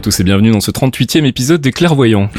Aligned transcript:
tous 0.00 0.20
et 0.20 0.24
bienvenue 0.24 0.52
dans 0.52 0.60
ce 0.60 0.70
38e 0.70 1.24
épisode 1.24 1.60
des 1.60 1.72
Clairvoyants. 1.72 2.30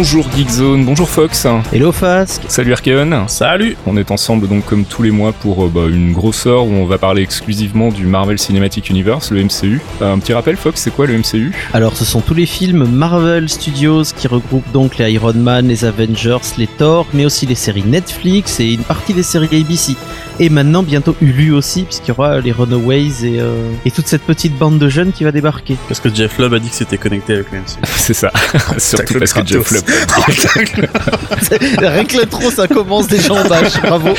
Bonjour 0.00 0.26
Geekzone, 0.34 0.86
bonjour 0.86 1.10
Fox. 1.10 1.46
Hello 1.74 1.92
Fask. 1.92 2.40
Salut 2.48 2.72
Arkeon. 2.72 3.28
Salut. 3.28 3.76
On 3.86 3.98
est 3.98 4.10
ensemble 4.10 4.48
donc 4.48 4.64
comme 4.64 4.86
tous 4.86 5.02
les 5.02 5.10
mois 5.10 5.34
pour 5.34 5.66
euh, 5.66 5.68
bah, 5.68 5.88
une 5.90 6.14
grosse 6.14 6.46
heure 6.46 6.64
où 6.64 6.72
on 6.72 6.86
va 6.86 6.96
parler 6.96 7.20
exclusivement 7.20 7.90
du 7.90 8.06
Marvel 8.06 8.38
Cinematic 8.38 8.88
Universe, 8.88 9.30
le 9.30 9.44
MCU. 9.44 9.78
Euh, 10.00 10.14
un 10.14 10.18
petit 10.18 10.32
rappel 10.32 10.56
Fox, 10.56 10.80
c'est 10.80 10.90
quoi 10.90 11.06
le 11.06 11.18
MCU 11.18 11.52
Alors 11.74 11.98
ce 11.98 12.06
sont 12.06 12.22
tous 12.22 12.32
les 12.32 12.46
films 12.46 12.86
Marvel 12.86 13.50
Studios 13.50 14.04
qui 14.16 14.26
regroupent 14.26 14.72
donc 14.72 14.96
les 14.96 15.12
Iron 15.12 15.34
Man, 15.34 15.68
les 15.68 15.84
Avengers, 15.84 16.38
les 16.56 16.66
Thor, 16.66 17.06
mais 17.12 17.26
aussi 17.26 17.44
les 17.44 17.54
séries 17.54 17.84
Netflix 17.84 18.58
et 18.58 18.72
une 18.72 18.84
partie 18.84 19.12
des 19.12 19.22
séries 19.22 19.60
ABC. 19.60 19.96
Et 20.42 20.48
maintenant 20.48 20.82
bientôt 20.82 21.14
Hulu 21.20 21.52
aussi 21.52 21.82
puisqu'il 21.82 22.08
y 22.08 22.12
aura 22.12 22.40
les 22.40 22.50
Runaways 22.50 23.24
et, 23.24 23.40
euh, 23.40 23.70
et 23.84 23.90
toute 23.90 24.06
cette 24.06 24.22
petite 24.22 24.56
bande 24.56 24.78
de 24.78 24.88
jeunes 24.88 25.12
qui 25.12 25.22
va 25.22 25.32
débarquer. 25.32 25.76
Parce 25.86 26.00
que 26.00 26.08
Jeff 26.08 26.38
Lubb 26.38 26.54
a 26.54 26.58
dit 26.58 26.70
que 26.70 26.74
c'était 26.74 26.96
connecté 26.96 27.34
avec 27.34 27.52
le 27.52 27.58
MCU. 27.60 27.76
c'est 27.84 28.14
ça. 28.14 28.32
Surtout 28.78 29.18
parce 29.18 29.34
que 29.34 29.44
Jeff 29.44 29.70
Lubb 29.70 29.84
Rien 31.78 32.04
que 32.06 32.16
l'intro, 32.16 32.50
ça 32.50 32.66
commence 32.66 33.06
déjà 33.06 33.34
en 33.34 33.46
bâche. 33.46 33.82
Bravo. 33.82 34.14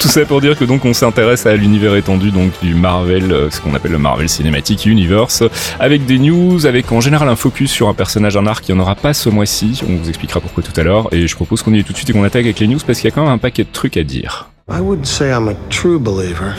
Tout 0.00 0.08
ça 0.08 0.24
pour 0.24 0.40
dire 0.40 0.58
que 0.58 0.64
donc 0.64 0.84
on 0.84 0.92
s'intéresse 0.92 1.46
à 1.46 1.54
l'univers 1.54 1.94
étendu 1.94 2.32
donc 2.32 2.50
du 2.60 2.74
Marvel, 2.74 3.30
euh, 3.30 3.48
ce 3.48 3.60
qu'on 3.60 3.72
appelle 3.76 3.92
le 3.92 3.98
Marvel 3.98 4.28
Cinematic 4.28 4.86
Universe, 4.86 5.44
avec 5.78 6.04
des 6.04 6.18
news, 6.18 6.66
avec 6.66 6.90
en 6.90 7.00
général 7.00 7.28
un 7.28 7.36
focus 7.36 7.70
sur 7.70 7.88
un 7.88 7.94
personnage, 7.94 8.36
un 8.36 8.46
arc. 8.48 8.68
Il 8.68 8.74
n'y 8.74 8.80
en 8.80 8.82
aura 8.82 8.96
pas 8.96 9.14
ce 9.14 9.28
mois-ci. 9.28 9.82
On 9.88 9.94
vous 9.94 10.08
expliquera 10.08 10.40
pourquoi 10.40 10.64
tout 10.64 10.78
à 10.80 10.82
l'heure. 10.82 11.06
Et 11.12 11.28
je 11.28 11.36
propose 11.36 11.62
qu'on 11.62 11.72
y 11.72 11.76
aille 11.76 11.84
tout 11.84 11.92
de 11.92 11.96
suite 11.96 12.10
et 12.10 12.12
qu'on 12.12 12.24
attaque 12.24 12.44
avec 12.44 12.58
les 12.58 12.66
news 12.66 12.80
parce 12.84 12.98
qu'il 12.98 13.08
y 13.08 13.12
a 13.12 13.14
quand 13.14 13.22
même 13.22 13.32
un 13.32 13.38
paquet 13.38 13.62
de 13.62 13.68
trucs 13.72 13.96
à 13.96 14.02
dire. 14.02 14.49
I 14.70 14.80
wouldn't 14.80 15.08
say 15.08 15.32
I'm 15.32 15.48
a 15.48 15.68
true 15.68 15.98
believer. 15.98 16.54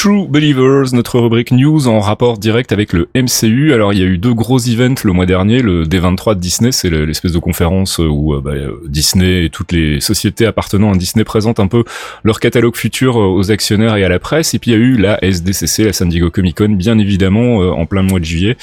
True 0.00 0.26
Believers, 0.26 0.94
notre 0.94 1.20
rubrique 1.20 1.50
news 1.50 1.86
en 1.86 2.00
rapport 2.00 2.38
direct 2.38 2.72
avec 2.72 2.94
le 2.94 3.10
MCU. 3.14 3.74
Alors 3.74 3.92
il 3.92 3.98
y 3.98 4.02
a 4.02 4.06
eu 4.06 4.16
deux 4.16 4.32
gros 4.32 4.58
events 4.58 5.04
le 5.04 5.12
mois 5.12 5.26
dernier, 5.26 5.60
le 5.60 5.84
D23 5.84 6.36
de 6.36 6.40
Disney, 6.40 6.72
c'est 6.72 6.88
l'espèce 6.88 7.32
de 7.32 7.38
conférence 7.38 7.98
où 7.98 8.32
euh, 8.32 8.40
bah, 8.40 8.52
Disney 8.86 9.44
et 9.44 9.50
toutes 9.50 9.72
les 9.72 10.00
sociétés 10.00 10.46
appartenant 10.46 10.94
à 10.94 10.96
Disney 10.96 11.22
présentent 11.22 11.60
un 11.60 11.66
peu 11.66 11.84
leur 12.24 12.40
catalogue 12.40 12.76
futur 12.76 13.18
euh, 13.18 13.26
aux 13.26 13.50
actionnaires 13.50 13.94
et 13.96 14.02
à 14.02 14.08
la 14.08 14.18
presse. 14.18 14.54
Et 14.54 14.58
puis 14.58 14.70
il 14.70 14.74
y 14.74 14.80
a 14.80 14.80
eu 14.82 14.96
la 14.96 15.22
SDCC, 15.22 15.84
la 15.84 15.92
San 15.92 16.08
Diego 16.08 16.30
Comic 16.30 16.56
Con, 16.56 16.70
bien 16.70 16.98
évidemment 16.98 17.60
euh, 17.60 17.70
en 17.70 17.84
plein 17.84 18.00
mois 18.00 18.20
de 18.20 18.24
juillet. 18.24 18.56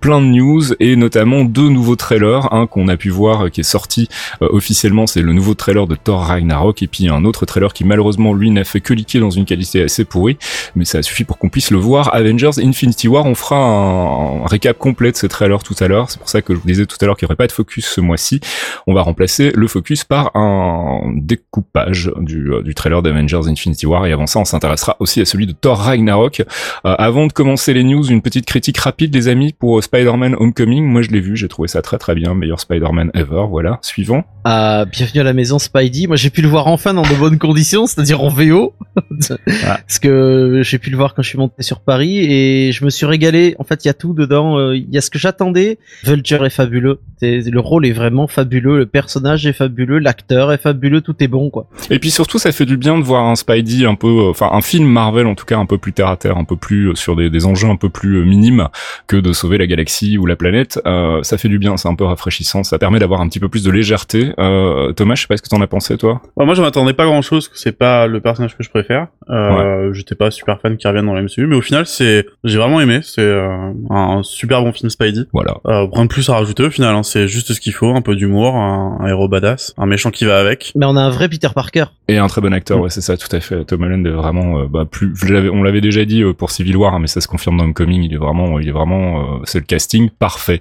plein 0.00 0.22
de 0.22 0.28
news 0.28 0.62
et 0.80 0.96
notamment 0.96 1.44
deux 1.44 1.68
nouveaux 1.68 1.96
trailers, 1.96 2.54
un 2.54 2.66
qu'on 2.66 2.88
a 2.88 2.96
pu 2.96 3.10
voir 3.10 3.50
qui 3.50 3.60
est 3.60 3.64
sorti 3.64 4.08
officiellement, 4.40 5.06
c'est 5.06 5.20
le 5.20 5.34
nouveau 5.34 5.52
trailer 5.52 5.86
de 5.86 5.94
Thor 5.94 6.22
Ragnarok 6.22 6.82
et 6.82 6.86
puis 6.86 7.10
un 7.10 7.26
autre 7.26 7.44
trailer 7.44 7.74
qui 7.74 7.84
malheureusement 7.84 8.32
lui 8.32 8.50
n'a 8.50 8.64
fait 8.64 8.80
que 8.80 8.94
liquer 8.94 9.20
dans 9.20 9.28
une 9.28 9.44
qualité 9.44 9.82
assez 9.82 10.06
pourrie 10.06 10.38
mais 10.76 10.84
ça 10.84 11.02
suffit 11.02 11.24
pour 11.24 11.38
qu'on 11.38 11.48
puisse 11.48 11.70
le 11.70 11.78
voir. 11.78 12.14
Avengers 12.14 12.58
Infinity 12.58 13.08
War, 13.08 13.26
on 13.26 13.34
fera 13.34 13.56
un, 13.56 14.46
récap 14.46 14.78
complet 14.78 15.12
de 15.12 15.16
ces 15.16 15.28
trailers 15.28 15.62
tout 15.62 15.74
à 15.80 15.88
l'heure. 15.88 16.10
C'est 16.10 16.18
pour 16.18 16.28
ça 16.28 16.42
que 16.42 16.54
je 16.54 16.60
vous 16.60 16.66
disais 16.66 16.86
tout 16.86 16.96
à 17.00 17.06
l'heure 17.06 17.16
qu'il 17.16 17.26
n'y 17.26 17.30
aurait 17.30 17.36
pas 17.36 17.46
de 17.46 17.52
focus 17.52 17.86
ce 17.86 18.00
mois-ci. 18.00 18.40
On 18.86 18.94
va 18.94 19.02
remplacer 19.02 19.52
le 19.54 19.66
focus 19.68 20.04
par 20.04 20.34
un 20.36 21.12
découpage 21.16 22.10
du, 22.18 22.52
euh, 22.52 22.62
du 22.62 22.74
trailer 22.74 23.02
d'Avengers 23.02 23.48
Infinity 23.48 23.86
War 23.86 24.06
et 24.06 24.12
avant 24.12 24.26
ça, 24.26 24.38
on 24.38 24.44
s'intéressera 24.44 24.96
aussi 25.00 25.20
à 25.20 25.24
celui 25.24 25.46
de 25.46 25.52
Thor 25.52 25.78
Ragnarok. 25.78 26.40
Euh, 26.40 26.94
avant 26.98 27.26
de 27.26 27.32
commencer 27.32 27.72
les 27.74 27.84
news, 27.84 28.04
une 28.04 28.22
petite 28.22 28.46
critique 28.46 28.78
rapide, 28.78 29.14
les 29.14 29.28
amis, 29.28 29.52
pour 29.52 29.78
euh, 29.78 29.82
Spider-Man 29.82 30.36
Homecoming. 30.38 30.84
Moi, 30.84 31.02
je 31.02 31.10
l'ai 31.10 31.20
vu, 31.20 31.36
j'ai 31.36 31.48
trouvé 31.48 31.68
ça 31.68 31.82
très 31.82 31.98
très 31.98 32.14
bien, 32.14 32.34
meilleur 32.34 32.60
Spider-Man 32.60 33.10
ever. 33.14 33.46
Voilà. 33.48 33.78
Suivant. 33.82 34.24
Ah, 34.44 34.84
bienvenue 34.90 35.20
à 35.20 35.24
la 35.24 35.32
maison 35.32 35.58
Spidey. 35.58 36.06
Moi, 36.06 36.16
j'ai 36.16 36.30
pu 36.30 36.42
le 36.42 36.48
voir 36.48 36.66
enfin 36.66 36.94
dans 36.94 37.02
de 37.02 37.14
bonnes 37.14 37.38
conditions, 37.38 37.86
c'est-à-dire 37.86 38.22
en 38.22 38.28
VO, 38.28 38.74
ah. 38.96 39.78
parce 39.86 39.98
que 39.98 40.59
j'ai 40.62 40.78
pu 40.78 40.90
le 40.90 40.96
voir 40.96 41.14
quand 41.14 41.22
je 41.22 41.28
suis 41.28 41.38
monté 41.38 41.62
sur 41.62 41.80
Paris 41.80 42.18
et 42.18 42.72
je 42.72 42.84
me 42.84 42.90
suis 42.90 43.06
régalé. 43.06 43.54
En 43.58 43.64
fait, 43.64 43.84
il 43.84 43.88
y 43.88 43.90
a 43.90 43.94
tout 43.94 44.14
dedans. 44.14 44.58
Euh, 44.58 44.76
il 44.76 44.90
y 44.90 44.98
a 44.98 45.00
ce 45.00 45.10
que 45.10 45.18
j'attendais. 45.18 45.78
Vulture 46.04 46.44
est 46.44 46.50
fabuleux. 46.50 47.00
le 47.22 47.58
rôle 47.60 47.86
est 47.86 47.92
vraiment 47.92 48.26
fabuleux. 48.26 48.78
Le 48.78 48.86
personnage 48.86 49.46
est 49.46 49.52
fabuleux. 49.52 49.98
L'acteur 49.98 50.52
est 50.52 50.58
fabuleux. 50.62 51.00
Tout 51.00 51.16
est 51.22 51.28
bon, 51.28 51.50
quoi. 51.50 51.66
Et 51.90 51.98
puis 51.98 52.10
surtout, 52.10 52.38
ça 52.38 52.52
fait 52.52 52.66
du 52.66 52.76
bien 52.76 52.98
de 52.98 53.02
voir 53.04 53.24
un 53.26 53.36
Spidey 53.36 53.84
un 53.86 53.94
peu, 53.94 54.08
euh, 54.08 54.30
enfin 54.30 54.50
un 54.52 54.60
film 54.60 54.86
Marvel 54.88 55.26
en 55.26 55.34
tout 55.34 55.44
cas 55.44 55.58
un 55.58 55.66
peu 55.66 55.78
plus 55.78 55.92
terre 55.92 56.08
à 56.08 56.16
terre, 56.16 56.36
un 56.36 56.44
peu 56.44 56.56
plus 56.56 56.90
euh, 56.90 56.94
sur 56.94 57.16
des, 57.16 57.30
des 57.30 57.46
enjeux 57.46 57.68
un 57.68 57.76
peu 57.76 57.88
plus 57.88 58.24
minimes 58.24 58.68
que 59.06 59.16
de 59.16 59.32
sauver 59.32 59.58
la 59.58 59.66
galaxie 59.66 60.18
ou 60.18 60.26
la 60.26 60.36
planète. 60.36 60.80
Euh, 60.86 61.22
ça 61.22 61.38
fait 61.38 61.48
du 61.48 61.58
bien. 61.58 61.76
C'est 61.76 61.88
un 61.88 61.94
peu 61.94 62.04
rafraîchissant. 62.04 62.62
Ça 62.64 62.78
permet 62.78 62.98
d'avoir 62.98 63.20
un 63.20 63.28
petit 63.28 63.40
peu 63.40 63.48
plus 63.48 63.62
de 63.64 63.70
légèreté. 63.70 64.32
Euh, 64.38 64.92
Thomas, 64.92 65.14
je 65.14 65.22
sais 65.22 65.26
pas 65.28 65.36
ce 65.36 65.42
que 65.42 65.48
t'en 65.48 65.60
as 65.60 65.66
pensé, 65.66 65.96
toi. 65.96 66.20
Bah, 66.36 66.44
moi, 66.44 66.54
j'en 66.54 66.64
attendais 66.64 66.92
pas 66.92 67.04
grand 67.04 67.22
chose. 67.22 67.48
que 67.48 67.58
C'est 67.58 67.76
pas 67.76 68.06
le 68.06 68.20
personnage 68.20 68.56
que 68.56 68.62
je 68.62 68.70
préfère. 68.70 69.08
Euh, 69.28 69.92
J'étais 69.92 70.14
pas 70.14 70.30
super 70.30 70.49
fan 70.58 70.76
qui 70.76 70.86
reviennent 70.86 71.06
dans 71.06 71.14
la 71.14 71.22
MCU, 71.22 71.46
mais 71.46 71.56
au 71.56 71.60
final, 71.60 71.86
c'est, 71.86 72.26
j'ai 72.44 72.58
vraiment 72.58 72.80
aimé. 72.80 73.00
C'est 73.02 73.22
euh, 73.22 73.72
un 73.90 74.22
super 74.22 74.62
bon 74.62 74.72
film 74.72 74.90
Spidey. 74.90 75.22
Voilà. 75.32 75.56
Euh, 75.66 75.86
rien 75.92 76.04
de 76.04 76.08
plus 76.08 76.28
à 76.28 76.34
rajouter 76.34 76.64
au 76.64 76.70
final. 76.70 76.94
Hein. 76.94 77.02
C'est 77.02 77.28
juste 77.28 77.52
ce 77.52 77.60
qu'il 77.60 77.72
faut, 77.72 77.94
un 77.94 78.02
peu 78.02 78.16
d'humour, 78.16 78.56
un, 78.56 79.06
héros 79.06 79.28
badass, 79.28 79.74
un 79.78 79.86
méchant 79.86 80.10
qui 80.10 80.24
va 80.24 80.38
avec. 80.38 80.72
Mais 80.74 80.86
on 80.86 80.96
a 80.96 81.00
un 81.00 81.10
vrai 81.10 81.28
Peter 81.28 81.48
Parker. 81.54 81.84
Et 82.08 82.18
un 82.18 82.26
très 82.26 82.40
bon 82.40 82.52
acteur, 82.52 82.78
mm. 82.78 82.82
ouais, 82.82 82.90
c'est 82.90 83.00
ça, 83.00 83.16
tout 83.16 83.34
à 83.34 83.40
fait. 83.40 83.64
Tom 83.64 83.82
Holland 83.82 84.06
est 84.06 84.10
vraiment, 84.10 84.60
euh, 84.60 84.66
bah, 84.66 84.84
plus, 84.84 85.12
on 85.52 85.62
l'avait 85.62 85.80
déjà 85.80 86.04
dit 86.04 86.22
euh, 86.22 86.32
pour 86.32 86.50
Civil 86.50 86.76
War, 86.76 86.94
hein, 86.94 86.98
mais 87.00 87.06
ça 87.06 87.20
se 87.20 87.28
confirme 87.28 87.56
dans 87.58 87.64
Homecoming. 87.64 88.02
Il 88.02 88.14
est 88.14 88.18
vraiment, 88.18 88.58
il 88.58 88.68
est 88.68 88.72
vraiment, 88.72 89.40
c'est 89.44 89.58
le 89.58 89.64
casting 89.64 90.10
parfait. 90.10 90.58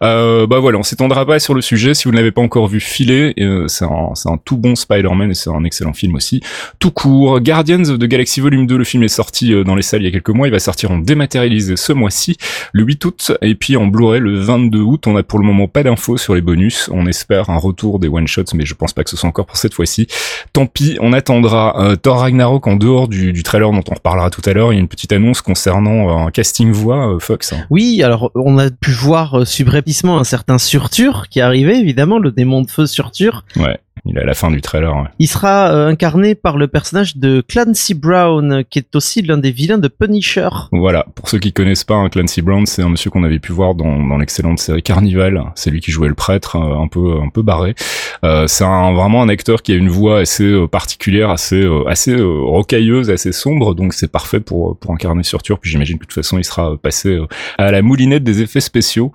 Bah 0.00 0.58
voilà, 0.58 0.78
on 0.78 0.82
s'étendra 0.82 1.26
pas 1.26 1.38
sur 1.38 1.54
le 1.54 1.60
sujet. 1.60 1.94
Si 1.94 2.04
vous 2.04 2.12
ne 2.12 2.16
l'avez 2.16 2.32
pas 2.32 2.42
encore 2.42 2.68
vu 2.68 2.80
filer, 2.80 3.34
c'est 3.66 3.84
un, 3.84 4.12
un 4.26 4.36
tout 4.44 4.56
bon 4.56 4.74
Spider-Man 4.74 5.30
et 5.30 5.34
c'est 5.34 5.50
un 5.50 5.64
excellent 5.64 5.92
film 5.92 6.14
aussi. 6.14 6.40
Tout 6.78 6.90
court. 6.90 7.40
Guardians 7.40 7.88
of 7.88 7.98
the 7.98 8.04
Galaxy 8.04 8.40
Volume 8.40 8.66
2, 8.66 8.76
le 8.76 8.84
film 8.84 9.02
est 9.02 9.08
sorti 9.08 9.52
dans 9.64 9.74
les 9.74 9.82
salles 9.82 10.02
il 10.02 10.06
y 10.06 10.08
a 10.08 10.12
quelques 10.12 10.30
mois. 10.30 10.48
Il 10.48 10.52
va 10.52 10.58
sortir 10.58 10.90
en 10.90 10.98
dématérialisé 10.98 11.76
ce 11.76 11.92
mois-ci, 11.92 12.36
le 12.72 12.84
8 12.84 13.04
août, 13.04 13.32
et 13.42 13.54
puis 13.54 13.76
en 13.76 13.86
Blu-ray 13.86 14.20
le 14.20 14.38
22 14.38 14.80
août. 14.80 15.06
On 15.06 15.16
a 15.16 15.22
pour 15.22 15.38
le 15.38 15.46
moment 15.46 15.68
pas 15.68 15.82
d'infos 15.82 16.16
sur 16.16 16.34
les 16.34 16.40
bonus. 16.40 16.90
On 16.92 17.06
espère 17.06 17.50
un 17.50 17.58
retour 17.58 17.98
des 17.98 18.08
one-shots, 18.08 18.54
mais 18.54 18.64
je 18.64 18.74
pense 18.74 18.92
pas 18.92 19.04
que 19.04 19.10
ce 19.10 19.16
soit 19.16 19.28
encore 19.28 19.46
pour 19.46 19.56
cette 19.56 19.74
fois-ci. 19.74 20.06
Tant 20.52 20.66
pis, 20.66 20.98
on 21.00 21.12
attendra. 21.12 21.80
Euh, 21.80 21.96
Thor 21.96 22.20
Ragnarok 22.20 22.66
en 22.66 22.76
dehors 22.76 23.08
du, 23.08 23.42
trailer 23.42 23.70
dont 23.70 23.84
on 23.90 23.94
reparlera 23.94 24.30
tout 24.30 24.42
à 24.44 24.52
l'heure. 24.52 24.72
Il 24.72 24.76
y 24.76 24.78
a 24.78 24.80
une 24.80 24.88
petite 24.88 25.12
annonce 25.12 25.40
concernant 25.40 26.08
euh, 26.08 26.26
un 26.26 26.30
casting 26.30 26.70
voix, 26.70 27.14
euh, 27.14 27.18
Fox. 27.18 27.54
Oui, 27.70 28.02
alors 28.02 28.30
on 28.34 28.58
a 28.58 28.70
pu 28.70 28.90
voir 28.90 29.46
un 30.18 30.24
certain 30.24 30.58
Surtur 30.58 31.28
qui 31.28 31.40
arrivé, 31.46 31.78
évidemment, 31.78 32.18
le 32.18 32.30
démon 32.30 32.62
de 32.62 32.70
feu 32.70 32.86
Surtur. 32.86 33.44
Il 34.04 34.16
est 34.16 34.22
à 34.22 34.24
la 34.24 34.34
fin 34.34 34.50
du 34.50 34.60
trailer. 34.60 34.94
Ouais. 34.94 35.08
Il 35.18 35.26
sera 35.26 35.72
euh, 35.72 35.88
incarné 35.88 36.34
par 36.34 36.56
le 36.56 36.68
personnage 36.68 37.16
de 37.16 37.42
Clancy 37.46 37.94
Brown, 37.94 38.64
qui 38.68 38.78
est 38.78 38.94
aussi 38.94 39.22
l'un 39.22 39.38
des 39.38 39.50
vilains 39.50 39.78
de 39.78 39.88
Punisher. 39.88 40.48
Voilà, 40.72 41.06
pour 41.14 41.28
ceux 41.28 41.38
qui 41.38 41.52
connaissent 41.52 41.84
pas, 41.84 41.94
hein, 41.94 42.08
Clancy 42.08 42.42
Brown, 42.42 42.66
c'est 42.66 42.82
un 42.82 42.88
monsieur 42.88 43.10
qu'on 43.10 43.24
avait 43.24 43.38
pu 43.38 43.52
voir 43.52 43.74
dans, 43.74 44.02
dans 44.06 44.18
l'excellente 44.18 44.58
série 44.58 44.82
Carnival. 44.82 45.44
C'est 45.54 45.70
lui 45.70 45.80
qui 45.80 45.90
jouait 45.90 46.08
le 46.08 46.14
prêtre, 46.14 46.56
euh, 46.56 46.82
un 46.82 46.88
peu 46.88 47.20
un 47.20 47.28
peu 47.28 47.42
barré. 47.42 47.74
Euh, 48.24 48.46
c'est 48.46 48.64
un, 48.64 48.92
vraiment 48.92 49.22
un 49.22 49.28
acteur 49.28 49.62
qui 49.62 49.72
a 49.72 49.76
une 49.76 49.88
voix 49.88 50.20
assez 50.20 50.44
euh, 50.44 50.66
particulière, 50.66 51.30
assez 51.30 51.66
assez 51.86 52.16
rocailleuse, 52.16 53.10
assez 53.10 53.32
sombre, 53.32 53.74
donc 53.74 53.94
c'est 53.94 54.10
parfait 54.10 54.40
pour 54.40 54.78
pour 54.78 54.92
incarner 54.92 55.22
Surtur. 55.22 55.58
Puis 55.58 55.70
j'imagine 55.70 55.98
que 55.98 56.04
de 56.04 56.06
toute 56.06 56.14
façon, 56.14 56.38
il 56.38 56.44
sera 56.44 56.76
passé 56.76 57.18
à 57.58 57.70
la 57.70 57.82
moulinette 57.82 58.24
des 58.24 58.42
effets 58.42 58.60
spéciaux. 58.60 59.12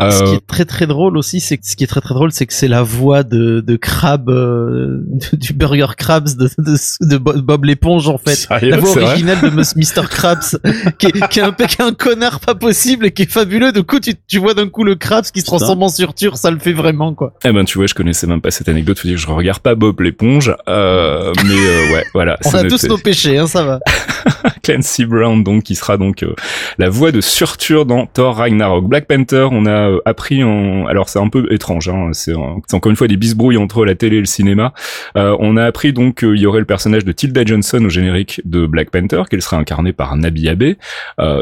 Ce 0.00 0.24
qui 0.24 0.34
est 0.34 0.46
très 0.46 0.64
très 0.64 0.86
drôle 0.86 1.16
aussi, 1.16 1.40
c'est 1.40 1.58
ce 1.62 1.76
qui 1.76 1.84
est 1.84 1.88
très 1.88 2.00
très 2.00 2.14
drôle, 2.14 2.32
c'est 2.32 2.46
que 2.46 2.52
c'est 2.52 2.68
la 2.68 2.82
voix 2.82 3.22
de 3.22 3.60
de 3.60 3.76
Crab 3.76 4.28
euh, 4.34 5.02
du 5.32 5.52
Burger 5.52 5.86
Krabs 5.96 6.36
de, 6.36 6.48
de, 6.58 7.16
Bob 7.18 7.64
l'éponge 7.64 8.08
en 8.08 8.18
fait. 8.18 8.46
la 8.62 8.76
voix 8.78 9.02
originale 9.02 9.40
de 9.40 9.48
Mr 9.48 10.08
Krabs 10.08 10.58
qui 10.98 11.06
est, 11.06 11.28
qui, 11.28 11.40
est 11.40 11.42
un, 11.42 11.52
qui 11.52 11.82
un 11.82 11.92
connard 11.92 12.40
pas 12.40 12.54
possible 12.54 13.06
et 13.06 13.12
qui 13.12 13.22
est 13.22 13.30
fabuleux. 13.30 13.72
Du 13.72 13.82
coup, 13.82 14.00
tu, 14.00 14.14
tu 14.26 14.38
vois 14.38 14.54
d'un 14.54 14.68
coup 14.68 14.84
le 14.84 14.94
Krabs 14.94 15.24
qui 15.24 15.40
se 15.40 15.46
transforme 15.46 15.82
en 15.82 15.88
surture, 15.88 16.36
ça 16.36 16.50
le 16.50 16.58
fait 16.58 16.72
vraiment 16.72 17.14
quoi. 17.14 17.34
Eh 17.44 17.52
ben 17.52 17.64
tu 17.64 17.78
vois, 17.78 17.86
je 17.86 17.94
connaissais 17.94 18.26
même 18.26 18.40
pas 18.40 18.50
cette 18.50 18.68
anecdote, 18.68 18.98
faut 18.98 19.08
dire 19.08 19.16
que 19.16 19.22
je 19.22 19.28
regarde 19.28 19.60
pas 19.60 19.74
Bob 19.74 20.00
l'éponge, 20.00 20.54
euh, 20.68 21.32
mais 21.44 21.54
euh, 21.54 21.94
ouais, 21.94 22.04
voilà. 22.14 22.38
On 22.44 22.54
a 22.54 22.64
tous 22.64 22.84
nos 22.84 22.98
péchés, 22.98 23.38
hein, 23.38 23.46
ça 23.46 23.64
va. 23.64 23.80
Clancy 24.62 25.04
Brown, 25.04 25.44
donc, 25.44 25.64
qui 25.64 25.74
sera 25.74 25.96
donc 25.96 26.22
euh, 26.22 26.34
la 26.78 26.88
voix 26.88 27.12
de 27.12 27.20
Surtur 27.20 27.86
dans 27.86 28.06
Thor 28.06 28.36
Ragnarok. 28.36 28.88
Black 28.88 29.06
Panther, 29.06 29.48
on 29.50 29.66
a 29.66 29.90
appris 30.04 30.42
en... 30.42 30.86
Alors, 30.86 31.08
c'est 31.08 31.18
un 31.18 31.28
peu 31.28 31.52
étrange, 31.52 31.88
hein, 31.88 32.10
c'est 32.12 32.34
encore 32.34 32.90
une 32.90 32.96
fois 32.96 33.08
des 33.08 33.16
bisbrouilles 33.16 33.58
entre 33.58 33.84
la 33.84 33.94
télé 33.94 34.13
le 34.20 34.26
cinéma. 34.26 34.72
Euh, 35.16 35.36
on 35.40 35.56
a 35.56 35.64
appris 35.64 35.92
donc 35.92 36.20
qu'il 36.20 36.36
y 36.36 36.46
aurait 36.46 36.60
le 36.60 36.66
personnage 36.66 37.04
de 37.04 37.12
Tilda 37.12 37.44
Johnson 37.44 37.84
au 37.84 37.88
générique 37.88 38.40
de 38.44 38.66
Black 38.66 38.90
Panther, 38.90 39.22
qu'elle 39.30 39.42
serait 39.42 39.56
incarnée 39.56 39.92
par 39.92 40.16
Nabi 40.16 40.48
Abe, 40.48 40.74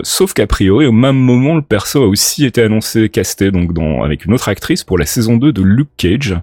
sauf 0.02 0.32
qu'a 0.32 0.46
priori, 0.46 0.86
au 0.86 0.92
même 0.92 1.16
moment, 1.16 1.54
le 1.54 1.62
perso 1.62 2.02
a 2.02 2.06
aussi 2.06 2.44
été 2.44 2.62
annoncé, 2.62 3.08
casté, 3.08 3.50
donc, 3.50 3.72
dans, 3.72 4.02
avec 4.02 4.24
une 4.24 4.32
autre 4.32 4.48
actrice 4.48 4.84
pour 4.84 4.98
la 4.98 5.06
saison 5.06 5.36
2 5.36 5.52
de 5.52 5.62
Luke 5.62 5.90
Cage. 5.96 6.36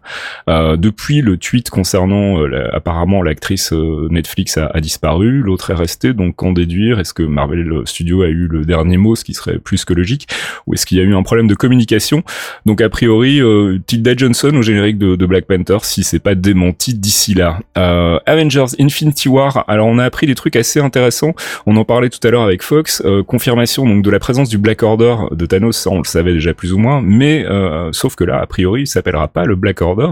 depuis 0.47 1.21
le 1.21 1.37
tweet 1.37 1.69
concernant, 1.69 2.43
apparemment, 2.73 3.21
l'actrice 3.21 3.71
Netflix 3.71 4.57
a, 4.57 4.79
disparu, 4.79 5.41
l'autre 5.41 5.71
est 5.71 5.75
restée, 5.75 6.13
donc 6.13 6.35
qu'en 6.35 6.51
déduire? 6.51 6.99
Est-ce 6.99 7.13
que 7.13 7.23
Marvel 7.23 7.81
Studio 7.85 8.21
a 8.21 8.27
eu 8.27 8.47
le 8.47 8.65
dernier 8.65 8.97
mot, 8.97 9.15
ce 9.15 9.23
qui 9.23 9.33
serait 9.33 9.59
plus 9.59 9.85
que 9.85 9.93
logique, 9.93 10.27
ou 10.67 10.73
est-ce 10.73 10.85
qu'il 10.85 10.97
y 10.97 11.01
a 11.01 11.03
eu 11.03 11.15
un 11.15 11.23
problème 11.23 11.47
de 11.47 11.55
communication? 11.55 12.23
Donc 12.65 12.81
a 12.81 12.89
priori, 12.89 13.41
euh, 13.41 13.79
Tilda 13.85 14.15
Johnson 14.15 14.51
au 14.55 14.61
générique 14.61 14.97
de, 14.97 15.25
Black 15.25 15.45
Panther, 15.45 15.77
si 15.83 16.03
c'est 16.03 16.18
pas 16.19 16.35
démenti 16.35 16.93
d'ici 16.93 17.33
là. 17.33 17.59
Euh, 17.77 18.19
Avengers 18.25 18.75
Infinity 18.79 19.29
War. 19.29 19.65
Alors 19.67 19.87
on 19.87 19.97
a 19.97 20.03
appris 20.03 20.27
des 20.27 20.35
trucs 20.35 20.55
assez 20.55 20.79
intéressants. 20.79 21.33
On 21.65 21.75
en 21.77 21.85
parlait 21.85 22.09
tout 22.09 22.25
à 22.27 22.31
l'heure 22.31 22.43
avec 22.43 22.63
Fox. 22.63 23.01
Euh, 23.05 23.23
confirmation 23.23 23.85
donc 23.85 24.03
de 24.03 24.09
la 24.09 24.19
présence 24.19 24.49
du 24.49 24.57
Black 24.57 24.83
Order 24.83 25.15
de 25.31 25.45
Thanos, 25.45 25.77
ça 25.77 25.89
on 25.89 25.99
le 25.99 26.05
savait 26.05 26.33
déjà 26.33 26.53
plus 26.53 26.73
ou 26.73 26.77
moins, 26.77 27.01
mais 27.01 27.45
euh, 27.45 27.91
sauf 27.91 28.15
que 28.15 28.23
là, 28.23 28.39
a 28.39 28.45
priori, 28.47 28.81
il 28.81 28.87
s'appellera 28.87 29.27
pas 29.27 29.45
le 29.45 29.55
Black 29.55 29.81
Order. 29.81 30.11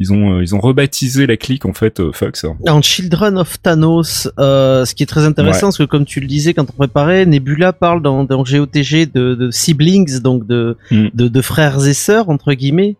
Ils 0.00 0.12
ont 0.12 0.40
ils 0.40 0.54
ont 0.54 0.60
rebaptisé 0.60 1.26
la 1.26 1.36
clique 1.36 1.66
en 1.66 1.72
fait 1.72 2.00
Fox. 2.12 2.46
En 2.66 2.82
Children 2.82 3.38
of 3.38 3.60
Thanos, 3.60 4.28
ce 4.38 4.94
qui 4.94 5.02
est 5.02 5.06
très 5.06 5.24
intéressant 5.24 5.68
parce 5.68 5.78
que 5.78 5.84
comme 5.84 6.04
tu 6.04 6.20
le 6.20 6.26
disais 6.26 6.54
quand 6.54 6.66
on 6.70 6.76
préparait, 6.76 7.26
Nebula 7.26 7.72
parle 7.72 8.02
dans, 8.02 8.24
dans 8.24 8.42
GOTG 8.42 9.12
de, 9.12 9.34
de 9.34 9.50
siblings, 9.50 10.20
donc 10.20 10.46
de, 10.46 10.76
mm. 10.90 11.08
de, 11.14 11.28
de 11.28 11.42
frères 11.42 11.86
et 11.86 11.94
sœurs 11.94 12.28
entre 12.28 12.52
guillemets. 12.52 12.96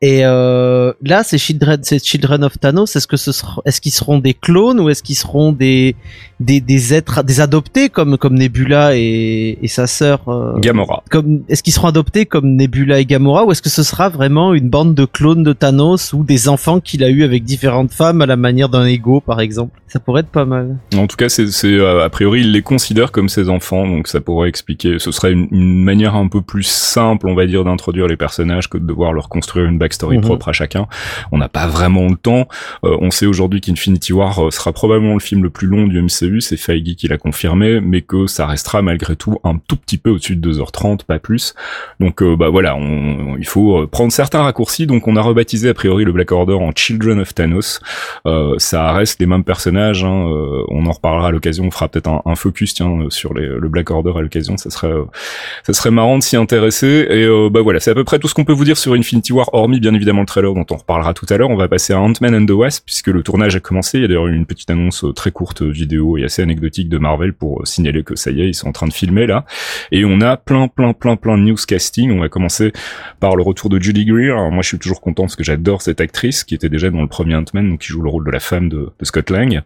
Et 0.00 0.24
euh, 0.24 0.92
là, 1.02 1.24
ces 1.24 1.38
Children, 1.38 1.82
ces 1.82 1.98
Children 1.98 2.44
of 2.44 2.58
Thanos, 2.60 2.94
est-ce 2.94 3.06
que 3.08 3.16
ce 3.16 3.30
est-ce 3.64 3.80
qu'ils 3.80 3.92
seront 3.92 4.18
des 4.18 4.34
clones 4.34 4.78
ou 4.78 4.88
est-ce 4.88 5.02
qu'ils 5.02 5.16
seront 5.16 5.50
des, 5.50 5.96
des, 6.40 6.60
des 6.60 6.94
êtres, 6.94 7.24
des 7.24 7.40
adoptés 7.40 7.88
comme 7.88 8.16
comme 8.16 8.34
Nebula 8.34 8.96
et, 8.96 9.58
et 9.60 9.68
sa 9.68 9.86
sœur 9.86 10.28
euh, 10.28 10.58
Gamora. 10.58 11.02
Comme 11.10 11.42
est-ce 11.48 11.62
qu'ils 11.62 11.72
seront 11.72 11.88
adoptés 11.88 12.26
comme 12.26 12.56
Nebula 12.56 13.00
et 13.00 13.06
Gamora 13.06 13.44
ou 13.44 13.52
est-ce 13.52 13.62
que 13.62 13.68
ce 13.68 13.82
sera 13.82 14.08
vraiment 14.08 14.54
une 14.54 14.68
bande 14.68 14.94
de 14.94 15.04
clones 15.04 15.42
de 15.42 15.52
Thanos 15.52 16.12
ou 16.12 16.22
des 16.22 16.48
enfants 16.48 16.80
qu'il 16.80 17.02
a 17.02 17.08
eu 17.08 17.24
avec 17.24 17.44
différentes 17.44 17.92
femmes 17.92 18.22
à 18.22 18.26
la 18.26 18.36
manière 18.36 18.68
d'un 18.68 18.86
ego 18.86 19.20
par 19.20 19.40
exemple? 19.40 19.80
Ça 19.88 19.98
pourrait 19.98 20.20
être 20.20 20.28
pas 20.28 20.44
mal. 20.44 20.76
En 20.96 21.06
tout 21.06 21.16
cas, 21.16 21.28
c'est 21.28 21.48
c'est 21.48 21.72
euh, 21.72 22.04
a 22.04 22.10
priori 22.10 22.40
il 22.40 22.52
les 22.52 22.62
considère 22.62 23.10
comme 23.10 23.28
ses 23.28 23.48
enfants, 23.48 23.86
donc 23.88 24.06
ça 24.06 24.20
pourrait 24.20 24.48
expliquer. 24.48 24.98
Ce 24.98 25.10
serait 25.10 25.32
une, 25.32 25.48
une 25.50 25.82
manière 25.82 26.14
un 26.14 26.28
peu 26.28 26.40
plus 26.40 26.62
simple, 26.62 27.26
on 27.26 27.34
va 27.34 27.46
dire, 27.46 27.64
d'introduire 27.64 28.06
les 28.06 28.16
personnages 28.16 28.68
que 28.68 28.78
de 28.78 28.86
devoir 28.86 29.12
leur 29.12 29.28
construire 29.28 29.66
une 29.66 29.78
backstory 29.78 30.18
mhm. 30.18 30.24
propre 30.24 30.48
à 30.48 30.52
chacun. 30.52 30.86
On 31.32 31.38
n'a 31.38 31.48
pas 31.48 31.66
vraiment 31.66 32.06
le 32.06 32.16
temps. 32.16 32.46
Euh, 32.84 32.96
on 33.00 33.10
sait 33.10 33.26
aujourd'hui 33.26 33.60
qu'Infinity 33.60 34.12
War 34.12 34.52
sera 34.52 34.72
probablement 34.72 35.14
le 35.14 35.20
film 35.20 35.42
le 35.42 35.50
plus 35.50 35.66
long 35.66 35.86
du 35.86 36.00
MCU 36.00 36.27
c'est 36.40 36.56
Feige 36.56 36.94
qui 36.96 37.08
l'a 37.08 37.18
confirmé, 37.18 37.80
mais 37.80 38.02
que 38.02 38.26
ça 38.26 38.46
restera 38.46 38.82
malgré 38.82 39.16
tout 39.16 39.38
un 39.44 39.58
tout 39.66 39.76
petit 39.76 39.98
peu 39.98 40.10
au-dessus 40.10 40.36
de 40.36 40.52
2h30, 40.52 41.04
pas 41.04 41.18
plus. 41.18 41.54
Donc 42.00 42.22
euh, 42.22 42.36
bah 42.36 42.48
voilà, 42.48 42.78
il 43.38 43.46
faut 43.46 43.82
euh, 43.82 43.86
prendre 43.86 44.12
certains 44.12 44.42
raccourcis. 44.42 44.86
Donc 44.86 45.08
on 45.08 45.16
a 45.16 45.22
rebaptisé 45.22 45.68
a 45.68 45.74
priori 45.74 46.04
le 46.04 46.12
Black 46.12 46.32
Order 46.32 46.54
en 46.54 46.72
Children 46.74 47.20
of 47.20 47.34
Thanos. 47.34 47.80
Euh, 48.26 48.54
ça 48.58 48.92
reste 48.92 49.20
les 49.20 49.26
mêmes 49.26 49.44
personnages. 49.44 50.04
Hein, 50.04 50.26
on 50.68 50.86
en 50.86 50.92
reparlera 50.92 51.28
à 51.28 51.30
l'occasion. 51.30 51.64
On 51.64 51.70
fera 51.70 51.88
peut-être 51.88 52.08
un, 52.24 52.34
focus 52.34 52.74
tiens 52.74 53.06
sur 53.08 53.34
le 53.34 53.68
Black 53.68 53.90
Order 53.90 54.12
à 54.16 54.20
l'occasion. 54.20 54.56
Ça 54.56 54.70
serait 54.70 54.92
ça 55.64 55.72
serait 55.72 55.90
marrant 55.90 56.18
de 56.18 56.22
s'y 56.22 56.36
intéresser. 56.36 57.06
Et 57.10 57.26
bah 57.50 57.62
voilà, 57.62 57.80
c'est 57.80 57.90
à 57.90 57.94
peu 57.94 58.04
près 58.04 58.18
tout 58.18 58.28
ce 58.28 58.34
qu'on 58.34 58.44
peut 58.44 58.52
vous 58.52 58.64
dire 58.64 58.76
sur 58.76 58.94
Infinity 58.94 59.32
War, 59.32 59.48
hormis 59.52 59.80
bien 59.80 59.94
évidemment 59.94 60.20
le 60.20 60.26
trailer 60.26 60.54
dont 60.54 60.66
on 60.70 60.76
reparlera 60.76 61.14
tout 61.14 61.26
à 61.28 61.36
l'heure. 61.36 61.50
On 61.50 61.56
va 61.56 61.68
passer 61.68 61.92
à 61.92 62.00
Ant-Man 62.00 62.34
and 62.34 62.46
the 62.46 62.50
Wasp 62.50 62.84
puisque 62.84 63.08
le 63.08 63.22
tournage 63.22 63.56
a 63.56 63.60
commencé. 63.60 63.98
Il 63.98 64.02
y 64.02 64.04
a 64.04 64.08
d'ailleurs 64.08 64.26
une 64.26 64.46
petite 64.46 64.70
annonce 64.70 65.04
très 65.14 65.30
courte 65.30 65.62
vidéo 65.62 66.17
et 66.18 66.24
assez 66.24 66.42
anecdotique 66.42 66.88
de 66.88 66.98
Marvel 66.98 67.32
pour 67.32 67.66
signaler 67.66 68.02
que 68.02 68.16
ça 68.16 68.30
y 68.30 68.42
est, 68.42 68.48
ils 68.48 68.54
sont 68.54 68.68
en 68.68 68.72
train 68.72 68.86
de 68.86 68.92
filmer 68.92 69.26
là. 69.26 69.44
Et 69.92 70.04
on 70.04 70.20
a 70.20 70.36
plein, 70.36 70.68
plein, 70.68 70.92
plein, 70.92 71.16
plein 71.16 71.38
de 71.38 71.42
newscasting. 71.44 72.10
On 72.10 72.20
va 72.20 72.28
commencer 72.28 72.72
par 73.20 73.36
le 73.36 73.42
retour 73.42 73.70
de 73.70 73.80
Julie 73.80 74.04
Greer. 74.04 74.32
Alors 74.32 74.50
moi, 74.50 74.62
je 74.62 74.68
suis 74.68 74.78
toujours 74.78 75.00
content 75.00 75.24
parce 75.24 75.36
que 75.36 75.44
j'adore 75.44 75.82
cette 75.82 76.00
actrice 76.00 76.44
qui 76.44 76.54
était 76.54 76.68
déjà 76.68 76.90
dans 76.90 77.02
le 77.02 77.08
premier 77.08 77.34
Ant-Man, 77.34 77.70
donc 77.70 77.80
qui 77.80 77.88
joue 77.88 78.02
le 78.02 78.10
rôle 78.10 78.24
de 78.24 78.30
la 78.30 78.40
femme 78.40 78.68
de, 78.68 78.90
Scott 79.02 79.30
Lang, 79.30 79.62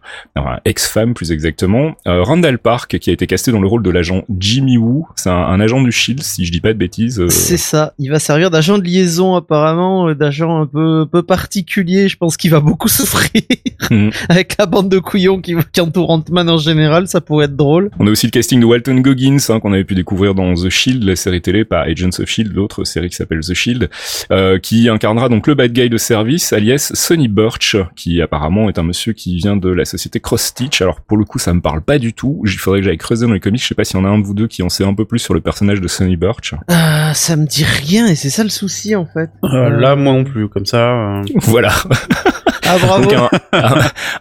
ex-femme 0.65 1.13
plus 1.13 1.31
exactement. 1.31 1.95
Euh, 2.07 2.23
Randall 2.23 2.59
Park 2.59 2.97
qui 2.97 3.09
a 3.09 3.13
été 3.13 3.27
casté 3.27 3.51
dans 3.51 3.59
le 3.59 3.67
rôle 3.67 3.83
de 3.83 3.89
l'agent 3.89 4.23
Jimmy 4.37 4.77
Woo. 4.77 5.07
C'est 5.15 5.29
un, 5.29 5.59
agent 5.59 5.81
du 5.81 5.91
Shield, 5.91 6.21
si 6.21 6.45
je 6.45 6.51
dis 6.51 6.61
pas 6.61 6.73
de 6.73 6.77
bêtises. 6.77 7.19
Euh. 7.19 7.29
C'est 7.29 7.57
ça. 7.57 7.93
Il 7.99 8.09
va 8.09 8.19
servir 8.19 8.51
d'agent 8.51 8.77
de 8.77 8.83
liaison 8.83 9.35
apparemment, 9.35 10.09
euh, 10.09 10.15
d'agent 10.15 10.61
un 10.61 10.65
peu, 10.65 11.05
peu 11.11 11.23
particulier. 11.23 12.07
Je 12.07 12.17
pense 12.17 12.37
qu'il 12.37 12.51
va 12.51 12.59
beaucoup 12.59 12.87
souffrir 12.89 13.41
mm. 13.89 14.09
avec 14.29 14.55
la 14.57 14.65
bande 14.65 14.89
de 14.89 14.99
couillons 14.99 15.41
qui, 15.41 15.55
qui 15.71 15.81
entoure 15.81 16.09
Ant-Man 16.09 16.42
en 16.49 16.57
général 16.57 17.07
ça 17.07 17.21
pourrait 17.21 17.45
être 17.45 17.55
drôle. 17.55 17.89
On 17.99 18.07
a 18.07 18.09
aussi 18.09 18.27
le 18.27 18.31
casting 18.31 18.59
de 18.59 18.65
Walton 18.65 18.99
Goggins, 18.99 19.37
hein, 19.49 19.59
qu'on 19.59 19.73
avait 19.73 19.83
pu 19.83 19.95
découvrir 19.95 20.35
dans 20.35 20.53
The 20.53 20.69
Shield, 20.69 21.03
la 21.03 21.15
série 21.15 21.41
télé, 21.41 21.65
pas 21.65 21.81
Agents 21.81 22.19
of 22.19 22.27
Shield, 22.27 22.53
l'autre 22.53 22.83
série 22.83 23.09
qui 23.09 23.15
s'appelle 23.15 23.41
The 23.41 23.53
Shield, 23.53 23.89
euh, 24.31 24.59
qui 24.59 24.89
incarnera 24.89 25.29
donc 25.29 25.47
le 25.47 25.55
bad 25.55 25.71
guy 25.71 25.89
de 25.89 25.97
service, 25.97 26.53
alias 26.53 26.91
Sonny 26.93 27.27
Birch, 27.27 27.75
qui 27.95 28.21
apparemment 28.21 28.69
est 28.69 28.79
un 28.79 28.83
monsieur 28.83 29.13
qui 29.13 29.35
vient 29.35 29.55
de 29.55 29.69
la 29.69 29.85
société 29.85 30.19
Cross 30.19 30.41
Stitch. 30.41 30.81
Alors 30.81 31.01
pour 31.01 31.17
le 31.17 31.25
coup, 31.25 31.39
ça 31.39 31.53
me 31.53 31.61
parle 31.61 31.81
pas 31.81 31.99
du 31.99 32.13
tout. 32.13 32.41
Il 32.45 32.51
faudrait 32.51 32.79
que 32.79 32.85
j'aille 32.85 32.97
creuser 32.97 33.25
dans 33.25 33.33
les 33.33 33.39
comics. 33.39 33.61
Je 33.61 33.67
sais 33.67 33.75
pas 33.75 33.83
s'il 33.83 33.97
y 33.97 34.01
en 34.01 34.05
a 34.05 34.09
un 34.09 34.19
de 34.19 34.23
vous 34.25 34.33
deux 34.33 34.47
qui 34.47 34.63
en 34.63 34.69
sait 34.69 34.83
un 34.83 34.93
peu 34.93 35.05
plus 35.05 35.19
sur 35.19 35.33
le 35.33 35.41
personnage 35.41 35.81
de 35.81 35.87
Sonny 35.87 36.15
Birch. 36.15 36.53
Euh, 36.71 37.13
ça 37.13 37.35
me 37.35 37.45
dit 37.45 37.65
rien 37.65 38.07
et 38.07 38.15
c'est 38.15 38.29
ça 38.29 38.43
le 38.43 38.49
souci 38.49 38.95
en 38.95 39.05
fait. 39.05 39.29
Euh, 39.43 39.69
là, 39.69 39.95
moi 39.95 40.13
non 40.13 40.23
plus. 40.23 40.49
Comme 40.49 40.65
ça. 40.65 41.21
Voilà. 41.35 41.71
Ah 42.65 42.77
bravo. 42.81 43.09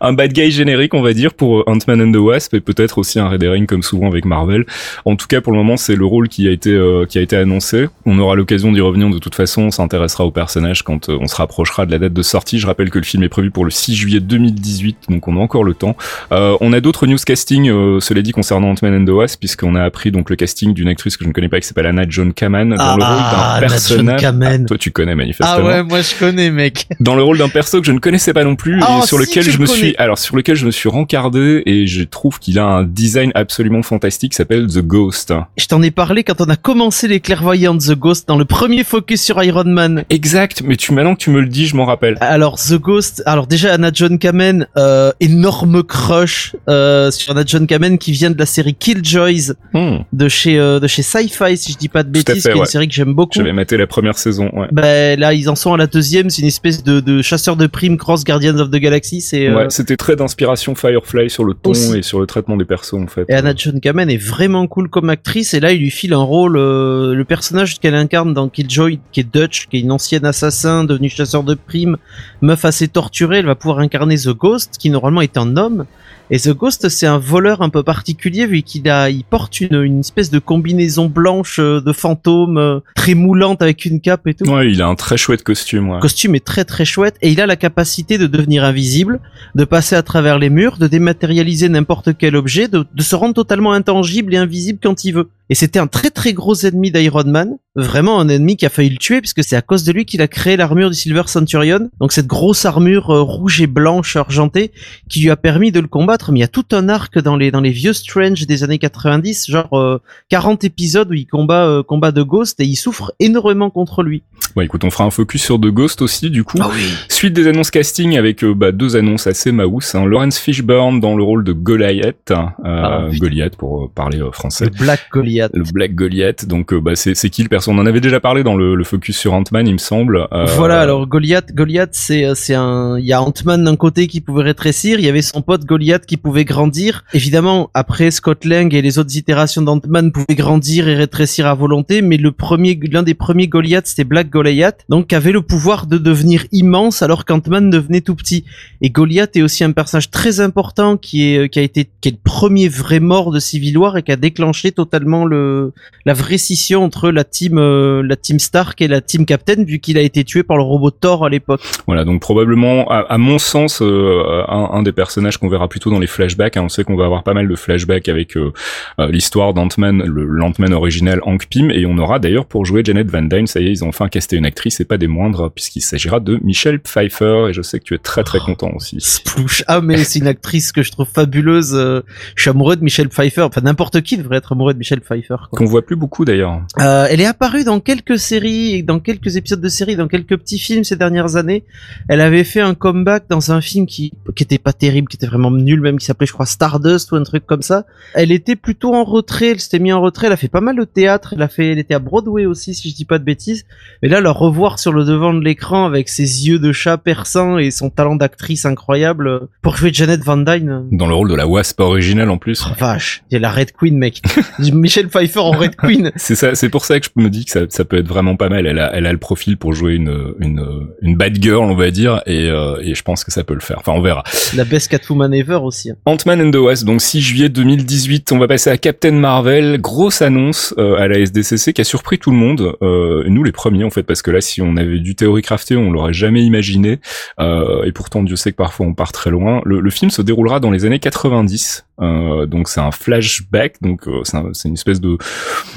un, 0.00 0.12
bad 0.12 0.32
guy 0.32 0.50
générique, 0.50 0.94
on 0.94 1.02
va 1.02 1.12
dire, 1.12 1.34
pour 1.34 1.64
Ant-Man 1.68 2.00
and 2.02 2.12
the 2.12 2.16
Wasp 2.16 2.54
et 2.54 2.60
peut-être 2.60 2.98
aussi 2.98 3.18
un 3.18 3.28
Red 3.28 3.42
Herring 3.42 3.66
comme 3.66 3.82
souvent 3.82 4.08
avec 4.08 4.24
Marvel. 4.24 4.64
En 5.04 5.16
tout 5.16 5.26
cas, 5.26 5.40
pour 5.40 5.52
le 5.52 5.58
moment, 5.58 5.76
c'est 5.76 5.96
le 5.96 6.04
rôle 6.04 6.28
qui 6.28 6.48
a 6.48 6.50
été 6.50 6.70
euh, 6.70 7.06
qui 7.06 7.18
a 7.18 7.22
été 7.22 7.36
annoncé. 7.36 7.86
On 8.06 8.18
aura 8.18 8.34
l'occasion 8.34 8.72
d'y 8.72 8.80
revenir 8.80 9.10
de 9.10 9.18
toute 9.18 9.34
façon. 9.34 9.62
On 9.62 9.70
s'intéressera 9.70 10.24
au 10.24 10.30
personnage 10.30 10.82
quand 10.82 11.08
euh, 11.08 11.18
on 11.20 11.26
se 11.26 11.36
rapprochera 11.36 11.86
de 11.86 11.90
la 11.90 11.98
date 11.98 12.12
de 12.12 12.22
sortie. 12.22 12.58
Je 12.58 12.66
rappelle 12.66 12.90
que 12.90 12.98
le 12.98 13.04
film 13.04 13.22
est 13.22 13.28
prévu 13.28 13.50
pour 13.50 13.64
le 13.64 13.70
6 13.70 13.94
juillet 13.94 14.20
2018, 14.20 15.06
donc 15.08 15.28
on 15.28 15.36
a 15.36 15.40
encore 15.40 15.64
le 15.64 15.74
temps. 15.74 15.96
Euh, 16.32 16.56
on 16.60 16.72
a 16.72 16.80
d'autres 16.80 17.06
newscasting, 17.06 17.70
euh, 17.70 18.00
cela 18.00 18.22
dit, 18.22 18.32
concernant 18.32 18.70
Ant-Man 18.70 19.02
and 19.02 19.04
the 19.04 19.10
Wasp, 19.10 19.40
puisqu'on 19.40 19.74
a 19.74 19.82
appris 19.82 20.10
donc 20.10 20.30
le 20.30 20.36
casting 20.36 20.74
d'une 20.74 20.88
actrice 20.88 21.16
que 21.16 21.24
je 21.24 21.28
ne 21.28 21.32
connais 21.32 21.48
pas 21.48 21.60
qui 21.60 21.66
s'appelle 21.66 21.86
Anna 21.86 22.04
John 22.08 22.32
Kaman 22.32 22.70
dans 22.70 22.76
le 22.76 22.90
rôle 22.90 23.00
d'un 23.00 23.06
ah, 23.08 23.56
personnage. 23.60 24.24
Ah, 24.24 24.58
toi, 24.66 24.78
tu 24.78 24.90
connais 24.90 25.14
manifestement. 25.14 25.56
Ah 25.58 25.62
ouais, 25.62 25.82
moi 25.82 26.00
je 26.00 26.14
connais, 26.18 26.50
mec. 26.50 26.86
Dans 27.00 27.14
le 27.14 27.22
rôle 27.22 27.38
d'un 27.38 27.48
perso 27.48 27.80
que 27.80 27.86
je 27.86 27.92
ne 27.92 27.98
connaissais 27.98 28.32
pas 28.32 28.41
non 28.44 28.56
plus 28.56 28.80
et 28.80 28.84
oh, 28.88 29.04
sur 29.04 29.18
lequel 29.18 29.44
je 29.44 29.58
me 29.58 29.66
suis 29.66 29.94
alors 29.96 30.18
sur 30.18 30.36
lequel 30.36 30.56
je 30.56 30.66
me 30.66 30.70
suis 30.70 30.88
rencardé 30.88 31.62
et 31.66 31.86
je 31.86 32.02
trouve 32.02 32.38
qu'il 32.38 32.58
a 32.58 32.64
un 32.64 32.84
design 32.84 33.32
absolument 33.34 33.82
fantastique 33.82 34.34
s'appelle 34.34 34.66
The 34.66 34.80
Ghost. 34.80 35.32
Je 35.56 35.66
t'en 35.66 35.82
ai 35.82 35.90
parlé 35.90 36.24
quand 36.24 36.40
on 36.40 36.48
a 36.48 36.56
commencé 36.56 37.08
les 37.08 37.20
clairvoyants 37.20 37.76
The 37.76 37.92
Ghost 37.92 38.28
dans 38.28 38.36
le 38.36 38.44
premier 38.44 38.84
focus 38.84 39.22
sur 39.22 39.42
Iron 39.42 39.64
Man. 39.64 40.04
Exact, 40.10 40.62
mais 40.64 40.76
tu 40.76 40.92
maintenant 40.92 41.14
que 41.14 41.20
tu 41.20 41.30
me 41.30 41.40
le 41.40 41.46
dis, 41.46 41.66
je 41.66 41.76
m'en 41.76 41.84
rappelle. 41.84 42.16
Alors 42.20 42.58
The 42.58 42.74
Ghost, 42.74 43.22
alors 43.26 43.46
déjà 43.46 43.74
Anna 43.74 43.90
John 43.92 44.18
Kamen, 44.18 44.66
euh, 44.76 45.12
énorme 45.20 45.82
crush 45.82 46.56
euh, 46.68 47.10
sur 47.10 47.32
Anna 47.32 47.44
John 47.46 47.66
Kamen 47.66 47.98
qui 47.98 48.12
vient 48.12 48.30
de 48.30 48.38
la 48.38 48.46
série 48.46 48.74
Killjoys 48.74 49.54
hmm. 49.72 49.98
de 50.12 50.28
chez 50.28 50.58
euh, 50.58 50.80
de 50.80 50.86
chez 50.86 51.02
Sci-Fi 51.02 51.56
si 51.56 51.72
je 51.72 51.78
dis 51.78 51.88
pas 51.88 52.02
de 52.02 52.10
bêtises, 52.10 52.42
qui 52.42 52.48
est 52.48 52.54
une 52.54 52.64
série 52.64 52.88
que 52.88 52.94
j'aime 52.94 53.14
beaucoup. 53.14 53.32
J'avais 53.34 53.52
maté 53.52 53.76
la 53.76 53.86
première 53.86 54.18
saison. 54.18 54.50
Ouais. 54.52 54.68
Ben 54.72 55.18
là 55.18 55.32
ils 55.34 55.48
en 55.48 55.56
sont 55.56 55.72
à 55.72 55.76
la 55.76 55.86
deuxième, 55.86 56.30
c'est 56.30 56.42
une 56.42 56.48
espèce 56.48 56.82
de, 56.82 57.00
de 57.00 57.22
chasseur 57.22 57.56
de 57.56 57.66
primes 57.66 57.96
cross 57.96 58.21
Guardians 58.24 58.58
of 58.58 58.70
the 58.70 58.76
Galaxy. 58.76 59.20
C'est 59.20 59.52
ouais, 59.52 59.66
c'était 59.70 59.96
très 59.96 60.16
d'inspiration 60.16 60.74
Firefly 60.74 61.30
sur 61.30 61.44
le 61.44 61.54
ton 61.54 61.72
et 61.72 62.02
sur 62.02 62.20
le 62.20 62.26
traitement 62.26 62.56
des 62.56 62.64
persos 62.64 62.94
en 62.94 63.06
fait. 63.06 63.24
Et 63.28 63.34
Anna 63.34 63.52
John 63.56 63.80
Kamen 63.80 64.10
est 64.10 64.16
vraiment 64.16 64.66
cool 64.66 64.88
comme 64.88 65.10
actrice 65.10 65.54
et 65.54 65.60
là 65.60 65.72
il 65.72 65.80
lui 65.80 65.90
file 65.90 66.12
un 66.12 66.22
rôle 66.22 66.56
euh, 66.56 67.14
le 67.14 67.24
personnage 67.24 67.78
qu'elle 67.80 67.94
incarne 67.94 68.34
dans 68.34 68.48
Killjoy 68.48 69.00
qui 69.12 69.20
est 69.20 69.32
Dutch 69.32 69.66
qui 69.68 69.78
est 69.78 69.80
une 69.80 69.92
ancienne 69.92 70.24
assassin 70.24 70.84
devenue 70.84 71.08
chasseur 71.08 71.42
de 71.42 71.54
primes 71.54 71.96
meuf 72.40 72.64
assez 72.64 72.88
torturée 72.88 73.38
elle 73.38 73.46
va 73.46 73.54
pouvoir 73.54 73.78
incarner 73.78 74.16
The 74.16 74.30
Ghost 74.30 74.76
qui 74.78 74.90
normalement 74.90 75.20
est 75.20 75.36
un 75.36 75.56
homme 75.56 75.86
et 76.30 76.38
The 76.38 76.50
Ghost, 76.50 76.88
c'est 76.88 77.06
un 77.06 77.18
voleur 77.18 77.62
un 77.62 77.68
peu 77.68 77.82
particulier 77.82 78.46
vu 78.46 78.62
qu'il 78.62 78.88
a, 78.88 79.10
il 79.10 79.24
porte 79.24 79.60
une, 79.60 79.82
une 79.82 80.00
espèce 80.00 80.30
de 80.30 80.38
combinaison 80.38 81.06
blanche 81.06 81.58
euh, 81.58 81.80
de 81.80 81.92
fantôme 81.92 82.58
euh, 82.58 82.80
très 82.94 83.14
moulante 83.14 83.62
avec 83.62 83.84
une 83.84 84.00
cape 84.00 84.26
et 84.26 84.34
tout. 84.34 84.48
Ouais, 84.48 84.70
il 84.70 84.80
a 84.82 84.86
un 84.86 84.94
très 84.94 85.16
chouette 85.16 85.42
costume. 85.42 85.88
Ouais. 85.88 85.96
Le 85.96 86.00
costume 86.00 86.34
est 86.34 86.44
très 86.44 86.64
très 86.64 86.84
chouette 86.84 87.16
et 87.22 87.30
il 87.30 87.40
a 87.40 87.46
la 87.46 87.56
capacité 87.56 88.18
de 88.18 88.26
devenir 88.26 88.64
invisible, 88.64 89.20
de 89.54 89.64
passer 89.64 89.96
à 89.96 90.02
travers 90.02 90.38
les 90.38 90.50
murs, 90.50 90.78
de 90.78 90.86
dématérialiser 90.86 91.68
n'importe 91.68 92.16
quel 92.16 92.36
objet, 92.36 92.68
de, 92.68 92.86
de 92.94 93.02
se 93.02 93.14
rendre 93.14 93.34
totalement 93.34 93.72
intangible 93.72 94.34
et 94.34 94.38
invisible 94.38 94.78
quand 94.82 95.04
il 95.04 95.12
veut. 95.12 95.28
Et 95.50 95.54
c'était 95.54 95.78
un 95.78 95.86
très 95.86 96.10
très 96.10 96.32
gros 96.32 96.54
ennemi 96.54 96.90
d'Iron 96.90 97.24
Man, 97.26 97.56
vraiment 97.74 98.20
un 98.20 98.28
ennemi 98.28 98.56
qui 98.56 98.64
a 98.64 98.68
failli 98.68 98.90
le 98.90 98.96
tuer 98.96 99.20
puisque 99.20 99.42
c'est 99.44 99.56
à 99.56 99.62
cause 99.62 99.84
de 99.84 99.92
lui 99.92 100.04
qu'il 100.04 100.22
a 100.22 100.28
créé 100.28 100.56
l'armure 100.56 100.88
du 100.88 100.96
Silver 100.96 101.24
Centurion. 101.26 101.90
Donc 102.00 102.12
cette 102.12 102.26
grosse 102.26 102.64
armure 102.64 103.10
euh, 103.10 103.22
rouge 103.22 103.60
et 103.60 103.66
blanche 103.66 104.16
argentée 104.16 104.72
qui 105.08 105.20
lui 105.20 105.30
a 105.30 105.36
permis 105.36 105.72
de 105.72 105.80
le 105.80 105.88
combattre. 105.88 106.32
Mais 106.32 106.38
il 106.38 106.42
y 106.42 106.44
a 106.44 106.48
tout 106.48 106.64
un 106.72 106.88
arc 106.88 107.18
dans 107.18 107.36
les 107.36 107.50
dans 107.50 107.60
les 107.60 107.70
vieux 107.70 107.92
Strange 107.92 108.46
des 108.46 108.64
années 108.64 108.78
90, 108.78 109.50
genre 109.50 110.00
40 110.28 110.64
épisodes 110.64 111.10
où 111.10 111.14
il 111.14 111.26
combat 111.26 111.82
combat 111.86 112.12
de 112.12 112.22
Ghost 112.22 112.60
et 112.60 112.64
il 112.64 112.76
souffre 112.76 113.12
énormément 113.20 113.70
contre 113.70 114.02
lui. 114.02 114.22
Bon, 114.54 114.62
écoute, 114.62 114.84
on 114.84 114.90
fera 114.90 115.04
un 115.04 115.10
focus 115.10 115.42
sur 115.42 115.58
The 115.58 115.68
Ghost 115.68 116.02
aussi, 116.02 116.28
du 116.28 116.44
coup. 116.44 116.58
Ah 116.60 116.68
oui. 116.72 116.82
Suite 117.08 117.32
des 117.32 117.46
annonces 117.46 117.70
casting 117.70 118.18
avec 118.18 118.44
bah, 118.44 118.72
deux 118.72 118.96
annonces 118.96 119.26
assez 119.26 119.50
maous. 119.50 119.80
Hein. 119.94 120.04
Lawrence 120.04 120.38
Fishburne 120.38 121.00
dans 121.00 121.16
le 121.16 121.22
rôle 121.22 121.44
de 121.44 121.52
Goliath, 121.52 122.30
euh, 122.30 122.44
ah, 122.64 123.06
Goliath 123.18 123.56
pour 123.56 123.90
parler 123.90 124.20
français. 124.32 124.64
Le 124.64 124.70
Black 124.70 125.00
Goliath. 125.10 125.31
Le 125.52 125.72
Black 125.72 125.94
Goliath. 125.94 126.46
Donc, 126.46 126.74
bah, 126.74 126.92
c'est 126.94 127.30
qui 127.30 127.42
le 127.42 127.48
personnage 127.48 127.78
On 127.78 127.82
en 127.82 127.86
avait 127.86 128.00
déjà 128.00 128.20
parlé 128.20 128.42
dans 128.42 128.56
le, 128.56 128.74
le 128.74 128.84
focus 128.84 129.16
sur 129.16 129.32
Ant-Man, 129.32 129.66
il 129.66 129.74
me 129.74 129.78
semble. 129.78 130.26
Voilà. 130.56 130.80
Alors 130.80 131.06
Goliath, 131.06 131.54
Goliath, 131.54 131.90
c'est 131.92 132.34
c'est 132.34 132.54
un. 132.54 132.98
Il 132.98 133.04
y 133.04 133.12
a 133.12 133.22
Ant-Man 133.22 133.64
d'un 133.64 133.76
côté 133.76 134.06
qui 134.06 134.20
pouvait 134.20 134.42
rétrécir. 134.42 134.98
Il 134.98 135.04
y 135.04 135.08
avait 135.08 135.22
son 135.22 135.42
pote 135.42 135.64
Goliath 135.64 136.06
qui 136.06 136.16
pouvait 136.16 136.44
grandir. 136.44 137.04
Évidemment, 137.12 137.70
après 137.74 138.10
Scott 138.10 138.44
Lang 138.44 138.72
et 138.74 138.82
les 138.82 138.98
autres 138.98 139.16
itérations 139.16 139.62
d'Ant-Man 139.62 140.12
pouvaient 140.12 140.34
grandir 140.34 140.88
et 140.88 140.94
rétrécir 140.94 141.46
à 141.46 141.54
volonté, 141.54 142.02
mais 142.02 142.16
le 142.16 142.32
premier, 142.32 142.78
l'un 142.90 143.02
des 143.02 143.14
premiers 143.14 143.48
Goliath, 143.48 143.86
c'était 143.86 144.04
Black 144.04 144.30
Goliath, 144.30 144.84
donc 144.88 145.08
qui 145.08 145.14
avait 145.14 145.32
le 145.32 145.42
pouvoir 145.42 145.86
de 145.86 145.98
devenir 145.98 146.44
immense 146.52 147.02
alors 147.02 147.24
qu'Ant-Man 147.24 147.70
devenait 147.70 148.00
tout 148.00 148.14
petit. 148.14 148.44
Et 148.80 148.90
Goliath 148.90 149.36
est 149.36 149.42
aussi 149.42 149.64
un 149.64 149.72
personnage 149.72 150.10
très 150.10 150.40
important 150.40 150.96
qui 150.96 151.34
est 151.34 151.48
qui 151.48 151.58
a 151.58 151.62
été 151.62 151.88
qui 152.00 152.08
est 152.08 152.12
le 152.12 152.18
premier 152.22 152.68
vrai 152.68 153.00
mort 153.00 153.30
de 153.30 153.38
Civil 153.38 153.78
War 153.78 153.96
et 153.96 154.02
qui 154.02 154.12
a 154.12 154.16
déclenché 154.16 154.72
totalement 154.72 155.21
le 155.24 155.72
la 156.04 156.14
vraie 156.14 156.38
scission 156.38 156.84
entre 156.84 157.10
la 157.10 157.24
team 157.24 157.58
euh, 157.58 158.02
la 158.02 158.16
team 158.16 158.38
Stark 158.38 158.80
et 158.82 158.88
la 158.88 159.00
team 159.00 159.26
Captain 159.26 159.64
vu 159.64 159.78
qu'il 159.78 159.98
a 159.98 160.00
été 160.00 160.24
tué 160.24 160.42
par 160.42 160.56
le 160.56 160.62
robot 160.62 160.90
Thor 160.90 161.24
à 161.24 161.28
l'époque. 161.28 161.60
Voilà, 161.86 162.04
donc 162.04 162.20
probablement 162.20 162.88
à, 162.88 163.18
mon 163.18 163.38
sens 163.38 163.80
euh, 163.82 164.42
un, 164.48 164.82
des 164.82 164.92
personnages 164.92 165.38
qu'on 165.38 165.48
verra 165.48 165.68
plutôt 165.68 165.90
dans 165.90 165.98
les 165.98 166.06
flashbacks. 166.06 166.56
Hein. 166.56 166.62
on 166.64 166.68
sait 166.68 166.84
qu'on 166.84 166.96
va 166.96 167.04
avoir 167.04 167.22
pas 167.22 167.34
mal 167.34 167.48
de 167.48 167.54
flashbacks 167.54 168.08
avec 168.08 168.36
euh, 168.36 168.52
l'histoire 168.98 169.54
d'Ant-Man, 169.54 170.02
l'Ant-Man 170.04 170.72
original 170.72 171.20
Hank 171.24 171.46
Pym 171.48 171.70
et 171.70 171.86
on 171.86 171.98
aura 171.98 172.18
d'ailleurs 172.18 172.46
pour 172.46 172.64
jouer 172.64 172.82
Janet 172.84 173.10
Van 173.10 173.22
Dyne, 173.22 173.46
ça 173.46 173.60
y 173.60 173.68
est, 173.68 173.70
ils 173.70 173.84
ont 173.84 173.88
enfin 173.88 174.08
casté 174.08 174.36
une 174.36 174.46
actrice 174.46 174.80
et 174.80 174.84
pas 174.84 174.98
des 174.98 175.06
moindres 175.06 175.50
puisqu'il 175.50 175.82
s'agira 175.82 176.20
de 176.20 176.38
Michelle 176.42 176.80
Pfeiffer 176.80 177.46
et 177.48 177.52
je 177.52 177.62
sais 177.62 177.78
que 177.78 177.84
tu 177.84 177.94
es 177.94 177.98
très 177.98 178.24
très 178.24 178.38
content 178.38 178.70
aussi. 178.74 178.96
Splouche. 179.00 179.64
Ah 179.66 179.80
mais 179.80 180.04
c'est 180.04 180.18
une 180.18 180.26
actrice 180.26 180.72
que 180.72 180.82
je 180.82 180.90
trouve 180.90 181.06
fabuleuse. 181.06 181.74
Euh, 181.74 182.02
je 182.34 182.42
suis 182.42 182.50
amoureux 182.50 182.76
de 182.76 182.84
Michelle 182.84 183.08
Pfeiffer. 183.08 183.42
Enfin 183.42 183.60
n'importe 183.60 184.00
qui 184.02 184.16
devrait 184.16 184.38
être 184.38 184.52
amoureux 184.52 184.74
de 184.74 184.78
Michelle 184.78 185.00
Pfeiffer. 185.00 185.11
Qu'on 185.50 185.64
voit 185.64 185.82
plus 185.82 185.96
beaucoup 185.96 186.24
d'ailleurs. 186.24 186.62
Euh, 186.80 187.06
elle 187.10 187.20
est 187.20 187.26
apparue 187.26 187.64
dans 187.64 187.80
quelques 187.80 188.18
séries, 188.18 188.82
dans 188.82 189.00
quelques 189.00 189.36
épisodes 189.36 189.60
de 189.60 189.68
séries, 189.68 189.96
dans 189.96 190.08
quelques 190.08 190.36
petits 190.36 190.58
films 190.58 190.84
ces 190.84 190.96
dernières 190.96 191.36
années. 191.36 191.64
Elle 192.08 192.20
avait 192.20 192.44
fait 192.44 192.60
un 192.60 192.74
comeback 192.74 193.24
dans 193.28 193.52
un 193.52 193.60
film 193.60 193.86
qui 193.86 194.12
qui 194.34 194.42
était 194.42 194.58
pas 194.58 194.72
terrible, 194.72 195.08
qui 195.08 195.16
était 195.16 195.26
vraiment 195.26 195.50
nul 195.50 195.80
même, 195.80 195.98
qui 195.98 196.06
s'appelait 196.06 196.26
je 196.26 196.32
crois 196.32 196.46
Stardust 196.46 197.12
ou 197.12 197.16
un 197.16 197.22
truc 197.22 197.46
comme 197.46 197.62
ça. 197.62 197.84
Elle 198.14 198.32
était 198.32 198.56
plutôt 198.56 198.94
en 198.94 199.04
retrait. 199.04 199.50
Elle 199.50 199.60
s'était 199.60 199.78
mise 199.78 199.92
en 199.92 200.00
retrait. 200.00 200.26
Elle 200.28 200.32
a 200.32 200.36
fait 200.36 200.48
pas 200.48 200.60
mal 200.60 200.76
de 200.76 200.84
théâtre. 200.84 201.34
Elle 201.34 201.42
a 201.42 201.48
fait, 201.48 201.72
elle 201.72 201.78
était 201.78 201.94
à 201.94 201.98
Broadway 201.98 202.46
aussi 202.46 202.74
si 202.74 202.90
je 202.90 202.94
dis 202.94 203.04
pas 203.04 203.18
de 203.18 203.24
bêtises. 203.24 203.64
Mais 204.02 204.08
là, 204.08 204.20
la 204.20 204.30
revoir 204.30 204.78
sur 204.78 204.92
le 204.92 205.04
devant 205.04 205.34
de 205.34 205.44
l'écran 205.44 205.86
avec 205.86 206.08
ses 206.08 206.48
yeux 206.48 206.58
de 206.58 206.72
chat 206.72 206.98
perçants 206.98 207.58
et 207.58 207.70
son 207.70 207.90
talent 207.90 208.16
d'actrice 208.16 208.64
incroyable 208.64 209.48
pour 209.60 209.76
jouer 209.76 209.92
Janet 209.92 210.22
Van 210.22 210.36
Dyne. 210.36 210.86
Dans 210.90 211.06
le 211.06 211.14
rôle 211.14 211.28
de 211.28 211.34
la 211.34 211.46
Wasp 211.46 211.80
originale 211.80 212.30
en 212.30 212.38
plus. 212.38 212.64
Oh, 212.66 212.74
vache, 212.78 213.24
il 213.30 213.34
y 213.34 213.36
a 213.36 213.40
la 213.40 213.50
Red 213.50 213.72
Queen, 213.72 213.96
mec. 213.96 214.22
Michel 214.58 215.01
Pfeiffer 215.08 215.40
en 215.40 215.52
Red 215.52 215.76
Queen. 215.76 216.12
c'est 216.16 216.34
ça, 216.34 216.54
c'est 216.54 216.68
pour 216.68 216.84
ça 216.84 217.00
que 217.00 217.06
je 217.06 217.22
me 217.22 217.30
dis 217.30 217.44
que 217.44 217.50
ça, 217.50 217.60
ça, 217.68 217.84
peut 217.84 217.98
être 217.98 218.08
vraiment 218.08 218.36
pas 218.36 218.48
mal. 218.48 218.66
Elle 218.66 218.78
a, 218.78 218.90
elle 218.94 219.06
a 219.06 219.12
le 219.12 219.18
profil 219.18 219.56
pour 219.56 219.72
jouer 219.72 219.94
une, 219.94 220.34
une, 220.40 220.88
une 221.00 221.16
bad 221.16 221.42
girl, 221.42 221.64
on 221.70 221.74
va 221.74 221.90
dire, 221.90 222.22
et, 222.26 222.48
euh, 222.48 222.80
et 222.82 222.94
je 222.94 223.02
pense 223.02 223.24
que 223.24 223.32
ça 223.32 223.44
peut 223.44 223.54
le 223.54 223.60
faire. 223.60 223.78
Enfin, 223.78 223.92
on 223.92 224.00
verra. 224.00 224.24
La 224.56 224.64
best 224.64 224.90
Catwoman 224.90 225.32
ever 225.34 225.60
aussi. 225.62 225.90
Hein. 225.90 225.96
Ant-Man 226.06 226.40
and 226.40 226.50
the 226.50 226.56
Wasp, 226.56 226.86
donc 226.86 227.00
6 227.00 227.20
juillet 227.20 227.48
2018, 227.48 228.32
on 228.32 228.38
va 228.38 228.48
passer 228.48 228.70
à 228.70 228.78
Captain 228.78 229.12
Marvel. 229.12 229.80
Grosse 229.80 230.22
annonce 230.22 230.74
à 230.78 231.08
la 231.08 231.18
SDCC 231.18 231.72
qui 231.72 231.80
a 231.80 231.84
surpris 231.84 232.18
tout 232.18 232.30
le 232.30 232.36
monde. 232.36 232.76
Euh, 232.82 233.24
nous 233.28 233.44
les 233.44 233.52
premiers 233.52 233.84
en 233.84 233.90
fait, 233.90 234.02
parce 234.02 234.22
que 234.22 234.30
là, 234.30 234.40
si 234.40 234.62
on 234.62 234.76
avait 234.76 234.98
du 234.98 235.14
théorie 235.14 235.42
crafté, 235.42 235.76
on 235.76 235.90
l'aurait 235.90 236.12
jamais 236.12 236.42
imaginé. 236.42 237.00
Euh, 237.40 237.84
et 237.84 237.92
pourtant, 237.92 238.22
Dieu 238.22 238.36
sait 238.36 238.52
que 238.52 238.56
parfois 238.56 238.86
on 238.86 238.94
part 238.94 239.12
très 239.12 239.30
loin. 239.30 239.60
Le, 239.64 239.80
le 239.80 239.90
film 239.90 240.10
se 240.10 240.22
déroulera 240.22 240.60
dans 240.60 240.70
les 240.70 240.84
années 240.84 240.98
90. 240.98 241.84
Euh, 242.00 242.46
donc 242.46 242.68
c'est 242.68 242.80
un 242.80 242.90
flashback, 242.90 243.80
donc 243.82 244.08
euh, 244.08 244.22
c'est 244.52 244.68
une 244.68 244.74
espèce 244.74 245.00
de, 245.00 245.18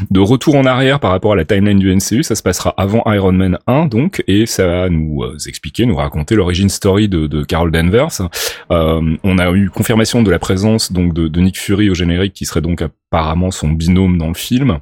de 0.10 0.20
retour 0.20 0.56
en 0.56 0.66
arrière 0.66 1.00
par 1.00 1.12
rapport 1.12 1.34
à 1.34 1.36
la 1.36 1.46
timeline 1.46 1.80
du 1.80 1.94
MCU. 1.94 2.24
Ça 2.24 2.36
se 2.36 2.44
passera 2.44 2.74
avant 2.78 3.04
Iron 3.08 3.34
Man 3.34 3.60
1, 3.68 3.88
donc, 3.88 4.24
et 4.28 4.46
ça 4.46 4.68
va 4.68 4.90
nous 4.90 5.24
euh, 5.24 5.38
expliquer, 5.48 5.86
nous 5.86 5.96
raconter 5.96 6.36
l'origine 6.36 6.70
story 6.70 7.10
de, 7.10 7.28
de 7.28 7.44
Carol 7.44 7.72
Danvers. 7.72 8.22
on 8.70 9.38
a 9.38 9.52
eu 9.52 9.70
confirmation 9.70 10.24
de 10.24 10.32
la 10.32 10.40
présence 10.40 10.92
donc 10.92 11.14
de, 11.14 11.28
de 11.28 11.42
Nick 11.42 11.60
Fury 11.60 11.90
au 11.90 11.94
générique, 11.94 12.34
qui 12.34 12.46
serait 12.46 12.62
donc 12.62 12.82
apparemment 12.82 13.52
son 13.52 13.70
binôme 13.70 14.18
dans 14.18 14.28
le 14.28 14.34
film. 14.34 14.80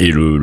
Et 0.00 0.10
le, 0.10 0.36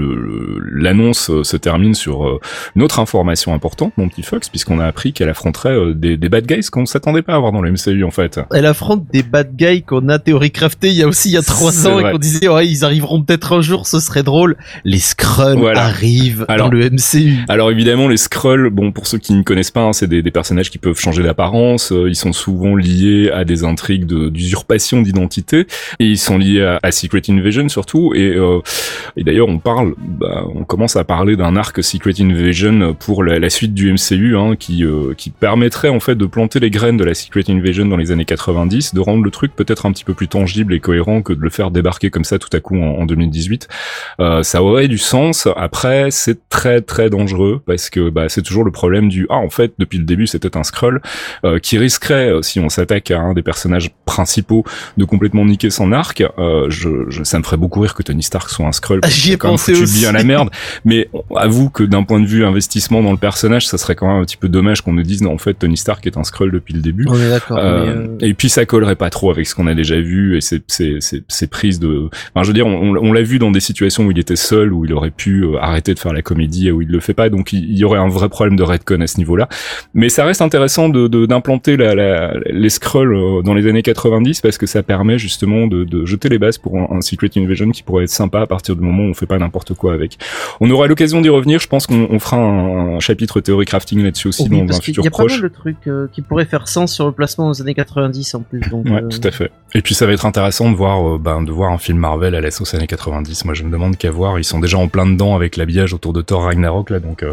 l'annonce 0.72 1.30
euh, 1.30 1.44
se 1.44 1.58
termine 1.58 1.94
sur 1.94 2.26
euh, 2.26 2.40
une 2.76 2.84
autre 2.84 3.00
information 3.00 3.54
importante, 3.54 3.92
mon 3.98 4.08
petit 4.08 4.24
Fox, 4.24 4.48
puisqu'on 4.48 4.80
a 4.80 4.86
appris 4.86 5.12
qu'elle 5.12 5.28
affronterait 5.28 5.74
euh, 5.74 5.94
des, 5.94 6.16
des 6.16 6.30
bad 6.30 6.46
guys 6.46 6.70
qu'on 6.72 6.86
s'attendait 6.86 7.22
pas 7.22 7.36
à 7.36 7.40
voir 7.40 7.52
dans 7.52 7.62
le 7.62 7.70
MCU 7.70 8.06
en 8.06 8.12
fait. 8.12 8.40
Elle 8.54 8.66
affronte 8.66 9.06
des 9.12 9.24
bad 9.24 9.54
guys 9.58 9.84
qu'on 9.84 10.08
a 10.08 10.20
théorie 10.20 10.52
crafté 10.52 10.88
il 10.88 10.96
y 10.96 11.04
a 11.04 11.08
aussi 11.08 11.30
il 11.30 11.34
y 11.34 11.38
a 11.38 11.42
trois 11.42 11.86
ans 11.86 12.00
et 12.00 12.12
qu'on 12.12 12.18
disait 12.18 12.48
ouais 12.48 12.66
ils 12.66 12.86
arriveront 12.86 13.22
peut-être 13.22 13.52
un 13.52 13.62
jour, 13.62 13.88
ce 13.88 14.00
serait 14.00 14.24
drôle. 14.24 14.56
Les 14.86 15.00
Skrulls 15.00 15.68
arrivent 15.76 16.46
dans 16.48 16.70
le 16.70 16.90
MCU. 16.90 17.40
Alors 17.50 17.72
évidemment 17.72 18.08
les 18.08 18.18
Skrulls, 18.18 18.70
bon 18.70 18.94
pour 18.94 19.06
ceux 19.06 19.18
qui 19.18 19.34
ne 19.34 19.44
connaissent 19.44 19.72
pas, 19.72 19.82
hein, 19.82 19.94
c'est 19.94 20.08
des, 20.08 20.22
des, 20.22 20.32
personnages 20.32 20.70
qui 20.70 20.78
peuvent 20.78 21.00
changer 21.00 21.24
d'apparence. 21.24 21.92
ils 21.92 22.16
sont 22.16 22.32
souvent 22.32 22.76
liés 22.76 23.30
à 23.34 23.44
des 23.44 23.66
intrigues 23.66 24.06
d'usurpation 24.06 25.02
d'identité 25.02 25.68
et 26.00 26.06
ils 26.06 26.18
sont 26.18 26.38
liés 26.38 26.64
à, 26.64 26.80
à 26.82 26.92
Secret 26.92 27.22
Invasion 27.30 27.68
surtout 27.68 28.14
et, 28.16 28.38
et 29.18 29.24
d'ailleurs 29.24 29.41
on 29.48 29.60
parle, 29.60 29.96
bah, 29.98 30.44
on 30.56 30.64
commence 30.64 30.96
à 30.96 31.04
parler 31.04 31.36
d'un 31.36 31.56
arc 31.56 31.84
Secret 31.84 32.14
Invasion 32.20 32.94
pour 32.94 33.24
la, 33.24 33.50
suite 33.50 33.74
du 33.74 33.92
MCU, 33.92 34.38
hein, 34.38 34.56
qui, 34.58 34.84
euh, 34.84 35.14
qui 35.16 35.30
permettrait 35.30 35.90
en 35.90 36.00
fait 36.00 36.16
de 36.16 36.26
planter 36.26 36.60
les 36.60 36.70
graines 36.70 36.98
de 36.98 37.04
la 37.04 37.14
Secret 37.14 37.44
Invasion 37.50 37.86
dans 37.86 37.98
les 37.98 38.12
années 38.12 38.26
90, 38.26 38.94
de 38.94 39.00
rendre 39.00 39.24
le 39.24 39.32
truc 39.32 39.56
peut-être 39.56 39.86
un 39.86 39.92
petit 39.92 40.04
peu 40.04 40.14
plus 40.14 40.28
tangible 40.28 40.74
et 40.74 40.80
cohérent 40.80 41.22
que 41.22 41.34
de 41.34 41.42
le 41.42 41.50
faire 41.50 41.72
débarquer 41.72 42.10
comme 42.10 42.24
ça 42.24 42.40
tout 42.40 42.50
à 42.54 42.60
coup 42.60 42.78
en, 42.78 43.06
2018. 43.06 43.68
Euh, 44.20 44.44
ça 44.44 44.64
aurait 44.64 44.88
du 44.88 44.98
sens. 44.98 45.48
Après, 45.56 46.12
c'est 46.12 46.48
très 46.50 46.82
très 46.82 47.10
dangereux 47.10 47.62
parce 47.66 47.90
que 47.90 48.10
bah, 48.10 48.30
c'est 48.30 48.42
toujours 48.42 48.64
le 48.64 48.72
problème 48.72 49.10
du 49.10 49.28
ah 49.30 49.36
en 49.36 49.50
fait 49.50 49.74
depuis 49.80 49.98
le 49.98 50.06
début 50.06 50.28
c'était 50.28 50.56
un 50.58 50.64
scroll 50.64 51.02
euh, 51.44 51.60
qui 51.60 51.78
risquerait 51.78 52.32
si 52.42 52.60
on 52.60 52.70
s'attaque 52.70 53.12
à 53.12 53.20
un 53.20 53.34
des 53.34 53.42
personnages 53.42 53.92
principaux 54.06 54.64
de 54.98 55.06
complètement 55.06 55.46
niquer 55.46 55.70
son 55.70 55.92
arc. 55.92 56.24
Je, 56.38 57.06
je, 57.10 57.24
ça 57.24 57.38
me 57.40 57.44
ferait 57.44 57.58
beaucoup 57.58 57.82
rire 57.82 57.94
que 57.94 58.04
Tony 58.04 58.24
Stark 58.24 58.50
soit 58.50 58.66
un 58.66 58.72
scroll 58.72 59.02
quand 59.38 59.58
foutu 59.58 59.86
bien 59.86 60.12
la 60.12 60.24
merde. 60.24 60.50
Mais 60.86 61.10
avoue 61.36 61.70
que 61.70 61.84
d'un 61.84 62.04
point 62.04 62.20
de 62.20 62.26
vue 62.26 62.46
investissement 62.46 63.02
dans 63.04 63.12
le 63.12 63.18
personnage, 63.18 63.68
ça 63.68 63.78
serait 63.78 63.96
quand 63.96 64.08
même 64.08 64.22
un 64.22 64.26
petit 64.26 64.38
peu 64.38 64.50
dommage 64.50 64.82
qu'on 64.82 64.94
nous 64.94 65.04
dise 65.04 65.22
non 65.22 65.34
en 65.34 65.38
fait 65.38 65.54
Tony 65.54 65.78
Stark 65.78 66.06
est 66.08 66.18
un 66.18 66.24
Skrull 66.24 66.52
depuis 66.52 66.74
le 66.74 66.82
début. 66.82 67.06
On 67.08 67.16
est 67.20 67.30
d'accord. 67.30 67.58
Euh, 67.58 67.62
euh, 67.62 68.18
Et 68.22 68.34
puis 68.34 68.50
ça 68.50 68.66
collerait 68.66 68.96
pas 68.96 69.10
trop 69.10 69.32
avec 69.32 69.48
ce 69.48 69.56
qu'on 69.56 69.68
a 69.68 69.74
déjà 69.74 70.00
vu 70.00 70.38
et 70.38 70.42
ces 70.42 70.62
ces 71.28 71.48
prises 71.48 71.80
de. 71.80 72.10
Enfin 72.34 72.44
je 72.44 72.48
veux 72.48 72.54
dire 72.54 72.68
on, 72.68 72.96
on 72.96 73.14
l'a 73.14 73.22
vu 73.22 73.40
dans 73.40 73.52
des 73.52 73.60
situations 73.60 74.06
où 74.06 74.12
il 74.12 74.20
était 74.20 74.36
seul 74.36 74.74
où 74.74 74.86
il 74.86 74.94
aurait 74.94 75.12
pu 75.12 75.44
euh, 75.44 75.58
arrêter 75.60 75.94
de 75.94 76.00
faire 76.00 76.14
la 76.14 76.22
comédie 76.22 76.68
et 76.68 76.72
où 76.72 76.82
il 76.82 76.88
le 76.90 77.00
fait 77.00 77.14
pas 77.14 77.30
donc 77.30 77.54
il, 77.54 77.78
y 77.78 77.84
aurait 77.84 78.00
un 78.00 78.10
vrai 78.10 78.30
problème 78.30 78.56
de 78.56 78.64
redcon 78.64 79.02
à 79.02 79.08
ce 79.08 79.18
niveau-là. 79.18 79.48
Mais 79.94 80.10
ça 80.10 80.26
reste 80.26 80.42
intéressant 80.42 80.90
de 80.90 81.08
d'implanter 81.26 81.78
la, 81.78 81.96
la, 81.96 82.34
les 82.46 82.70
Skrulls 82.70 83.44
dans 83.44 83.54
les 83.54 83.68
années 83.68 83.82
90 83.82 84.42
parce 84.42 84.58
que 84.58 84.66
ça 84.66 84.84
permet 84.84 85.18
justement 85.18 85.68
de, 85.68 85.84
de 85.84 86.06
jeter 86.06 86.30
les 86.30 86.40
bases 86.40 86.58
pour 86.58 86.78
un, 86.78 86.88
un 86.98 87.02
Secret 87.02 87.30
Invasion 87.38 87.70
qui 87.72 87.84
pourrait 87.84 88.04
être 88.04 88.10
sympa 88.10 88.42
à 88.42 88.48
partir 88.48 88.76
du 88.76 88.82
moment 88.82 89.04
où 89.04 89.10
on 89.10 89.14
fait 89.14 89.21
pas 89.26 89.38
n'importe 89.38 89.74
quoi 89.74 89.94
avec. 89.94 90.18
On 90.60 90.70
aura 90.70 90.88
l'occasion 90.88 91.22
d'y 91.22 91.30
revenir. 91.30 91.60
Je 91.60 91.68
pense 91.68 91.88
qu'on 91.88 92.20
fera 92.20 92.38
un, 92.38 93.00
chapitre 93.00 93.42
théorie 93.42 93.66
crafting 93.66 94.04
là-dessus 94.04 94.28
aussi 94.28 94.48
dans 94.48 94.58
un 94.58 94.82
futur 94.82 95.04
proche. 95.10 95.34
Il 95.34 95.36
y 95.36 95.38
a 95.38 95.40
pas 95.40 95.42
mal 95.42 95.42
de 95.42 95.48
trucs 95.48 95.88
euh, 95.88 96.08
qui 96.12 96.22
pourraient 96.22 96.46
faire 96.46 96.68
sens 96.68 96.94
sur 96.94 97.06
le 97.06 97.12
placement 97.12 97.50
aux 97.50 97.62
années 97.62 97.74
90 97.74 98.36
en 98.36 98.42
plus. 98.42 98.62
Donc, 98.70 98.86
ouais, 98.86 99.04
euh, 99.04 99.08
tout 99.08 99.22
à 99.24 99.32
fait. 99.32 99.52
Et 99.74 99.82
puis 99.82 99.96
ça 99.96 100.06
va 100.06 100.14
être 100.14 100.26
intéressant 100.26 100.70
de 100.70 100.76
voir, 100.76 101.16
euh, 101.16 101.18
ben, 101.18 101.42
de 101.42 101.52
voir 101.52 101.72
un 101.72 101.78
film 101.78 101.98
Marvel 101.98 102.36
à 102.36 102.42
la 102.42 102.52
sauce 102.52 102.74
années 102.74 102.88
90. 102.88 103.46
Moi, 103.46 103.54
je 103.54 103.64
me 103.64 103.72
demande 103.72 103.98
qu'à 103.98 104.12
voir. 104.12 104.40
Ils 104.40 104.44
sont 104.44 104.60
déjà 104.60 104.78
en 104.78 104.88
plein 104.88 105.06
dedans 105.06 105.36
avec 105.36 105.58
l'habillage 105.58 105.94
autour 105.94 106.14
de 106.14 106.22
Thor 106.22 106.44
Ragnarok 106.44 106.90
là, 106.90 107.00
donc 107.00 107.26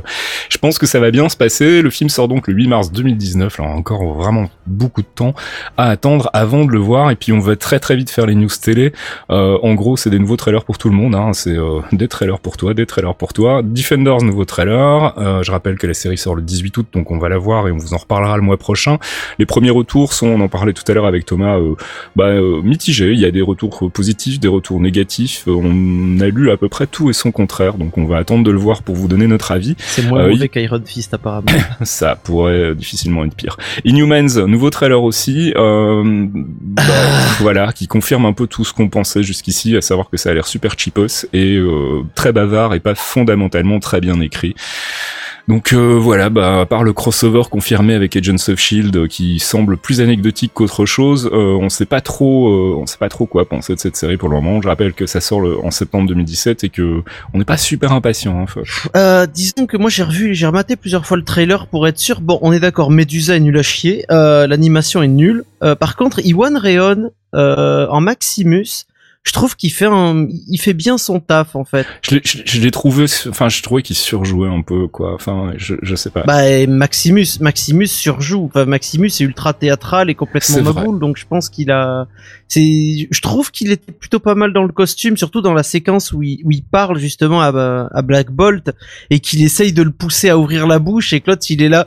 je 0.48 0.58
pense 0.58 0.78
que 0.78 0.86
ça 0.86 1.00
va 1.00 1.10
bien 1.10 1.28
se 1.28 1.36
passer. 1.36 1.82
Le 1.82 1.90
film 1.90 2.10
sort 2.10 2.28
donc 2.28 2.48
le 2.48 2.54
8 2.54 2.68
mars 2.68 2.92
2019. 2.92 3.58
Là, 3.58 3.64
encore 3.64 4.14
vraiment 4.14 4.48
beaucoup 4.66 5.02
de 5.02 5.06
temps 5.06 5.34
à 5.76 5.90
attendre 5.90 6.30
avant 6.32 6.64
de 6.64 6.70
le 6.70 6.78
voir. 6.78 7.10
Et 7.10 7.16
puis 7.16 7.32
on 7.32 7.40
va 7.40 7.56
très 7.56 7.80
très 7.80 7.96
vite 7.96 8.10
faire 8.10 8.26
les 8.26 8.34
news 8.34 8.48
télé. 8.60 8.92
en 9.28 9.74
gros, 9.74 9.96
c'est 9.96 10.10
des 10.10 10.18
nouveaux 10.18 10.36
trailers 10.36 10.64
pour 10.64 10.78
tout 10.78 10.88
le 10.88 10.96
monde. 10.96 11.14
Hein. 11.14 11.32
c'est 11.32 11.56
des 11.92 12.08
trailers 12.08 12.40
pour 12.40 12.56
toi, 12.56 12.74
des 12.74 12.86
trailers 12.86 13.14
pour 13.14 13.32
toi. 13.32 13.62
Defenders, 13.62 14.22
nouveau 14.22 14.44
trailer. 14.44 15.14
je 15.42 15.50
rappelle 15.50 15.78
que 15.78 15.86
la 15.86 15.94
série 15.94 16.18
sort 16.18 16.34
le 16.34 16.42
18 16.42 16.76
août, 16.76 16.86
donc 16.92 17.10
on 17.10 17.18
va 17.18 17.28
la 17.28 17.38
voir 17.38 17.68
et 17.68 17.72
on 17.72 17.78
vous 17.78 17.94
en 17.94 17.98
reparlera 17.98 18.36
le 18.36 18.42
mois 18.42 18.56
prochain. 18.56 18.98
Les 19.38 19.46
premiers 19.46 19.70
retours 19.70 20.12
sont, 20.12 20.26
on 20.26 20.40
en 20.40 20.48
parlait 20.48 20.72
tout 20.72 20.84
à 20.88 20.94
l'heure 20.94 21.06
avec 21.06 21.24
Thomas, 21.24 21.58
bah, 22.16 22.32
mitigés. 22.62 23.12
Il 23.12 23.20
y 23.20 23.24
a 23.24 23.30
des 23.30 23.42
retours 23.42 23.90
positifs, 23.90 24.40
des 24.40 24.48
retours 24.48 24.80
négatifs. 24.80 25.44
On 25.46 26.20
a 26.20 26.28
lu 26.28 26.50
à 26.50 26.56
peu 26.56 26.68
près 26.68 26.86
tout 26.86 27.10
et 27.10 27.12
son 27.12 27.32
contraire, 27.32 27.74
donc 27.74 27.98
on 27.98 28.04
va 28.04 28.18
attendre 28.18 28.44
de 28.44 28.50
le 28.50 28.58
voir 28.58 28.82
pour 28.82 28.94
vous 28.94 29.08
donner 29.08 29.26
notre 29.26 29.52
avis. 29.52 29.74
C'est 29.78 30.06
moins 30.06 30.28
mauvais 30.28 30.48
qu'Iron 30.48 30.82
Fist 30.84 31.14
apparemment. 31.14 31.46
Ça 31.82 32.16
pourrait 32.16 32.74
difficilement 32.74 33.24
être 33.24 33.34
pire. 33.34 33.56
Inhumans, 33.84 34.46
nouveau 34.46 34.70
trailer 34.70 35.02
aussi. 35.02 35.52
Euh, 35.56 36.26
bah, 36.34 36.82
voilà, 37.40 37.72
qui 37.72 37.86
confirme 37.86 38.26
un 38.26 38.32
peu 38.32 38.46
tout 38.46 38.64
ce 38.64 38.72
qu'on 38.72 38.88
pensait 38.88 39.22
jusqu'ici, 39.22 39.76
à 39.76 39.80
savoir 39.80 40.10
que 40.10 40.16
ça 40.16 40.30
a 40.30 40.34
l'air 40.34 40.46
super 40.46 40.78
cheapos 40.78 41.26
et 41.32 41.56
euh, 41.68 42.02
très 42.14 42.32
bavard 42.32 42.74
et 42.74 42.80
pas 42.80 42.94
fondamentalement 42.94 43.80
très 43.80 44.00
bien 44.00 44.20
écrit. 44.20 44.54
Donc 45.46 45.72
euh, 45.72 45.98
voilà, 45.98 46.28
bah, 46.28 46.60
à 46.60 46.66
part 46.66 46.84
le 46.84 46.92
crossover 46.92 47.44
confirmé 47.50 47.94
avec 47.94 48.14
Agents 48.16 48.34
of 48.48 48.58
Shield 48.58 48.94
euh, 48.94 49.06
qui 49.06 49.38
semble 49.38 49.78
plus 49.78 50.02
anecdotique 50.02 50.52
qu'autre 50.52 50.84
chose, 50.84 51.30
on 51.32 51.70
sait 51.70 51.86
pas 51.86 52.02
trop, 52.02 52.78
on 52.78 52.84
sait 52.86 52.98
pas 52.98 53.08
trop 53.08 53.24
quoi 53.24 53.48
penser 53.48 53.74
de 53.74 53.80
cette 53.80 53.96
série 53.96 54.18
pour 54.18 54.28
le 54.28 54.36
moment. 54.36 54.60
Je 54.60 54.68
rappelle 54.68 54.92
que 54.92 55.06
ça 55.06 55.22
sort 55.22 55.40
en 55.64 55.70
septembre 55.70 56.06
2017 56.08 56.64
et 56.64 56.68
que 56.68 57.02
on 57.32 57.38
n'est 57.38 57.46
pas 57.46 57.56
super 57.56 57.92
impatient. 57.92 58.46
Hein, 58.94 59.26
disons 59.32 59.66
que 59.66 59.78
moi 59.78 59.88
j'ai 59.88 60.02
revu, 60.02 60.34
j'ai 60.34 60.46
rematé 60.46 60.76
plusieurs 60.76 61.06
fois 61.06 61.16
le 61.16 61.24
trailer 61.24 61.66
pour 61.66 61.88
être 61.88 61.98
sûr. 61.98 62.20
Bon, 62.20 62.38
on 62.42 62.52
est 62.52 62.60
d'accord, 62.60 62.90
Medusa 62.90 63.36
est 63.36 63.40
nul 63.40 63.56
à 63.56 63.62
chier, 63.62 64.04
l'animation 64.10 65.02
est 65.02 65.08
nulle. 65.08 65.44
par 65.80 65.96
contre, 65.96 66.20
Iwan 66.24 66.58
Reon 66.58 67.10
en 67.32 68.00
Maximus, 68.02 68.84
je 69.28 69.32
trouve 69.34 69.56
qu'il 69.56 69.70
fait 69.70 69.84
un, 69.84 70.26
il 70.48 70.56
fait 70.56 70.72
bien 70.72 70.96
son 70.96 71.20
taf 71.20 71.54
en 71.54 71.66
fait. 71.66 71.86
Je 72.00 72.60
l'ai 72.60 72.70
trouvé, 72.70 73.04
enfin 73.28 73.50
je 73.50 73.62
trouvais 73.62 73.82
qu'il 73.82 73.94
surjouait 73.94 74.48
un 74.48 74.62
peu 74.62 74.88
quoi. 74.88 75.12
Enfin 75.12 75.52
je, 75.58 75.74
je 75.82 75.94
sais 75.96 76.08
pas. 76.08 76.22
Bah 76.22 76.66
Maximus, 76.66 77.26
Maximus 77.40 77.88
surjoue. 77.88 78.46
Enfin 78.46 78.64
Maximus 78.64 79.08
est 79.08 79.20
ultra 79.20 79.52
théâtral 79.52 80.08
et 80.08 80.14
complètement 80.14 80.62
maboule, 80.62 80.98
donc 80.98 81.18
je 81.18 81.26
pense 81.26 81.50
qu'il 81.50 81.70
a. 81.70 82.06
C'est, 82.48 83.06
je 83.10 83.20
trouve 83.20 83.50
qu'il 83.50 83.70
était 83.70 83.92
plutôt 83.92 84.18
pas 84.18 84.34
mal 84.34 84.54
dans 84.54 84.62
le 84.62 84.72
costume, 84.72 85.18
surtout 85.18 85.42
dans 85.42 85.52
la 85.52 85.62
séquence 85.62 86.14
où 86.14 86.22
il, 86.22 86.40
où 86.44 86.50
il 86.50 86.62
parle 86.62 86.98
justement 86.98 87.42
à, 87.42 87.88
à 87.92 88.00
Black 88.00 88.30
Bolt 88.30 88.70
et 89.10 89.20
qu'il 89.20 89.42
essaye 89.42 89.74
de 89.74 89.82
le 89.82 89.90
pousser 89.90 90.30
à 90.30 90.38
ouvrir 90.38 90.66
la 90.66 90.78
bouche 90.78 91.12
et 91.12 91.20
que 91.20 91.30
l'autre 91.30 91.44
il 91.50 91.62
est 91.62 91.68
là. 91.68 91.86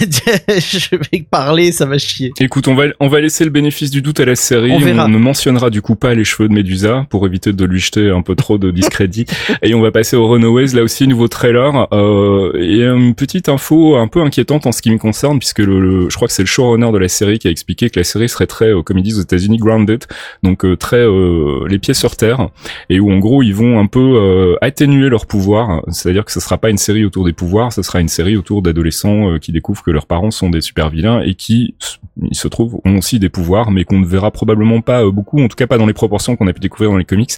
je 0.48 0.96
vais 0.96 1.24
parler, 1.28 1.72
ça 1.72 1.86
va 1.86 1.98
chier. 1.98 2.32
Écoute, 2.40 2.68
on 2.68 2.74
va 2.74 2.84
on 3.00 3.08
va 3.08 3.20
laisser 3.20 3.44
le 3.44 3.50
bénéfice 3.50 3.90
du 3.90 4.02
doute 4.02 4.20
à 4.20 4.24
la 4.24 4.36
série. 4.36 4.72
On, 4.72 4.98
on 4.98 5.08
ne 5.08 5.18
mentionnera 5.18 5.70
du 5.70 5.82
coup 5.82 5.96
pas 5.96 6.14
les 6.14 6.24
cheveux 6.24 6.48
de 6.48 6.54
Medusa 6.54 7.06
pour 7.10 7.26
éviter 7.26 7.52
de 7.52 7.64
lui 7.64 7.80
jeter 7.80 8.10
un 8.10 8.22
peu 8.22 8.34
trop 8.34 8.58
de 8.58 8.70
discrédit. 8.70 9.26
et 9.62 9.74
on 9.74 9.80
va 9.80 9.90
passer 9.90 10.16
au 10.16 10.28
Runaways. 10.28 10.74
Là 10.74 10.82
aussi, 10.82 11.06
nouveau 11.06 11.28
trailer 11.28 11.88
euh, 11.92 12.52
et 12.54 12.84
une 12.84 13.14
petite 13.14 13.48
info 13.48 13.96
un 13.96 14.08
peu 14.08 14.22
inquiétante 14.22 14.66
en 14.66 14.72
ce 14.72 14.82
qui 14.82 14.90
me 14.90 14.98
concerne, 14.98 15.38
puisque 15.38 15.60
le, 15.60 16.08
je 16.08 16.16
crois 16.16 16.28
que 16.28 16.34
c'est 16.34 16.42
le 16.42 16.48
showrunner 16.48 16.92
de 16.92 16.98
la 16.98 17.08
série 17.08 17.38
qui 17.38 17.48
a 17.48 17.50
expliqué 17.50 17.90
que 17.90 17.98
la 17.98 18.04
série 18.04 18.28
serait 18.28 18.46
très, 18.46 18.70
euh, 18.74 18.82
comme 18.82 18.98
ils 18.98 19.02
disent 19.02 19.18
aux 19.18 19.22
États-Unis, 19.22 19.58
grounded, 19.58 20.04
donc 20.42 20.64
euh, 20.64 20.76
très 20.76 20.98
euh, 20.98 21.66
les 21.68 21.78
pieds 21.78 21.94
sur 21.94 22.16
terre, 22.16 22.48
et 22.88 23.00
où 23.00 23.10
en 23.10 23.18
gros 23.18 23.42
ils 23.42 23.54
vont 23.54 23.78
un 23.78 23.86
peu 23.86 24.00
euh, 24.00 24.56
atténuer 24.60 25.08
leur 25.08 25.26
pouvoir. 25.26 25.82
C'est-à-dire 25.88 26.24
que 26.24 26.32
ce 26.32 26.40
sera 26.40 26.58
pas 26.58 26.70
une 26.70 26.78
série 26.78 27.04
autour 27.04 27.24
des 27.24 27.32
pouvoirs, 27.32 27.72
ce 27.72 27.82
sera 27.82 28.00
une 28.00 28.08
série 28.08 28.36
autour 28.36 28.62
d'adolescents 28.62 29.38
qui 29.38 29.52
découvrent 29.52 29.83
que 29.84 29.90
leurs 29.90 30.06
parents 30.06 30.30
sont 30.30 30.50
des 30.50 30.60
super 30.60 30.90
vilains 30.90 31.20
et 31.20 31.34
qui, 31.34 31.74
il 32.22 32.36
se 32.36 32.48
trouve, 32.48 32.80
ont 32.84 32.96
aussi 32.98 33.18
des 33.18 33.28
pouvoirs, 33.28 33.70
mais 33.70 33.84
qu'on 33.84 33.98
ne 33.98 34.06
verra 34.06 34.30
probablement 34.30 34.80
pas 34.80 35.04
beaucoup, 35.10 35.40
en 35.42 35.48
tout 35.48 35.56
cas 35.56 35.66
pas 35.66 35.78
dans 35.78 35.86
les 35.86 35.92
proportions 35.92 36.36
qu'on 36.36 36.46
a 36.46 36.52
pu 36.52 36.60
découvrir 36.60 36.90
dans 36.90 36.96
les 36.96 37.04
comics. 37.04 37.32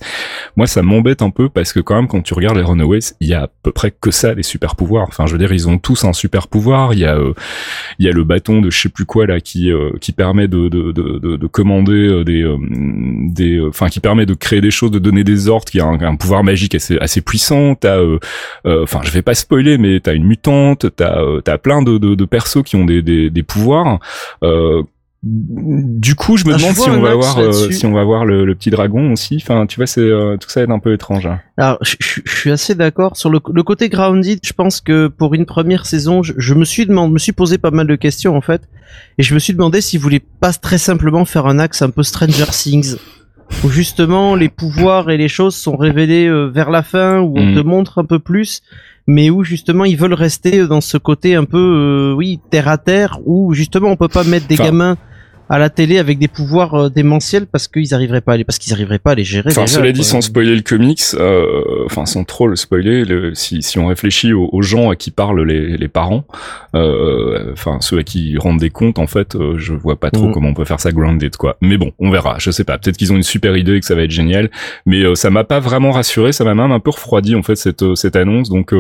Moi, 0.57 0.67
ça 0.67 0.83
m'embête 0.83 1.23
un 1.23 1.31
peu 1.31 1.49
parce 1.49 1.73
que 1.73 1.81
quand 1.81 1.97
même, 1.97 2.09
quand 2.09 2.23
tu 2.23 2.35
regardes 2.35 2.57
les 2.57 2.63
Runaways, 2.63 3.15
il 3.21 3.29
y 3.29 3.35
a 3.35 3.45
à 3.45 3.49
peu 3.63 3.73
près 3.73 3.91
que 3.91 4.11
ça, 4.11 4.35
les 4.35 4.43
super 4.43 4.77
pouvoirs. 4.77 5.07
Enfin, 5.09 5.27
je 5.27 5.33
veux 5.33 5.39
dire, 5.39 5.53
ils 5.53 5.69
ont 5.69 5.79
tous 5.79 6.05
un 6.05 6.13
super 6.13 6.49
pouvoir. 6.49 6.93
Il 6.95 7.01
y 7.01 7.05
a, 7.05 7.17
euh, 7.17 7.35
il 7.99 8.07
y 8.07 8.09
a 8.09 8.13
le 8.13 8.25
bâton 8.25 8.61
de 8.61 8.71
je 8.71 8.81
sais 8.81 8.89
plus 8.89 9.05
quoi 9.05 9.27
là 9.27 9.41
qui 9.41 9.71
euh, 9.71 9.91
qui 10.01 10.13
permet 10.13 10.49
de 10.49 10.69
de, 10.69 10.93
de, 10.93 11.37
de, 11.37 11.47
commander 11.47 11.93
euh, 11.93 12.25
des 12.25 12.45
des, 13.33 13.61
enfin 13.61 13.89
qui 13.89 14.01
permet 14.01 14.27
de 14.27 14.35
créer 14.35 14.61
des 14.61 14.71
choses, 14.71 14.91
de 14.91 14.99
donner 14.99 15.25
des 15.25 15.49
ordres, 15.49 15.65
qui 15.65 15.81
a 15.81 15.87
un, 15.87 16.17
pouvoir 16.17 16.45
magique 16.45 16.75
assez 16.75 16.99
assez 16.99 17.21
puissant. 17.21 17.75
T'as, 17.75 18.01
enfin, 18.65 19.01
je 19.05 19.11
vais 19.11 19.23
pas 19.23 19.35
spoiler, 19.35 19.79
mais 19.79 20.01
t'as 20.01 20.15
une 20.15 20.25
mutante, 20.25 20.87
t'as 20.97 21.19
t'as 21.45 21.59
plein 21.59 21.83
de, 21.83 21.99
de, 21.99 22.15
de 22.15 22.25
persos 22.37 22.63
qui 22.63 22.77
ont 22.77 22.85
des 22.85 23.01
des, 23.03 23.31
des 23.31 23.43
pouvoirs. 23.43 23.99
Euh, 24.43 24.83
du 25.23 26.15
coup, 26.15 26.37
je 26.37 26.45
me 26.45 26.55
ah, 26.55 26.57
demande 26.57 26.75
si 26.77 26.89
on, 26.89 27.01
va 27.01 27.15
voir, 27.15 27.39
euh, 27.39 27.71
si 27.71 27.87
on 27.87 27.93
va 27.93 28.05
voir 28.05 28.25
le, 28.25 28.55
petit 28.55 28.71
dragon 28.71 29.13
aussi. 29.13 29.39
Enfin, 29.43 29.67
tu 29.67 29.77
vois, 29.77 29.87
c'est 29.87 30.01
euh, 30.01 30.37
tout 30.37 30.49
ça 30.49 30.63
est 30.63 30.71
un 30.71 30.79
peu 30.79 30.93
étrange. 30.93 31.27
Hein. 31.27 31.41
Alors, 31.57 31.79
je, 31.83 31.97
suis 32.27 32.51
assez 32.51 32.75
d'accord 32.75 33.17
sur 33.17 33.31
le, 33.31 33.41
côté 33.41 33.89
grounded. 33.89 34.39
Je 34.45 34.53
pense 34.53 34.81
que 34.81 35.09
pour 35.09 35.35
une 35.35 35.47
première 35.47 35.87
saison, 35.87 36.23
je, 36.23 36.55
me 36.55 36.65
suis 36.65 36.87
demandé, 36.87 37.13
me 37.13 37.19
suis 37.19 37.33
posé 37.33 37.59
pas 37.59 37.73
mal 37.73 37.87
de 37.87 37.97
questions 37.97 38.37
en 38.37 38.41
fait, 38.41 38.69
et 39.19 39.23
je 39.23 39.35
me 39.35 39.41
suis 39.41 39.53
demandé 39.53 39.81
s'ils 39.81 40.01
voulaient 40.01 40.23
pas 40.41 40.53
très 40.53 40.79
simplement 40.79 41.25
faire 41.25 41.47
un 41.47 41.59
axe 41.59 41.83
un 41.83 41.91
peu 41.91 42.05
Stranger 42.05 42.51
Things, 42.53 42.97
où 43.65 43.69
justement 43.69 44.37
les 44.37 44.49
pouvoirs 44.49 45.11
et 45.11 45.17
les 45.17 45.29
choses 45.29 45.57
sont 45.57 45.77
révélés 45.77 46.27
euh, 46.27 46.47
vers 46.47 46.71
la 46.71 46.83
fin, 46.83 47.19
où 47.19 47.37
on 47.37 47.53
mm. 47.53 47.55
te 47.55 47.61
montre 47.61 47.99
un 47.99 48.05
peu 48.05 48.21
plus, 48.21 48.63
mais 49.07 49.31
où 49.31 49.45
justement 49.45 49.85
ils 49.85 49.97
veulent 49.97 50.15
rester 50.15 50.67
dans 50.67 50.81
ce 50.81 50.97
côté 50.99 51.35
un 51.35 51.45
peu, 51.45 52.15
oui, 52.17 52.41
terre 52.51 52.69
à 52.69 52.79
terre, 52.79 53.19
où 53.25 53.55
justement 53.55 53.89
on 53.89 53.97
peut 53.97 54.09
pas 54.09 54.25
mettre 54.25 54.47
des 54.47 54.57
gamins 54.57 54.97
à 55.49 55.59
la 55.59 55.71
télé 55.71 55.99
avec 55.99 56.19
des 56.19 56.29
pouvoirs 56.29 56.75
euh, 56.75 56.91
démentiels 56.91 57.47
parce 57.47 57.69
qu'ils 57.69 57.95
arriveraient 57.95 58.21
pas 58.21 58.33
à 58.33 58.37
les, 58.37 58.45
parce 58.45 58.59
qu'ils 58.59 58.73
arriveraient 58.73 58.99
pas 58.99 59.13
à 59.13 59.15
les 59.15 59.25
gérer. 59.25 59.51
Enfin, 59.51 59.67
cela 59.67 59.93
dit, 59.93 60.05
sans 60.05 60.21
spoiler 60.21 60.55
le 60.55 60.63
comics, 60.63 61.03
euh, 61.15 61.85
enfin 61.87 62.07
sans 62.07 62.25
trop 62.25 62.49
le 62.49 62.57
spoiler, 62.57 63.05
le, 63.05 63.35
si, 63.35 63.63
si 63.63 63.79
on 63.79 63.87
réfléchit 63.87 64.33
aux, 64.33 64.63
gens 64.63 64.91
à 64.91 64.97
qui 64.97 65.11
parlent 65.11 65.43
les, 65.43 65.77
les 65.77 65.89
parents, 65.89 66.25
euh, 66.75 67.53
enfin 67.53 67.79
ceux 67.81 67.99
à 67.99 68.03
qui 68.03 68.37
rendent 68.39 68.59
des 68.59 68.71
comptes, 68.71 68.99
en 68.99 69.07
fait, 69.07 69.37
euh, 69.37 69.57
je 69.59 69.73
vois 69.73 69.97
pas 69.97 70.11
trop 70.11 70.29
mm. 70.29 70.33
comment 70.33 70.49
on 70.49 70.55
peut 70.55 70.65
faire 70.65 70.81
ça 70.81 70.93
grounded 70.93 71.37
quoi. 71.37 71.57
Mais 71.61 71.77
bon, 71.77 71.93
on 71.99 72.11
verra. 72.11 72.37
Je 72.39 72.51
sais 72.51 72.65
pas. 72.65 72.79
Peut-être 72.79 72.97
qu'ils 72.97 73.13
ont 73.13 73.17
une 73.17 73.23
super 73.23 73.57
idée 73.57 73.77
et 73.77 73.81
que 73.81 73.87
ça 73.87 73.95
va 73.95 74.03
être 74.03 74.11
génial, 74.11 74.51
mais 74.85 75.03
euh, 75.03 75.15
ça 75.15 75.31
m'a 75.31 75.45
pas 75.45 75.61
vraiment 75.61 75.93
rassuré. 75.93 76.33
Ça 76.33 76.45
m'a 76.45 76.55
même 76.55 76.73
un 76.73 76.81
peu 76.81 76.91
refroidi 76.91 77.35
en 77.35 77.43
fait 77.43 77.57
cette 77.57 77.95
cette 77.95 78.17
annonce. 78.17 78.49
Donc, 78.49 78.73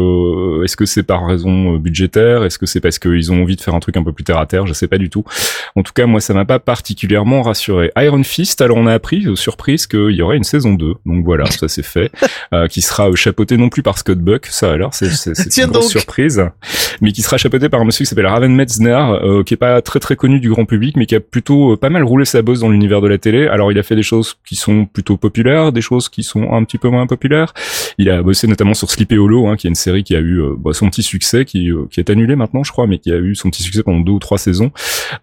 est-ce 0.64 0.76
que 0.76 0.84
c'est 0.84 1.02
par 1.02 1.26
raison 1.26 1.76
budgétaire? 1.76 2.44
Est-ce 2.44 2.58
que 2.58 2.66
c'est 2.66 2.80
parce 2.80 2.98
qu'ils 2.98 3.32
ont 3.32 3.42
envie 3.42 3.56
de 3.56 3.60
faire 3.60 3.74
un 3.74 3.80
truc 3.80 3.96
un 3.96 4.02
peu 4.02 4.12
plus 4.12 4.24
terre 4.24 4.38
à 4.38 4.46
terre? 4.46 4.66
Je 4.66 4.72
sais 4.72 4.88
pas 4.88 4.98
du 4.98 5.10
tout. 5.10 5.24
En 5.76 5.82
tout 5.82 5.92
cas, 5.92 6.06
moi, 6.06 6.20
ça 6.20 6.34
m'a 6.34 6.44
pas 6.44 6.55
particulièrement 6.58 7.42
rassuré. 7.42 7.90
Iron 7.96 8.22
Fist, 8.22 8.60
alors 8.60 8.76
on 8.76 8.86
a 8.86 8.92
appris, 8.92 9.26
euh, 9.26 9.36
surprise, 9.36 9.86
qu'il 9.86 10.10
y 10.10 10.22
aurait 10.22 10.36
une 10.36 10.44
saison 10.44 10.74
2. 10.74 10.94
Donc 11.04 11.24
voilà, 11.24 11.46
ça 11.50 11.68
c'est 11.68 11.84
fait. 11.84 12.10
Euh, 12.52 12.68
qui 12.68 12.82
sera 12.82 13.10
euh, 13.10 13.14
chapeauté 13.14 13.56
non 13.56 13.68
plus 13.68 13.82
par 13.82 13.98
Scott 13.98 14.18
Buck, 14.18 14.46
ça 14.46 14.72
alors, 14.72 14.92
c'est 14.94 15.56
une 15.56 15.70
grosse 15.70 15.88
surprise. 15.88 16.42
Mais 17.00 17.12
qui 17.12 17.22
sera 17.22 17.36
chapeauté 17.36 17.68
par 17.68 17.80
un 17.80 17.84
monsieur 17.84 18.04
qui 18.04 18.08
s'appelle 18.08 18.26
Raven 18.26 18.54
Metzner, 18.54 19.42
qui 19.44 19.54
est 19.54 19.58
pas 19.58 19.80
très 19.82 20.00
très 20.00 20.16
connu 20.16 20.40
du 20.40 20.50
grand 20.50 20.64
public, 20.64 20.96
mais 20.96 21.06
qui 21.06 21.14
a 21.14 21.20
plutôt 21.20 21.76
pas 21.76 21.90
mal 21.90 22.02
roulé 22.04 22.24
sa 22.24 22.42
bosse 22.42 22.60
dans 22.60 22.68
l'univers 22.68 23.00
de 23.00 23.08
la 23.08 23.18
télé. 23.18 23.46
Alors 23.46 23.70
il 23.72 23.78
a 23.78 23.82
fait 23.82 23.96
des 23.96 24.02
choses 24.02 24.36
qui 24.46 24.56
sont 24.56 24.86
plutôt 24.86 25.16
populaires, 25.16 25.72
des 25.72 25.80
choses 25.80 26.08
qui 26.08 26.22
sont 26.22 26.52
un 26.52 26.64
petit 26.64 26.78
peu 26.78 26.88
moins 26.88 27.06
populaires. 27.06 27.52
Il 27.98 28.10
a 28.10 28.22
bossé 28.22 28.46
notamment 28.46 28.74
sur 28.74 28.90
Sleepy 28.90 29.16
Hollow, 29.16 29.46
hein, 29.48 29.56
qui 29.56 29.66
est 29.66 29.70
une 29.70 29.74
série 29.74 30.04
qui 30.04 30.16
a 30.16 30.20
eu 30.20 30.40
bah, 30.58 30.72
son 30.72 30.88
petit 30.88 31.02
succès, 31.02 31.44
qui, 31.44 31.70
qui 31.90 32.00
est 32.00 32.10
annulé 32.10 32.36
maintenant 32.36 32.64
je 32.64 32.72
crois, 32.72 32.86
mais 32.86 32.98
qui 32.98 33.12
a 33.12 33.16
eu 33.16 33.34
son 33.34 33.50
petit 33.50 33.62
succès 33.62 33.82
pendant 33.82 34.00
deux 34.00 34.12
ou 34.12 34.18
trois 34.18 34.38
saisons. 34.38 34.70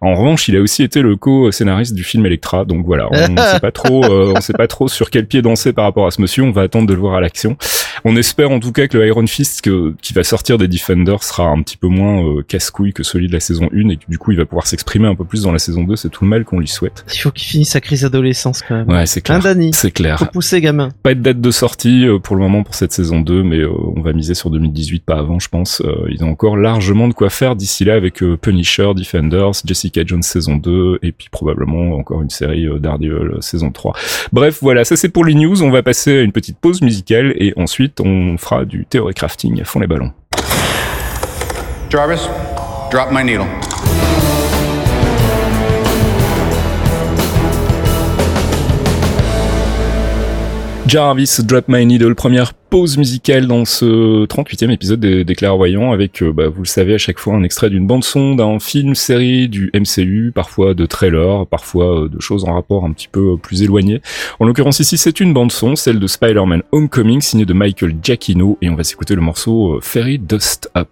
En 0.00 0.14
revanche, 0.14 0.48
il 0.48 0.56
a 0.56 0.60
aussi 0.60 0.82
été 0.82 1.02
le 1.02 1.16
co-scénariste 1.24 1.94
du 1.94 2.04
film 2.04 2.26
Electra. 2.26 2.66
Donc 2.66 2.84
voilà, 2.84 3.08
on 3.10 3.32
ne 3.32 3.40
sait 3.40 3.60
pas 3.60 3.72
trop, 3.72 4.04
euh, 4.04 4.34
on 4.36 4.40
sait 4.42 4.52
pas 4.52 4.66
trop 4.66 4.88
sur 4.88 5.08
quel 5.08 5.26
pied 5.26 5.40
danser 5.40 5.72
par 5.72 5.86
rapport 5.86 6.06
à 6.06 6.10
ce 6.10 6.20
monsieur. 6.20 6.42
On 6.42 6.50
va 6.50 6.62
attendre 6.62 6.86
de 6.86 6.92
le 6.92 7.00
voir 7.00 7.14
à 7.14 7.20
l'action. 7.22 7.56
On 8.04 8.14
espère 8.16 8.50
en 8.50 8.60
tout 8.60 8.72
cas 8.72 8.88
que 8.88 8.98
le 8.98 9.06
Iron 9.06 9.26
Fist 9.26 9.62
que, 9.62 9.94
qui 10.02 10.12
va 10.12 10.22
sortir 10.22 10.58
des 10.58 10.68
Defenders 10.68 11.22
sera 11.22 11.44
un 11.44 11.62
petit 11.62 11.78
peu 11.78 11.86
moins 11.86 12.22
euh, 12.22 12.42
casse-couille 12.46 12.92
que 12.92 13.02
celui 13.02 13.28
de 13.28 13.32
la 13.32 13.40
saison 13.40 13.70
1 13.72 13.88
et 13.88 13.96
que 13.96 14.04
du 14.06 14.18
coup 14.18 14.32
il 14.32 14.36
va 14.36 14.44
pouvoir 14.44 14.66
s'exprimer 14.66 15.08
un 15.08 15.14
peu 15.14 15.24
plus 15.24 15.42
dans 15.44 15.52
la 15.52 15.58
saison 15.58 15.84
2. 15.84 15.96
C'est 15.96 16.10
tout 16.10 16.24
le 16.24 16.28
mal 16.30 16.44
qu'on 16.44 16.58
lui 16.58 16.68
souhaite. 16.68 17.06
Il 17.14 17.18
faut 17.18 17.30
qu'il 17.30 17.48
finisse 17.48 17.70
sa 17.70 17.80
crise 17.80 18.02
d'adolescence 18.02 18.60
quand 18.60 18.76
même. 18.76 18.88
Ouais, 18.90 19.06
c'est 19.06 19.22
clair. 19.22 19.40
C'est 19.72 19.90
clair. 19.92 20.18
Faut 20.18 20.26
pousser 20.26 20.60
gamin. 20.60 20.90
Pas 21.02 21.14
de 21.14 21.20
date 21.20 21.40
de 21.40 21.50
sortie 21.50 22.06
euh, 22.06 22.18
pour 22.18 22.36
le 22.36 22.42
moment 22.42 22.64
pour 22.64 22.74
cette 22.74 22.92
saison 22.92 23.20
2, 23.20 23.42
mais 23.42 23.64
on 23.64 24.02
va 24.02 24.12
miser 24.12 24.34
sur 24.34 24.50
2018, 24.50 25.04
pas 25.06 25.16
avant, 25.16 25.38
je 25.38 25.48
pense. 25.48 25.82
ils 26.10 26.22
ont 26.22 26.30
encore 26.30 26.58
largement 26.58 27.08
de 27.08 27.14
quoi 27.14 27.30
faire 27.30 27.56
d'ici 27.56 27.86
là 27.86 27.94
avec 27.94 28.22
Punisher, 28.42 28.92
Defenders, 28.94 29.52
Jessica 29.64 30.02
Jones 30.04 30.22
saison 30.22 30.56
2 30.56 30.98
et 31.02 31.13
puis 31.16 31.28
probablement 31.30 31.96
encore 31.96 32.22
une 32.22 32.30
série 32.30 32.66
euh, 32.66 32.78
Daredevil 32.78 33.10
euh, 33.12 33.40
saison 33.40 33.70
3. 33.70 33.94
Bref, 34.32 34.58
voilà, 34.60 34.84
ça 34.84 34.96
c'est 34.96 35.08
pour 35.08 35.24
les 35.24 35.34
news. 35.34 35.62
On 35.62 35.70
va 35.70 35.82
passer 35.82 36.18
à 36.18 36.22
une 36.22 36.32
petite 36.32 36.58
pause 36.58 36.82
musicale 36.82 37.34
et 37.36 37.52
ensuite 37.56 38.00
on 38.00 38.36
fera 38.38 38.64
du 38.64 38.86
théorie 38.86 39.14
crafting 39.14 39.60
à 39.60 39.64
fond 39.64 39.80
les 39.80 39.86
ballons. 39.86 40.12
Jarvis, 41.90 42.28
drop 42.90 43.08
my 43.12 43.24
needle. 43.24 43.46
Jarvis, 50.86 51.40
Drop 51.42 51.64
My 51.68 51.86
Needle, 51.86 52.14
première 52.14 52.52
pause 52.52 52.98
musicale 52.98 53.46
dans 53.46 53.64
ce 53.64 54.26
38e 54.26 54.70
épisode 54.70 55.00
des, 55.00 55.34
Clairvoyants 55.34 55.92
avec, 55.92 56.22
euh, 56.22 56.32
bah, 56.32 56.48
vous 56.48 56.62
le 56.62 56.68
savez, 56.68 56.94
à 56.94 56.98
chaque 56.98 57.18
fois 57.18 57.34
un 57.34 57.42
extrait 57.42 57.70
d'une 57.70 57.86
bande-son, 57.86 58.34
d'un 58.34 58.58
film, 58.58 58.94
série, 58.94 59.48
du 59.48 59.70
MCU, 59.74 60.30
parfois 60.34 60.74
de 60.74 60.84
trailers, 60.84 61.46
parfois 61.46 62.02
euh, 62.02 62.08
de 62.08 62.20
choses 62.20 62.44
en 62.44 62.52
rapport 62.52 62.84
un 62.84 62.92
petit 62.92 63.08
peu 63.08 63.32
euh, 63.32 63.36
plus 63.36 63.62
éloigné. 63.62 64.02
En 64.40 64.44
l'occurrence 64.44 64.78
ici, 64.78 64.98
c'est 64.98 65.20
une 65.20 65.32
bande-son, 65.32 65.74
celle 65.74 65.98
de 65.98 66.06
Spider-Man 66.06 66.62
Homecoming, 66.70 67.22
signée 67.22 67.46
de 67.46 67.54
Michael 67.54 67.96
Giacchino, 68.02 68.58
et 68.60 68.68
on 68.68 68.74
va 68.74 68.84
s'écouter 68.84 69.14
le 69.14 69.22
morceau 69.22 69.78
Fairy 69.80 70.18
Dust 70.18 70.70
Up. 70.76 70.88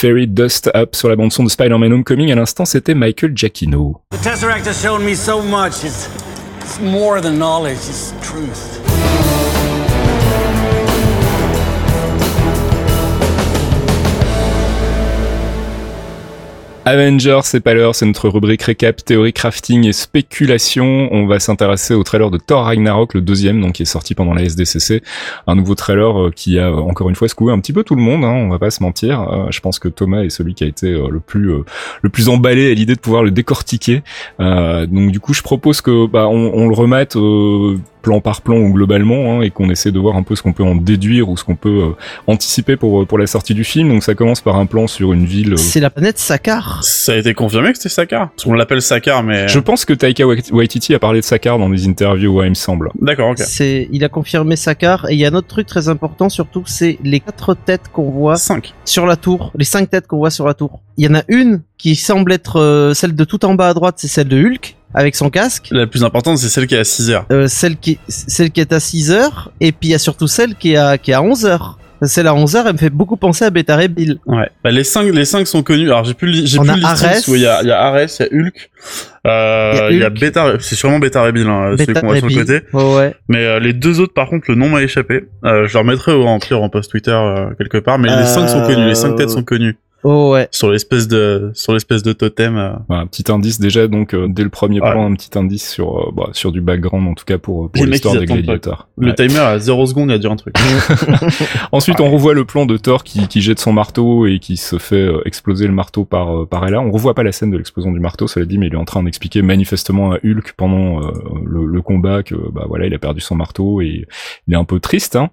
Fairy 0.00 0.28
Dust 0.28 0.70
Up 0.76 0.94
sur 0.94 1.08
la 1.08 1.16
bande 1.16 1.32
son 1.32 1.42
de 1.42 1.48
Spider-Man 1.48 1.92
Homecoming. 1.92 2.30
À 2.30 2.36
l'instant, 2.36 2.64
c'était 2.64 2.94
Michael 2.94 3.36
Giacchino. 3.36 4.00
The 4.12 4.22
Tesseract 4.22 4.64
has 4.68 4.80
shown 4.80 5.04
me 5.04 5.16
so 5.16 5.42
much. 5.42 5.82
It's, 5.82 6.08
it's 6.60 6.78
more 6.80 7.20
than 7.20 7.36
knowledge, 7.36 7.78
it's 7.88 8.14
truth. 8.22 8.77
Avengers, 16.88 17.40
c'est 17.42 17.60
pas 17.60 17.74
l'heure, 17.74 17.94
c'est 17.94 18.06
notre 18.06 18.30
rubrique 18.30 18.62
récap, 18.62 19.04
théorie, 19.04 19.34
crafting 19.34 19.86
et 19.86 19.92
spéculation. 19.92 21.10
On 21.12 21.26
va 21.26 21.38
s'intéresser 21.38 21.92
au 21.92 22.02
trailer 22.02 22.30
de 22.30 22.38
Thor 22.38 22.64
Ragnarok, 22.64 23.12
le 23.12 23.20
deuxième, 23.20 23.60
donc 23.60 23.74
qui 23.74 23.82
est 23.82 23.84
sorti 23.84 24.14
pendant 24.14 24.32
la 24.32 24.42
SDCC. 24.42 25.02
Un 25.46 25.54
nouveau 25.54 25.74
trailer 25.74 26.18
euh, 26.18 26.30
qui 26.34 26.58
a 26.58 26.72
encore 26.72 27.10
une 27.10 27.14
fois 27.14 27.28
secoué 27.28 27.52
un 27.52 27.60
petit 27.60 27.74
peu 27.74 27.84
tout 27.84 27.94
le 27.94 28.00
monde, 28.00 28.24
hein, 28.24 28.32
on 28.32 28.48
va 28.48 28.58
pas 28.58 28.70
se 28.70 28.82
mentir. 28.82 29.20
Euh, 29.20 29.50
je 29.50 29.60
pense 29.60 29.78
que 29.78 29.88
Thomas 29.88 30.22
est 30.22 30.30
celui 30.30 30.54
qui 30.54 30.64
a 30.64 30.66
été 30.66 30.86
euh, 30.86 31.08
le 31.10 31.20
plus 31.20 31.52
le 32.00 32.08
plus 32.08 32.30
emballé 32.30 32.70
à 32.70 32.74
l'idée 32.74 32.94
de 32.94 33.00
pouvoir 33.00 33.22
le 33.22 33.32
décortiquer. 33.32 34.02
donc 34.38 35.10
du 35.10 35.20
coup, 35.20 35.34
je 35.34 35.42
propose 35.42 35.82
que 35.82 36.06
bah, 36.06 36.26
on, 36.26 36.52
on 36.54 36.68
le 36.68 36.74
remette 36.74 37.18
plan 38.00 38.20
par 38.20 38.42
plan 38.42 38.56
ou 38.56 38.72
globalement 38.72 39.32
hein, 39.32 39.42
et 39.42 39.50
qu'on 39.50 39.70
essaie 39.70 39.92
de 39.92 39.98
voir 39.98 40.16
un 40.16 40.22
peu 40.22 40.36
ce 40.36 40.42
qu'on 40.42 40.52
peut 40.52 40.62
en 40.62 40.74
déduire 40.74 41.28
ou 41.28 41.36
ce 41.36 41.44
qu'on 41.44 41.56
peut 41.56 41.82
euh, 41.82 41.96
anticiper 42.26 42.76
pour 42.76 43.02
euh, 43.02 43.06
pour 43.06 43.18
la 43.18 43.26
sortie 43.26 43.54
du 43.54 43.64
film. 43.64 43.88
Donc 43.88 44.02
ça 44.02 44.14
commence 44.14 44.40
par 44.40 44.56
un 44.56 44.66
plan 44.66 44.86
sur 44.86 45.12
une 45.12 45.24
ville. 45.24 45.54
Euh, 45.54 45.56
c'est 45.56 45.80
la 45.80 45.90
planète 45.90 46.18
Sakar. 46.18 46.82
Ça 46.82 47.12
a 47.12 47.16
été 47.16 47.34
confirmé 47.34 47.72
que 47.72 47.78
c'était 47.78 47.88
Sakar? 47.88 48.30
On 48.46 48.54
l'appelle 48.54 48.82
Sakar, 48.82 49.22
mais. 49.22 49.48
Je 49.48 49.58
pense 49.58 49.84
que 49.84 49.92
Taika 49.92 50.24
Waititi 50.26 50.94
a 50.94 50.98
parlé 50.98 51.20
de 51.20 51.24
Sakar 51.24 51.58
dans 51.58 51.68
des 51.68 51.86
interviews, 51.86 52.34
ouais, 52.36 52.46
il 52.46 52.50
me 52.50 52.54
semble. 52.54 52.90
D'accord, 53.00 53.30
ok. 53.30 53.38
C'est, 53.38 53.88
il 53.92 54.04
a 54.04 54.08
confirmé 54.08 54.56
Sakar 54.56 55.06
et 55.10 55.14
il 55.14 55.18
y 55.18 55.24
a 55.24 55.28
un 55.28 55.34
autre 55.34 55.48
truc 55.48 55.66
très 55.66 55.88
important 55.88 56.28
surtout, 56.28 56.62
c'est 56.66 56.98
les 57.02 57.20
quatre 57.20 57.54
têtes 57.54 57.88
qu'on 57.92 58.10
voit. 58.10 58.36
Cinq. 58.36 58.74
Sur 58.84 59.06
la 59.06 59.16
tour, 59.16 59.52
les 59.56 59.64
cinq 59.64 59.90
têtes 59.90 60.06
qu'on 60.06 60.18
voit 60.18 60.30
sur 60.30 60.46
la 60.46 60.54
tour. 60.54 60.80
Il 60.96 61.04
y 61.04 61.08
en 61.08 61.14
a 61.14 61.22
une 61.28 61.62
qui 61.76 61.94
semble 61.94 62.32
être 62.32 62.92
celle 62.94 63.14
de 63.14 63.24
tout 63.24 63.44
en 63.44 63.54
bas 63.54 63.68
à 63.68 63.74
droite, 63.74 63.96
c'est 63.98 64.08
celle 64.08 64.28
de 64.28 64.36
Hulk 64.42 64.77
avec 64.94 65.14
son 65.14 65.30
casque. 65.30 65.68
La 65.70 65.86
plus 65.86 66.04
importante, 66.04 66.38
c'est 66.38 66.48
celle 66.48 66.66
qui 66.66 66.74
est 66.74 66.78
à 66.78 66.84
6 66.84 67.10
heures. 67.10 67.26
Euh, 67.30 67.46
celle 67.46 67.76
qui, 67.76 67.98
celle 68.08 68.50
qui 68.50 68.60
est 68.60 68.72
à 68.72 68.80
6 68.80 69.12
heures, 69.12 69.52
et 69.60 69.72
puis 69.72 69.88
il 69.88 69.92
y 69.92 69.94
a 69.94 69.98
surtout 69.98 70.28
celle 70.28 70.54
qui 70.54 70.72
est 70.72 70.76
à, 70.76 70.98
qui 70.98 71.10
est 71.10 71.14
à 71.14 71.22
11 71.22 71.46
heures. 71.46 71.78
Celle 72.02 72.28
à 72.28 72.34
11 72.34 72.54
heures, 72.54 72.66
elle 72.68 72.74
me 72.74 72.78
fait 72.78 72.90
beaucoup 72.90 73.16
penser 73.16 73.44
à 73.44 73.50
Beta 73.50 73.74
Ray 73.74 73.88
Bill. 73.88 74.18
Ouais. 74.26 74.48
Bah, 74.62 74.70
les 74.70 74.84
cinq, 74.84 75.12
les 75.12 75.24
cinq 75.24 75.48
sont 75.48 75.64
connus. 75.64 75.86
Alors, 75.88 76.04
j'ai 76.04 76.14
plus, 76.14 76.46
j'ai 76.46 76.58
plus 76.58 76.68
le 76.68 77.30
où 77.30 77.34
il 77.34 77.42
y 77.42 77.46
a, 77.46 77.60
il 77.62 77.68
y 77.68 77.72
a 77.72 77.80
Ares, 77.80 78.02
il 78.20 78.22
y 78.22 78.22
a 78.22 78.28
Hulk. 78.32 78.70
Euh, 79.26 79.88
il 79.90 79.98
y 79.98 80.04
a 80.04 80.10
Beta, 80.10 80.54
c'est 80.60 80.76
sûrement 80.76 81.00
Beta 81.00 81.22
Ray 81.22 81.32
Bill, 81.32 81.48
hein, 81.48 81.74
celui 81.76 81.94
qu'on 81.94 82.06
voit 82.06 82.18
sur 82.18 82.28
le 82.28 82.34
côté. 82.34 82.60
ouais. 82.72 83.16
Mais 83.28 83.44
euh, 83.44 83.58
les 83.58 83.72
deux 83.72 83.98
autres, 83.98 84.14
par 84.14 84.28
contre, 84.28 84.44
le 84.48 84.54
nom 84.54 84.68
m'a 84.68 84.82
échappé. 84.82 85.24
Euh, 85.44 85.66
je 85.66 85.74
leur 85.74 85.84
mettrai 85.84 86.12
en 86.12 86.38
clair 86.38 86.62
en 86.62 86.68
post 86.68 86.88
Twitter 86.88 87.10
euh, 87.10 87.50
quelque 87.58 87.78
part. 87.78 87.98
Mais 87.98 88.14
les 88.16 88.26
cinq 88.26 88.46
sont 88.48 88.64
connus, 88.64 88.86
les 88.86 88.94
cinq 88.94 89.16
têtes 89.16 89.30
sont 89.30 89.42
connues. 89.42 89.76
Oh 90.04 90.30
ouais. 90.32 90.46
Sur 90.52 90.70
l'espèce 90.70 91.08
de 91.08 91.50
sur 91.54 91.72
l'espèce 91.72 92.02
de 92.04 92.12
totem. 92.12 92.56
euh. 92.56 92.70
Voilà, 92.86 93.02
un 93.02 93.06
petit 93.06 93.24
indice 93.32 93.58
déjà 93.58 93.88
donc 93.88 94.14
euh, 94.14 94.26
dès 94.28 94.44
le 94.44 94.48
premier 94.48 94.80
Ouais. 94.80 94.90
plan 94.92 95.10
un 95.10 95.14
petit 95.14 95.36
indice 95.36 95.68
sur 95.68 95.98
euh, 95.98 96.10
bah, 96.14 96.28
sur 96.32 96.52
du 96.52 96.60
background 96.60 97.08
en 97.08 97.14
tout 97.14 97.24
cas 97.24 97.38
pour, 97.38 97.68
pour 97.70 97.70
Les 97.74 97.82
mecs, 97.82 97.90
l'histoire 97.94 98.14
des 98.16 98.26
gladiateurs. 98.26 98.88
Le 98.96 99.08
Ouais. 99.08 99.14
timer 99.14 99.40
à 99.40 99.58
0 99.58 99.86
secondes, 99.86 100.10
il 100.10 100.14
a 100.14 100.18
dû 100.18 100.26
un 100.28 100.36
truc. 100.36 100.54
Ensuite, 101.72 102.00
on 102.00 102.10
revoit 102.10 102.34
le 102.34 102.44
plan 102.44 102.66
de 102.66 102.76
Thor 102.76 103.04
qui, 103.04 103.26
qui 103.28 103.40
jette 103.40 103.58
son 103.58 103.72
marteau 103.72 104.26
et 104.26 104.38
qui 104.38 104.56
se 104.56 104.78
fait 104.78 104.96
euh, 104.96 105.20
exploser 105.26 105.66
le 105.66 105.72
marteau 105.72 106.04
par 106.04 106.42
euh, 106.42 106.46
par 106.46 106.66
Ella. 106.66 106.80
On 106.80 106.90
revoit 106.90 107.14
pas 107.14 107.22
la 107.22 107.32
scène 107.32 107.50
de 107.50 107.56
l'explosion 107.56 107.92
du 107.92 108.00
marteau, 108.00 108.26
cela 108.28 108.46
dit, 108.46 108.58
mais 108.58 108.66
il 108.68 108.74
est 108.74 108.76
en 108.78 108.84
train 108.84 109.02
d'expliquer 109.02 109.42
manifestement 109.42 110.12
à 110.12 110.18
Hulk 110.24 110.54
pendant 110.56 111.02
euh, 111.02 111.10
le, 111.44 111.64
le 111.64 111.82
combat 111.82 112.22
que 112.22 112.34
bah 112.52 112.64
voilà, 112.68 112.86
il 112.86 112.94
a 112.94 112.98
perdu 112.98 113.20
son 113.20 113.34
marteau 113.34 113.80
et 113.80 114.06
il 114.46 114.54
est 114.54 114.56
un 114.56 114.64
peu 114.64 114.80
triste. 114.80 115.16
Hein. 115.16 115.30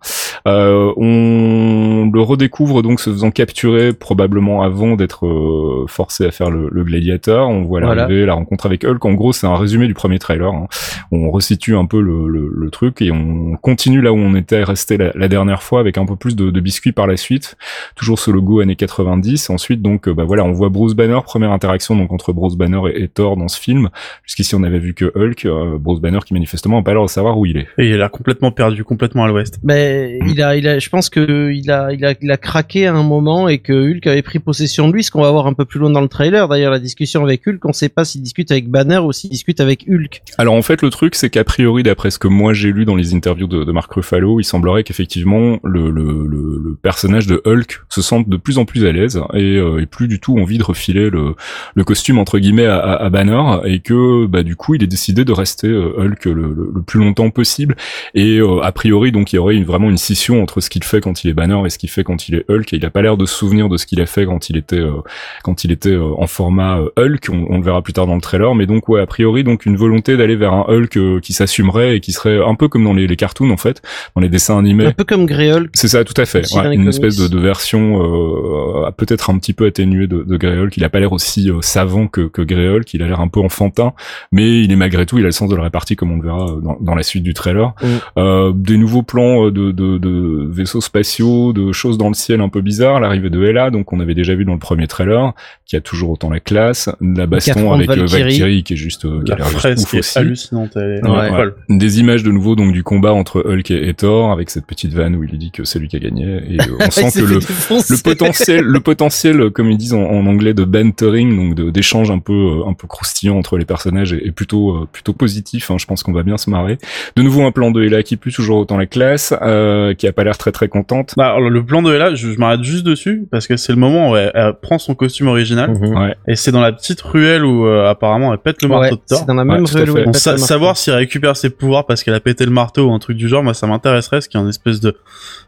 Euh, 0.48 0.92
on 0.98 2.10
le 2.12 2.22
redécouvre 2.22 2.82
donc 2.82 3.00
se 3.00 3.10
faisant 3.10 3.32
capturer 3.32 3.94
probablement 3.94 4.55
avant 4.62 4.96
d'être 4.96 5.26
euh, 5.26 5.86
forcé 5.88 6.26
à 6.26 6.32
faire 6.32 6.50
le, 6.50 6.70
le 6.72 6.84
gladiateur. 6.84 7.48
On 7.50 7.64
voit 7.64 7.80
Voilà. 7.82 7.96
l'arrivée, 8.04 8.26
la 8.26 8.34
rencontre 8.34 8.66
avec 8.66 8.84
Hulk. 8.84 9.04
En 9.06 9.14
gros, 9.14 9.34
c'est 9.34 9.48
un 9.48 9.56
résumé 9.56 9.88
du 9.88 9.94
premier 9.94 10.20
trailer. 10.20 10.52
hein. 10.54 10.68
On 11.12 11.32
resitue 11.32 11.76
un 11.76 11.86
peu 11.86 12.02
le, 12.02 12.28
le, 12.28 12.50
le 12.54 12.70
truc 12.70 13.02
et 13.02 13.12
on 13.12 13.56
continue 13.62 14.02
là 14.02 14.12
où 14.12 14.18
on 14.18 14.36
était 14.36 14.64
resté 14.64 14.98
la, 14.98 15.12
la 15.16 15.28
dernière 15.28 15.64
fois 15.64 15.80
avec 15.80 15.98
un 15.98 16.06
peu 16.06 16.16
plus 16.16 16.36
de, 16.36 16.50
de 16.52 16.60
biscuits 16.60 16.92
par 16.92 17.08
la 17.08 17.18
suite. 17.18 17.56
Toujours 17.96 18.20
ce 18.20 18.32
logo 18.32 18.60
années 18.60 18.76
90. 18.76 19.50
Ensuite, 19.50 19.82
donc, 19.82 20.08
euh, 20.08 20.14
bah 20.14 20.24
voilà, 20.24 20.44
on 20.44 20.52
voit 20.52 20.70
Bruce 20.70 20.94
Banner, 20.96 21.20
première 21.24 21.52
interaction 21.52 21.96
donc 21.96 22.12
entre 22.12 22.34
Bruce 22.34 22.56
Banner 22.56 22.80
et, 22.94 23.04
et 23.04 23.08
Thor 23.08 23.38
dans 23.38 23.48
ce 23.48 23.60
film. 23.60 23.90
Jusqu'ici, 24.24 24.56
on 24.56 24.64
avait 24.64 24.80
vu 24.80 24.94
que 24.94 25.12
Hulk, 25.16 25.46
euh, 25.46 25.78
Bruce 25.80 26.00
Banner 26.02 26.20
qui 26.26 26.34
manifestement 26.34 26.78
n'a 26.78 26.84
pas 26.84 26.94
l'air 26.94 27.04
de 27.04 27.10
savoir 27.10 27.38
où 27.38 27.46
il 27.46 27.58
est. 27.58 27.68
Et 27.78 27.88
il 27.90 27.94
a 27.94 27.98
l'air 27.98 28.12
complètement 28.12 28.52
perdu, 28.52 28.84
complètement 28.84 29.24
à 29.24 29.28
l'ouest. 29.28 29.60
Mais 29.64 30.20
il 30.28 30.42
a, 30.42 30.56
il 30.56 30.68
a, 30.68 30.80
je 30.80 30.90
pense 30.90 31.10
que 31.10 31.52
il 31.52 31.70
a, 31.72 31.92
il 31.94 32.04
a, 32.06 32.14
il 32.22 32.32
a 32.32 32.38
craqué 32.38 32.88
à 32.88 32.94
un 32.94 33.04
moment 33.04 33.48
et 33.48 33.60
que 33.60 33.74
Hulk 33.74 34.06
avait 34.08 34.22
pris 34.22 34.40
possession 34.46 34.88
de 34.88 34.94
lui. 34.94 35.04
Ce 35.04 35.12
qu'on 35.12 35.22
va 35.22 35.32
voir 35.32 35.48
un 35.48 35.54
peu 35.54 35.66
plus 35.66 35.80
loin 35.80 35.90
dans 35.90 36.02
le 36.02 36.08
trailer. 36.08 36.48
D'ailleurs, 36.48 36.72
la 36.72 36.80
discussion 36.80 37.24
avec 37.24 37.46
Hulk, 37.46 37.66
on 37.66 37.74
sait 37.74 37.90
pas 37.90 38.06
s'il 38.06 38.22
discute 38.22 38.52
avec 38.52 38.70
Banner 38.70 39.00
ou 39.00 39.12
s'il 39.12 39.30
discute 39.30 39.60
avec 39.60 39.86
Hulk. 39.90 40.22
Alors 40.38 40.54
en 40.54 40.62
fait 40.62 40.82
le 40.82 40.90
truc 40.90 41.16
c'est 41.16 41.30
qu'a 41.30 41.44
priori 41.44 41.84
d'après 41.84 42.12
ce 42.12 42.20
que 42.20 42.28
moi 42.28 42.54
j'ai 42.54 42.72
lu 42.72 42.86
dans 42.86 42.96
les 42.96 43.14
interviews 43.14 43.48
de, 43.48 43.64
de 43.64 43.72
Mark 43.72 43.92
Ruffalo, 43.92 44.40
il 44.40 44.44
semblerait 44.44 44.84
qu'effectivement 44.84 45.60
le, 45.64 46.78
personnage 46.82 47.28
de 47.28 47.42
Hulk 47.46 47.82
se 47.90 48.02
sente 48.02 48.30
de 48.30 48.38
plus 48.38 48.58
en 48.58 48.66
plus 48.66 48.86
à 48.86 48.92
l'aise 48.92 49.22
et, 49.34 49.58
euh, 49.58 49.82
et 49.82 49.86
plus 49.86 50.08
du 50.08 50.20
tout 50.20 50.38
envie 50.38 50.58
de 50.58 50.64
refiler 50.64 51.10
le, 51.10 51.36
costume 51.84 52.18
entre 52.18 52.40
guillemets 52.40 52.66
à, 52.66 53.10
Banner 53.10 53.42
et 53.66 53.80
que 53.80 54.26
bah 54.26 54.44
du 54.44 54.56
coup 54.56 54.74
il 54.76 54.84
est 54.84 54.88
décidé 54.88 55.24
de 55.24 55.32
rester 55.32 55.68
euh, 55.68 55.94
Hulk 55.98 56.26
le, 56.26 56.82
plus 56.86 57.00
longtemps 57.00 57.30
possible 57.30 57.76
et 58.14 58.40
euh, 58.40 58.62
a 58.62 58.72
priori 58.72 59.12
donc 59.12 59.32
il 59.32 59.36
y 59.36 59.40
aurait 59.40 59.62
vraiment 59.62 59.90
une 59.90 59.98
scission 59.98 60.42
entre 60.42 60.62
ce 60.62 60.70
qu'il 60.70 60.84
fait 60.84 61.02
quand 61.02 61.24
il 61.24 61.30
est 61.30 61.34
Banner 61.34 61.62
et 61.66 61.70
ce 61.70 61.78
qu'il 61.78 61.90
fait 61.90 62.04
quand 62.04 62.28
il 62.28 62.36
est 62.36 62.50
Hulk 62.50 62.74
et 62.74 62.78
il 62.78 62.86
a 62.86 62.90
pas 62.90 63.02
l'air 63.02 63.18
de 63.18 63.26
se 63.26 63.36
souvenir 63.36 63.70
de 63.70 63.78
ce 63.78 63.86
qu'il 63.86 64.02
a 64.02 64.06
fait 64.06 64.26
quand 64.26 64.35
il 64.50 64.58
était 64.58 64.78
euh, 64.80 65.02
quand 65.44 65.64
il 65.64 65.72
était 65.72 65.90
euh, 65.90 66.14
en 66.18 66.28
format 66.28 66.80
euh, 66.80 66.90
Hulk, 66.98 67.28
on, 67.32 67.46
on 67.50 67.58
le 67.58 67.64
verra 67.64 67.82
plus 67.82 67.94
tard 67.94 68.08
dans 68.08 68.16
le 68.16 68.22
trailer, 68.22 68.54
mais 68.56 68.66
donc 68.66 68.90
ouais 68.90 69.02
a 69.02 69.06
priori 69.06 69.44
donc 69.44 69.66
une 69.66 69.76
volonté 69.78 70.18
d'aller 70.18 70.36
vers 70.36 70.54
un 70.54 70.66
Hulk 70.68 70.98
euh, 70.98 71.20
qui 71.20 71.34
s'assumerait 71.34 71.98
et 71.98 72.00
qui 72.00 72.12
serait 72.12 72.40
un 72.44 72.56
peu 72.56 72.68
comme 72.68 72.84
dans 72.84 72.94
les, 72.94 73.08
les 73.08 73.16
cartoons 73.16 73.50
en 73.52 73.58
fait, 73.58 73.82
dans 74.16 74.22
les 74.22 74.30
dessins 74.30 74.58
animés. 74.58 74.86
Un 74.88 74.92
peu 74.92 75.04
comme 75.04 75.26
Grey 75.26 75.52
Hulk. 75.52 75.70
C'est 75.74 75.88
ça, 75.88 76.04
tout 76.04 76.20
à 76.20 76.26
fait. 76.26 76.46
Ouais, 76.56 76.66
une 76.74 76.82
comics. 76.82 76.88
espèce 76.90 77.18
de, 77.18 77.28
de 77.28 77.40
version 77.40 78.02
euh, 78.02 78.92
peut-être 78.92 79.30
un 79.30 79.38
petit 79.38 79.54
peu 79.54 79.66
atténuée 79.66 80.08
de, 80.08 80.24
de 80.24 80.38
Grey 80.38 80.58
Hulk. 80.58 80.76
Il 80.78 80.84
a 80.84 80.90
pas 80.90 81.00
l'air 81.00 81.14
aussi 81.14 81.50
euh, 81.50 81.62
savant 81.62 82.08
que, 82.08 82.22
que 82.22 82.42
Grey 82.42 82.68
Hulk. 82.68 82.94
Il 82.94 83.04
a 83.04 83.08
l'air 83.08 83.20
un 83.20 83.28
peu 83.28 83.40
enfantin, 83.40 83.94
mais 84.32 84.62
il 84.62 84.72
est 84.72 84.76
malgré 84.76 85.06
tout, 85.06 85.18
il 85.18 85.24
a 85.24 85.28
le 85.28 85.32
sens 85.32 85.50
de 85.50 85.56
la 85.56 85.64
répartie 85.64 85.96
comme 85.96 86.12
on 86.12 86.18
le 86.18 86.24
verra 86.24 86.46
dans, 86.62 86.78
dans 86.80 86.96
la 86.96 87.04
suite 87.04 87.24
du 87.24 87.34
trailer. 87.34 87.74
Mm. 87.82 87.88
Euh, 88.18 88.52
des 88.56 88.78
nouveaux 88.78 89.04
plans 89.04 89.46
de, 89.52 89.72
de, 89.72 89.98
de 89.98 90.48
vaisseaux 90.50 90.82
spatiaux, 90.82 91.54
de 91.54 91.72
choses 91.72 91.98
dans 91.98 92.08
le 92.08 92.14
ciel 92.14 92.42
un 92.42 92.50
peu 92.50 92.62
bizarres. 92.62 93.00
L'arrivée 93.00 93.30
de 93.30 93.44
Hela, 93.44 93.70
donc 93.70 93.94
on 93.94 94.00
avait 94.00 94.16
déjà 94.16 94.25
vu 94.34 94.46
dans 94.46 94.54
le 94.54 94.60
premier 94.60 94.88
trailer, 94.88 95.34
qui 95.68 95.76
a 95.76 95.82
toujours 95.82 96.10
autant 96.10 96.32
la 96.32 96.40
classe. 96.40 96.90
La 97.00 97.28
baston 97.28 97.72
avec 97.74 97.90
euh, 97.92 97.96
Valkyrie. 97.96 98.22
Valkyrie, 98.24 98.64
qui 98.64 98.74
est 98.74 98.78
juste, 98.78 99.06
euh, 99.06 99.22
qui 99.24 99.32
a 99.32 99.36
La 99.36 99.40
l'air 99.44 99.48
juste 99.50 99.60
fresque 99.60 99.84
ouf 99.88 99.94
est 99.94 100.00
aussi. 100.00 100.18
hallucinante. 100.18 100.72
Elle 100.76 101.02
est 101.04 101.08
Ouais, 101.08 101.30
folle. 101.30 101.56
Des 101.70 102.00
images 102.00 102.24
de 102.24 102.32
nouveau 102.32 102.56
donc 102.56 102.74
du 102.74 102.82
combat 102.82 103.14
entre 103.14 103.44
Hulk 103.46 103.70
et, 103.70 103.88
et 103.90 103.94
Thor 103.94 104.32
avec 104.32 104.50
cette 104.50 104.66
petite 104.66 104.94
vanne 104.94 105.16
où 105.16 105.24
il 105.24 105.30
lui 105.30 105.38
dit 105.38 105.52
que 105.52 105.64
c'est 105.64 105.78
lui 105.78 105.88
qui 105.88 105.98
a 105.98 106.00
gagné 106.00 106.24
et 106.50 106.60
euh, 106.60 106.78
on 106.80 106.90
sent 106.90 107.20
que 107.20 107.26
le 107.26 107.36
le 107.36 108.04
potentiel 108.04 108.64
le 108.66 108.80
potentiel 108.80 109.42
euh, 109.42 109.50
comme 109.50 109.70
ils 109.70 109.78
disent 109.78 109.94
en, 109.94 110.02
en 110.04 110.26
anglais 110.26 110.54
de 110.54 110.64
bantering 110.64 111.36
donc 111.56 111.72
d'échange 111.72 112.10
un 112.12 112.20
peu 112.20 112.62
un 112.66 112.74
peu 112.74 112.88
croustillant 112.88 113.38
entre 113.38 113.58
les 113.58 113.66
personnages 113.66 114.14
est, 114.14 114.26
est 114.26 114.32
plutôt 114.32 114.88
plutôt 114.92 115.14
positif 115.14 115.70
hein, 115.72 115.78
je 115.78 115.86
pense 115.86 116.02
qu'on 116.04 116.14
va 116.14 116.24
bien 116.24 116.38
se 116.38 116.50
marrer 116.50 116.78
de 117.16 117.22
nouveau 117.22 117.44
un 117.44 117.52
plan 117.52 117.72
de 117.72 117.84
Hela 117.84 118.04
qui 118.04 118.16
pue 118.18 118.32
toujours 118.32 118.58
autant 118.60 118.78
la 118.78 118.86
classe 118.86 119.34
euh, 119.42 119.94
qui 119.94 120.08
a 120.08 120.14
pas 120.14 120.24
l'air 120.24 120.38
très 120.38 120.52
très 120.52 120.68
contente 120.68 121.14
Bah, 121.18 121.34
alors, 121.36 121.50
le 121.50 121.64
plan 121.66 121.82
de 121.82 121.94
Ella, 121.94 122.16
je, 122.16 122.32
je 122.32 122.38
m'arrête 122.40 122.64
juste 122.64 122.86
dessus 122.86 123.26
parce 123.30 123.48
que 123.48 123.58
c'est 123.58 123.74
le 123.74 123.80
moment 123.80 124.15
où 124.16 124.18
elle, 124.18 124.32
elle 124.34 124.54
prend 124.62 124.78
son 124.78 124.96
costume 124.96 125.28
original 125.28 125.70
Mhm. 125.72 125.98
ouais 125.98 126.16
et 126.28 126.36
c'est 126.36 126.52
dans 126.52 126.62
la 126.62 126.72
petite 126.72 127.02
ruelle 127.02 127.44
où 127.46 127.68
euh, 127.68 127.90
apparemment 127.90 128.32
elle 128.34 128.40
pète 128.40 128.62
le 128.62 128.70
Ouais, 128.70 128.80
marteau 128.80 128.96
de 128.96 129.02
Thor. 129.08 129.20
c'est 129.20 129.26
dans 129.28 129.34
la 129.36 129.44
Ouais, 129.44 129.56
même 129.56 129.66
tout 129.66 129.74
à 129.74 129.80
ruelle 129.80 129.90
où 129.90 129.94
fait. 129.94 130.00
elle 130.00 130.06
Bon, 130.06 130.12
pète 130.12 130.22
sa- 130.22 130.32
le 130.32 130.38
marteau. 130.38 130.48
savoir 130.48 130.78
si 130.78 130.90
elle 130.90 130.96
récupère 130.98 131.36
ses 131.38 131.50
pouvoirs 131.50 131.86
parce 131.86 132.04
qu'elle 132.04 132.14
a 132.16 132.20
pété 132.20 132.46
le 132.46 132.52
marteau 132.52 132.88
ou 132.88 132.94
un 132.94 133.00
truc 133.00 133.18
du 133.18 133.28
genre, 133.28 133.44
moi 133.44 133.54
ça 133.54 133.68
m'intéresserait, 133.68 134.20
qu'il 134.22 134.36
y 134.36 134.38
a 134.38 134.42
une 134.44 134.50
espèce 134.50 134.80
de 134.80 134.96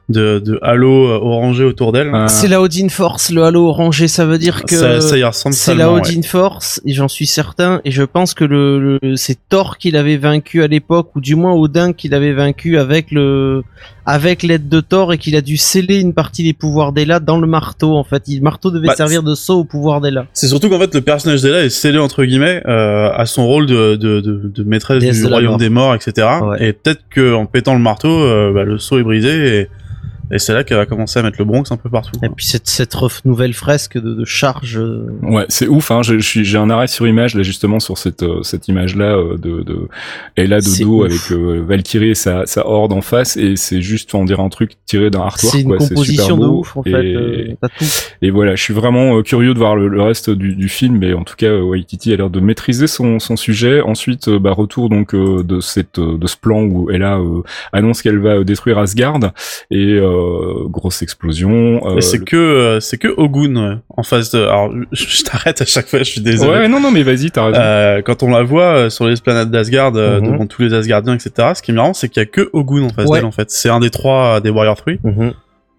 de, 0.10 0.40
de 0.40 0.58
halo 0.62 1.08
euh, 1.10 1.20
orangé 1.22 1.66
autour 1.66 1.92
d'elle. 1.92 2.12
Ah. 2.14 2.30
C'est 2.30 2.48
la 2.48 2.62
Odin 2.62 2.88
Force, 2.88 3.30
le 3.30 3.44
halo 3.44 3.68
orangé, 3.68 4.08
ça 4.08 4.26
veut 4.26 4.38
dire 4.38 4.64
que 4.64 4.74
ça, 4.76 5.02
ça 5.02 5.18
y 5.18 5.24
ressemble 5.26 5.54
c'est 5.54 5.76
la 5.76 5.92
ouais. 5.92 6.00
Odin 6.00 6.22
Force 6.22 6.80
et 6.86 6.94
j'en 6.94 7.10
suis 7.10 7.28
certain 7.28 7.82
et 7.84 7.92
je 7.92 8.04
pense 8.04 8.34
que 8.34 8.46
le, 8.46 8.98
le- 9.02 9.16
c'est 9.18 9.38
Thor 9.50 9.78
qui 9.78 9.92
l'avait 9.92 10.16
vaincu 10.16 10.64
à 10.64 10.68
l'époque 10.68 11.10
ou 11.16 11.20
du 11.20 11.36
moins 11.36 11.52
Odin 11.54 11.92
qui 11.92 12.08
l'avait 12.08 12.32
vaincu 12.32 12.78
avec 12.78 13.12
le 13.12 13.64
avec 14.10 14.42
l'aide 14.42 14.70
de 14.70 14.80
Thor 14.80 15.12
et 15.12 15.18
qu'il 15.18 15.36
a 15.36 15.42
dû 15.42 15.58
sceller 15.58 16.00
une 16.00 16.14
partie 16.14 16.42
des 16.42 16.54
pouvoirs 16.54 16.94
d'Ella 16.94 17.20
dans 17.20 17.40
le 17.40 17.46
marteau 17.46 17.96
en 17.98 18.06
fait. 18.06 18.24
Le 18.30 18.40
marteau 18.40 18.72
devait 18.72 18.88
Bah, 18.88 18.96
servir 18.96 19.22
de 19.22 19.36
saut 19.36 19.60
au 19.60 19.64
pouvoir 19.66 20.00
d'Ella. 20.00 20.26
C'est 20.32 20.48
surtout 20.48 20.70
qu'en 20.70 20.80
fait 20.80 20.96
le 20.96 21.02
personnage 21.02 21.42
d'Ella 21.42 21.64
est 21.66 21.70
scellé 21.70 22.00
entre 22.00 22.24
guillemets 22.24 22.64
euh, 22.68 23.12
à 23.14 23.26
son 23.26 23.46
rôle 23.46 23.66
de, 23.66 23.98
de, 23.98 24.22
de, 24.22 24.42
de 24.48 24.64
maîtresse 24.64 25.00
Déesse 25.00 25.18
du 25.18 25.24
de 25.24 25.28
royaume 25.28 25.50
mort. 25.52 25.58
des 25.60 25.70
morts, 25.70 25.94
etc. 25.94 26.26
Ouais. 26.42 26.70
Et 26.70 26.74
peut-être 26.74 27.02
que 27.10 27.34
en 27.34 27.46
pétant 27.46 27.74
le 27.74 27.82
marteau, 27.82 28.08
euh, 28.10 28.54
bah, 28.54 28.64
le 28.64 28.78
seau 28.80 28.98
est 28.98 29.04
brisé 29.04 29.60
et, 29.60 29.70
et 30.32 30.40
c'est 30.40 30.54
là 30.54 30.64
qu'elle 30.64 30.78
va 30.78 30.86
commencer 30.86 31.20
à 31.20 31.24
mettre 31.24 31.38
le 31.40 31.46
Bronx 31.46 31.66
un 31.72 31.78
peu 31.78 31.90
partout. 31.90 32.12
Et 32.24 32.28
quoi. 32.28 32.36
puis 32.36 32.46
cette 32.46 32.68
cette 32.68 32.94
ref- 32.94 33.22
nouvelle 33.26 33.54
fresque 33.54 33.98
de, 33.98 34.14
de 34.14 34.26
charge. 34.26 34.78
euh, 34.78 35.08
Ouais, 35.22 35.46
c'est 35.50 35.68
ouf. 35.68 35.92
Hein. 35.92 36.02
Je, 36.04 36.20
je 36.20 36.28
suis, 36.28 36.46
j'ai 36.46 36.58
un 36.58 36.70
arrêt 36.70 36.88
sur 36.88 37.08
image 37.08 37.36
là 37.36 37.44
justement 37.44 37.80
sur 37.80 37.98
cette 37.98 38.24
euh, 38.24 38.44
cette 38.44 38.68
image 38.68 38.96
là 38.96 39.16
de 39.38 39.62
de 39.64 39.88
Ella 40.36 40.60
de 40.60 40.84
dos 40.84 41.04
avec 41.04 41.32
euh, 41.32 41.64
Valkyrie 41.68 42.10
et 42.12 42.16
sa 42.16 42.46
sa 42.46 42.68
horde 42.68 42.94
en 42.94 43.02
face 43.02 43.38
et 43.38 43.56
c'est 43.56 43.82
juste 43.82 44.14
on 44.16 44.26
dirait 44.26 44.44
un 44.44 44.50
truc 44.50 44.72
tiré 44.86 45.10
d'un 45.10 45.22
artwork. 45.22 45.54
C'est 45.56 45.62
une 45.62 45.68
quoi. 45.70 45.78
composition 45.78 46.24
super 46.24 46.38
de 46.38 46.46
beau. 46.46 46.60
ouf 46.60 46.78
en 46.78 46.84
et, 46.84 46.92
fait. 46.92 46.98
euh, 46.98 47.48
tout. 47.78 47.86
et 48.22 48.30
voilà, 48.30 48.56
je 48.56 48.62
suis 48.64 48.74
vraiment 48.74 49.18
euh, 49.18 49.22
curieux 49.22 49.54
de 49.54 49.60
voir 49.60 49.76
le, 49.76 49.88
le 49.88 50.02
reste 50.02 50.30
du, 50.30 50.56
du 50.56 50.70
film, 50.70 50.98
mais 50.98 51.14
en 51.14 51.24
tout 51.24 51.36
cas, 51.36 51.48
euh, 51.48 51.62
Waititi 51.62 52.14
a 52.14 52.18
l'air 52.18 52.30
de 52.30 52.40
maîtriser 52.40 52.88
son, 52.88 53.20
son 53.20 53.36
sujet. 53.36 53.82
Ensuite, 53.82 54.28
euh, 54.28 54.40
bah, 54.40 54.52
retour 54.52 54.90
donc 54.90 55.14
euh, 55.14 55.44
de 55.44 55.60
cette 55.60 56.00
euh, 56.00 56.18
de 56.18 56.28
ce 56.28 56.38
plan 56.38 56.62
où 56.64 56.90
Ella 56.92 57.18
euh, 57.18 57.42
annonce 57.74 58.02
qu'elle 58.02 58.20
va 58.20 58.36
euh, 58.38 58.44
détruire 58.44 58.78
Asgard 58.78 59.20
et 59.72 59.94
euh, 59.94 60.17
grosse 60.70 61.02
explosion. 61.02 61.82
euh, 61.86 61.98
Et 61.98 62.02
c'est 62.02 62.18
le- 62.20 62.24
que 62.26 62.36
euh, 62.36 62.80
c'est 62.80 62.98
que 62.98 63.08
Ogun 63.18 63.56
ouais, 63.56 63.76
en 63.90 64.04
face 64.04 64.32
de. 64.32 64.40
Alors 64.42 64.72
je, 64.92 65.06
je 65.08 65.24
t'arrête 65.24 65.62
à 65.62 65.66
chaque 65.66 65.88
fois, 65.88 66.00
je 66.00 66.04
suis 66.06 66.22
désolé. 66.22 66.52
Ouais, 66.60 66.68
non, 66.68 66.80
non, 66.80 66.92
mais 66.92 67.04
vas-y, 67.04 67.32
t'as 67.32 67.46
raison. 67.46 67.60
Euh, 67.60 68.02
quand 68.02 68.24
on 68.24 68.30
la 68.30 68.44
voit 68.44 68.76
euh, 68.78 68.90
sur 68.90 69.06
l'esplanade 69.08 69.52
d'Asgard 69.52 69.94
euh, 69.96 70.20
Mhm. 70.22 70.32
devant 70.32 70.46
tous 70.48 70.62
les 70.62 70.74
Asgardiens, 70.74 71.16
etc. 71.16 71.50
Ce 71.56 71.62
qui 71.62 71.72
est 71.72 71.74
marrant, 71.74 71.94
c'est 71.94 72.10
qu'il 72.10 72.22
y 72.22 72.24
a 72.24 72.28
que 72.28 72.50
Ogun 72.54 72.84
en 72.84 72.90
face 72.90 73.08
Ouais. 73.10 73.20
d'elle 73.20 73.26
en 73.26 73.32
fait. 73.32 73.50
C'est 73.52 73.70
un 73.70 73.80
des 73.80 73.90
trois 73.90 74.38
euh, 74.38 74.40
des 74.40 74.50
Warrior 74.50 74.76
3. 74.76 74.94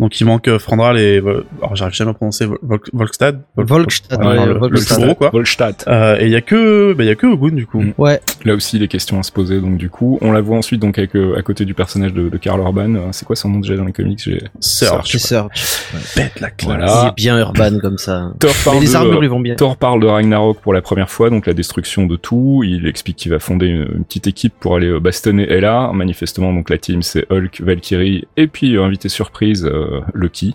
Donc 0.01 0.21
il 0.21 0.25
manque 0.27 0.47
euh, 0.49 0.59
Frandral 0.61 0.97
et 0.99 1.19
Vol- 1.21 1.45
alors 1.61 1.75
j'arrive 1.75 1.95
jamais 1.95 2.13
à 2.13 2.15
prononcer 2.15 2.47
Vol- 2.47 2.59
Vol- 2.63 2.81
Volkstad. 2.93 3.43
Vol- 3.57 3.67
Volkstad, 3.67 4.19
enfin, 4.21 4.31
ouais, 4.39 4.47
le, 4.47 4.53
le 4.55 4.59
Volkstad. 4.61 4.97
plus 4.99 5.07
gros 5.07 5.15
quoi. 5.17 5.31
Volstadt. 5.31 5.85
Euh, 5.89 6.17
et 6.21 6.27
il 6.27 6.31
y 6.31 6.37
a 6.37 6.41
que 6.41 6.93
bah, 6.93 7.03
il 7.05 7.09
y 7.09 7.11
a 7.11 7.15
que 7.17 7.27
Ogun 7.27 7.55
du 7.55 7.67
coup. 7.67 7.81
Mm. 7.81 7.95
Ouais. 7.99 8.21
Là 8.45 8.55
aussi, 8.55 8.79
les 8.79 8.87
questions 8.89 9.19
à 9.19 9.23
se 9.25 9.33
poser. 9.33 9.61
Donc 9.61 9.77
du 9.77 9.91
coup, 9.91 10.19
on 10.21 10.31
la 10.31 10.41
voit 10.41 10.57
ensuite 10.57 10.81
donc 10.81 10.99
avec, 10.99 11.17
euh, 11.17 11.37
à 11.37 11.43
côté 11.43 11.65
du 11.65 11.75
personnage 11.75 12.13
de, 12.15 12.29
de 12.29 12.37
Karl 12.37 12.61
Urban. 12.61 13.11
C'est 13.13 13.25
quoi 13.27 13.35
son 13.37 13.49
nom 13.49 13.59
déjà 13.61 13.77
dans 13.77 13.85
les 13.85 13.93
comics? 13.93 14.21
J'ai 14.23 14.43
Search. 14.61 15.17
Search. 15.17 15.83
Pète 16.15 16.41
la 16.41 16.51
classe. 16.51 16.69
Voilà. 16.77 17.03
Il 17.03 17.09
est 17.09 17.15
bien 17.17 17.39
urban 17.39 17.79
comme 17.81 17.99
ça. 17.99 18.33
Thor 18.39 18.51
Mais 18.51 18.65
parle 18.65 18.81
les 18.81 18.87
de, 18.91 18.95
armures 18.97 19.17
euh, 19.17 19.21
lui 19.21 19.29
vont 19.29 19.41
bien. 19.41 19.57
Thor 19.57 19.77
parle 19.77 20.01
de 20.01 20.07
Ragnarok 20.07 20.61
pour 20.61 20.73
la 20.75 20.81
première 20.83 21.11
fois, 21.11 21.29
donc 21.31 21.47
la 21.47 21.55
destruction 21.55 22.07
de 22.07 22.15
tout. 22.17 22.63
Il 22.65 22.87
explique 22.87 23.17
qu'il 23.17 23.33
va 23.33 23.41
fonder 23.41 23.67
une, 23.67 23.89
une 23.97 24.05
petite 24.05 24.29
équipe 24.29 24.55
pour 24.61 24.77
aller 24.77 25.01
bastonner 25.01 25.51
Ella. 25.51 25.91
Manifestement, 25.93 26.53
donc 26.53 26.71
la 26.71 26.79
team 26.79 27.03
c'est 27.03 27.27
Hulk, 27.33 27.61
Valkyrie 27.63 28.27
et 28.37 28.47
puis 28.47 28.77
euh, 28.77 28.85
invité 28.85 29.09
surprise 29.09 29.65
euh, 29.65 29.87
Loki 30.12 30.55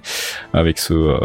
avec 0.53 0.79
ce 0.79 0.93
euh, 0.93 1.19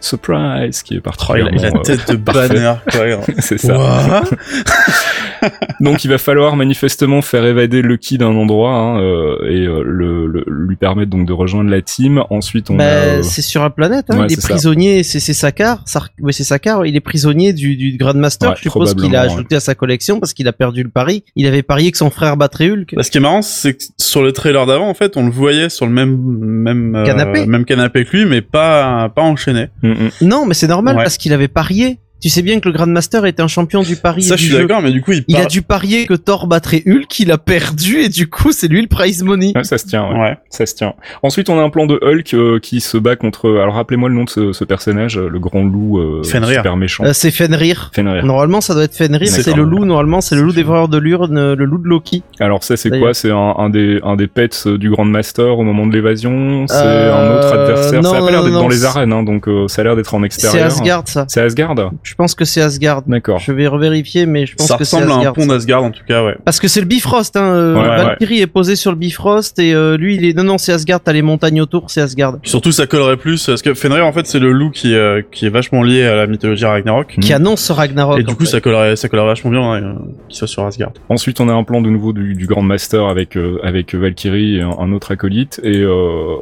surprise 0.00 0.82
qui 0.82 0.94
est 0.94 0.96
Oh, 0.96 1.00
il 1.04 1.08
a, 1.08 1.10
particulièrement 1.10 1.50
il 1.58 1.64
a 1.66 1.70
la 1.70 1.80
tête 1.80 2.10
de 2.10 2.16
parfait. 2.16 2.48
banner 2.48 2.74
quoi. 2.90 3.00
euh, 3.00 3.16
c'est 3.38 3.58
ça. 3.58 4.22
Donc 5.80 6.04
il 6.04 6.08
va 6.08 6.18
falloir 6.18 6.56
manifestement 6.56 7.22
faire 7.22 7.44
évader 7.44 7.82
Lucky 7.82 8.18
d'un 8.18 8.28
endroit 8.34 8.72
hein, 8.72 9.00
euh, 9.00 9.36
et 9.50 9.66
euh, 9.66 9.82
le, 9.84 10.26
le- 10.26 10.44
lui 10.48 10.76
permettre 10.76 11.10
donc 11.10 11.26
de 11.26 11.32
rejoindre 11.32 11.70
la 11.70 11.82
team. 11.82 12.22
Ensuite 12.30 12.70
on 12.70 12.76
Bah, 12.76 12.84
a 12.84 12.86
euh, 12.88 13.22
c'est 13.22 13.42
sur 13.42 13.62
la 13.62 13.70
planète, 13.70 14.06
hein. 14.08 14.20
ouais, 14.20 14.26
il 14.28 14.32
est 14.32 14.42
prisonnier, 14.42 15.02
c'est 15.02 15.20
Sakar, 15.20 15.82
Sar- 15.86 16.08
ouais, 16.20 16.32
c'est 16.32 16.44
Sakar, 16.44 16.86
il 16.86 16.96
est 16.96 17.00
prisonnier 17.00 17.52
du, 17.52 17.76
du 17.76 17.96
Grandmaster, 17.96 18.50
Ouais, 18.50 18.56
je 18.56 18.62
suppose 18.62 18.94
qu'il 18.94 19.14
a 19.14 19.26
ouais. 19.26 19.32
ajouté 19.32 19.56
à 19.56 19.60
sa 19.60 19.74
collection 19.74 20.18
parce 20.20 20.32
qu'il 20.32 20.48
a 20.48 20.52
perdu 20.52 20.82
le 20.82 20.88
pari. 20.88 21.24
Il 21.36 21.46
avait 21.46 21.62
parié 21.62 21.90
que 21.92 21.98
son 21.98 22.10
frère 22.10 22.36
battrait 22.36 22.70
Hulk. 22.70 22.94
Bah, 22.96 23.02
ce 23.02 23.10
qui 23.10 23.18
est 23.18 23.20
marrant, 23.20 23.42
c'est 23.42 23.74
que 23.74 23.84
sur 23.98 24.22
le 24.22 24.32
trailer 24.32 24.64
d'avant, 24.66 24.88
en 24.88 24.94
fait, 24.94 25.16
on 25.16 25.24
le 25.26 25.30
voyait 25.32 25.68
sur 25.68 25.86
le 25.86 25.92
même 25.92 26.16
même 26.16 26.94
euh, 26.96 27.04
Canapé. 27.04 27.46
même 27.46 27.64
canapé 27.64 28.04
que 28.04 28.16
lui, 28.16 28.24
mais 28.26 28.40
pas 28.40 29.08
pas 29.14 29.22
enchaîné. 29.22 29.68
Mm, 29.86 30.04
mm. 30.04 30.10
Non, 30.28 30.46
mais 30.46 30.54
c'est 30.54 30.66
normal 30.68 30.96
Ouais. 30.96 31.02
parce 31.02 31.16
qu'il 31.18 31.32
avait 31.32 31.48
parié. 31.48 31.98
Tu 32.20 32.30
sais 32.30 32.40
bien 32.42 32.60
que 32.60 32.68
le 32.68 32.72
Grandmaster 32.74 33.26
était 33.26 33.42
un 33.42 33.46
champion 33.48 33.82
du 33.82 33.94
pari. 33.96 34.22
Ça, 34.22 34.34
et 34.34 34.38
je 34.38 34.42
du 34.42 34.48
suis 34.50 34.56
d'accord, 34.58 34.80
mais 34.80 34.90
du 34.90 35.02
coup, 35.02 35.12
il, 35.12 35.24
Il 35.28 35.36
a 35.36 35.44
dû 35.44 35.60
parier 35.62 36.06
que 36.06 36.14
Thor 36.14 36.46
battrait 36.46 36.82
Hulk, 36.86 37.20
il 37.20 37.30
a 37.30 37.36
perdu 37.38 37.98
et 37.98 38.08
du 38.08 38.26
coup 38.28 38.52
c'est 38.52 38.68
lui 38.68 38.80
le 38.80 38.88
prize 38.88 39.22
money. 39.22 39.52
Ouais, 39.54 39.64
ça 39.64 39.76
se 39.76 39.86
tient. 39.86 40.08
Ouais. 40.10 40.18
Ouais. 40.20 40.38
Ça 40.48 40.64
se 40.64 40.74
tient. 40.74 40.94
Ensuite, 41.22 41.50
on 41.50 41.58
a 41.58 41.62
un 41.62 41.68
plan 41.70 41.86
de 41.86 41.98
Hulk 42.02 42.32
euh, 42.34 42.58
qui 42.58 42.80
se 42.80 42.96
bat 42.96 43.16
contre. 43.16 43.50
Alors, 43.60 43.74
rappelez-moi 43.74 44.08
le 44.08 44.14
nom 44.14 44.24
de 44.24 44.30
ce, 44.30 44.52
ce 44.52 44.64
personnage, 44.64 45.18
euh, 45.18 45.28
le 45.28 45.38
grand 45.38 45.62
loup 45.62 45.98
euh, 45.98 46.22
Fenrir. 46.24 46.56
super 46.60 46.76
méchant. 46.76 47.04
Euh, 47.04 47.12
c'est 47.12 47.30
Fenrir. 47.30 47.90
Fenrir. 47.94 48.24
Normalement 48.24 48.60
ça 48.62 48.72
doit 48.74 48.84
être 48.84 48.96
Fenrir, 48.96 49.28
C'est 49.28 49.42
c'est 49.42 49.54
le 49.54 49.62
loup, 49.64 49.84
normalement 49.84 50.20
c'est 50.22 50.34
le 50.36 50.42
loup 50.42 50.52
dévoreur 50.52 50.88
de 50.88 50.98
l'urne, 50.98 51.52
le 51.52 51.64
loup 51.66 51.78
de 51.78 51.86
Loki. 51.88 52.22
Alors, 52.40 52.64
ça, 52.64 52.76
c'est 52.78 52.90
quoi? 52.98 53.12
C'est 53.14 53.30
un, 53.30 53.54
un 53.58 53.68
des 53.68 54.00
un 54.02 54.16
des 54.16 54.26
pets 54.26 54.66
du 54.68 54.90
Grand 54.90 55.04
Master 55.04 55.58
au 55.58 55.62
moment 55.64 55.86
de 55.86 55.92
l'évasion? 55.92 56.66
C'est 56.66 56.74
Euh, 56.76 57.14
un 57.14 57.36
autre 57.38 57.52
adversaire? 57.52 58.02
non, 58.02 58.10
ça 58.10 58.16
a 58.16 58.20
pas 58.20 58.30
l'air 58.30 58.42
d'être 58.42 58.52
dans 58.54 58.68
les 58.68 58.78
c'est- 58.78 58.84
arènes, 58.86 59.12
hein, 59.12 59.22
donc 59.22 59.48
euh, 59.48 59.68
ça 59.68 59.82
a 59.82 59.84
l'air 59.84 59.96
d'être 59.96 60.14
en 60.14 60.20
C'est 60.20 60.26
extérieur. 60.26 60.66
Asgard 60.66 61.02
ça. 61.06 61.26
C'est 61.28 61.40
Asgard? 61.42 61.74
Je 62.06 62.14
pense 62.14 62.34
que 62.34 62.44
c'est 62.44 62.60
Asgard. 62.60 63.02
D'accord. 63.06 63.38
Je 63.40 63.50
vais 63.52 63.66
revérifier 63.66 64.26
mais 64.26 64.46
je 64.46 64.54
pense 64.54 64.68
Ça 64.68 64.76
que 64.76 64.84
c'est 64.84 64.96
ressemble 64.96 65.12
à 65.12 65.14
un 65.16 65.18
Asgard. 65.18 65.32
pont 65.34 65.42
ça. 65.42 65.48
d'Asgard, 65.48 65.82
en 65.82 65.90
tout 65.90 66.04
cas, 66.06 66.24
ouais. 66.24 66.36
Parce 66.44 66.60
que 66.60 66.68
c'est 66.68 66.80
le 66.80 66.86
Bifrost, 66.86 67.36
hein. 67.36 67.42
euh, 67.42 67.74
ouais, 67.74 68.04
Valkyrie 68.04 68.40
est 68.40 68.46
posé 68.46 68.76
sur 68.76 68.92
le 68.92 68.96
Bifrost 68.96 69.58
et 69.58 69.74
euh, 69.74 69.96
lui 69.96 70.14
il 70.14 70.24
est 70.24 70.32
non 70.32 70.44
non 70.44 70.58
c'est 70.58 70.72
Asgard, 70.72 71.00
t'as 71.00 71.12
les 71.12 71.22
montagnes 71.22 71.60
autour, 71.60 71.90
c'est 71.90 72.00
Asgard. 72.00 72.38
Puis 72.40 72.50
surtout, 72.50 72.70
ça 72.72 72.86
collerait 72.86 73.16
plus, 73.16 73.44
parce 73.46 73.62
que 73.62 73.74
Fenrir, 73.74 74.06
en 74.06 74.12
fait, 74.12 74.26
c'est 74.26 74.38
le 74.38 74.52
loup 74.52 74.70
qui, 74.70 74.94
euh, 74.94 75.20
qui 75.32 75.46
est 75.46 75.50
vachement 75.50 75.82
lié 75.82 76.04
à 76.04 76.14
la 76.14 76.26
mythologie 76.26 76.64
Ragnarok. 76.64 77.16
Qui 77.20 77.32
annonce 77.32 77.70
Ragnarok. 77.70 78.20
Et 78.20 78.22
du 78.22 78.34
coup, 78.36 78.44
fait. 78.44 78.50
ça 78.52 78.60
collerait, 78.60 78.96
ça 78.96 79.08
collerait 79.08 79.26
vachement 79.26 79.50
bien 79.50 79.74
euh, 79.74 79.92
qu'il 80.28 80.38
soit 80.38 80.46
sur 80.48 80.64
Asgard. 80.64 80.92
Ensuite, 81.08 81.40
on 81.40 81.48
a 81.48 81.52
un 81.52 81.64
plan 81.64 81.80
de 81.80 81.90
nouveau 81.90 82.12
du, 82.12 82.34
du 82.34 82.46
Grand 82.46 82.62
Master 82.62 83.04
avec 83.06 83.36
euh, 83.36 83.58
avec 83.64 83.94
Valkyrie 83.94 84.56
et 84.56 84.62
un, 84.62 84.70
un 84.78 84.92
autre 84.92 85.10
acolyte. 85.10 85.60
Et 85.64 85.78
euh, 85.78 86.36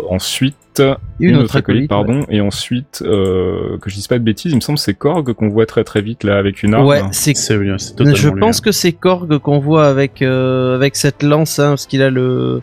une, 1.21 1.37
autre 1.37 1.57
acolyte, 1.57 1.89
pardon. 1.89 2.25
Et 2.29 2.41
ensuite, 2.41 3.03
euh, 3.05 3.79
que 3.79 3.91
je 3.91 3.95
dise 3.95 4.09
pas 4.09 4.19
de 4.19 4.25
bêtises, 4.25 4.53
il 4.53 4.57
me 4.57 4.61
semble 4.61 4.79
que 4.79 4.85
c'est 4.85 4.95
Korg 4.95 5.33
qu'on 5.33 5.49
voit 5.49 5.67
très 5.67 5.85
très 5.85 6.03
vite 6.03 6.25
là 6.25 6.39
avec 6.39 6.63
une 6.63 6.75
arme. 6.75 6.87
Ouais, 6.87 7.03
c'est 7.13 7.35
C'est 7.79 8.15
Je 8.15 8.29
lui, 8.29 8.41
pense 8.41 8.59
hein. 8.59 8.63
que 8.65 8.73
c'est 8.73 8.93
Korg 8.93 9.39
qu'on 9.39 9.59
voit 9.59 9.87
avec 9.87 10.23
euh, 10.23 10.75
avec 10.75 10.97
cette 10.97 11.23
lance, 11.23 11.59
hein, 11.59 11.71
parce 11.71 11.87
qu'il 11.87 12.03
a 12.03 12.11
le. 12.11 12.63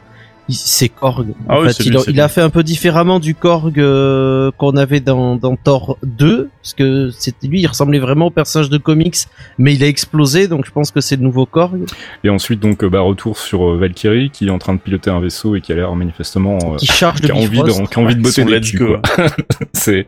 C'est 0.54 0.90
Korg. 0.90 1.28
Ah 1.48 1.58
en 1.58 1.62
oui, 1.62 1.74
fait, 1.74 1.86
il, 1.86 1.92
lui, 1.92 1.98
a, 1.98 2.26
il 2.26 2.30
fait 2.30 2.42
un 2.42 2.50
peu 2.50 2.64
différemment 2.64 3.20
du 3.20 3.36
Korg 3.36 3.80
euh, 3.80 4.52
qu'on 4.58 4.76
avait 4.78 5.00
dans, 5.00 5.36
dans 5.36 5.56
Thor 5.56 5.98
2, 6.04 6.50
parce 6.62 6.74
que 6.74 7.10
c'était 7.12 7.48
lui, 7.48 7.62
il 7.62 7.68
ressemblait 7.68 8.00
vraiment 8.00 8.28
au 8.28 8.32
personnage 8.32 8.70
de 8.70 8.78
comics, 8.78 9.18
mais 9.58 9.74
il 9.74 9.84
a 9.84 9.88
explosé, 9.88 10.48
donc 10.48 10.66
je 10.66 10.72
pense 10.72 10.92
que 10.92 11.02
c'est 11.02 11.16
le 11.16 11.24
nouveau 11.24 11.46
Korg 11.46 11.86
Et 12.24 12.30
ensuite, 12.30 12.60
donc, 12.60 12.84
euh, 12.84 12.90
bah, 12.90 13.02
retour 13.02 13.38
sur 13.38 13.70
euh, 13.70 13.78
Valkyrie 13.78 14.30
qui 14.30 14.48
est 14.48 14.52
en 14.52 14.60
train 14.60 14.74
de 14.74 14.80
piloter 14.80 15.10
un 15.10 15.20
vaisseau 15.20 15.56
et 15.56 15.62
qui 15.62 15.72
a 15.72 15.76
l'air 15.76 15.94
manifestement 15.96 16.58
euh, 16.64 16.76
qui 16.78 16.88
charge 16.88 17.22
qui 17.22 17.28
de 17.28 17.32
a 17.32 17.36
envie 17.36 17.62
de, 17.62 17.88
qui 17.88 18.00
a 18.00 18.02
envie 18.02 18.16
de 18.16 18.22
botter 18.22 18.46
des 18.46 18.60
let's 18.60 18.72
culs, 18.72 18.80
go. 18.80 18.98
quoi. 19.16 19.26
c'est, 19.74 20.08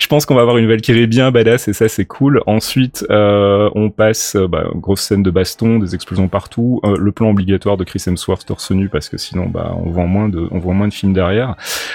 je 0.00 0.06
pense 0.06 0.26
qu'on 0.26 0.34
va 0.34 0.40
avoir 0.40 0.56
une 0.56 0.66
Valkyrie 0.66 1.06
bien 1.06 1.30
badass 1.30 1.68
et 1.68 1.72
ça 1.72 1.88
c'est 1.88 2.06
cool. 2.06 2.42
Ensuite, 2.46 3.06
euh, 3.10 3.70
on 3.74 3.90
passe, 3.90 4.34
euh, 4.34 4.48
bah, 4.48 4.64
grosse 4.74 5.02
scène 5.02 5.22
de 5.22 5.30
baston, 5.30 5.78
des 5.78 5.94
explosions 5.94 6.26
partout, 6.26 6.80
euh, 6.84 6.96
le 6.98 7.12
plan 7.12 7.30
obligatoire 7.30 7.76
de 7.76 7.84
Chris 7.84 8.02
Hemsworth 8.06 8.44
torse 8.46 8.70
nu 8.72 8.88
parce 8.88 9.08
que 9.08 9.18
sinon, 9.18 9.46
bah, 9.46 9.72
on 9.84 9.90
voit 9.90 10.06
moins 10.06 10.28
de, 10.28 10.48
on 10.50 10.58
voit 10.58 10.74
moins 10.74 10.88
de 10.88 10.92
films 10.92 11.12
derrière. 11.12 11.54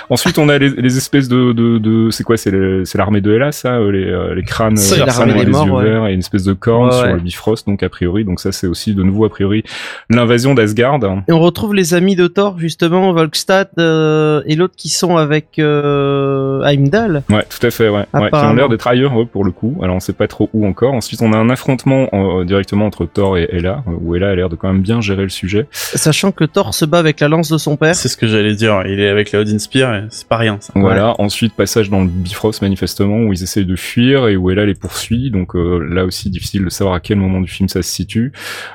Ensuite, 0.10 0.38
on 0.38 0.50
a 0.50 0.58
les, 0.58 0.70
les 0.70 0.98
espèces 0.98 1.28
de, 1.28 1.52
de, 1.52 1.78
de 1.78 2.10
c'est 2.12 2.24
quoi, 2.24 2.38
c'est 2.38 2.52
l'armée 2.96 3.22
de 3.22 3.34
Hela, 3.34 3.52
ça, 3.52 3.76
euh, 3.76 3.92
les, 3.92 4.06
euh, 4.06 4.36
les 4.36 4.44
crânes, 4.44 4.78
l'armée 4.98 5.34
des 5.34 5.46
les 5.46 5.52
morts, 5.52 5.66
yeux 5.66 5.74
ouais. 5.74 5.84
verts 5.84 6.08
et 6.08 6.14
une 6.14 6.20
espèce 6.20 6.44
de 6.44 6.54
corne 6.54 6.86
Ouais, 6.90 6.92
sur 6.94 7.08
le 7.08 7.20
Bifrost, 7.20 7.68
donc 7.68 7.84
a 7.84 7.90
priori, 7.90 8.24
donc 8.24 8.40
ça 8.40 8.52
c'est 8.52 8.68
aussi 8.68 8.94
de 8.94 9.04
nouveau 9.04 9.26
a 9.26 9.30
priori 9.30 9.64
l'invasion 10.10 10.54
d'Asgard. 10.54 11.00
Et 11.28 11.32
on 11.34 11.40
retrouve 11.40 11.74
les 11.74 11.94
amis 11.94 12.16
de 12.16 12.28
Thor, 12.28 12.60
justement, 12.60 13.12
Volkstad 13.12 13.70
euh, 13.80 14.44
et 14.46 14.56
l'autre 14.56 14.76
qui 14.78 14.90
sont 14.90 15.18
avec 15.18 15.58
euh, 15.58 16.62
Heimdall. 16.64 17.24
Ouais, 17.30 17.44
tout 17.50 17.66
à 17.66 17.72
fait, 17.72 17.90
ouais. 17.96 18.22
ouais 18.22 18.30
qui 18.30 18.38
ont 18.38 18.54
l'air 18.54 18.70
d'être 18.70 18.88
ailleurs 18.88 19.20
eux, 19.20 19.26
pour 19.26 19.44
le 19.44 19.52
coup. 19.52 19.78
Alors 19.82 19.96
on 19.96 20.00
sait 20.00 20.14
pas 20.14 20.28
trop 20.28 20.50
où 20.54 20.66
encore. 20.66 20.94
Ensuite, 20.94 21.22
on 21.22 21.34
a 21.34 21.38
un 21.38 21.50
affrontement 21.50 22.10
euh, 22.14 22.44
directement 22.44 22.86
entre 22.86 23.06
Thor 23.06 23.38
et 23.38 23.48
Hela, 23.52 23.84
euh, 23.88 23.92
où 24.02 24.16
Hela 24.16 24.30
a 24.30 24.36
l'air 24.36 24.50
de 24.50 24.56
quand 24.56 24.68
même 24.68 24.82
bien 24.82 25.02
gérer 25.02 25.24
le 25.24 25.30
sujet. 25.30 25.68
Sachant 25.72 26.32
que 26.32 26.44
Thor 26.44 26.74
se 26.74 26.86
bat 26.86 27.00
avec 27.00 27.20
la 27.20 27.28
lance 27.28 27.50
de 27.50 27.58
son 27.58 27.78
père. 27.78 27.96
C'est 27.96 28.08
ce 28.10 28.18
que 28.18 28.28
j'allais 28.28 28.56
dire. 28.56 28.84
Il 28.86 29.00
est 29.00 29.10
avec 29.10 29.32
la 29.32 29.40
Odin 29.40 29.60
Spear, 29.60 29.96
et 29.96 30.04
c'est 30.10 30.28
pas 30.28 30.38
rien, 30.38 30.58
ça. 30.60 30.74
Voilà. 30.76 31.16
Ensuite, 31.20 31.54
passage 31.54 31.90
dans 31.90 32.02
le 32.02 32.08
Bifrost 32.08 32.62
manifestement 32.62 33.18
où 33.20 33.34
ils 33.34 33.44
essayent 33.44 33.66
de 33.66 33.76
fuir 33.76 34.28
et 34.28 34.36
où 34.36 34.50
Hela 34.52 34.66
les 34.66 34.76
poursuit. 34.76 35.32
Donc 35.32 35.56
euh, 35.56 35.80
là 35.80 36.06
aussi, 36.06 36.30
difficile 36.30 36.66
de 36.66 36.70
savoir 36.70 36.96
à 36.96 37.00
quel 37.00 37.18
moment 37.18 37.42
du 37.42 37.48
film 37.48 37.70
ça 37.70 37.82
se 37.82 37.90
situe. 37.90 38.32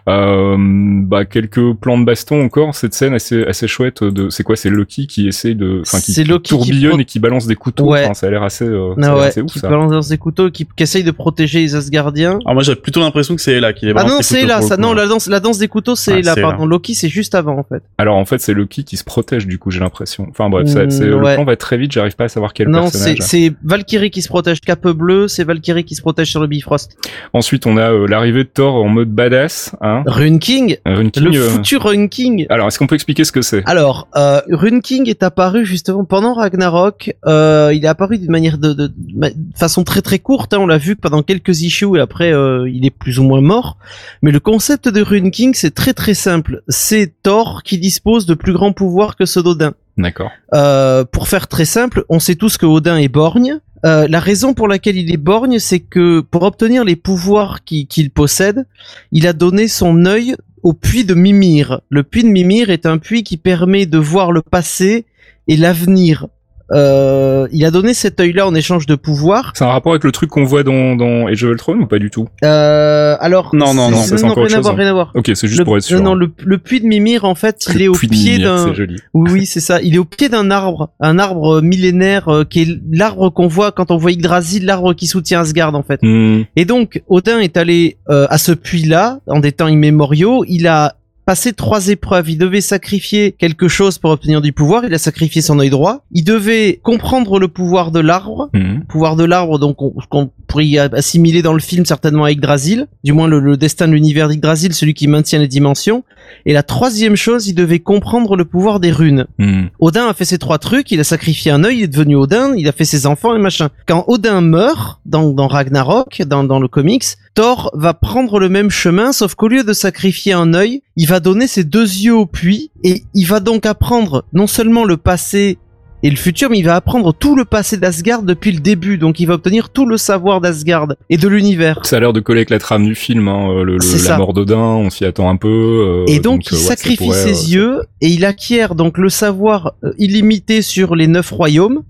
Euh, 0.09 0.57
bah 0.59 1.25
quelques 1.25 1.75
plans 1.75 1.99
de 1.99 2.05
baston 2.05 2.45
encore. 2.45 2.75
Cette 2.75 2.95
scène 2.95 3.15
assez 3.15 3.45
assez 3.45 3.67
chouette. 3.67 4.03
De 4.03 4.31
c'est 4.31 4.43
quoi? 4.43 4.57
C'est 4.57 4.71
Loki 4.71 5.07
qui 5.07 5.29
essaie 5.29 5.55
de, 5.55 5.83
enfin 5.83 6.01
qui, 6.01 6.15
tourbillonne 6.43 7.01
et 7.01 7.05
qui 7.05 7.19
balance 7.19 7.47
des 7.47 7.57
couteaux. 7.57 7.91
Ouais. 7.91 8.05
Enfin, 8.05 8.15
ça 8.15 8.27
a 8.27 8.31
l'air 8.31 8.43
assez, 8.43 8.65
euh, 8.65 8.95
Ah 9.13 9.19
ouais, 9.19 9.41
ouf 9.43 9.53
qui 9.53 9.59
ça. 9.59 9.69
balance 9.69 10.09
des 10.09 10.19
couteaux, 10.19 10.51
qui, 10.51 10.67
qui 10.77 10.83
essaye 10.83 11.05
de 11.05 11.11
protéger 11.11 11.61
les 11.61 11.75
Asgardiens. 11.75 12.39
Alors 12.45 12.55
moi, 12.55 12.63
j'ai 12.63 12.75
plutôt 12.77 13.01
l'impression 13.01 13.35
que 13.37 13.41
c'est 13.43 13.61
là 13.61 13.73
qui 13.73 13.87
les 13.87 13.93
Ah 13.97 14.05
non, 14.05 14.19
c'est 14.23 14.43
le 14.43 14.49
ça. 14.63 14.77
Non, 14.77 14.91
ouais. 14.91 14.97
la 14.97 15.07
danse, 15.07 15.27
la 15.29 15.41
danse 15.41 15.59
des 15.59 15.69
couteaux, 15.69 15.97
c'est 15.97 16.15
Ouais, 16.15 16.23
là. 16.23 16.35
c'est 16.35 16.41
Pardon, 16.43 16.67
Loki, 16.67 16.95
c'est 16.95 17.09
juste 17.09 17.35
avant 17.35 17.59
en 17.59 17.65
fait. 17.65 17.83
Alors 17.99 18.17
en 18.17 18.25
fait, 18.25 18.39
c'est 18.41 18.55
Loki 18.55 18.85
qui 18.85 18.97
se 18.97 19.05
protège 19.05 19.47
du 19.47 19.59
coup, 19.59 19.71
j'ai 19.71 19.81
l'impression. 19.81 20.27
Enfin 20.31 20.49
bref, 20.51 20.67
ça- 20.69 20.85
Mm, 20.87 20.91
c'est, 20.91 21.05
le 21.05 21.17
ouais. 21.17 21.35
plan 21.35 21.45
va 21.45 21.57
très 21.57 21.77
vite, 21.77 21.93
j'arrive 21.93 22.17
pas 22.17 22.25
à 22.25 22.29
savoir 22.29 22.53
quel 22.53 22.69
non, 22.69 22.87
c'est 22.87 23.15
personnage. 23.15 23.19
c'est 23.21 23.53
Valkyrie 23.63 24.11
qui 24.11 24.23
se 24.23 24.29
protège 24.29 24.61
cape 24.61 24.89
bleu, 24.89 25.29
c'est 25.29 25.45
Valkyrie 25.45 25.85
qui 25.85 25.95
se 25.95 26.01
protège 26.01 26.31
sur 26.31 26.41
le 26.41 26.47
Bifrost. 26.47 26.97
Ensuite, 27.33 27.67
on 27.67 27.77
a 27.77 27.91
euh, 27.93 28.07
l'arrivée 28.07 28.45
de 28.45 28.49
Thor 28.49 28.75
en 28.77 28.89
mode 28.89 29.11
badass, 29.11 29.75
hein. 29.83 30.03
Rune 30.07 30.39
King, 30.39 30.77
Rune 30.87 31.11
King, 31.11 31.25
le 31.33 31.39
euh, 31.39 31.49
futur 31.51 31.85
Rune 31.85 32.09
King. 32.09 32.47
Alors, 32.49 32.67
est-ce 32.69 32.79
qu'on 32.79 32.87
peut 32.87 32.95
expliquer 32.95 33.25
ce 33.25 33.33
que 33.33 33.43
c'est? 33.43 33.63
Alors, 33.67 34.09
euh, 34.17 34.41
Rune 34.51 34.81
King 34.83 35.09
est 35.09 35.23
apparu 35.23 35.65
justement 35.67 36.05
pendant 36.05 36.35
Ragnarok. 36.35 37.15
Euh, 37.27 37.71
il 37.75 37.85
est 37.85 37.89
apparu 37.89 38.19
d'une 38.19 38.31
manière 38.31 38.59
de, 38.59 38.73
de, 38.73 38.91
de 39.01 39.19
ma- 39.19 39.31
de 39.31 39.37
façon 39.57 39.83
très 39.85 40.03
très 40.03 40.19
courte. 40.19 40.55
hein. 40.55 40.59
on 40.61 40.67
l'a 40.67 40.79
vu 40.79 40.95
pendant 40.97 41.23
quelques 41.23 41.63
issues 41.63 41.97
et 41.97 42.01
après 42.01 42.33
euh, 42.33 42.69
il 42.71 42.85
est 42.87 42.91
plus 42.91 43.19
ou 43.19 43.25
moins 43.25 43.41
mort. 43.41 43.77
Mais 44.23 44.31
le 44.31 44.41
concept 44.41 44.89
de 44.89 45.01
Rune 45.03 45.31
King 45.31 45.53
c'est 45.55 45.75
très 45.75 45.93
très 45.95 46.15
simple. 46.15 46.63
C'est 46.69 47.13
Thor 47.23 47.63
qui 47.65 47.79
dispose 47.79 48.27
de 48.27 48.35
plus 48.35 48.53
grands 48.53 48.73
pouvoirs 48.73 49.17
que 49.17 49.25
ceux 49.25 49.43
d'Odin. 49.43 49.73
D'accord. 49.97 50.31
Euh, 50.55 51.05
pour 51.05 51.29
faire 51.29 51.49
très 51.49 51.65
simple, 51.65 52.05
on 52.09 52.19
sait 52.21 52.35
tous 52.37 52.57
que 52.57 52.67
Odin 52.67 52.97
est 52.97 53.09
borgne. 53.09 53.59
Euh, 53.87 54.07
la 54.09 54.21
raison 54.21 54.53
pour 54.55 54.69
laquelle 54.69 54.97
il 54.99 55.11
est 55.13 55.17
borgne, 55.17 55.59
c'est 55.59 55.81
que 55.81 56.21
pour 56.21 56.43
obtenir 56.43 56.85
les 56.85 56.97
pouvoirs 56.97 57.65
qui- 57.65 57.87
qu'il 57.87 58.11
possède, 58.11 58.67
il 59.13 59.27
a 59.27 59.33
donné 59.33 59.69
son 59.69 60.05
œil 60.05 60.37
au 60.63 60.75
puits 60.75 61.05
de 61.07 61.15
Mimir. 61.15 61.81
Le 61.89 62.03
puits 62.03 62.23
de 62.23 62.29
Mimir 62.29 62.69
est 62.71 62.85
un 62.85 62.99
puits 62.99 63.23
qui 63.23 63.39
permet 63.39 63.87
de 63.87 63.97
voir 63.99 64.33
le 64.33 64.43
passé 64.43 65.07
et 65.49 65.57
l'avenir. 65.57 66.27
Euh, 66.73 67.49
il 67.53 67.65
a 67.65 67.71
donné 67.71 67.95
cet 67.95 68.21
œil-là 68.21 68.47
en 68.47 68.55
échange 68.55 68.87
de 68.87 68.95
pouvoir. 68.95 69.53
C'est 69.55 69.65
un 69.65 69.69
rapport 69.69 69.93
avec 69.93 70.05
le 70.05 70.13
truc 70.13 70.31
qu'on 70.31 70.45
voit 70.45 70.63
dans, 70.63 70.95
dans 70.97 71.27
Age 71.27 71.43
of 71.45 71.51
Ultron 71.51 71.75
ou 71.81 71.87
pas 71.87 71.99
du 71.99 72.11
tout? 72.11 72.29
Euh, 72.45 73.17
alors 73.21 73.55
Non, 73.55 73.75
non, 73.75 73.91
non, 73.91 73.97
ça, 73.99 74.17
c'est 74.17 74.25
non, 74.25 74.33
encore 74.33 74.45
rien 74.47 74.59
à 74.59 74.61
voir, 74.61 74.75
hein. 74.75 74.77
rien 74.79 74.89
à 74.89 74.93
voir. 74.93 75.13
Ok, 75.15 75.31
c'est 75.35 75.49
juste 75.49 75.59
Le- 75.59 75.65
pour 75.65 75.77
être 75.77 75.83
sûr. 75.83 75.99
Non, 75.99 76.05
non, 76.05 76.13
hein. 76.13 76.29
le, 76.39 76.45
le 76.45 76.59
puits 76.59 76.81
de 76.81 76.87
Mimir, 76.87 77.25
en 77.25 77.35
fait, 77.35 77.65
il 77.71 77.75
Le 77.79 77.83
est 77.83 77.89
au 77.89 77.93
pied 77.95 78.39
d'un. 78.39 78.69
C'est 78.69 78.75
joli. 78.75 78.97
Oui, 79.15 79.31
oui, 79.33 79.47
c'est 79.47 79.61
ça. 79.61 79.81
Il 79.83 79.95
est 79.95 79.99
au 79.99 80.05
pied 80.05 80.29
d'un 80.29 80.51
arbre, 80.51 80.91
un 81.01 81.19
arbre 81.19 81.57
euh, 81.57 81.61
millénaire 81.63 82.29
euh, 82.29 82.45
qui 82.45 82.63
est 82.63 82.69
l'arbre 82.93 83.31
qu'on 83.31 83.49
voit 83.49 83.73
quand 83.73 83.91
on 83.91 83.97
voit 83.97 84.13
Yggdrasil, 84.13 84.65
l'arbre 84.65 84.95
qui 84.95 85.07
soutient 85.07 85.41
Asgard 85.41 85.75
en 85.75 85.83
fait. 85.83 86.01
Hmm, 86.03 86.43
Et 86.57 86.65
donc 86.65 87.03
Odin 87.09 87.41
est 87.41 87.57
allé 87.57 87.97
euh, 88.09 88.27
à 88.31 88.39
ce 88.39 88.53
puits-là 88.53 89.19
en 89.27 89.41
des 89.41 89.53
temps 89.53 89.69
immémoriaux. 89.69 90.45
Il 90.49 90.67
a 90.67 90.95
passé 91.31 91.53
trois 91.53 91.87
épreuves. 91.87 92.29
Il 92.29 92.39
devait 92.39 92.61
sacrifier 92.61 93.31
quelque 93.39 93.69
chose 93.69 93.99
pour 93.99 94.11
obtenir 94.11 94.41
du 94.41 94.53
pouvoir. 94.53 94.85
Il 94.85 94.93
a 94.93 94.99
sacrifié 94.99 95.43
son 95.43 95.61
œil 95.61 95.71
droit. 95.71 96.03
Il 96.11 96.25
devait 96.25 96.81
comprendre 96.83 97.39
le 97.39 97.47
pouvoir 97.47 97.93
de 97.93 98.01
l'arbre. 98.01 98.51
hmm. 98.53 98.81
Pouvoir 98.89 99.15
de 99.15 99.23
l'arbre, 99.23 99.61
donc 99.61 99.81
on- 99.81 99.95
qu'on 100.09 100.31
pourrait 100.49 100.77
assimiler 100.79 101.41
dans 101.43 101.53
le 101.53 101.61
film 101.61 101.85
certainement 101.87 102.25
à 102.25 102.33
Yggdrasil, 102.33 102.89
du 103.05 103.13
moins 103.13 103.29
le, 103.29 103.39
le 103.39 103.57
destin 103.57 103.87
de 103.87 103.93
l'univers 103.93 104.29
d'Yggdrasil, 104.29 104.75
celui 104.75 104.93
qui 104.95 105.07
maintient 105.07 105.39
les 105.39 105.47
dimensions. 105.47 106.03
Et 106.47 106.53
la 106.53 106.65
troisième 106.65 107.15
chose, 107.15 107.47
il 107.47 107.55
devait 107.55 107.79
comprendre 107.79 108.35
le 108.35 108.45
pouvoir 108.45 108.81
des 108.81 108.91
runes. 108.91 109.27
Hmm. 109.39 109.67
Odin 109.79 110.09
a 110.09 110.15
fait 110.15 110.25
ces 110.25 110.39
trois 110.39 110.59
trucs, 110.59 110.91
il 110.91 110.99
a 110.99 111.05
sacrifié 111.05 111.53
un 111.53 111.63
œil, 111.63 111.79
il 111.79 111.83
est 111.85 111.89
devenu 111.89 112.17
Odin, 112.17 112.55
il 112.57 112.67
a 112.67 112.73
fait 112.73 112.85
ses 112.85 113.07
enfants 113.07 113.37
et 113.37 113.39
machin. 113.39 113.69
Quand 113.87 114.05
Odin 114.09 114.41
meurt, 114.41 114.99
dans, 115.07 115.31
dans 115.31 115.47
Ragnarok, 115.47 116.23
dans, 116.27 116.43
dans 116.43 116.59
le 116.59 116.67
comics, 116.67 117.05
Thor 117.35 117.71
va 117.75 117.95
prendre 117.95 118.39
le 118.39 118.49
même 118.49 118.71
chemin, 118.71 119.13
sauf 119.13 119.35
qu'au 119.35 119.49
lieu 119.49 119.63
de 119.63 119.73
sacrifier 119.73 120.33
un 120.33 120.53
œil, 120.55 120.83
il 120.97 121.07
va 121.07 121.21
donner 121.21 121.47
ses 121.47 121.65
deux 121.65 121.85
yeux 121.85 122.15
au 122.15 122.27
puits, 122.27 122.71
et 122.83 123.05
il 123.15 123.25
va 123.25 123.41
donc 123.41 123.67
apprendre 123.67 124.25
non 124.33 124.47
seulement 124.47 124.85
le 124.85 124.97
passé 124.97 125.59
Et 126.03 126.11
le 126.11 126.17
futur, 126.17 126.49
mais 126.51 126.59
il 126.59 126.65
va 126.65 126.77
apprendre 126.77 127.13
tout 127.13 127.37
le 127.37 127.45
passé 127.45 127.77
d'Asgard 127.77 128.23
depuis 128.23 128.53
le 128.53 128.61
début, 128.61 128.97
donc 128.97 129.21
il 129.21 129.27
va 129.27 129.35
obtenir 129.35 129.69
tout 129.69 129.87
le 129.87 129.99
savoir 129.99 130.41
d'Asgard 130.41 130.89
et 131.11 131.19
de 131.19 131.29
l'univers. 131.29 131.85
Ça 131.85 131.99
a 131.99 132.01
l'air 132.01 132.13
de 132.13 132.21
coller 132.21 132.41
avec 132.41 132.51
la 132.51 132.59
trame 132.59 132.87
du 132.87 132.95
film, 132.95 133.29
hein, 133.29 133.63
le, 133.63 133.77
la 134.09 134.17
mort 134.17 134.33
d'Odin, 134.33 134.57
on 134.57 134.91
s'y 134.91 135.05
attend 135.05 135.29
un 135.29 135.37
peu. 135.37 136.05
Euh, 136.09 136.13
et 136.13 136.19
donc, 136.19 136.51
il 136.51 136.57
sacrifie 136.57 137.13
ses 137.13 137.53
yeux 137.53 137.83
et 138.01 138.09
il 138.09 138.25
acquiert 138.25 138.75
donc 138.75 138.97
le 138.97 139.11
savoir 139.11 139.75
illimité 139.99 140.63
sur 140.63 140.97
les 140.97 141.07
neuf 141.07 141.31
royaumes. 141.31 141.83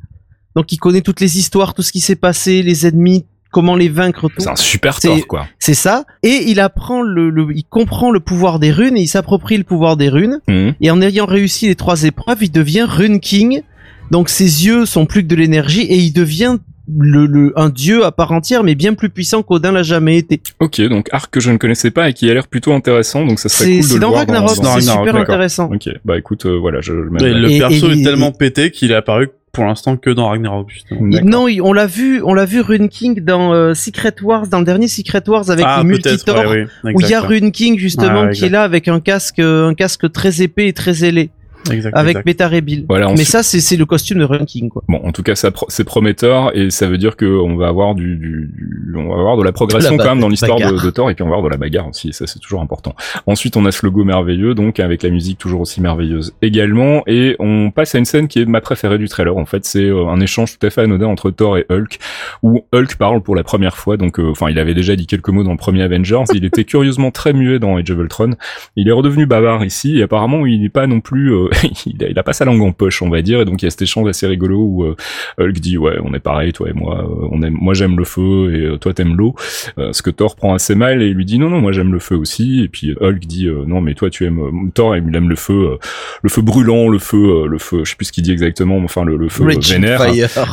Donc 0.57 0.73
il 0.73 0.79
connaît 0.79 1.03
toutes 1.03 1.21
les 1.21 1.39
histoires, 1.39 1.75
tout 1.75 1.83
ce 1.83 1.93
qui 1.93 2.01
s'est 2.01 2.17
passé, 2.17 2.63
les 2.63 2.87
ennemis, 2.87 3.27
comment 3.51 3.77
les 3.77 3.89
vaincre. 3.89 4.29
C'est 4.39 4.49
un 4.49 4.57
super 4.57 5.01
Thor, 5.01 5.27
quoi. 5.27 5.47
C'est 5.59 5.75
ça. 5.75 6.05
Et 6.23 6.45
il 6.51 6.61
apprend 6.61 7.03
le, 7.03 7.47
il 7.55 7.65
comprend 7.65 8.11
le 8.11 8.21
pouvoir 8.21 8.59
des 8.59 8.71
runes 8.71 8.97
et 8.97 9.03
il 9.03 9.09
s'approprie 9.09 9.57
le 9.57 9.65
pouvoir 9.65 9.97
des 9.97 10.09
runes. 10.09 10.41
Mhm. 10.49 10.75
Et 10.81 10.91
en 10.91 11.01
ayant 11.03 11.27
réussi 11.27 11.67
les 11.67 11.77
trois 11.77 12.05
épreuves, 12.05 12.39
il 12.43 12.53
devient 12.53 12.87
Rune 12.89 13.21
King. 13.21 13.63
Donc 14.11 14.29
ses 14.29 14.67
yeux 14.67 14.87
sont 14.87 15.07
plus 15.07 15.23
que 15.23 15.29
de 15.29 15.37
l'énergie 15.37 15.83
et 15.83 15.99
il 15.99 16.13
devient 16.13 16.59
le, 16.99 17.53
un 17.57 17.69
dieu 17.69 18.05
à 18.05 18.11
part 18.11 18.33
entière, 18.33 18.65
mais 18.65 18.75
bien 18.75 18.95
plus 18.95 19.11
puissant 19.11 19.43
qu'Odin 19.43 19.73
l'a 19.73 19.83
jamais 19.83 20.19
été. 20.19 20.41
Ok, 20.59 20.81
donc 20.83 21.09
arc 21.13 21.33
que 21.33 21.41
je 21.41 21.51
ne 21.51 21.57
connaissais 21.57 21.91
pas 21.91 22.09
et 22.09 22.13
qui 22.13 22.29
a 22.31 22.35
l'air 22.35 22.49
plutôt 22.49 22.73
intéressant, 22.73 23.25
donc 23.25 23.39
ça 23.39 23.49
serait 23.49 23.79
cool 23.79 23.89
de 23.89 23.95
le 23.95 24.01
dans 24.01 24.09
voir 24.09 24.21
Ragnarok, 24.21 24.51
C'est 24.51 24.81
super 24.81 25.17
intéressant. 25.17 25.71
Ok, 25.73 25.89
bah 26.05 26.19
écoute, 26.19 26.47
euh, 26.47 26.59
voilà, 26.59 26.81
je 26.81 26.93
le 26.93 27.11
mets. 27.11 27.21
Le 27.21 27.59
perso 27.59 27.91
est 27.91 28.03
tellement 28.03 28.33
pété 28.33 28.71
qu'il 28.71 28.91
est 28.91 28.97
apparu 28.97 29.31
pour 29.53 29.65
l'instant 29.65 29.97
que 29.97 30.11
dans 30.11 30.29
Ragnarok 30.29 30.71
justement. 30.71 31.01
non, 31.01 31.47
on 31.63 31.73
l'a 31.73 31.87
vu, 31.87 32.23
on 32.23 32.35
l'a 32.35 32.45
vu 32.45 32.61
Rune 32.61 32.89
King 32.89 33.21
dans 33.21 33.53
euh, 33.53 33.75
Secret 33.75 34.15
Wars, 34.23 34.47
dans 34.47 34.61
le 34.61 34.65
dernier 34.65 34.89
Secret 34.89 35.29
Wars 35.29 35.51
avec 35.51 35.65
ah, 35.69 35.81
le 35.83 35.89
Multitor, 35.89 36.55
où 36.85 37.01
il 37.01 37.09
y 37.09 37.15
a 37.15 37.21
Rune 37.21 37.51
King 37.51 37.79
justement 37.79 38.29
qui 38.29 38.45
est 38.45 38.51
là 38.51 38.63
avec 38.63 38.89
un 38.89 39.01
casque, 39.01 39.41
un 39.41 39.75
casque 39.75 40.11
très 40.13 40.43
épais 40.43 40.69
et 40.69 40.73
très 40.73 41.05
ailé 41.05 41.31
avec 41.69 42.17
exact. 42.17 42.53
et 42.53 42.61
Bill. 42.61 42.87
Voilà, 42.89 43.13
Mais 43.17 43.25
ça, 43.25 43.43
c'est 43.43 43.77
le 43.77 43.87
costume 43.87 44.19
de 44.19 44.25
Ranking, 44.25 44.69
quoi. 44.69 44.83
Bon, 44.89 45.01
en 45.05 45.13
tout 45.13 45.23
cas, 45.23 45.35
c'est 45.35 45.85
prometteur 45.85 46.57
et 46.57 46.71
ça 46.71 46.87
veut 46.87 46.99
dire 46.99 47.17
que 47.17 47.27
on 47.27 47.57
va 47.57 47.69
avoir 47.69 47.95
du, 47.95 48.17
du, 48.17 48.51
on 48.95 49.09
va 49.09 49.21
avoir 49.21 49.37
de 49.37 49.43
la 49.43 49.53
progression 49.53 49.97
quand 49.97 50.05
même 50.05 50.21
dans 50.21 50.29
l'histoire 50.29 50.59
de, 50.59 50.85
de, 50.85 50.91
Thor 50.91 51.11
et 51.11 51.15
puis 51.15 51.23
on 51.23 51.29
va 51.29 51.37
avoir 51.37 51.49
de 51.49 51.55
la 51.55 51.59
bagarre 51.59 51.89
aussi. 51.89 52.11
Et 52.11 52.13
ça, 52.13 52.27
c'est 52.27 52.39
toujours 52.39 52.61
important. 52.61 52.95
Ensuite, 53.27 53.57
on 53.57 53.65
a 53.67 53.73
ce 53.73 53.85
logo 53.85 54.05
merveilleux, 54.05 54.55
donc 54.55 54.81
avec 54.81 55.03
la 55.03 55.11
musique 55.11 55.39
toujours 55.39 55.61
aussi 55.61 55.81
merveilleuse 55.81 56.35
également, 56.43 57.03
et 57.07 57.37
on 57.39 57.71
passe 57.71 57.95
à 57.95 57.99
une 57.99 58.05
scène 58.05 58.29
qui 58.29 58.41
est 58.41 58.47
ma 58.47 58.61
préférée 58.61 58.99
du 58.99 59.09
trailer. 59.09 59.37
En 59.37 59.47
fait, 59.47 59.65
c'est 59.65 59.85
euh, 59.85 60.09
un 60.09 60.21
échange 60.21 60.59
tout 60.59 60.67
à 60.67 60.71
fait 60.71 60.83
anodin 60.83 61.07
entre 61.07 61.31
Thor 61.31 61.59
et 61.59 61.67
Hulk, 61.71 61.99
où 62.43 62.65
Hulk 62.73 62.97
parle 62.97 63.23
pour 63.23 63.37
la 63.37 63.45
première 63.45 63.77
fois. 63.77 63.97
Donc, 63.97 64.19
euh, 64.19 64.31
enfin, 64.31 64.51
il 64.51 64.59
avait 64.59 64.75
déjà 64.75 64.97
dit 64.97 65.07
quelques 65.07 65.29
mots 65.29 65.45
dans 65.45 65.53
le 65.53 65.57
premier 65.57 65.83
Avengers. 65.83 66.25
Il 66.35 66.45
était 66.45 66.65
curieusement 66.65 67.11
très 67.11 67.33
muet 67.33 67.59
dans 67.59 67.77
Age 67.77 67.91
of 67.91 67.99
Ultron. 67.99 68.31
Il 68.77 68.89
est 68.89 68.93
redevenu 68.93 69.27
bavard 69.27 69.65
ici 69.65 69.99
et 69.99 70.03
apparemment, 70.03 70.47
il 70.47 70.63
n'est 70.63 70.69
pas 70.69 70.87
non 70.87 71.01
plus, 71.01 71.33
euh, 71.33 71.49
il 71.87 72.19
a 72.19 72.23
pas 72.23 72.33
sa 72.33 72.45
langue 72.45 72.63
en 72.63 72.73
poche, 72.73 73.03
on 73.03 73.11
va 73.11 73.23
dire, 73.23 73.41
et 73.41 73.45
donc 73.45 73.63
il 73.63 73.67
y 73.67 73.69
a 73.69 73.71
cet 73.71 73.83
échange 73.83 74.09
assez 74.09 74.27
rigolo 74.27 74.59
où 74.59 74.85
euh, 74.85 74.97
Hulk 75.39 75.61
dit 75.61 75.79
ouais, 75.79 75.99
on 76.03 76.15
est 76.15 76.21
pareil, 76.21 76.53
toi 76.53 76.69
et 76.69 76.73
moi, 76.73 77.01
euh, 77.01 77.29
on 77.31 77.43
aime, 77.43 77.57
moi 77.61 77.75
j'aime 77.75 77.97
le 77.97 78.05
feu 78.05 78.55
et 78.55 78.67
euh, 78.67 78.77
toi 78.79 78.93
t'aimes 78.93 79.17
l'eau, 79.17 79.35
ce 79.77 80.03
que 80.03 80.11
Thor 80.11 80.37
prend 80.37 80.55
assez 80.55 80.75
mal 80.75 81.03
et 81.03 81.11
lui 81.11 81.25
dit 81.25 81.39
non 81.39 81.51
non, 81.51 81.61
moi 81.61 81.73
j'aime 81.73 81.93
le 81.93 81.99
feu 81.99 82.17
aussi, 82.17 82.63
et 82.63 82.69
puis 82.69 82.95
Hulk 83.01 83.21
dit 83.21 83.49
non 83.67 83.81
mais 83.81 83.95
toi 83.95 84.11
tu 84.11 84.25
aimes 84.25 84.71
Thor 84.75 84.97
il 84.97 85.15
aime 85.15 85.29
le 85.29 85.37
feu, 85.37 85.79
le 86.23 86.29
feu 86.29 86.43
brûlant, 86.43 86.89
le 86.89 86.99
feu, 86.99 87.47
le 87.47 87.59
feu, 87.59 87.85
je 87.85 87.91
sais 87.91 87.97
plus 87.97 88.07
ce 88.07 88.13
qu'il 88.13 88.25
dit 88.25 88.33
exactement, 88.33 88.79
enfin 88.79 89.05
le, 89.05 89.17
le 89.17 89.29
feu 89.29 89.47
vénère, 89.47 90.05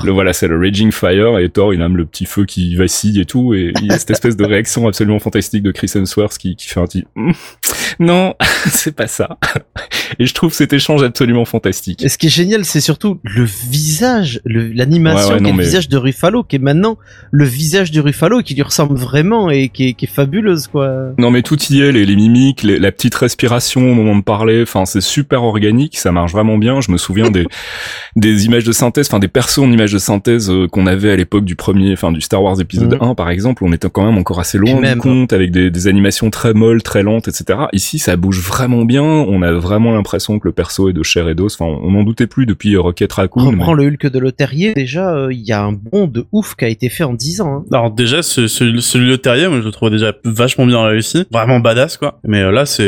le 0.03 0.11
voilà 0.11 0.33
c'est 0.33 0.47
le 0.47 0.57
raging 0.57 0.91
fire 0.91 1.39
et 1.39 1.49
Thor 1.49 1.73
il 1.73 1.81
aime 1.81 1.97
le 1.97 2.05
petit 2.05 2.25
feu 2.25 2.45
qui 2.45 2.75
vacille 2.75 3.19
et 3.19 3.25
tout 3.25 3.53
et 3.53 3.71
il 3.81 3.87
y 3.87 3.91
a 3.91 3.99
cette 3.99 4.11
espèce 4.11 4.37
de 4.37 4.45
réaction 4.45 4.87
absolument 4.87 5.19
fantastique 5.19 5.63
de 5.63 5.71
Chris 5.71 5.91
Hemsworth 5.95 6.37
qui, 6.37 6.55
qui 6.55 6.67
fait 6.67 6.79
un 6.79 6.85
petit 6.85 7.05
non 7.99 8.35
c'est 8.67 8.95
pas 8.95 9.07
ça 9.07 9.37
et 10.19 10.25
je 10.25 10.33
trouve 10.33 10.53
cet 10.53 10.73
échange 10.73 11.03
absolument 11.03 11.45
fantastique 11.45 12.03
et 12.03 12.09
ce 12.09 12.17
qui 12.17 12.27
est 12.27 12.29
génial, 12.29 12.65
c'est 12.65 12.81
surtout 12.81 13.19
le 13.23 13.43
visage, 13.43 14.41
l'animation, 14.45 15.35
le, 15.35 15.51
le 15.51 15.63
visage 15.63 15.89
de 15.89 15.97
Ruffalo, 15.97 16.43
qui 16.43 16.55
est 16.55 16.59
maintenant 16.59 16.97
le 17.31 17.45
visage 17.45 17.91
de 17.91 17.99
Ruffalo, 17.99 18.41
qui 18.41 18.55
lui 18.55 18.61
ressemble 18.61 18.95
vraiment 18.95 19.49
et 19.49 19.69
qui 19.69 19.89
est, 19.89 19.93
qui 19.93 20.05
est 20.05 20.09
fabuleuse, 20.09 20.67
quoi. 20.67 21.11
Non, 21.17 21.31
mais 21.31 21.41
tout 21.41 21.61
y 21.69 21.81
est, 21.81 21.91
les, 21.91 22.05
les 22.05 22.15
mimiques, 22.15 22.63
la 22.63 22.91
petite 22.91 23.15
respiration 23.15 23.91
au 23.91 23.93
moment 23.93 24.15
de 24.15 24.23
parler, 24.23 24.61
enfin, 24.61 24.85
c'est 24.85 25.01
super 25.01 25.43
organique, 25.43 25.97
ça 25.97 26.11
marche 26.11 26.31
vraiment 26.31 26.57
bien. 26.57 26.81
Je 26.81 26.91
me 26.91 26.97
souviens 26.97 27.29
des, 27.29 27.45
des 28.15 28.45
images 28.45 28.63
de 28.63 28.71
synthèse, 28.71 29.07
enfin, 29.07 29.19
des 29.19 29.27
persos 29.27 29.59
en 29.59 29.71
images 29.71 29.91
de 29.91 29.99
synthèse 29.99 30.49
euh, 30.49 30.67
qu'on 30.67 30.87
avait 30.87 31.11
à 31.11 31.15
l'époque 31.15 31.45
du 31.45 31.55
premier, 31.55 31.93
enfin, 31.93 32.11
du 32.11 32.21
Star 32.21 32.41
Wars 32.41 32.59
épisode 32.61 32.97
1, 33.01 33.05
mhm. 33.05 33.15
par 33.15 33.29
exemple, 33.29 33.63
on 33.63 33.73
était 33.73 33.89
quand 33.89 34.05
même 34.05 34.17
encore 34.17 34.39
assez 34.39 34.57
loin 34.57 34.81
du 34.81 34.97
compte, 34.97 35.33
avec 35.33 35.51
des, 35.51 35.69
des 35.69 35.87
animations 35.87 36.29
très 36.29 36.53
molles, 36.53 36.83
très 36.83 37.03
lentes, 37.03 37.27
etc. 37.27 37.59
Ici, 37.73 37.99
ça 37.99 38.15
bouge 38.15 38.39
vraiment 38.39 38.85
bien, 38.85 39.03
on 39.03 39.41
a 39.41 39.51
vraiment 39.51 39.96
l'impression 39.97 40.39
que 40.39 40.47
le 40.47 40.51
perso 40.51 40.89
est 40.89 40.93
de 40.93 41.03
chair 41.03 41.27
et 41.27 41.35
d'os, 41.35 41.55
enfin, 41.59 41.79
on 41.83 41.91
n'en 41.91 42.03
doutait 42.03 42.27
plus 42.27 42.45
depuis 42.45 42.75
euh, 42.75 42.81
Rocket 42.81 43.11
Raccoon. 43.11 43.45
On 43.45 43.57
prend 43.57 43.73
le 43.73 43.85
Hulk 43.85 44.07
de 44.07 44.19
Leterrier, 44.19 44.73
déjà, 44.73 45.13
euh, 45.13 45.33
il 45.33 45.41
y 45.41 45.51
a 45.51 45.63
un 45.63 45.73
bond 45.73 46.07
de 46.07 46.25
ouf 46.31 46.55
qui 46.55 46.65
a 46.65 46.67
été 46.67 46.89
fait 46.89 47.03
en 47.03 47.13
10 47.13 47.41
ans. 47.41 47.57
Hein. 47.57 47.65
Alors 47.71 47.91
déjà, 47.91 48.21
ce, 48.21 48.47
ce, 48.47 48.79
celui 48.79 49.07
de 49.07 49.11
Leterrier, 49.11 49.47
moi 49.47 49.59
je 49.59 49.65
le 49.65 49.71
trouve 49.71 49.89
déjà 49.89 50.13
vachement 50.23 50.65
bien 50.65 50.83
réussi, 50.83 51.25
vraiment 51.31 51.59
badass 51.59 51.97
quoi. 51.97 52.19
Mais 52.23 52.41
euh, 52.41 52.51
là, 52.51 52.65
c'est 52.65 52.87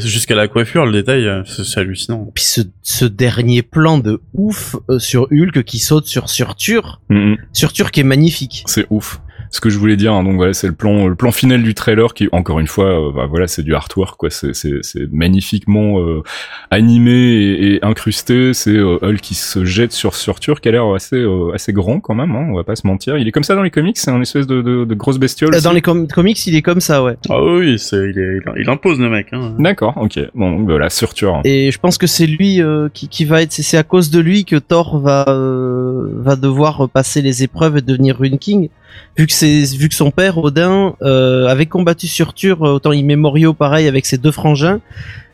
jusqu'à 0.00 0.34
la 0.34 0.48
coiffure, 0.48 0.86
le 0.86 0.92
détail, 0.92 1.28
c'est 1.46 1.80
hallucinant. 1.80 2.30
Puis 2.34 2.44
ce, 2.44 2.60
ce, 2.82 3.04
dernier 3.04 3.62
plan 3.62 3.98
de 3.98 4.20
ouf 4.34 4.76
sur 4.98 5.28
Hulk 5.32 5.62
qui 5.64 5.78
saute 5.78 6.06
sur 6.06 6.28
Surtur, 6.28 7.00
mm 7.08 7.34
Surtur 7.52 7.90
qui 7.90 8.00
est 8.00 8.04
magnifique. 8.04 8.64
C'est 8.66 8.86
ouf 8.90 9.20
ce 9.52 9.60
que 9.60 9.70
je 9.70 9.78
voulais 9.78 9.96
dire. 9.96 10.12
Hein, 10.14 10.24
donc 10.24 10.36
voilà, 10.36 10.54
c'est 10.54 10.66
le 10.66 10.72
plan, 10.72 11.06
le 11.06 11.14
plan 11.14 11.30
final 11.30 11.62
du 11.62 11.74
trailer 11.74 12.14
qui, 12.14 12.28
encore 12.32 12.58
une 12.58 12.66
fois, 12.66 12.86
euh, 12.86 13.12
bah, 13.14 13.26
voilà, 13.28 13.46
c'est 13.46 13.62
du 13.62 13.74
artwork, 13.74 14.16
quoi. 14.16 14.30
C'est, 14.30 14.54
c'est, 14.54 14.78
c'est 14.80 15.12
magnifiquement 15.12 16.00
euh, 16.00 16.22
animé 16.70 17.12
et, 17.12 17.74
et 17.74 17.84
incrusté. 17.84 18.54
C'est 18.54 18.74
euh, 18.74 18.98
Hulk 19.02 19.20
qui 19.20 19.34
se 19.34 19.64
jette 19.64 19.92
sur 19.92 20.14
Surtur, 20.14 20.60
qui 20.60 20.68
a 20.68 20.72
l'air 20.72 20.86
assez, 20.86 21.16
euh, 21.16 21.52
assez 21.54 21.72
grand 21.72 22.00
quand 22.00 22.14
même. 22.14 22.32
Hein, 22.32 22.46
on 22.50 22.56
va 22.56 22.64
pas 22.64 22.76
se 22.76 22.86
mentir. 22.86 23.18
Il 23.18 23.28
est 23.28 23.30
comme 23.30 23.44
ça 23.44 23.54
dans 23.54 23.62
les 23.62 23.70
comics. 23.70 23.98
C'est 23.98 24.10
un 24.10 24.20
espèce 24.22 24.46
de, 24.46 24.62
de, 24.62 24.84
de 24.86 24.94
grosse 24.94 25.18
bestiole. 25.18 25.54
dans 25.60 25.72
les 25.72 25.82
comics, 25.82 26.46
il 26.46 26.56
est 26.56 26.62
comme 26.62 26.80
ça, 26.80 27.04
ouais. 27.04 27.16
Ah 27.28 27.42
oui, 27.44 27.78
c'est, 27.78 27.96
il, 27.96 28.18
est, 28.18 28.40
il 28.58 28.70
impose 28.70 28.98
le 28.98 29.10
mec. 29.10 29.28
Hein. 29.32 29.54
D'accord, 29.58 29.94
ok. 29.98 30.18
Bon, 30.34 30.50
donc 30.50 30.68
voilà, 30.68 30.88
Surtur. 30.88 31.40
Et 31.44 31.70
je 31.70 31.78
pense 31.78 31.98
que 31.98 32.06
c'est 32.06 32.26
lui 32.26 32.60
qui, 32.94 33.08
qui 33.08 33.24
va 33.26 33.42
être, 33.42 33.52
c'est 33.52 33.76
à 33.76 33.82
cause 33.82 34.10
de 34.10 34.18
lui 34.18 34.46
que 34.46 34.56
Thor 34.56 34.98
va, 34.98 35.24
va 35.26 36.36
devoir 36.36 36.88
passer 36.88 37.20
les 37.20 37.42
épreuves 37.42 37.76
et 37.76 37.82
devenir 37.82 38.18
Rune 38.18 38.38
King 38.38 38.70
vu 39.16 39.26
que 39.26 39.32
c'est 39.42 39.76
vu 39.76 39.88
que 39.88 39.94
son 39.96 40.12
père 40.12 40.38
Odin 40.38 40.94
euh, 41.02 41.48
avait 41.48 41.66
combattu 41.66 42.06
Surtur 42.06 42.62
euh, 42.62 42.74
autant 42.74 42.92
immémoriaux 42.92 43.54
pareil 43.54 43.88
avec 43.88 44.06
ses 44.06 44.16
deux 44.16 44.30
frangins 44.30 44.80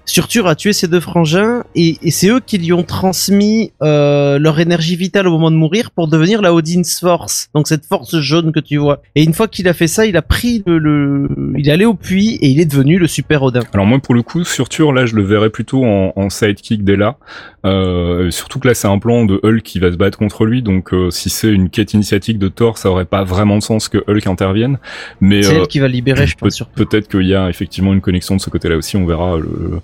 Surtur 0.09 0.47
a 0.47 0.55
tué 0.55 0.73
ses 0.73 0.89
deux 0.89 1.01
frangins 1.01 1.65
et, 1.75 1.99
c'est 2.11 2.29
eux 2.29 2.41
qui 2.41 2.57
lui 2.57 2.73
ont 2.73 2.83
transmis 2.83 3.73
euh, 3.83 4.39
leur 4.39 4.59
énergie 4.59 4.97
vitale 4.97 5.29
au 5.29 5.31
moment 5.31 5.51
de 5.51 5.57
mourir 5.57 5.91
pour 5.91 6.09
devenir 6.09 6.41
la 6.41 6.55
Odin's 6.55 6.99
Force, 6.99 7.51
donc 7.55 7.69
cette 7.69 7.85
force 7.85 8.19
jaune 8.19 8.51
que 8.51 8.59
tu 8.59 8.79
vois. 8.79 9.03
Et 9.15 9.23
une 9.23 9.35
fois 9.35 9.49
qu'il 9.49 9.69
a 9.69 9.75
fait 9.75 9.87
ça, 9.87 10.07
il 10.07 10.17
a 10.17 10.23
pris 10.23 10.63
le, 10.67 11.29
il 11.59 11.69
est 11.69 11.73
allé 11.73 11.85
au 11.85 11.93
puits 11.93 12.39
et 12.41 12.49
il 12.49 12.59
est 12.59 12.65
devenu 12.65 12.99
le 12.99 13.07
super 13.07 13.43
Odin. 13.43 13.61
Alors 13.75 13.85
moi 13.85 13.99
pour 13.99 14.15
le 14.15 14.23
coup, 14.23 14.45
Surtur 14.45 14.95
là 14.95 15.05
je 15.05 15.15
le 15.15 15.23
verrais 15.23 15.51
plutôt 15.51 15.85
en, 15.85 16.15
en 16.17 16.31
sidekick 16.31 16.85
dès 16.85 16.97
là, 16.97 17.19
euh, 17.67 18.31
surtout 18.31 18.61
que 18.61 18.69
là 18.69 18.73
c'est 18.73 18.89
un 18.89 18.99
plan 18.99 19.27
de 19.27 19.39
Hulk 19.43 19.63
qui 19.63 19.79
va 19.79 19.93
se 19.93 19.97
battre 19.97 20.17
contre 20.17 20.47
lui, 20.47 20.63
donc 20.63 20.95
euh, 20.95 21.11
si 21.11 21.29
c'est 21.29 21.49
une 21.49 21.69
quête 21.69 21.93
initiatique 21.93 22.39
de 22.39 22.49
Thor, 22.49 22.79
ça 22.79 22.91
aurait 22.91 23.05
pas 23.05 23.25
vraiment 23.25 23.59
de 23.59 23.63
sens 23.63 23.89
que 23.89 23.99
Hulk 24.09 24.27
intervienne. 24.27 24.79
Mais 25.21 25.43
c'est 25.43 25.55
elle 25.55 25.67
qui 25.67 25.81
va 25.81 25.89
libérer, 25.89 26.27
je 26.27 26.35
pense. 26.35 26.63
Peut-être 26.75 27.09
qu'il 27.09 27.27
y 27.27 27.35
a 27.35 27.51
effectivement 27.51 27.93
une 27.93 28.01
connexion 28.01 28.37
de 28.37 28.41
ce 28.41 28.49
côté-là 28.49 28.77
aussi, 28.77 28.97
on 28.97 29.05
verra 29.05 29.37
le 29.37 29.81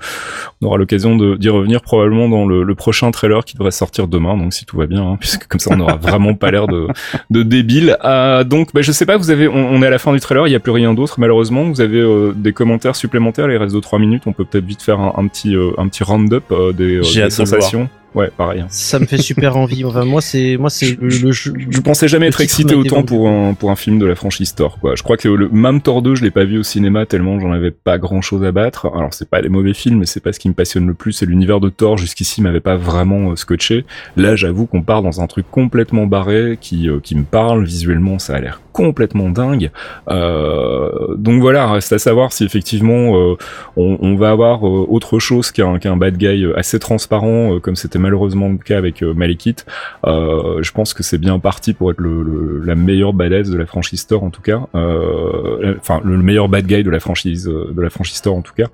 on 0.61 0.67
aura 0.67 0.79
l'occasion 0.79 1.17
d'y 1.17 1.49
revenir 1.49 1.81
probablement 1.81 2.29
dans 2.29 2.47
le, 2.47 2.75
prochain 2.75 3.11
trailer 3.13 3.45
qui 3.45 3.55
devrait 3.55 3.71
sortir 3.71 4.09
demain, 4.09 4.37
donc 4.37 4.53
si 4.53 4.65
tout 4.67 4.77
va 4.77 4.87
bien, 4.87 5.03
hein, 5.03 5.17
puisque 5.21 5.47
comme 5.47 5.61
ça 5.61 5.71
on 5.73 5.77
n'aura 5.77 5.97
vraiment 5.97 6.35
pas 6.35 6.51
l'air 6.51 6.67
de, 6.67 6.89
de 7.31 7.43
débile. 7.43 7.97
Euh, 8.05 8.43
donc 8.45 8.73
bah, 8.75 8.83
je 8.83 8.93
sais 8.93 9.07
pas, 9.07 9.17
vous 9.17 9.31
avez, 9.31 9.49
on, 9.49 9.81
est 9.83 9.87
à 9.87 9.91
la 9.91 9.99
fin 9.99 10.13
du 10.13 10.21
trailer, 10.21 10.47
il 10.47 10.51
n'y 10.51 10.57
a 10.57 10.61
plus 10.61 10.73
rien 10.73 10.95
d'autre 10.95 11.21
malheureusement. 11.21 11.65
Vous 11.65 11.81
avez 11.81 12.01
euh, 12.01 12.33
des 12.35 12.53
commentaires 12.53 12.97
supplémentaires, 12.97 13.51
il 13.51 13.57
reste 13.57 13.75
de 13.75 13.81
3 13.81 13.99
minutes, 13.99 14.25
on 14.27 14.33
peut 14.33 14.45
peut-être 14.45 14.65
vite 14.65 14.83
faire 14.83 15.01
un, 15.01 15.27
petit 15.29 15.55
euh, 15.55 15.71
un 15.79 15.89
petit 15.89 16.03
round-up 16.03 16.53
des, 16.75 17.01
des 17.01 17.31
sensations. 17.31 17.89
Ouais, 18.15 18.31
pareil. 18.37 18.61
Hein. 18.61 18.67
Ça 18.71 18.99
me 18.99 19.07
fait 19.07 19.19
super 19.19 19.57
envie. 19.57 19.85
Enfin, 19.85 20.05
moi, 20.05 20.21
c'est, 20.21 20.57
moi, 20.57 20.71
c'est 20.71 20.97
le, 21.01 21.11
je, 21.11 21.31
je, 21.33 21.81
pensais 21.81 22.07
jamais 22.07 22.29
être 22.29 22.41
excité 22.41 22.75
autant 22.75 23.03
pour 23.03 23.29
un, 23.29 23.55
pour 23.55 23.71
un 23.71 23.77
film 23.77 23.99
de 23.99 24.07
la 24.07 24.15
franchise 24.15 24.55
Thor, 24.55 24.79
quoi. 24.79 24.95
Je 24.95 25.03
crois 25.03 25.17
que 25.17 25.29
le, 25.29 25.49
même 25.49 25.81
Thor 25.81 26.03
2, 26.03 26.15
je 26.15 26.23
l'ai 26.23 26.31
pas 26.31 26.45
vu 26.45 26.59
au 26.59 26.63
cinéma 26.63 27.07
tellement 27.07 27.41
j'en 27.41 27.53
avais 27.53 27.73
pas 27.73 27.99
grand 27.99 28.23
chose 28.23 28.45
à 28.45 28.53
battre. 28.53 28.91
Alors, 28.95 29.13
c'est 29.13 29.29
pas 29.29 29.43
des 29.43 29.49
mauvais 29.49 29.75
films, 29.75 29.99
mais 29.99 30.07
c'est 30.07 30.21
pas 30.21 30.33
ce 30.33 30.39
qui 30.39 30.49
me 30.49 30.55
passionne 30.55 30.87
le 30.87 30.95
plus. 30.95 31.13
C'est 31.13 31.27
l'univers 31.27 31.61
de 31.61 31.69
Thor 31.69 31.99
jusqu'ici 31.99 32.41
m'avait 32.41 32.61
pas 32.61 32.77
vraiment 32.77 33.31
euh, 33.31 33.37
scotché. 33.37 33.85
Là, 34.17 34.37
j'avoue 34.37 34.67
qu'on 34.67 34.83
part 34.83 35.03
dans 35.03 35.21
un 35.21 35.27
truc 35.27 35.47
complètement 35.51 36.07
barré 36.07 36.57
qui, 36.61 36.89
euh, 36.89 37.01
qui 37.01 37.17
me 37.17 37.25
parle 37.25 37.65
visuellement. 37.65 38.19
Ça 38.19 38.37
a 38.37 38.41
l'air 38.41 38.61
complètement 38.75 39.31
dingue. 39.31 39.71
Euh, 40.11 41.15
donc 41.17 41.41
voilà, 41.41 41.71
reste 41.71 41.93
à 41.93 41.99
savoir 41.99 42.33
si 42.33 42.45
effectivement 42.45 43.17
euh, 43.17 43.37
on, 43.77 43.99
on, 44.01 44.17
va 44.17 44.31
avoir 44.31 44.67
euh, 44.67 44.85
autre 44.89 45.21
chose 45.21 45.53
qu'un 45.53 45.79
qu'un 45.79 45.97
bad 45.97 46.17
guy 46.17 46.45
assez 46.57 46.81
transparent, 46.81 47.61
comme 47.61 47.77
c'était 47.77 48.01
malheureusement 48.01 48.49
le 48.49 48.59
cas 48.59 48.77
avec 48.77 49.03
Malekith. 49.03 49.65
je 50.05 50.71
pense 50.73 50.93
que 50.93 51.05
c'est 51.05 51.19
bien 51.19 51.39
parti 51.39 51.73
pour 51.73 51.93
être 51.93 52.01
le, 52.01 52.63
la 52.65 52.75
meilleure 52.75 53.13
badass 53.13 53.49
de 53.49 53.57
la 53.57 53.65
franchise 53.65 54.01
Store 54.01 54.25
en 54.25 54.31
tout 54.31 54.43
cas. 54.43 54.63
Enfin, 54.75 56.01
le 56.05 56.19
meilleur 56.19 56.49
bad 56.49 56.67
guy 56.67 56.83
de 56.83 56.91
la 56.91 57.01
franchise 57.01 57.45
de 57.45 57.81
la 57.81 57.91
franchise 57.91 58.17
Store 58.17 58.35
en 58.35 58.43
tout 58.43 58.55
cas 58.55 58.67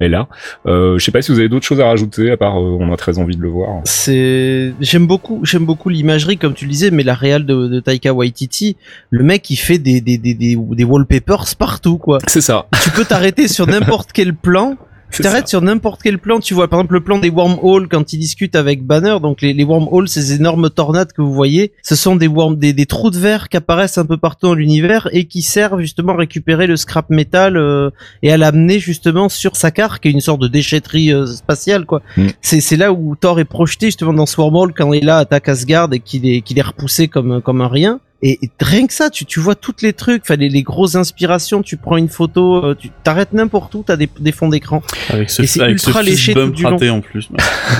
est 0.00 0.08
là. 0.08 0.28
je 0.64 0.98
sais 0.98 1.12
pas 1.12 1.20
si 1.20 1.30
vous 1.30 1.38
avez 1.38 1.50
d'autres 1.50 1.66
choses 1.66 1.80
à 1.80 1.86
rajouter 1.86 2.30
à 2.30 2.38
part 2.38 2.56
on 2.56 2.90
a 2.90 2.96
très 2.96 3.18
envie 3.18 3.36
de 3.36 3.42
le 3.42 3.50
voir. 3.50 3.82
C'est 3.84 4.72
j'aime 4.80 5.06
beaucoup 5.06 5.40
j'aime 5.44 5.66
beaucoup 5.66 5.90
l'imagerie 5.90 6.38
comme 6.38 6.54
tu 6.54 6.64
le 6.64 6.70
disais, 6.70 6.90
mais 6.90 7.02
la 7.02 7.14
réal 7.14 7.44
de, 7.44 7.66
de 7.66 7.80
Taika 7.80 8.14
Waititi, 8.14 8.76
le 9.10 9.22
mec 9.22 9.41
il 9.50 9.56
fait 9.56 9.78
des 9.78 10.00
des 10.00 10.18
des 10.18 10.34
des, 10.34 10.56
des 10.56 10.84
wallpapers 10.84 11.56
partout 11.58 11.98
quoi. 11.98 12.18
C'est 12.26 12.40
ça. 12.40 12.66
Tu 12.82 12.90
peux 12.90 13.04
t'arrêter 13.04 13.48
sur 13.48 13.66
n'importe 13.66 14.10
quel 14.14 14.34
plan 14.34 14.76
tu 15.12 15.22
t'arrêtes 15.22 15.48
sur 15.48 15.60
n'importe 15.60 16.02
quel 16.02 16.18
plan, 16.18 16.40
tu 16.40 16.54
vois 16.54 16.68
par 16.68 16.80
exemple 16.80 16.94
le 16.94 17.02
plan 17.02 17.18
des 17.18 17.28
wormholes 17.28 17.86
quand 17.88 18.12
il 18.14 18.18
discute 18.18 18.56
avec 18.56 18.82
Banner, 18.82 19.16
donc 19.20 19.42
les, 19.42 19.52
les 19.52 19.64
wormholes, 19.64 20.08
ces 20.08 20.32
énormes 20.32 20.70
tornades 20.70 21.12
que 21.12 21.20
vous 21.20 21.34
voyez, 21.34 21.72
ce 21.82 21.94
sont 21.94 22.16
des 22.16 22.28
worm, 22.28 22.56
des, 22.56 22.72
des 22.72 22.86
trous 22.86 23.10
de 23.10 23.18
verre 23.18 23.50
qui 23.50 23.58
apparaissent 23.58 23.98
un 23.98 24.06
peu 24.06 24.16
partout 24.16 24.46
dans 24.46 24.54
l'univers 24.54 25.08
et 25.12 25.26
qui 25.26 25.42
servent 25.42 25.80
justement 25.80 26.14
à 26.14 26.16
récupérer 26.16 26.66
le 26.66 26.76
scrap 26.76 27.10
metal 27.10 27.58
euh, 27.58 27.90
et 28.22 28.32
à 28.32 28.38
l'amener 28.38 28.78
justement 28.78 29.28
sur 29.28 29.54
Sakar, 29.54 30.00
qui 30.00 30.08
est 30.08 30.12
une 30.12 30.20
sorte 30.20 30.40
de 30.40 30.48
déchetterie 30.48 31.12
euh, 31.12 31.26
spatiale 31.26 31.84
quoi. 31.84 32.00
Mm. 32.16 32.28
C'est 32.40 32.60
c'est 32.62 32.76
là 32.76 32.92
où 32.92 33.14
Thor 33.14 33.38
est 33.38 33.44
projeté 33.44 33.86
justement 33.86 34.14
dans 34.14 34.26
ce 34.26 34.40
wormhole 34.40 34.72
quand 34.72 34.92
il 34.94 35.02
est 35.02 35.06
là 35.06 35.18
attaque 35.18 35.48
Asgard 35.48 35.92
et 35.92 36.00
qu'il 36.00 36.26
est 36.26 36.40
qu'il 36.40 36.58
est 36.58 36.62
repoussé 36.62 37.08
comme 37.08 37.42
comme 37.42 37.60
un 37.60 37.68
rien. 37.68 38.00
Et, 38.24 38.38
rien 38.60 38.86
que 38.86 38.92
ça, 38.92 39.10
tu, 39.10 39.24
tu 39.24 39.40
vois 39.40 39.56
toutes 39.56 39.82
les 39.82 39.92
trucs, 39.92 40.22
enfin 40.22 40.36
les, 40.36 40.48
les 40.48 40.62
grosses 40.62 40.94
inspirations, 40.94 41.60
tu 41.62 41.76
prends 41.76 41.96
une 41.96 42.08
photo, 42.08 42.64
euh, 42.64 42.76
tu 42.78 42.90
t'arrêtes 43.02 43.32
n'importe 43.32 43.74
où, 43.74 43.82
t'as 43.84 43.96
des, 43.96 44.08
des 44.20 44.30
fonds 44.30 44.48
d'écran. 44.48 44.80
Avec 45.08 45.28
ce, 45.28 45.42
et 45.42 45.46
c'est 45.48 45.68
ultra 45.68 46.02
léché 46.02 46.32
tout 46.32 46.50
du 46.50 46.62
long. 46.62 46.78
en 46.90 47.00
plus. 47.00 47.28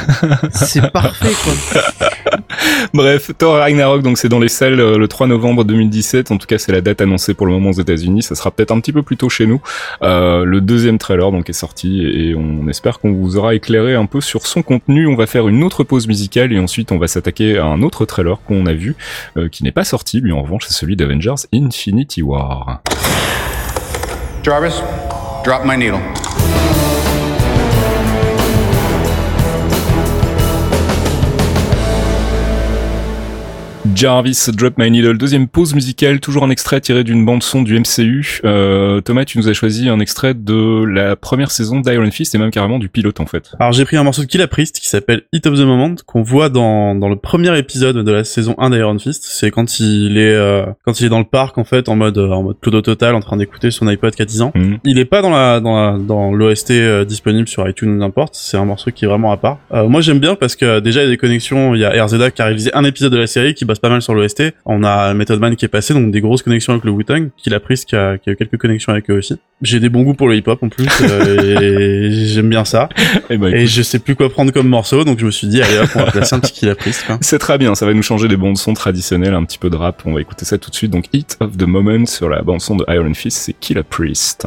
c'est 0.53 0.91
parfait 0.91 1.33
quoi. 1.45 2.41
Bref, 2.95 3.31
Thor 3.39 3.57
Ragnarok, 3.57 4.03
donc 4.03 4.19
c'est 4.19 4.29
dans 4.29 4.39
les 4.39 4.49
salles 4.49 4.81
euh, 4.81 4.99
le 4.99 5.09
3 5.09 5.27
novembre 5.27 5.65
2017. 5.65 6.31
En 6.31 6.39
tout 6.39 6.47
cas, 6.47 6.59
c'est 6.59 6.73
la 6.73 6.81
date 6.81 7.01
annoncée 7.01 7.35
pour 7.35 7.47
le 7.47 7.53
moment 7.53 7.71
aux 7.71 7.81
États-Unis. 7.81 8.23
Ça 8.23 8.35
sera 8.35 8.51
peut-être 8.51 8.73
un 8.73 8.81
petit 8.81 8.93
peu 8.93 9.03
plus 9.03 9.17
tôt 9.17 9.29
chez 9.29 9.47
nous. 9.47 9.61
Euh, 10.03 10.45
le 10.45 10.61
deuxième 10.61 10.99
trailer 10.99 11.31
donc 11.31 11.49
est 11.49 11.55
sorti 11.55 12.03
et 12.03 12.35
on 12.35 12.69
espère 12.69 12.99
qu'on 12.99 13.13
vous 13.13 13.37
aura 13.37 13.55
éclairé 13.55 13.95
un 13.95 14.07
peu 14.07 14.21
sur 14.21 14.47
son 14.47 14.63
contenu. 14.63 15.07
On 15.07 15.17
va 15.17 15.27
faire 15.27 15.49
une 15.49 15.63
autre 15.63 15.85
pause 15.85 16.09
musicale 16.09 16.53
et 16.53 16.59
ensuite 16.59 16.93
on 16.93 16.99
va 16.99 17.07
s'attaquer 17.07 17.59
à 17.59 17.67
un 17.67 17.83
autre 17.83 18.05
trailer 18.05 18.41
qu'on 18.47 18.67
a 18.67 18.73
vu 18.73 18.97
euh, 19.37 19.49
qui 19.49 19.65
n'est 19.65 19.73
pas 19.73 19.85
sorti 19.85 20.23
en 20.33 20.43
revanche, 20.43 20.65
c'est 20.67 20.75
celui 20.75 20.97
d'Avengers 20.97 21.47
Infinity 21.53 22.23
War. 22.23 22.81
Jarvis, 24.43 24.83
drop 25.45 25.65
my 25.65 25.77
needle. 25.77 26.01
Jarvis 33.95 34.49
Drop 34.55 34.79
My 34.79 34.91
Needle, 34.91 35.19
deuxième 35.19 35.49
pause 35.49 35.75
musicale, 35.75 36.19
toujours 36.19 36.45
un 36.45 36.51
extrait 36.51 36.81
tiré 36.81 37.05
d'une 37.05 37.25
bande 37.25 37.43
son 37.43 37.63
du 37.63 37.79
MCU. 37.79 38.41
Euh, 38.45 39.01
Thomas, 39.03 39.25
tu 39.25 39.39
nous 39.39 39.49
as 39.49 39.53
choisi 39.53 39.89
un 39.89 40.01
extrait 40.01 40.35
de 40.35 40.85
la 40.85 41.15
première 41.15 41.51
saison 41.51 41.81
d'Iron 41.81 42.11
Fist 42.11 42.35
et 42.35 42.39
même 42.39 42.51
carrément 42.51 42.79
du 42.79 42.89
pilote 42.89 43.21
en 43.21 43.27
fait. 43.27 43.53
Alors 43.61 43.73
j'ai 43.73 43.85
pris 43.85 43.97
un 43.97 44.03
morceau 44.03 44.23
de 44.23 44.27
Killa 44.27 44.49
Priest 44.49 44.81
qui 44.81 44.89
s'appelle 44.89 45.23
Hit 45.33 45.47
of 45.47 45.55
the 45.55 45.63
Moment 45.63 45.95
qu'on 46.07 46.23
voit 46.23 46.49
dans, 46.49 46.95
dans 46.95 47.09
le 47.09 47.17
premier 47.17 47.57
épisode 47.59 47.99
de 47.99 48.11
la 48.11 48.25
saison 48.25 48.55
1 48.59 48.71
d'Iron 48.71 48.99
Fist. 48.99 49.25
C'est 49.25 49.51
quand 49.51 49.79
il 49.79 50.17
est 50.17 50.35
euh, 50.35 50.65
quand 50.85 50.99
il 51.01 51.07
est 51.07 51.11
dans 51.11 51.19
le 51.19 51.25
parc 51.25 51.59
en 51.59 51.65
fait 51.65 51.89
en 51.89 51.97
mode 51.97 52.17
euh, 52.17 52.31
en 52.31 52.43
mode 52.43 52.61
clodo 52.61 52.81
total 52.81 53.15
en 53.15 53.21
train 53.21 53.37
d'écouter 53.37 53.71
son 53.71 53.87
iPod 53.89 54.15
qui 54.15 54.23
a 54.23 54.27
10 54.27 54.43
ans. 54.43 54.53
Mhm. 54.55 54.79
Il 54.85 54.99
est 54.99 55.05
pas 55.05 55.21
dans 55.21 55.31
la 55.31 55.61
dans 55.61 55.77
la, 55.77 55.99
dans 55.99 56.33
l'OST 56.33 56.71
euh, 56.71 57.05
disponible 57.05 57.47
sur 57.47 57.69
iTunes 57.69 57.91
ou 57.91 57.99
n'importe. 57.99 58.35
C'est 58.35 58.57
un 58.57 58.65
morceau 58.65 58.91
qui 58.91 59.05
est 59.05 59.09
vraiment 59.09 59.33
à 59.33 59.37
part. 59.37 59.59
moi 59.71 60.01
j'aime 60.01 60.19
bien 60.19 60.35
parce 60.35 60.57
que 60.57 60.81
déjà 60.81 61.03
il 61.03 61.05
y 61.05 61.09
a 61.09 61.11
des 61.11 61.19
connexions. 61.19 61.75
Il 61.75 61.81
y 61.81 61.85
a 61.85 62.05
RZA 62.05 62.31
qui 62.31 62.41
a 62.41 62.47
réalisé 62.47 62.71
un 62.75 62.85
épisode 62.85 63.13
de 63.13 63.19
la 63.19 63.27
série 63.27 63.55
qui 63.55 63.67
bosse 63.67 63.82
pas 63.83 63.91
mal 63.91 64.01
sur 64.01 64.15
l'OST. 64.15 64.55
On 64.65 64.85
a 64.85 65.13
Method 65.13 65.41
Man 65.41 65.57
qui 65.57 65.65
est 65.65 65.69
passé, 65.69 65.93
donc 65.93 66.11
des 66.13 66.21
grosses 66.21 66.43
connexions 66.43 66.73
avec 66.73 66.85
le 66.85 66.93
Wu-Tang, 66.93 67.31
qu'il 67.37 67.53
a 67.53 67.61
pris, 67.61 67.75
qui 67.87 67.97
a, 67.97 68.17
qui 68.17 68.31
a 68.31 68.33
eu 68.33 68.37
quelques 68.37 68.57
connexions 68.57 68.93
avec 68.93 69.11
eux 69.11 69.19
aussi. 69.19 69.37
J'ai 69.61 69.81
des 69.81 69.89
bons 69.89 70.03
goûts 70.03 70.15
pour 70.15 70.29
le 70.29 70.37
hip-hop 70.37 70.63
en 70.63 70.69
plus, 70.69 70.89
euh, 71.03 71.61
et 71.61 72.11
j'aime 72.29 72.49
bien 72.49 72.65
ça. 72.65 72.89
Eh 73.29 73.37
ben, 73.37 73.53
et, 73.53 73.67
je 73.67 73.83
sais 73.83 73.99
plus 73.99 74.15
quoi 74.15 74.31
prendre 74.31 74.53
comme 74.53 74.69
morceau, 74.69 75.05
donc 75.05 75.19
je 75.19 75.27
me 75.27 75.31
suis 75.31 75.49
dit, 75.49 75.61
allez 75.61 75.79
hop, 75.79 75.91
on 75.97 75.99
va 75.99 76.11
placer 76.13 76.37
un 76.37 76.41
petit 76.41 76.53
Killa 76.53 76.77
Priest. 76.77 77.05
C'est 77.21 77.39
très 77.39 77.59
bien, 77.59 77.75
ça 77.75 77.85
va 77.85 77.93
nous 77.93 78.03
changer 78.03 78.29
des 78.29 78.37
bandes 78.37 78.57
son 78.57 78.73
traditionnels, 78.73 79.35
un 79.35 79.45
petit 79.45 79.59
peu 79.59 79.69
de 79.69 79.77
rap. 79.77 80.01
On 80.05 80.15
va 80.15 80.21
écouter 80.21 80.45
ça 80.45 80.59
tout 80.59 80.71
de 80.71 80.77
suite. 80.77 80.93
Donc 80.93 81.07
Hit 81.13 81.37
of 81.41 81.57
the 81.57 81.67
Moment 81.67 82.07
sur 82.07 82.29
la 82.29 82.43
bande 82.43 82.61
son 82.61 82.77
de 82.77 82.85
Iron 82.89 83.15
Fist, 83.15 83.39
c'est 83.39 83.53
Killa 83.53 83.83
Priest. 83.83 84.47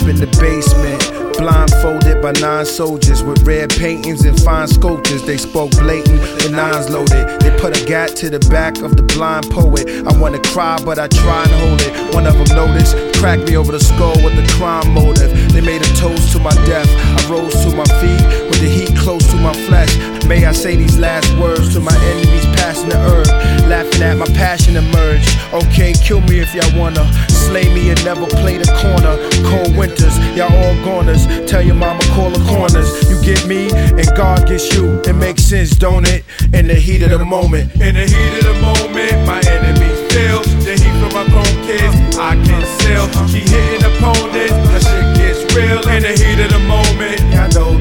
Up 0.00 0.08
in 0.08 0.16
the 0.16 0.26
basement, 0.38 1.00
blindfolded 1.38 2.22
by 2.22 2.32
nine 2.40 2.64
soldiers 2.64 3.22
with 3.22 3.42
red 3.42 3.70
paintings 3.70 4.24
and 4.24 4.38
fine 4.42 4.68
sculptures. 4.68 5.22
They 5.24 5.36
spoke 5.36 5.70
blatant, 5.72 6.20
the 6.42 6.50
nines 6.50 6.90
loaded. 6.90 7.40
They 7.40 7.50
put 7.58 7.76
a 7.80 7.84
gat 7.86 8.14
to 8.16 8.30
the 8.30 8.38
back 8.50 8.78
of 8.78 8.96
the 8.96 9.02
blind 9.02 9.50
poet. 9.50 9.88
I 10.06 10.12
wanna 10.18 10.40
cry, 10.52 10.78
but 10.84 10.98
I 10.98 11.08
try 11.08 11.42
and 11.42 11.52
hold 11.62 11.80
it. 11.82 12.14
One 12.14 12.26
of 12.26 12.34
them 12.38 12.50
noticed, 12.56 12.94
cracked 13.18 13.48
me 13.48 13.56
over 13.56 13.72
the 13.72 13.80
skull 13.80 14.16
with 14.22 14.36
the 14.36 14.46
crime 14.54 14.92
motive. 14.92 15.30
They 15.52 15.60
made 15.60 15.82
a 15.82 15.92
toast 15.94 16.32
to 16.32 16.38
my 16.38 16.54
death. 16.66 16.88
I 16.88 17.30
rose 17.30 17.54
to 17.64 17.74
my 17.74 17.88
feet 17.98 18.22
with 18.48 18.60
the 18.60 18.68
heat 18.68 18.87
close 19.08 19.26
to 19.30 19.36
my 19.36 19.54
flesh. 19.68 19.96
May 20.26 20.44
I 20.44 20.52
say 20.52 20.76
these 20.76 20.98
last 20.98 21.32
words 21.40 21.72
to 21.72 21.80
my 21.80 21.96
enemies 22.12 22.44
passing 22.60 22.90
the 22.90 23.00
earth, 23.16 23.30
laughing 23.66 24.02
at 24.02 24.18
my 24.18 24.26
passion 24.36 24.76
emerge. 24.76 25.24
Okay, 25.50 25.94
kill 25.94 26.20
me 26.28 26.40
if 26.40 26.54
y'all 26.54 26.78
wanna. 26.78 27.08
Slay 27.30 27.72
me 27.72 27.88
and 27.88 28.04
never 28.04 28.26
play 28.26 28.58
the 28.58 28.68
corner. 28.84 29.16
Cold 29.48 29.74
winters, 29.78 30.12
y'all 30.36 30.52
all 30.52 30.76
goners. 30.84 31.24
Tell 31.48 31.62
your 31.62 31.74
mama 31.74 32.02
call 32.12 32.28
the 32.28 32.44
corners. 32.52 32.88
You 33.08 33.16
get 33.24 33.46
me 33.46 33.72
and 33.72 34.08
God 34.14 34.46
gets 34.46 34.74
you. 34.74 35.00
It 35.08 35.14
makes 35.14 35.42
sense, 35.42 35.70
don't 35.70 36.06
it? 36.06 36.22
In 36.52 36.66
the 36.66 36.74
heat 36.74 37.00
of 37.00 37.08
the 37.08 37.24
moment. 37.24 37.72
In 37.80 37.94
the 37.94 38.04
heat 38.04 38.34
of 38.40 38.44
the 38.44 38.56
moment, 38.60 39.16
my 39.24 39.40
enemies 39.48 39.98
feel 40.12 40.44
the 40.68 40.76
heat 40.76 40.96
from 41.00 41.16
my 41.16 41.24
grown 41.32 41.54
kids. 41.64 41.96
I 42.18 42.36
can 42.44 42.60
sell. 42.84 43.08
She 43.28 43.40
hitting 43.40 43.88
opponents. 43.88 44.52
That 44.68 44.82
shit 44.84 45.06
gets 45.16 45.40
real. 45.56 45.80
In 45.96 46.02
the 46.04 46.12
heat 46.12 46.44
of 46.44 46.52
the 46.52 46.62
moment, 46.68 47.27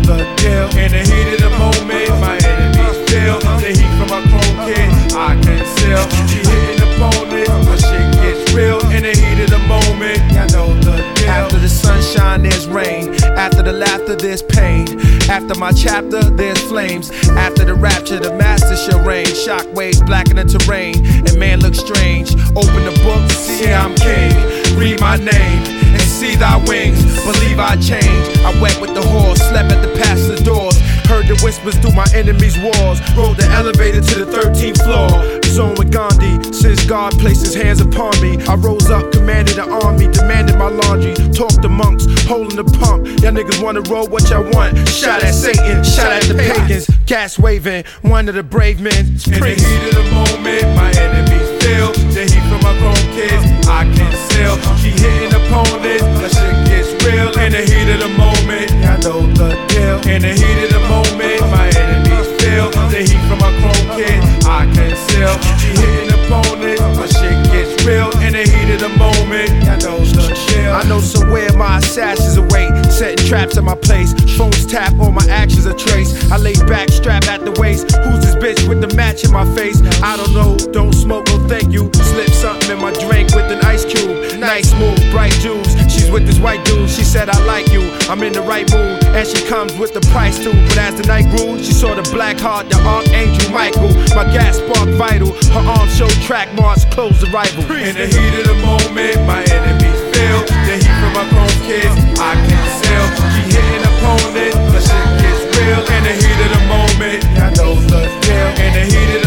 the 0.08 0.24
deal. 0.39 0.68
In 0.80 0.91
the 0.95 1.03
heat 1.03 1.36
of 1.36 1.39
the 1.43 1.51
moment, 1.60 2.08
my 2.24 2.39
enemies 2.39 2.95
feel 3.12 3.39
the 3.60 3.70
heat 3.76 3.91
from 3.99 4.08
my 4.08 4.22
grown 4.32 4.53
kids. 4.64 5.14
I 5.14 5.36
can 5.43 5.60
sell. 5.84 6.08
She 6.32 6.39
hitting 6.47 6.80
opponents. 6.88 7.51
My 7.68 7.76
shit 7.76 8.08
gets 8.24 8.53
real. 8.53 8.80
In 8.95 9.03
the 9.03 9.12
heat 9.12 9.39
of 9.43 9.49
the 9.51 9.62
moment, 9.68 10.20
y'all 10.32 10.47
know 10.55 10.70
the 10.80 11.03
deal. 11.16 11.30
After 11.30 11.60
the 11.60 11.66
sunshine, 12.08 12.43
there's 12.43 12.68
rain. 12.68 13.14
After 13.24 13.62
the 13.62 13.74
laughter, 13.74 14.16
there's 14.16 14.41
pain. 14.41 14.88
After 15.30 15.55
my 15.55 15.72
chapter, 15.72 16.24
there's 16.24 16.62
flames. 16.64 17.12
After 17.30 17.66
the 17.66 17.74
rapture, 17.74 18.20
the 18.20 18.34
master 18.36 18.76
shall 18.76 19.03
reign. 19.03 19.28
Shockwaves 19.28 20.05
blacken 20.05 20.38
the 20.38 20.45
terrain, 20.45 21.05
and 21.05 21.38
man 21.38 21.60
looks 21.60 21.80
strange. 21.80 22.32
Open 22.55 22.84
the 22.86 22.97
book, 23.03 23.30
see 23.32 23.72
I'm 23.72 23.93
king. 23.95 24.32
Read 24.78 24.99
my 25.01 25.18
name 25.18 25.60
and 25.93 26.01
see 26.01 26.36
thy 26.36 26.58
wings. 26.68 27.03
Believe 27.26 27.60
I 27.60 27.76
change. 27.76 28.38
I 28.39 28.60
went 28.62 28.80
with 28.80 28.93
the 28.93 29.01
horse, 29.01 29.39
slept 29.39 29.72
at 29.72 29.82
the 29.82 29.93
pastor's 29.99 30.41
doors. 30.41 30.78
Heard 31.08 31.28
the 31.28 31.39
whispers 31.41 31.78
through 31.80 31.93
my 31.93 32.05
enemy's 32.14 32.58
walls. 32.60 32.99
Rode 33.16 33.38
the 33.38 33.47
elevator 33.55 34.01
to 34.01 34.26
the 34.26 34.28
13th 34.28 34.84
floor. 34.84 35.41
Zone 35.43 35.76
with 35.76 35.91
Gandhi. 35.91 36.53
Since 36.53 36.86
God 36.86 37.18
placed 37.18 37.41
his 37.41 37.55
hands 37.55 37.80
upon 37.82 38.14
me, 38.22 38.38
I 38.45 38.55
rose 38.55 38.89
up, 38.91 39.12
commanded 39.12 39.55
the 39.55 39.66
army, 39.84 40.08
demanded 40.12 40.58
my 40.58 40.70
laundry. 40.70 41.16
Talked 41.34 41.62
to 41.64 41.70
monks, 41.70 42.05
holding 42.28 42.58
the 42.58 42.66
pump. 42.78 43.08
Y'all 43.24 43.32
niggas 43.32 43.64
wanna 43.64 43.82
roll 43.89 44.05
what 44.08 44.30
y'all 44.30 44.43
want. 44.51 44.78
Shot 44.89 45.24
at 45.24 45.34
Satan, 45.34 45.84
shot 45.84 46.12
at 46.12 46.24
the 46.24 46.36
pagans. 46.36 46.89
Gas 47.05 47.39
waving, 47.39 47.86
one 48.01 48.28
of 48.28 48.36
the 48.36 48.43
brave 48.43 48.82
men. 48.82 48.93
In 48.93 49.39
the 49.39 49.55
heat 49.55 49.84
of 49.88 49.95
the 49.95 50.05
moment, 50.12 50.76
my 50.76 50.91
enemies 50.99 51.47
feel 51.64 51.89
the 52.14 52.24
heat 52.28 52.45
from 52.51 52.62
my 52.62 52.76
grown 52.84 53.01
kids. 53.16 53.43
I 53.66 53.88
can 53.95 54.12
sell. 54.30 54.55
She 54.78 54.91
hitting 54.91 55.34
opponents, 55.34 56.03
that 56.20 56.32
shit 56.36 56.55
gets 56.68 56.91
real. 57.05 57.32
In 57.39 57.51
the 57.53 57.64
heat 57.64 57.89
of 57.95 57.99
the 58.05 58.12
moment, 58.14 58.70
y'all 58.84 58.99
know 58.99 59.34
the 59.34 59.66
In 60.06 60.22
the 60.22 60.34
heat 60.34 60.60
of 60.66 60.70
the 60.74 60.84
moment, 60.88 61.41
my 61.50 61.68
enemies 61.74 62.28
feel 62.41 62.70
the 62.91 63.02
heat 63.02 63.24
from 63.28 63.39
my 63.39 63.52
grown 63.60 63.98
kids. 63.98 64.45
I 64.45 64.70
can 64.74 64.95
sell. 65.10 65.36
She 65.58 65.70
hitting 65.74 66.14
opponents, 66.14 66.82
my 66.98 67.08
shit 67.08 67.38
gets 67.52 67.86
real. 67.86 68.12
In 68.22 68.34
the 68.34 68.43
heat 68.43 68.74
of 68.76 68.80
the 68.82 68.89
moment, 68.98 69.50
the 69.58 70.58
deal. 70.58 70.74
I 70.74 70.84
know 70.84 71.00
somewhere 71.00 71.52
my 71.54 71.78
assassins 71.78 72.38
await, 72.38 72.72
setting 72.91 73.26
traps 73.26 73.58
at 73.58 73.64
my 73.64 73.76
place. 73.76 74.14
Phones 74.38 74.66
tap, 74.66 74.93
all 75.00 75.12
my 75.12 75.26
actions 75.30 75.66
are 75.66 75.74
traced. 75.74 76.32
I 76.32 76.38
lay 76.38 76.54
back, 76.68 76.89
strap 76.89 77.28
at 77.28 77.45
the 77.45 77.52
waist. 77.60 77.91
Who's 77.95 78.22
this 78.22 78.36
bitch 78.36 78.68
with 78.68 78.82
the 78.82 78.93
match 78.95 79.24
in 79.24 79.32
my 79.32 79.45
face? 79.56 79.82
I 80.02 80.18
don't 80.18 80.34
know, 80.34 80.58
don't 80.72 80.93
smoke, 80.93 81.28
no 81.28 81.48
thank 81.48 81.72
you. 81.72 81.91
Slip 81.93 82.30
something 82.30 82.72
in 82.72 82.80
my 82.82 82.93
drink 82.93 83.34
with 83.36 83.52
an 83.52 83.64
ice 83.66 83.86
cube. 83.86 84.39
Nice 84.39 84.74
move, 84.80 85.00
bright 85.12 85.34
jewels. 85.34 85.86
She's 86.08 86.14
with 86.14 86.26
this 86.26 86.39
white 86.39 86.64
dude. 86.64 86.89
She 86.89 87.03
said, 87.03 87.28
I 87.28 87.38
like 87.43 87.68
you, 87.68 87.82
I'm 88.08 88.24
in 88.24 88.32
the 88.32 88.39
right 88.39 88.64
mood. 88.72 89.03
And 89.12 89.28
she 89.28 89.43
comes 89.45 89.76
with 89.76 89.93
the 89.93 89.99
price 90.08 90.39
too. 90.39 90.55
But 90.72 90.78
as 90.78 90.95
the 90.95 91.03
night 91.03 91.28
grew, 91.36 91.60
she 91.60 91.74
saw 91.74 91.95
the 91.95 92.08
black 92.16 92.39
heart, 92.39 92.70
the 92.70 92.80
archangel 92.80 93.51
Michael. 93.51 93.91
My 94.16 94.24
gas 94.32 94.55
spark 94.55 94.88
vital, 94.95 95.36
her 95.51 95.66
arms 95.68 95.91
show 95.97 96.08
track 96.24 96.47
marks, 96.55 96.86
close 96.95 97.20
the. 97.20 97.28
In 97.28 97.91
the 97.99 98.08
heat 98.08 98.39
of 98.39 98.47
the 98.47 98.55
moment, 98.64 99.20
my 99.28 99.43
enemies 99.51 99.99
feel 100.16 100.47
the 100.64 100.80
heat 100.80 100.95
from 100.95 101.12
my 101.12 101.28
chrome 101.28 101.60
kids. 101.68 101.91
I 102.16 102.39
can 102.39 102.64
sell. 102.80 103.08
She 103.36 103.43
hitting 103.51 103.84
opponents, 103.84 104.55
the 104.72 104.80
shit 104.80 105.08
gets 105.20 105.43
real. 105.60 105.82
In 105.91 106.01
the 106.08 106.14
heat 106.24 106.39
of 106.39 106.49
the 106.55 106.64
moment, 106.72 107.20
I 107.36 107.51
know 107.60 107.76
the 107.84 108.08
deal. 108.24 108.49
In 108.64 108.72
the 108.80 108.84
heat 108.88 109.12
of 109.12 109.22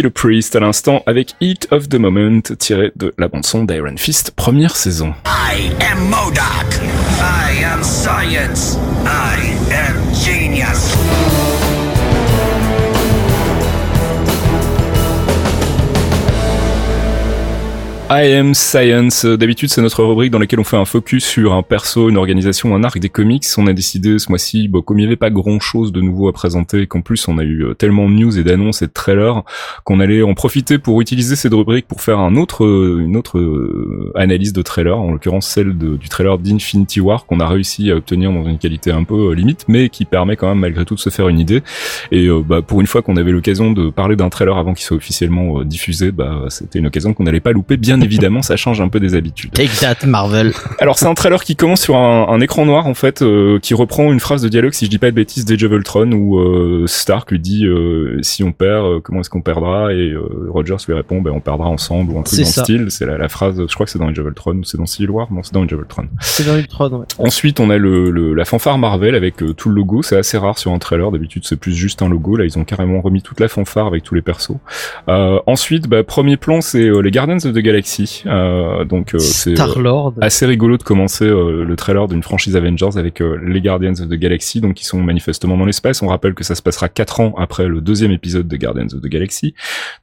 Kill 0.00 0.10
Priest 0.10 0.56
à 0.56 0.60
l'instant 0.60 1.02
avec 1.04 1.34
Heat 1.42 1.68
of 1.72 1.90
the 1.90 1.96
Moment 1.96 2.40
tiré 2.58 2.90
de 2.96 3.12
la 3.18 3.28
bande 3.28 3.44
son 3.44 3.64
d'Iron 3.64 3.98
Fist 3.98 4.30
première 4.30 4.74
saison. 4.74 5.12
I 5.26 5.70
am 5.92 6.08
Modoc. 6.08 6.80
I 7.20 7.62
am 7.62 7.82
science. 7.82 8.78
I 9.04 9.52
am 9.70 10.14
genius. 10.14 11.59
I 18.12 18.32
am 18.32 18.54
Science. 18.54 19.24
D'habitude, 19.24 19.68
c'est 19.68 19.82
notre 19.82 20.02
rubrique 20.02 20.32
dans 20.32 20.40
laquelle 20.40 20.58
on 20.58 20.64
fait 20.64 20.76
un 20.76 20.84
focus 20.84 21.24
sur 21.24 21.52
un 21.52 21.62
perso, 21.62 22.08
une 22.10 22.16
organisation, 22.16 22.74
un 22.74 22.82
arc 22.82 22.98
des 22.98 23.08
comics. 23.08 23.44
On 23.56 23.68
a 23.68 23.72
décidé 23.72 24.18
ce 24.18 24.28
mois-ci, 24.30 24.66
bon, 24.66 24.82
comme 24.82 24.98
il 24.98 25.02
n'y 25.02 25.06
avait 25.06 25.14
pas 25.14 25.30
grand-chose 25.30 25.92
de 25.92 26.00
nouveau 26.00 26.26
à 26.26 26.32
présenter, 26.32 26.88
qu'en 26.88 27.02
plus 27.02 27.28
on 27.28 27.38
a 27.38 27.44
eu 27.44 27.62
euh, 27.62 27.74
tellement 27.74 28.08
de 28.08 28.14
news 28.14 28.36
et 28.36 28.42
d'annonces 28.42 28.82
et 28.82 28.88
de 28.88 28.92
trailers, 28.92 29.44
qu'on 29.84 30.00
allait 30.00 30.22
en 30.22 30.34
profiter 30.34 30.78
pour 30.78 31.00
utiliser 31.00 31.36
cette 31.36 31.54
rubrique 31.54 31.86
pour 31.86 32.00
faire 32.00 32.18
un 32.18 32.34
autre, 32.34 32.64
euh, 32.64 32.98
une 33.00 33.16
autre 33.16 33.38
euh, 33.38 34.10
analyse 34.16 34.52
de 34.52 34.62
trailer, 34.62 34.98
en 34.98 35.12
l'occurrence 35.12 35.46
celle 35.46 35.78
du 35.78 36.08
trailer 36.08 36.36
d'Infinity 36.38 36.98
War 36.98 37.26
qu'on 37.26 37.38
a 37.38 37.46
réussi 37.46 37.92
à 37.92 37.94
obtenir 37.94 38.32
dans 38.32 38.44
une 38.44 38.58
qualité 38.58 38.90
un 38.90 39.04
peu 39.04 39.34
limite, 39.34 39.66
mais 39.68 39.88
qui 39.88 40.04
permet 40.04 40.34
quand 40.34 40.48
même 40.48 40.58
malgré 40.58 40.84
tout 40.84 40.96
de 40.96 41.00
se 41.00 41.10
faire 41.10 41.28
une 41.28 41.38
idée. 41.38 41.62
Et 42.10 42.28
bah, 42.44 42.60
pour 42.60 42.80
une 42.80 42.88
fois 42.88 43.02
qu'on 43.02 43.16
avait 43.16 43.30
l'occasion 43.30 43.70
de 43.70 43.88
parler 43.88 44.16
d'un 44.16 44.30
trailer 44.30 44.58
avant 44.58 44.74
qu'il 44.74 44.84
soit 44.84 44.96
officiellement 44.96 45.62
diffusé, 45.62 46.10
bah, 46.10 46.46
c'était 46.48 46.80
une 46.80 46.88
occasion 46.88 47.14
qu'on 47.14 47.22
n'allait 47.22 47.38
pas 47.38 47.52
louper. 47.52 47.76
Bien 47.76 47.99
évidemment, 48.00 48.42
ça 48.42 48.56
change 48.56 48.80
un 48.80 48.88
peu 48.88 49.00
des 49.00 49.14
habitudes. 49.14 49.52
Take 49.52 49.70
that, 49.80 50.06
Marvel. 50.06 50.52
Alors 50.78 50.98
c'est 50.98 51.06
un 51.06 51.14
trailer 51.14 51.42
qui 51.44 51.56
commence 51.56 51.80
sur 51.82 51.96
un, 51.96 52.26
un 52.28 52.40
écran 52.40 52.66
noir 52.66 52.86
en 52.86 52.94
fait, 52.94 53.22
euh, 53.22 53.58
qui 53.60 53.74
reprend 53.74 54.12
une 54.12 54.20
phrase 54.20 54.42
de 54.42 54.48
dialogue, 54.48 54.72
si 54.72 54.84
je 54.86 54.90
dis 54.90 54.98
pas 54.98 55.10
de 55.10 55.16
bêtises, 55.16 55.44
d'Age 55.44 55.62
of 55.64 55.72
Ultron, 55.72 56.10
où 56.12 56.38
euh, 56.38 56.84
Stark 56.86 57.30
lui 57.30 57.38
dit 57.40 57.66
euh, 57.66 58.18
si 58.22 58.42
on 58.44 58.52
perd, 58.52 58.84
euh, 58.84 59.00
comment 59.02 59.20
est-ce 59.20 59.30
qu'on 59.30 59.42
perdra? 59.42 59.92
Et 59.92 60.10
euh, 60.10 60.20
Rogers 60.50 60.76
lui 60.86 60.94
répond 60.94 61.20
ben 61.20 61.30
on 61.32 61.40
perdra 61.40 61.66
ensemble 61.68 62.12
ou 62.12 62.18
un 62.18 62.22
truc 62.22 62.38
dans 62.40 62.44
ça. 62.46 62.60
le 62.62 62.64
style. 62.64 62.86
C'est 62.90 63.06
la, 63.06 63.18
la 63.18 63.28
phrase, 63.28 63.56
je 63.68 63.74
crois 63.74 63.86
que 63.86 63.92
c'est 63.92 63.98
dans 63.98 64.08
Age 64.08 64.18
of 64.18 64.26
Ultron 64.26 64.56
ou 64.56 64.64
c'est 64.64 64.78
dans 64.78 64.86
Civil 64.86 65.10
War, 65.10 65.32
non 65.32 65.42
c'est 65.42 65.54
dans 65.54 65.62
Age 65.64 65.72
of 65.72 65.80
Ultron. 65.80 66.04
C'est 66.20 66.46
dans 66.46 66.56
Ultron, 66.56 66.90
ouais. 67.00 67.06
Ensuite, 67.18 67.60
on 67.60 67.70
a 67.70 67.76
le, 67.78 68.10
le- 68.10 68.34
la 68.34 68.44
fanfare 68.44 68.78
Marvel 68.78 69.14
avec 69.14 69.42
euh, 69.42 69.52
tout 69.52 69.68
le 69.68 69.74
logo. 69.74 70.02
C'est 70.02 70.16
assez 70.16 70.38
rare 70.38 70.58
sur 70.58 70.72
un 70.72 70.78
trailer. 70.78 71.10
D'habitude, 71.10 71.42
c'est 71.44 71.56
plus 71.56 71.74
juste 71.74 72.02
un 72.02 72.08
logo. 72.08 72.36
Là, 72.36 72.44
ils 72.44 72.58
ont 72.58 72.64
carrément 72.64 73.00
remis 73.00 73.22
toute 73.22 73.40
la 73.40 73.48
fanfare 73.48 73.86
avec 73.86 74.02
tous 74.04 74.14
les 74.14 74.22
persos. 74.22 74.56
Euh, 75.08 75.38
ensuite, 75.46 75.88
bah, 75.88 76.02
premier 76.04 76.36
plan, 76.36 76.60
c'est 76.60 76.88
les 77.02 77.10
Guardians 77.10 77.36
of 77.36 77.52
the 77.52 77.58
Galaxy. 77.58 77.89
Euh, 78.26 78.84
donc, 78.84 79.14
euh, 79.14 79.18
c'est 79.18 79.58
euh, 79.58 80.10
assez 80.20 80.46
rigolo 80.46 80.76
de 80.76 80.82
commencer 80.82 81.26
le 81.26 81.74
trailer 81.76 82.08
d'une 82.08 82.22
franchise 82.22 82.56
Avengers 82.56 82.96
avec 82.96 83.20
les 83.20 83.60
Guardians 83.60 83.92
of 83.92 84.08
the 84.08 84.14
Galaxy, 84.14 84.60
donc 84.60 84.74
qui 84.74 84.84
sont 84.84 85.00
manifestement 85.00 85.56
dans 85.56 85.64
l'espace. 85.64 86.02
On 86.02 86.08
rappelle 86.08 86.34
que 86.34 86.44
ça 86.44 86.54
se 86.54 86.62
passera 86.62 86.88
quatre 86.88 87.20
ans 87.20 87.34
après 87.38 87.68
le 87.68 87.80
deuxième 87.80 88.12
épisode 88.12 88.48
de 88.48 88.56
Guardians 88.56 88.86
of 88.94 89.00
the 89.00 89.06
Galaxy, 89.06 89.54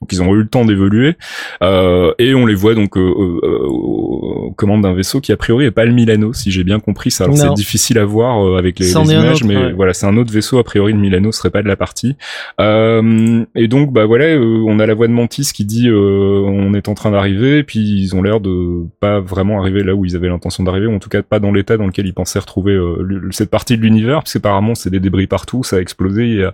donc 0.01 0.11
ils 0.11 0.21
ont 0.21 0.33
eu 0.33 0.39
le 0.39 0.47
temps 0.47 0.65
d'évoluer. 0.65 1.15
Euh, 1.63 2.13
et 2.19 2.33
on 2.33 2.45
les 2.45 2.55
voit 2.55 2.75
donc 2.75 2.97
euh, 2.97 3.01
euh, 3.01 3.39
euh, 3.43 3.67
aux 3.67 4.53
commandes 4.55 4.83
d'un 4.83 4.93
vaisseau 4.93 5.21
qui 5.21 5.31
a 5.31 5.38
priori 5.38 5.65
est 5.65 5.71
pas 5.71 5.85
le 5.85 5.93
Milano, 5.93 6.33
si 6.33 6.51
j'ai 6.51 6.63
bien 6.63 6.79
compris 6.79 7.11
ça. 7.11 7.25
Alors. 7.25 7.38
C'est 7.38 7.53
difficile 7.53 7.97
à 7.97 8.05
voir 8.05 8.57
avec 8.57 8.79
les, 8.79 8.91
images, 8.91 9.41
autre, 9.41 9.45
mais 9.45 9.55
ouais. 9.55 9.73
voilà, 9.73 9.93
c'est 9.93 10.05
un 10.05 10.17
autre 10.17 10.31
vaisseau. 10.31 10.57
A 10.57 10.63
priori, 10.63 10.93
le 10.93 10.99
Milano 10.99 11.31
serait 11.31 11.49
pas 11.49 11.61
de 11.61 11.67
la 11.67 11.75
partie. 11.75 12.15
Euh, 12.59 13.45
et 13.55 13.67
donc, 13.67 13.91
bah 13.91 14.05
voilà, 14.05 14.39
on 14.39 14.79
a 14.79 14.85
la 14.85 14.93
voix 14.93 15.07
de 15.07 15.13
Mantis 15.13 15.51
qui 15.53 15.65
dit 15.65 15.89
euh, 15.89 16.41
on 16.45 16.73
est 16.73 16.88
en 16.88 16.93
train 16.93 17.11
d'arriver, 17.11 17.63
puis 17.78 18.01
ils 18.01 18.15
ont 18.15 18.21
l'air 18.23 18.39
de 18.39 18.86
pas 18.99 19.19
vraiment 19.19 19.59
arriver 19.61 19.84
là 19.84 19.93
où 19.93 20.03
ils 20.03 20.15
avaient 20.15 20.30
l'intention 20.30 20.63
d'arriver, 20.63 20.88
ou 20.88 20.95
en 20.95 20.99
tout 20.99 21.09
cas 21.09 21.21
pas 21.21 21.39
dans 21.39 21.51
l'état 21.51 21.78
dans 21.78 21.86
lequel 21.86 22.07
ils 22.07 22.13
pensaient 22.13 22.39
retrouver 22.39 22.73
euh, 22.73 23.28
cette 23.32 23.49
partie 23.51 23.78
de 23.78 23.84
l'univers, 23.84 24.19
parce 24.19 24.34
qu'apparemment 24.34 24.73
c'est 24.75 24.89
des 24.89 24.99
débris 24.99 25.28
partout, 25.28 25.63
ça 25.63 25.75
a 25.78 25.80
explosé, 25.80 26.23
il 26.28 26.36
y 26.36 26.43
a, 26.43 26.53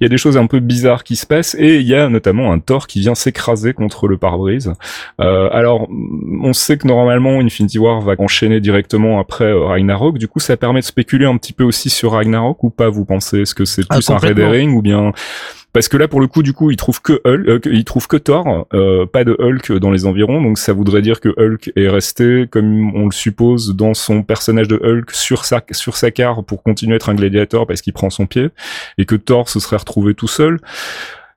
il 0.00 0.04
y 0.04 0.06
a 0.06 0.08
des 0.08 0.16
choses 0.16 0.36
un 0.36 0.46
peu 0.46 0.58
bizarres 0.60 1.04
qui 1.04 1.16
se 1.16 1.26
passent, 1.26 1.54
et 1.58 1.78
il 1.80 1.86
y 1.86 1.94
a 1.94 2.08
notamment 2.08 2.52
un 2.52 2.58
Thor 2.58 2.86
qui 2.86 3.00
vient 3.00 3.14
s'écraser 3.14 3.72
contre 3.72 4.08
le 4.08 4.16
pare-brise. 4.16 4.72
Euh, 5.20 5.48
alors, 5.52 5.88
on 6.42 6.52
sait 6.52 6.76
que 6.76 6.86
normalement 6.88 7.38
Infinity 7.40 7.78
War 7.78 8.00
va 8.00 8.14
enchaîner 8.18 8.60
directement 8.60 9.20
après 9.20 9.44
euh, 9.44 9.64
Ragnarok, 9.66 10.18
du 10.18 10.26
coup 10.28 10.40
ça 10.40 10.56
permet 10.56 10.80
de 10.80 10.84
spéculer 10.84 11.26
un 11.26 11.36
petit 11.36 11.52
peu 11.52 11.64
aussi 11.64 11.90
sur 11.90 12.12
Ragnarok 12.12 12.64
ou 12.64 12.70
pas, 12.70 12.88
vous 12.88 13.04
pensez? 13.04 13.42
Est-ce 13.42 13.54
que 13.54 13.64
c'est 13.64 13.82
Ah, 13.90 13.96
plus 13.96 14.10
un 14.10 14.14
red 14.14 14.30
complètement. 14.30 14.54
herring 14.54 14.74
ou 14.76 14.82
bien 14.82 15.12
parce 15.74 15.88
que 15.88 15.96
là, 15.96 16.06
pour 16.06 16.20
le 16.20 16.28
coup, 16.28 16.44
du 16.44 16.52
coup, 16.52 16.70
il 16.70 16.76
trouve 16.76 17.02
que 17.02 17.20
Hulk, 17.24 17.66
euh, 17.66 17.72
il 17.72 17.84
trouve 17.84 18.06
que 18.06 18.16
Thor, 18.16 18.66
euh, 18.72 19.06
pas 19.06 19.24
de 19.24 19.36
Hulk 19.38 19.72
dans 19.78 19.90
les 19.90 20.06
environs. 20.06 20.40
Donc, 20.40 20.56
ça 20.56 20.72
voudrait 20.72 21.02
dire 21.02 21.20
que 21.20 21.28
Hulk 21.36 21.72
est 21.74 21.88
resté, 21.88 22.46
comme 22.48 22.94
on 22.94 23.06
le 23.06 23.12
suppose, 23.12 23.74
dans 23.74 23.92
son 23.92 24.22
personnage 24.22 24.68
de 24.68 24.76
Hulk 24.76 25.10
sur 25.10 25.44
sa 25.44 25.60
sur 25.72 25.96
sa 25.96 26.12
carte 26.12 26.46
pour 26.46 26.62
continuer 26.62 26.94
à 26.94 26.96
être 26.96 27.08
un 27.08 27.14
gladiateur 27.14 27.66
parce 27.66 27.82
qu'il 27.82 27.92
prend 27.92 28.08
son 28.08 28.26
pied, 28.26 28.50
et 28.98 29.04
que 29.04 29.16
Thor 29.16 29.48
se 29.48 29.58
serait 29.58 29.76
retrouvé 29.76 30.14
tout 30.14 30.28
seul. 30.28 30.60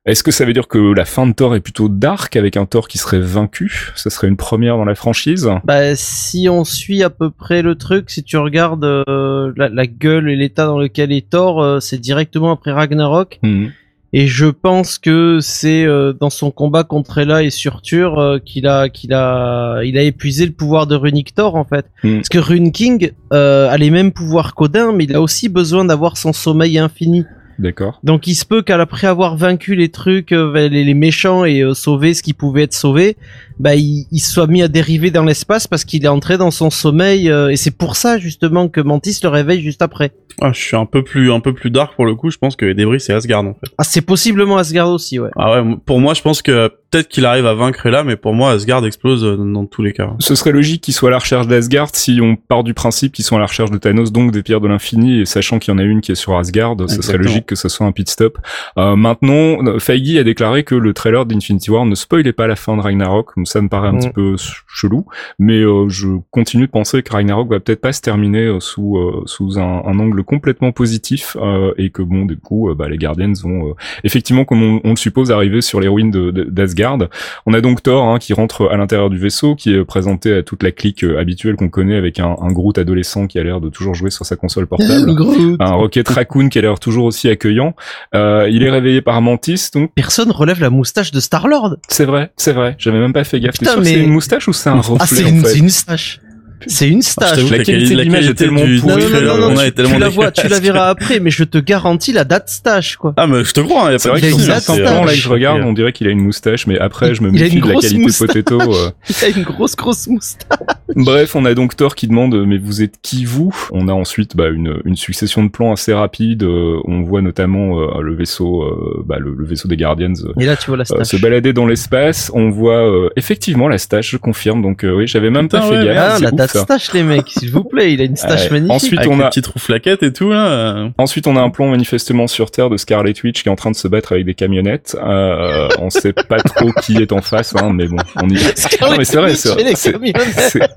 Est-ce 0.06 0.24
que 0.24 0.32
ça 0.32 0.46
veut 0.46 0.54
dire 0.54 0.70
que 0.70 0.94
la 0.94 1.04
fin 1.04 1.28
de 1.28 1.34
Thor 1.34 1.54
est 1.56 1.60
plutôt 1.60 1.90
dark 1.90 2.38
avec 2.38 2.56
un 2.56 2.66
Thor 2.66 2.88
qui 2.88 2.98
serait 2.98 3.20
vaincu? 3.20 3.92
Ça 3.96 4.10
serait 4.10 4.28
une 4.28 4.38
première 4.38 4.78
dans 4.78 4.86
la 4.86 4.96
franchise? 4.96 5.50
Bah, 5.66 5.96
si 5.96 6.48
on 6.48 6.64
suit 6.64 7.04
à 7.04 7.10
peu 7.10 7.30
près 7.30 7.62
le 7.62 7.76
truc, 7.76 8.10
si 8.10 8.24
tu 8.24 8.38
regardes 8.38 8.86
euh, 8.86 9.52
la, 9.58 9.68
la 9.68 9.86
gueule 9.86 10.30
et 10.30 10.38
l'état 10.38 10.66
dans 10.66 10.80
lequel 10.80 11.12
est 11.12 11.30
Thor, 11.30 11.62
euh, 11.62 11.80
c'est 11.82 11.98
directement 11.98 12.52
après 12.52 12.72
Ragnarok. 12.72 13.40
Mhm. 13.44 13.72
Et 14.14 14.28
je 14.28 14.46
pense 14.46 14.98
que 14.98 15.40
c'est 15.42 15.84
euh, 15.84 16.14
dans 16.14 16.30
son 16.30 16.50
combat 16.50 16.84
contre 16.84 17.18
Hela 17.18 17.44
et 17.44 17.50
Surtur 17.50 18.20
euh, 18.20 18.40
qu'il 18.40 18.66
a 18.66 18.88
qu'il 18.88 19.14
a 19.14 19.82
il 19.84 19.98
a 19.98 20.02
épuisé 20.02 20.46
le 20.46 20.54
pouvoir 20.54 20.88
de 20.88 20.96
Runic 20.96 21.36
Thor 21.36 21.56
en 21.56 21.66
fait. 21.66 21.86
Mm. 22.04 22.16
Parce 22.16 22.30
que 22.30 22.38
Rune 22.38 22.72
King 22.72 23.12
euh, 23.34 23.70
a 23.70 23.78
les 23.78 23.92
mêmes 23.92 24.14
pouvoirs 24.14 24.56
qu'Odin, 24.56 24.94
mais 24.94 25.04
il 25.04 25.16
a 25.16 25.22
aussi 25.22 25.50
besoin 25.50 25.84
d'avoir 25.84 26.16
son 26.18 26.32
sommeil 26.32 26.78
infini. 26.80 27.26
D'accord. 27.60 28.00
Donc 28.04 28.28
il 28.28 28.36
se 28.36 28.46
peut 28.46 28.62
qu'après 28.62 29.08
avoir 29.08 29.36
vaincu 29.36 29.76
les 29.76 29.90
trucs, 29.90 30.32
euh, 30.32 30.70
les, 30.70 30.84
les 30.84 30.94
méchants 30.94 31.44
et 31.44 31.64
sauvé 31.74 32.14
ce 32.14 32.24
qui 32.24 32.34
pouvait 32.34 32.64
être 32.64 32.74
sauvé, 32.74 33.18
bah 33.60 33.76
il, 33.76 34.06
il 34.12 34.20
se 34.20 34.32
soit 34.32 34.48
mis 34.48 34.62
à 34.62 34.68
dériver 34.68 35.12
dans 35.12 35.24
l'espace 35.24 35.68
parce 35.68 35.86
qu'il 35.86 36.06
est 36.06 36.10
entré 36.10 36.38
dans 36.38 36.52
son 36.52 36.70
sommeil 36.70 37.30
euh, 37.30 37.50
et 37.50 37.56
c'est 37.56 37.76
pour 37.76 37.96
ça 37.96 38.18
justement 38.18 38.68
que 38.68 38.82
Mantis 38.82 39.20
le 39.24 39.30
réveille 39.30 39.62
juste 39.62 39.82
après. 39.82 40.14
Ah, 40.40 40.52
je 40.54 40.62
suis 40.62 40.78
un 40.78 40.86
peu 40.86 41.04
plus, 41.04 41.32
un 41.32 41.40
peu 41.40 41.54
plus 41.54 41.72
dark 41.72 41.96
pour 41.96 42.06
le 42.06 42.14
coup. 42.14 42.30
Je 42.30 42.38
pense 42.38 42.56
que 42.56 42.66
les 42.66 42.76
débris 42.76 43.00
c'est 43.00 43.14
Asgard 43.14 43.46
en 43.46 43.54
fait. 43.54 43.72
Ah 43.78 43.84
c'est 43.84 44.02
possiblement 44.02 44.58
Asgard 44.58 44.90
aussi 44.90 45.20
ouais. 45.20 45.30
Ah 45.36 45.62
ouais, 45.62 45.76
pour 45.86 46.00
moi, 46.00 46.14
je 46.14 46.22
pense 46.22 46.42
que 46.42 46.70
peut-être 46.90 47.08
qu'il 47.08 47.26
arrive 47.26 47.46
à 47.46 47.54
vaincre 47.54 47.90
là, 47.90 48.04
mais 48.04 48.16
pour 48.16 48.34
moi, 48.34 48.52
Asgard 48.52 48.86
explose 48.86 49.24
euh, 49.24 49.36
dans 49.36 49.66
tous 49.66 49.82
les 49.82 49.94
cas. 49.94 50.12
Ce 50.20 50.36
serait 50.36 50.52
logique 50.52 50.82
qu'ils 50.82 50.94
soient 50.94 51.10
à 51.10 51.12
la 51.12 51.20
recherche 51.20 51.48
d'Asgard 51.48 51.90
si 51.94 52.20
on 52.22 52.36
part 52.36 52.64
du 52.64 52.74
principe 52.74 53.14
qu'ils 53.14 53.26
sont 53.26 53.36
à 53.36 53.40
la 53.40 53.46
recherche 53.46 53.72
de 53.72 53.78
Thanos, 53.78 54.12
donc 54.12 54.32
des 54.32 54.44
pierres 54.44 54.62
de 54.62 54.68
l'infini, 54.68 55.22
et 55.22 55.26
sachant 55.26 55.60
qu'il 55.60 55.74
y 55.74 55.76
en 55.76 55.80
a 55.80 55.84
une 55.84 56.02
qui 56.02 56.12
est 56.12 56.16
sur 56.16 56.38
Asgard, 56.38 56.76
ce 56.88 57.02
serait 57.02 57.18
logique 57.18 57.46
que 57.46 57.56
ce 57.56 57.70
soit 57.70 57.86
un 57.86 57.92
pit 57.92 58.10
stop. 58.10 58.38
Euh, 58.78 58.96
maintenant, 58.96 59.80
Feige 59.80 60.18
a 60.18 60.24
déclaré 60.24 60.64
que 60.64 60.76
le 60.76 60.94
trailer 60.94 61.26
d'Infinity 61.26 61.72
War 61.72 61.86
ne 61.86 61.96
spoilait 61.96 62.34
pas 62.34 62.48
la 62.48 62.56
fin 62.56 62.78
de 62.78 62.82
Ragnarok, 62.82 63.32
donc 63.48 63.52
ça 63.54 63.62
me 63.62 63.70
paraît 63.70 63.88
un 63.90 63.94
Mm. 63.94 64.00
petit 64.00 64.10
peu 64.10 64.38
ch- 64.38 64.64
chelou, 64.68 65.06
mais 65.40 65.60
euh, 65.62 65.88
je 65.90 66.08
continue 66.32 66.66
de 66.68 66.72
penser 66.72 67.02
que 67.04 67.12
Ragnarok 67.12 67.50
va 67.50 67.60
peut-être 67.60 67.82
pas 67.82 67.94
se 67.94 68.02
terminer 68.02 68.46
euh, 68.46 68.60
sous 68.60 68.98
euh, 68.98 69.24
sous 69.26 69.58
un, 69.60 69.82
un 69.86 70.00
angle 70.00 70.24
complètement 70.24 70.72
positif, 70.72 71.38
euh, 71.42 71.74
et 71.78 71.90
que 71.90 72.02
bon, 72.02 72.26
du 72.26 72.38
coup, 72.38 72.74
bah, 72.76 72.90
les 72.90 72.98
Guardians 72.98 73.34
vont 73.44 73.70
euh, 73.70 73.74
effectivement, 74.04 74.44
comme 74.46 74.62
on, 74.64 74.82
on 74.84 74.90
le 74.92 74.96
suppose, 74.98 75.32
arriver 75.32 75.62
sur 75.62 75.80
les 75.80 75.88
ruines 75.88 76.12
de- 76.12 76.32
de- 76.32 76.44
d'Asgard 76.44 76.98
d'Asgard. 76.98 77.10
On 77.46 77.54
a 77.54 77.62
donc 77.62 77.82
Thor 77.82 78.04
hein, 78.10 78.20
qui 78.20 78.34
rentre 78.34 78.68
à 78.72 78.78
l'intérieur 78.78 79.10
du 79.10 79.18
vaisseau, 79.18 79.56
qui 79.56 79.74
est 79.74 79.84
présenté 79.86 80.34
à 80.34 80.44
toute 80.44 80.64
la 80.64 80.72
clique 80.72 81.04
habituelle 81.04 81.56
qu'on 81.56 81.70
connaît 81.70 81.96
avec 81.96 82.20
un, 82.20 82.36
un 82.42 82.52
Groot 82.52 82.78
adolescent 82.78 83.26
qui 83.28 83.40
a 83.40 83.44
l'air 83.44 83.62
de 83.62 83.70
toujours 83.70 83.94
jouer 83.96 84.10
sur 84.10 84.26
sa 84.26 84.36
console 84.36 84.68
portable. 84.68 85.12
Un 85.60 85.72
Rocket 85.74 86.08
Raccoon 86.08 86.50
qui 86.50 86.60
a 86.60 86.62
l'air 86.62 86.80
toujours 86.80 87.06
aussi 87.06 87.30
accueillant. 87.30 87.74
Euh, 88.16 88.48
il 88.52 88.64
est 88.64 88.70
réveillé 88.70 89.02
par 89.02 89.22
Mantis, 89.22 89.70
donc 89.74 89.92
Personne 89.96 90.32
relève 90.32 90.60
la 90.62 90.70
moustache 90.70 91.12
de 91.12 91.20
Star 91.20 91.48
Lord. 91.48 91.78
c'est 91.88 92.06
vrai, 92.06 92.32
c'est 92.38 92.54
vrai. 92.54 92.76
J'avais 92.78 93.00
même 93.00 93.14
pas 93.14 93.24
fait 93.24 93.37
gaffe. 93.40 93.58
Putain, 93.60 93.78
mais- 93.78 93.86
c'est 93.94 94.00
une 94.04 94.10
moustache 94.12 94.48
ou 94.48 94.54
c'est 94.54 94.70
un 94.70 94.80
reflet 94.82 94.98
Ah, 95.00 95.08
c'est 95.08 95.24
en 95.26 95.28
une, 95.28 95.42
fait 95.44 95.50
c'est 95.54 95.60
une 95.60 95.70
stache. 95.70 96.20
C'est 96.66 96.90
une 96.90 96.98
Ah, 97.00 97.02
je 97.04 97.10
stache. 97.10 97.36
t'avoue 97.36 97.52
La 97.52 97.64
qualité 97.64 97.96
de 97.96 98.02
l'image 98.02 98.28
est 98.28 98.34
tellement 98.34 98.66
du- 98.66 98.80
pourrie. 98.80 99.04
Non, 99.24 99.38
non, 99.38 99.56
tu, 99.56 99.72
tellement 99.74 99.94
tu 99.96 100.00
la 100.00 100.10
vois, 100.10 100.32
tu 100.32 100.48
la 100.48 100.60
verras 100.60 100.90
après, 100.90 101.20
mais 101.20 101.30
je 101.30 101.44
te 101.44 101.58
garantis 101.60 102.14
la 102.14 102.24
date 102.24 102.50
stache, 102.50 102.96
quoi. 102.98 103.14
Ah, 103.18 103.28
mais 103.28 103.44
je 103.44 103.52
te 103.54 103.60
crois, 103.62 103.88
hein, 103.88 103.92
y 103.92 103.96
a 103.96 104.00
C'est 104.00 104.10
pas 104.10 104.16
qu'il 104.20 104.30
que 104.32 104.36
a 104.36 104.44
une 104.44 104.52
hein, 104.52 105.02
euh, 105.04 105.06
là 105.06 105.14
je 105.14 105.30
regarde, 105.30 105.62
on 105.64 105.74
dirait 105.74 105.94
qu'il 105.94 106.08
a 106.08 106.12
une 106.12 106.22
moustache, 106.22 106.66
mais 106.68 106.80
après 106.80 107.14
je 107.14 107.22
me 107.22 107.30
Il 107.30 107.34
méfie 107.40 107.56
une 107.56 107.62
de 107.62 107.66
la 107.68 107.72
grosse 107.74 107.84
qualité 107.86 108.02
moustache. 108.02 108.28
potato. 108.28 108.62
euh. 108.62 108.90
Il 109.10 109.26
a 109.26 109.38
une 109.38 109.44
grosse, 109.44 109.76
grosse 109.76 110.08
moustache. 110.08 110.58
Bref, 110.96 111.36
on 111.36 111.46
a 111.46 111.54
donc 111.54 111.76
Thor 111.76 111.96
qui 111.96 112.08
demande 112.08 112.34
euh, 112.34 112.46
mais 112.46 112.58
vous 112.58 112.82
êtes 112.82 112.96
qui 113.02 113.26
vous? 113.26 113.54
On 113.72 113.88
a 113.88 113.94
ensuite 113.94 114.36
bah, 114.36 114.48
une, 114.50 114.80
une 114.86 114.96
succession 114.96 115.44
de 115.44 115.50
plans 115.50 115.72
assez 115.74 115.94
rapides. 115.94 116.44
euh, 116.44 116.78
on 116.86 117.02
voit 117.04 117.22
notamment 117.22 117.80
euh, 117.80 118.02
le 118.02 118.16
vaisseau, 118.16 118.64
euh, 118.64 119.04
bah, 119.06 119.18
le, 119.20 119.34
le 119.38 119.46
vaisseau 119.46 119.68
des 119.68 119.78
Guardians 119.78 120.14
Et 120.40 120.46
là, 120.46 120.56
tu 120.56 120.68
vois 120.68 120.78
la 120.78 120.86
stache. 120.86 121.08
se 121.08 121.18
balader 121.18 121.54
dans 121.54 121.66
l'espace. 121.68 122.32
On 122.34 122.50
voit 122.50 122.84
euh, 122.90 123.10
effectivement 123.16 123.68
la 123.68 123.78
stache, 123.78 124.12
je 124.12 124.18
confirme. 124.18 124.62
Donc 124.62 124.84
euh, 124.84 124.92
oui, 124.96 125.08
j'avais 125.08 125.30
même 125.30 125.50
pas 125.50 125.62
fait 125.62 125.86
gaffe. 125.86 126.22
Ah, 126.54 126.58
la 126.60 126.64
stache, 126.64 126.94
les 126.94 127.04
mecs, 127.04 127.30
s'il 127.30 127.52
vous 127.52 127.64
plaît. 127.64 127.94
Il 127.94 128.02
a 128.02 128.06
une 128.06 128.16
stache 128.16 128.46
Ouais. 128.46 128.50
magnifique. 128.60 128.72
Ensuite, 128.76 129.00
Avec 129.00 129.12
on 129.12 129.20
a 129.20 129.28
petites 129.30 129.48
rouflaquettes 129.48 130.04
et 130.04 130.14
tout, 130.14 130.30
là. 130.32 130.90
Ensuite, 130.98 131.28
on 131.28 131.36
a 131.36 131.42
un 131.42 131.50
plan 131.50 131.68
manifestement 131.70 132.28
sur 132.28 132.52
Terre 132.52 132.70
de 132.70 132.78
Scarlet 132.78 133.14
Witch 133.24 133.44
qui 133.44 133.50
est 133.50 133.52
en 133.52 133.56
train 133.56 133.72
de 133.72 133.76
se 133.76 133.88
battre 133.88 134.12
avec 134.14 134.26
des 134.26 134.34
camionnettes. 134.34 134.98
Euh, 135.02 135.68
on 135.80 135.90
sait 135.90 136.14
pas 136.14 136.40
trop 136.40 136.72
qui 136.82 136.98
est 136.98 137.12
en 137.12 137.22
face, 137.22 137.56
hein, 137.56 137.72
mais 137.74 137.88
bon, 137.88 137.98
on 138.16 138.30
y. 138.30 138.36
Non, 138.82 138.96
mais 138.98 139.06
c'est 139.06 139.18
vrai, 139.18 139.36
c'est 139.36 139.50
vrai. 139.50 139.60
Chez 139.60 139.70
les 139.70 139.76
C'est- 139.76 139.92
camionnettes. 139.92 140.22
c'est- 140.36 140.70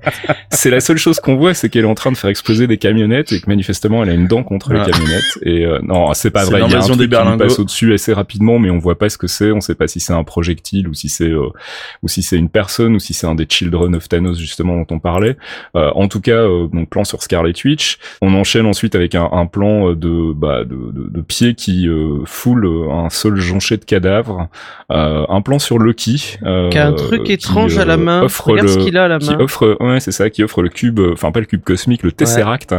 C'est 0.50 0.70
la 0.70 0.80
seule 0.80 0.98
chose 0.98 1.20
qu'on 1.20 1.36
voit, 1.36 1.54
c'est 1.54 1.68
qu'elle 1.68 1.84
est 1.84 1.88
en 1.88 1.94
train 1.94 2.12
de 2.12 2.16
faire 2.16 2.30
exploser 2.30 2.66
des 2.66 2.76
camionnettes 2.78 3.32
et 3.32 3.40
que 3.40 3.48
manifestement 3.48 4.02
elle 4.02 4.10
a 4.10 4.14
une 4.14 4.26
dent 4.26 4.42
contre 4.42 4.68
Voilà. 4.70 4.84
les 4.84 4.90
camionnettes. 4.92 5.38
Et 5.42 5.64
euh, 5.64 5.78
non, 5.82 6.12
c'est 6.14 6.30
pas 6.30 6.44
C'est 6.44 6.50
vrai. 6.50 6.58
Il 6.58 6.62
y 6.62 6.64
a 6.64 6.66
un 6.66 6.68
l'invasion 6.70 6.94
truc 6.96 7.10
des 7.10 7.16
qui 7.16 7.38
passe 7.38 7.58
au-dessus 7.58 7.94
assez 7.94 8.12
rapidement, 8.12 8.58
mais 8.58 8.70
on 8.70 8.78
voit 8.78 8.98
pas 8.98 9.08
ce 9.08 9.16
que 9.18 9.26
c'est. 9.26 9.52
On 9.52 9.60
sait 9.60 9.74
pas 9.74 9.86
si 9.88 10.00
c'est 10.00 10.12
un 10.12 10.24
projectile 10.24 10.88
ou 10.88 10.94
si 10.94 11.08
c'est 11.08 11.28
euh, 11.28 11.48
ou 12.02 12.08
si 12.08 12.22
c'est 12.22 12.36
une 12.36 12.48
personne 12.50 12.94
ou 12.94 12.98
si 12.98 13.14
c'est 13.14 13.26
un 13.26 13.34
des 13.34 13.46
Children 13.48 13.94
of 13.94 14.08
Thanos 14.08 14.38
justement 14.38 14.76
dont 14.76 14.86
on 14.90 14.98
parlait. 14.98 15.36
Euh, 15.76 15.90
en 15.94 16.08
tout 16.08 16.20
cas, 16.20 16.32
euh, 16.32 16.66
donc 16.68 16.88
plan 16.88 17.04
sur 17.04 17.22
Scarlet 17.22 17.52
Witch. 17.64 17.98
On 18.22 18.34
enchaîne 18.34 18.66
ensuite 18.66 18.94
avec 18.94 19.14
un, 19.14 19.28
un 19.32 19.46
plan 19.46 19.92
de 19.92 20.32
bah 20.32 20.64
de, 20.64 20.76
de, 20.92 21.08
de 21.08 21.20
pied 21.20 21.54
qui 21.54 21.88
euh, 21.88 22.24
foule 22.24 22.66
euh, 22.66 22.90
un 22.90 23.10
sol 23.10 23.36
jonché 23.40 23.76
de 23.76 23.84
cadavres. 23.84 24.48
Euh, 24.90 25.24
un 25.28 25.40
plan 25.40 25.58
sur 25.58 25.78
Loki. 25.78 26.38
Euh, 26.44 26.68
Qui 26.70 26.78
a 26.78 26.86
un 26.88 26.92
truc 26.92 27.24
qui, 27.24 27.32
étrange 27.32 27.78
à 27.78 27.84
la 27.84 27.94
euh, 27.94 27.96
main. 27.96 28.22
Offre 28.22 28.48
Regarde 28.50 28.68
le, 28.68 28.72
ce 28.74 28.78
qu'il 28.78 28.96
a 28.96 29.04
à 29.04 29.08
la 29.08 29.18
qui 29.18 29.30
main. 29.30 29.38
offre 29.40 29.76
ouais 29.80 30.00
c'est 30.00 30.12
ça 30.12 30.30
qui 30.30 30.42
offre 30.42 30.62
le 30.62 30.68
cube 30.68 30.98
euh, 30.98 31.12
enfin 31.12 31.30
pas 31.30 31.40
le 31.40 31.46
cube 31.46 31.62
cosmique 31.62 32.02
le 32.02 32.12
Tesseract 32.12 32.74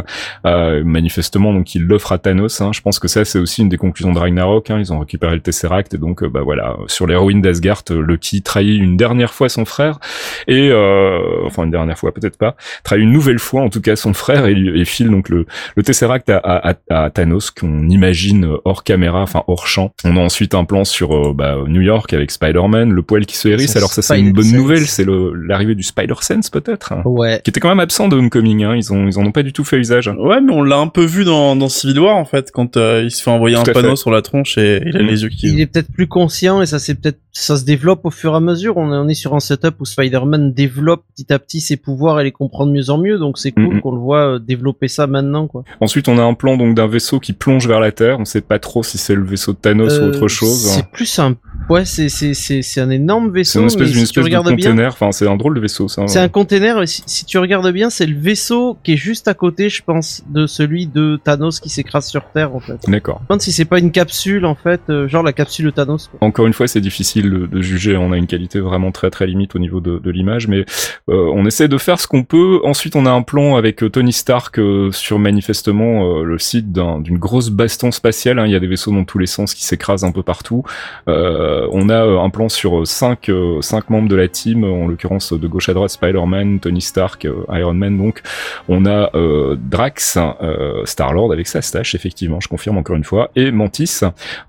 euh, 0.46 0.82
manifestement 0.84 1.52
donc 1.52 1.74
il 1.74 1.82
l'offre 1.86 2.12
à 2.12 2.18
Thanos 2.18 2.60
hein. 2.60 2.70
je 2.72 2.80
pense 2.80 2.98
que 2.98 3.08
ça 3.08 3.24
c'est 3.24 3.38
aussi 3.38 3.62
une 3.62 3.68
des 3.68 3.76
conclusions 3.78 4.12
de 4.12 4.18
Ragnarok 4.18 4.70
hein. 4.70 4.78
ils 4.78 4.92
ont 4.92 5.00
récupéré 5.00 5.34
le 5.34 5.40
Tesseract 5.40 5.94
et 5.94 5.98
donc 5.98 6.22
euh, 6.22 6.28
bah 6.28 6.40
voilà 6.42 6.76
sur 6.86 7.06
ruines 7.06 7.42
d'Asgard 7.42 7.82
euh, 7.90 8.00
Loki 8.00 8.42
trahit 8.42 8.80
une 8.80 8.96
dernière 8.96 9.32
fois 9.32 9.48
son 9.48 9.64
frère 9.64 9.98
et 10.46 10.70
euh, 10.70 11.18
enfin 11.44 11.64
une 11.64 11.70
dernière 11.70 11.98
fois 11.98 12.12
peut-être 12.12 12.36
pas 12.38 12.56
trahit 12.84 13.02
une 13.02 13.12
nouvelle 13.12 13.38
fois 13.38 13.62
en 13.62 13.68
tout 13.68 13.80
cas 13.80 13.96
son 13.96 14.12
frère 14.14 14.46
et, 14.46 14.52
et 14.52 14.84
file 14.84 15.10
donc 15.10 15.28
le, 15.28 15.46
le 15.76 15.82
Tesseract 15.82 16.30
à, 16.30 16.74
à, 16.90 17.10
Thanos 17.10 17.50
qu'on 17.50 17.88
imagine 17.88 18.46
hors 18.64 18.84
caméra 18.84 19.22
enfin 19.22 19.42
hors 19.48 19.66
champ 19.66 19.92
on 20.04 20.16
a 20.16 20.20
ensuite 20.20 20.54
un 20.54 20.64
plan 20.64 20.84
sur 20.84 21.14
euh, 21.14 21.32
bah, 21.34 21.56
New 21.66 21.80
York 21.82 22.12
avec 22.12 22.30
Spider-Man 22.30 22.90
le 22.92 23.02
poil 23.02 23.26
qui 23.26 23.36
se 23.36 23.48
hérisse 23.48 23.76
alors 23.76 23.92
ça 23.92 24.02
c'est 24.02 24.18
une 24.20 24.32
bonne 24.32 24.52
nouvelle 24.52 24.86
c'est 24.86 25.06
l'arrivée 25.06 25.74
du 25.74 25.82
Spider-Sense 25.82 26.50
peut-être 26.50 26.92
Ouais. 27.04 27.40
qui 27.44 27.50
était 27.50 27.60
quand 27.60 27.68
même 27.68 27.80
absent 27.80 28.08
de 28.08 28.16
Homecoming. 28.16 28.64
Hein. 28.64 28.76
Ils 28.76 28.92
ont 28.92 29.06
ils 29.06 29.18
en 29.18 29.24
ont 29.24 29.32
pas 29.32 29.42
du 29.42 29.52
tout 29.52 29.64
fait 29.64 29.76
usage. 29.78 30.08
Ouais, 30.18 30.40
mais 30.40 30.52
on 30.52 30.62
l'a 30.62 30.76
un 30.78 30.88
peu 30.88 31.04
vu 31.04 31.24
dans, 31.24 31.56
dans 31.56 31.68
Civil 31.68 32.00
War, 32.00 32.16
en 32.16 32.24
fait, 32.24 32.50
quand 32.52 32.76
euh, 32.76 33.02
il 33.04 33.10
se 33.10 33.22
fait 33.22 33.30
envoyer 33.30 33.56
Tout 33.56 33.70
un 33.70 33.72
panneau 33.72 33.90
fait. 33.90 33.96
sur 33.96 34.10
la 34.10 34.22
tronche 34.22 34.58
et 34.58 34.82
il 34.84 34.96
a 34.96 35.00
Mhm. 35.02 35.06
les 35.08 35.22
yeux 35.22 35.28
qui... 35.28 35.48
Il 35.48 35.60
est 35.60 35.66
peut-être 35.66 35.90
plus 35.92 36.06
conscient 36.06 36.60
et 36.62 36.66
ça 36.66 36.78
c'est 36.78 36.94
peut-être 36.94 37.18
ça 37.32 37.56
se 37.56 37.64
développe 37.64 38.04
au 38.04 38.10
fur 38.10 38.32
et 38.34 38.36
à 38.36 38.40
mesure. 38.40 38.76
On 38.76 38.92
est, 38.92 38.96
on 38.96 39.08
est 39.08 39.14
sur 39.14 39.34
un 39.34 39.40
setup 39.40 39.74
où 39.80 39.84
Spider-Man 39.84 40.52
développe 40.52 41.02
petit 41.14 41.32
à 41.32 41.38
petit 41.38 41.60
ses 41.60 41.76
pouvoirs 41.76 42.20
et 42.20 42.24
les 42.24 42.32
comprend 42.32 42.61
de 42.66 42.72
mieux 42.72 42.90
en 42.90 42.98
mieux. 42.98 43.18
Donc 43.18 43.38
c'est 43.38 43.52
cool 43.52 43.80
qu'on 43.80 43.92
le 43.92 43.98
voit 43.98 44.34
euh, 44.34 44.38
développer 44.38 44.88
ça 44.88 45.06
maintenant 45.06 45.46
quoi. 45.46 45.64
Ensuite, 45.80 46.08
on 46.08 46.18
a 46.18 46.22
un 46.22 46.34
plan 46.34 46.56
donc 46.56 46.74
d'un 46.74 46.86
vaisseau 46.86 47.20
qui 47.20 47.32
plonge 47.32 47.66
vers 47.66 47.80
la 47.80 47.92
Terre. 47.92 48.18
On 48.20 48.24
sait 48.24 48.40
pas 48.40 48.58
trop 48.58 48.82
si 48.82 48.98
c'est 48.98 49.14
le 49.14 49.24
vaisseau 49.24 49.52
de 49.52 49.58
Thanos 49.58 49.98
ou 49.98 50.02
Euh, 50.02 50.08
autre 50.08 50.28
chose. 50.28 50.66
C'est 50.66 50.86
plus 50.88 51.18
un 51.18 51.34
ouais 51.68 51.84
c'est 51.84 52.08
c'est 52.08 52.34
c'est 52.34 52.62
c'est 52.62 52.80
un 52.80 52.90
énorme 52.90 53.26
C'est 53.28 53.32
vaisseau. 53.34 53.60
une 53.60 53.66
espèce 53.66 53.88
mais 53.88 53.92
d'une 53.94 54.06
si 54.06 54.12
tu 54.12 54.20
espèce 54.20 54.32
de 54.44 54.50
container. 54.50 54.88
Enfin, 54.92 55.12
c'est 55.12 55.28
un 55.28 55.36
drôle 55.36 55.54
de 55.54 55.60
vaisseau. 55.60 55.88
Ça. 55.88 56.06
C'est 56.06 56.18
un 56.18 56.28
container, 56.28 56.86
si, 56.88 57.02
si 57.06 57.24
tu 57.24 57.38
regardes 57.38 57.70
bien, 57.72 57.90
c'est 57.90 58.06
le 58.06 58.18
vaisseau 58.18 58.76
qui 58.82 58.92
est 58.92 58.96
juste 58.96 59.28
à 59.28 59.34
côté, 59.34 59.68
je 59.68 59.82
pense, 59.82 60.22
de 60.28 60.46
celui 60.46 60.86
de 60.86 61.18
Thanos 61.22 61.60
qui 61.60 61.68
s'écrase 61.68 62.06
sur 62.06 62.24
Terre, 62.32 62.54
en 62.54 62.60
fait. 62.60 62.78
Je 62.86 62.90
D'accord. 62.92 63.20
me 63.22 63.28
demande 63.28 63.40
si 63.42 63.52
c'est 63.52 63.64
pas 63.64 63.78
une 63.78 63.90
capsule, 63.92 64.44
en 64.44 64.54
fait, 64.54 64.80
euh, 64.90 65.08
genre 65.08 65.22
la 65.22 65.32
capsule 65.32 65.66
de 65.66 65.70
Thanos. 65.70 66.08
Quoi. 66.08 66.18
Encore 66.26 66.46
une 66.46 66.52
fois, 66.52 66.66
c'est 66.66 66.80
difficile 66.80 67.30
de, 67.30 67.46
de 67.46 67.62
juger. 67.62 67.96
On 67.96 68.12
a 68.12 68.16
une 68.16 68.26
qualité 68.26 68.60
vraiment 68.60 68.92
très 68.92 69.10
très 69.10 69.26
limite 69.26 69.54
au 69.54 69.58
niveau 69.58 69.80
de, 69.80 69.98
de 69.98 70.10
l'image, 70.10 70.48
mais 70.48 70.64
euh, 71.08 71.30
on 71.34 71.44
essaie 71.46 71.68
de 71.68 71.78
faire 71.78 72.00
ce 72.00 72.06
qu'on 72.06 72.24
peut. 72.24 72.60
Ensuite, 72.64 72.96
on 72.96 73.06
a 73.06 73.10
un 73.10 73.22
plan 73.22 73.56
avec 73.56 73.82
euh, 73.82 73.88
Tony 73.90 74.12
Stark 74.12 74.58
euh, 74.58 74.90
sur 74.92 75.18
manifestement 75.18 76.22
le 76.22 76.38
site 76.38 76.72
d'un- 76.72 77.00
d'une 77.00 77.18
grosse 77.18 77.50
baston 77.50 77.90
spatiale. 77.90 78.38
hein. 78.38 78.46
Il 78.46 78.52
y 78.52 78.56
a 78.56 78.60
des 78.60 78.66
vaisseaux 78.66 78.90
dans 78.92 79.04
tous 79.04 79.18
les 79.18 79.26
sens 79.26 79.54
qui 79.54 79.64
s'écrasent 79.64 80.04
un 80.04 80.12
peu 80.12 80.22
partout. 80.22 80.62
Euh, 81.08 81.51
on 81.72 81.88
a 81.88 82.04
euh, 82.04 82.18
un 82.20 82.30
plan 82.30 82.48
sur 82.48 82.80
euh, 82.80 82.84
cinq 82.84 83.28
euh, 83.28 83.60
cinq 83.60 83.90
membres 83.90 84.08
de 84.08 84.16
la 84.16 84.28
team, 84.28 84.64
en 84.64 84.86
l'occurrence 84.86 85.32
de 85.32 85.46
gauche 85.48 85.68
à 85.68 85.74
droite 85.74 85.90
Spider-Man, 85.90 86.60
Tony 86.60 86.80
Stark, 86.80 87.24
euh, 87.24 87.44
Iron 87.52 87.74
Man. 87.74 87.96
Donc, 87.96 88.22
on 88.68 88.86
a 88.86 89.10
euh, 89.14 89.56
Drax, 89.58 90.18
euh, 90.18 90.82
Star 90.84 91.12
Lord 91.12 91.32
avec 91.32 91.46
sa 91.46 91.62
stache, 91.62 91.94
effectivement, 91.94 92.40
je 92.40 92.48
confirme 92.48 92.78
encore 92.78 92.96
une 92.96 93.04
fois, 93.04 93.30
et 93.36 93.50
Mantis 93.50 94.00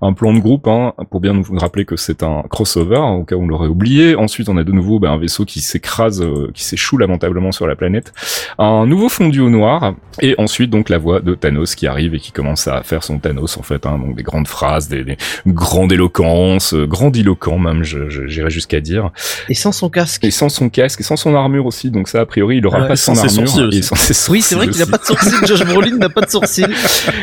un 0.02 0.12
plan 0.12 0.32
de 0.32 0.40
groupe 0.40 0.66
hein, 0.66 0.92
pour 1.10 1.20
bien 1.20 1.32
nous 1.34 1.44
rappeler 1.58 1.84
que 1.84 1.96
c'est 1.96 2.22
un 2.22 2.42
crossover 2.48 2.96
hein, 2.96 3.12
au 3.12 3.24
cas 3.24 3.36
où 3.36 3.42
on 3.42 3.46
l'aurait 3.46 3.68
oublié. 3.68 4.14
Ensuite, 4.16 4.48
on 4.48 4.56
a 4.56 4.64
de 4.64 4.72
nouveau 4.72 4.98
bah, 4.98 5.10
un 5.10 5.18
vaisseau 5.18 5.44
qui 5.44 5.60
s'écrase, 5.60 6.22
euh, 6.22 6.50
qui 6.54 6.64
s'échoue 6.64 6.98
lamentablement 6.98 7.52
sur 7.52 7.66
la 7.66 7.76
planète. 7.76 8.12
Un 8.58 8.86
nouveau 8.86 9.08
fondu 9.08 9.40
au 9.40 9.50
noir 9.50 9.94
et 10.20 10.34
ensuite 10.38 10.70
donc 10.70 10.88
la 10.88 10.98
voix 10.98 11.20
de 11.20 11.34
Thanos 11.34 11.74
qui 11.74 11.86
arrive 11.86 12.14
et 12.14 12.18
qui 12.18 12.32
commence 12.32 12.68
à 12.68 12.82
faire 12.82 13.02
son 13.02 13.18
Thanos 13.18 13.56
en 13.58 13.62
fait, 13.62 13.86
hein, 13.86 13.98
donc 13.98 14.16
des 14.16 14.22
grandes 14.22 14.48
phrases, 14.48 14.88
des, 14.88 15.04
des 15.04 15.16
grandes 15.46 15.92
éloquences, 15.92 16.74
euh, 16.74 16.86
grandiloquent 16.94 17.58
même, 17.58 17.82
j'irais 17.84 18.50
jusqu'à 18.50 18.80
dire. 18.80 19.10
Et 19.48 19.54
sans 19.54 19.72
son 19.72 19.90
casque. 19.90 20.24
Et 20.24 20.30
sans 20.30 20.48
son 20.48 20.68
casque 20.68 21.00
et 21.00 21.04
sans 21.04 21.16
son 21.16 21.34
armure 21.34 21.66
aussi, 21.66 21.90
donc 21.90 22.08
ça 22.08 22.20
a 22.20 22.26
priori 22.26 22.58
il 22.58 22.66
aura 22.66 22.86
pas 22.86 22.94
et 22.94 22.96
son 22.96 23.14
sans 23.14 23.28
ses 23.28 23.38
armure 23.38 23.48
sourcils 23.48 23.78
et 23.78 23.82
sans 23.82 23.96
ses 23.96 24.30
Oui, 24.30 24.42
c'est 24.42 24.54
vrai 24.54 24.66
sourcils 24.66 24.84
qu'il 24.84 24.94
a 24.94 24.98
pas 24.98 25.02
de 25.02 25.04
sourcils. 25.04 25.46
Josh 25.46 25.64
Brolin 25.66 25.96
n'a 25.96 26.08
pas 26.08 26.22
de 26.22 26.30
sourcils. 26.30 26.64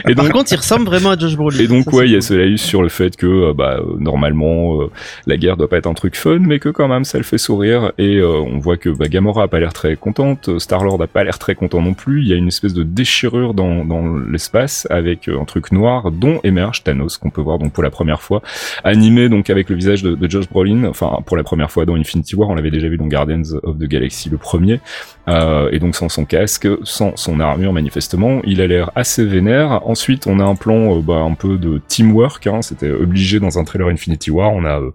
Et 0.07 0.15
donc 0.15 0.28
Par 0.28 0.36
contre, 0.36 0.51
il 0.51 0.57
ressemble 0.57 0.86
vraiment 0.86 1.11
à 1.11 1.17
Josh 1.17 1.36
Brolin. 1.36 1.59
Et 1.59 1.67
donc 1.67 1.86
Ça, 1.86 1.95
ouais, 1.95 2.07
il 2.07 2.13
y 2.13 2.15
a 2.15 2.22
c'est 2.22 2.30
ce 2.30 2.34
laïus 2.34 2.61
sur 2.61 2.82
le 2.84 2.89
fait 2.89 3.15
que 3.15 3.26
euh, 3.26 3.53
bah 3.53 3.78
euh, 3.80 3.95
normalement 3.99 4.82
euh, 4.82 4.91
la 5.26 5.38
guerre 5.38 5.57
doit 5.57 5.69
pas 5.69 5.78
être 5.78 5.88
un 5.88 5.93
truc 5.93 6.15
fun, 6.15 6.39
mais 6.39 6.59
que 6.59 6.69
quand 6.69 6.88
même 6.88 7.05
ça 7.05 7.17
le 7.17 7.24
fait 7.24 7.38
sourire. 7.38 7.91
Et 7.97 8.17
euh, 8.17 8.39
on 8.39 8.59
voit 8.59 8.78
que 8.78 8.89
bah, 8.89 9.07
Gamora 9.07 9.43
a 9.43 9.47
pas 9.47 9.59
l'air 9.59 9.74
très 9.74 9.95
contente, 9.95 10.59
Star 10.59 10.84
Lord 10.84 11.01
a 11.01 11.07
pas 11.07 11.24
l'air 11.24 11.39
très 11.39 11.55
content 11.55 11.82
non 11.82 11.93
plus. 11.93 12.22
Il 12.22 12.28
y 12.28 12.34
a 12.34 12.36
une 12.36 12.47
espèce 12.47 12.74
de 12.74 12.84
déchirure 12.84 13.53
dans, 13.53 13.86
dans 13.86 14.17
l'espace 14.17 14.88
avec 14.89 15.28
euh, 15.28 15.39
un 15.39 15.45
truc 15.45 15.72
noir 15.72 16.11
dont 16.11 16.39
émerge 16.43 16.84
Thanos 16.84 17.17
qu'on 17.17 17.30
peut 17.30 17.41
voir 17.41 17.59
donc 17.59 17.74
pour 17.74 17.84
la 17.84 17.89
première 17.89 18.22
fois 18.22 18.41
animé 18.84 19.30
donc 19.30 19.49
avec 19.49 19.61
le 19.70 19.76
visage 19.76 20.03
de, 20.03 20.16
de 20.16 20.30
Josh 20.30 20.47
Brolin. 20.49 20.84
Enfin 20.86 21.18
pour 21.26 21.38
la 21.38 21.43
première 21.43 21.72
fois 21.72 21.86
dans 21.86 21.95
Infinity 21.95 22.36
War, 22.36 22.49
on 22.49 22.55
l'avait 22.55 22.72
déjà 22.72 22.88
vu 22.88 22.97
dans 22.97 23.07
Guardians 23.07 23.43
of 23.64 23.78
the 23.78 23.84
Galaxy 23.86 24.30
le 24.30 24.38
premier. 24.38 24.80
Euh, 25.28 25.70
et 25.72 25.80
donc 25.80 25.95
sans 25.95 26.09
son 26.09 26.26
casque, 26.26 26.68
sans 26.84 27.16
son 27.16 27.39
armure 27.39 27.74
manifestement, 27.74 28.41
il 28.43 28.59
a 28.59 28.68
l'air 28.68 28.89
assez 28.95 29.24
vénère. 29.26 29.82
Ensuite, 29.88 30.26
on 30.28 30.39
a 30.39 30.43
un 30.43 30.55
plan 30.55 30.97
euh, 30.97 31.01
bah, 31.01 31.18
un 31.18 31.34
peu 31.36 31.57
de 31.57 31.80
teamwork, 31.88 32.47
hein, 32.47 32.62
c'était 32.62 32.89
obligé 32.89 33.39
dans 33.39 33.59
un 33.59 33.64
trailer 33.64 33.88
Infinity 33.89 34.32
War. 34.32 34.51
On 34.51 34.66
a 34.66 34.80
euh, 34.80 34.89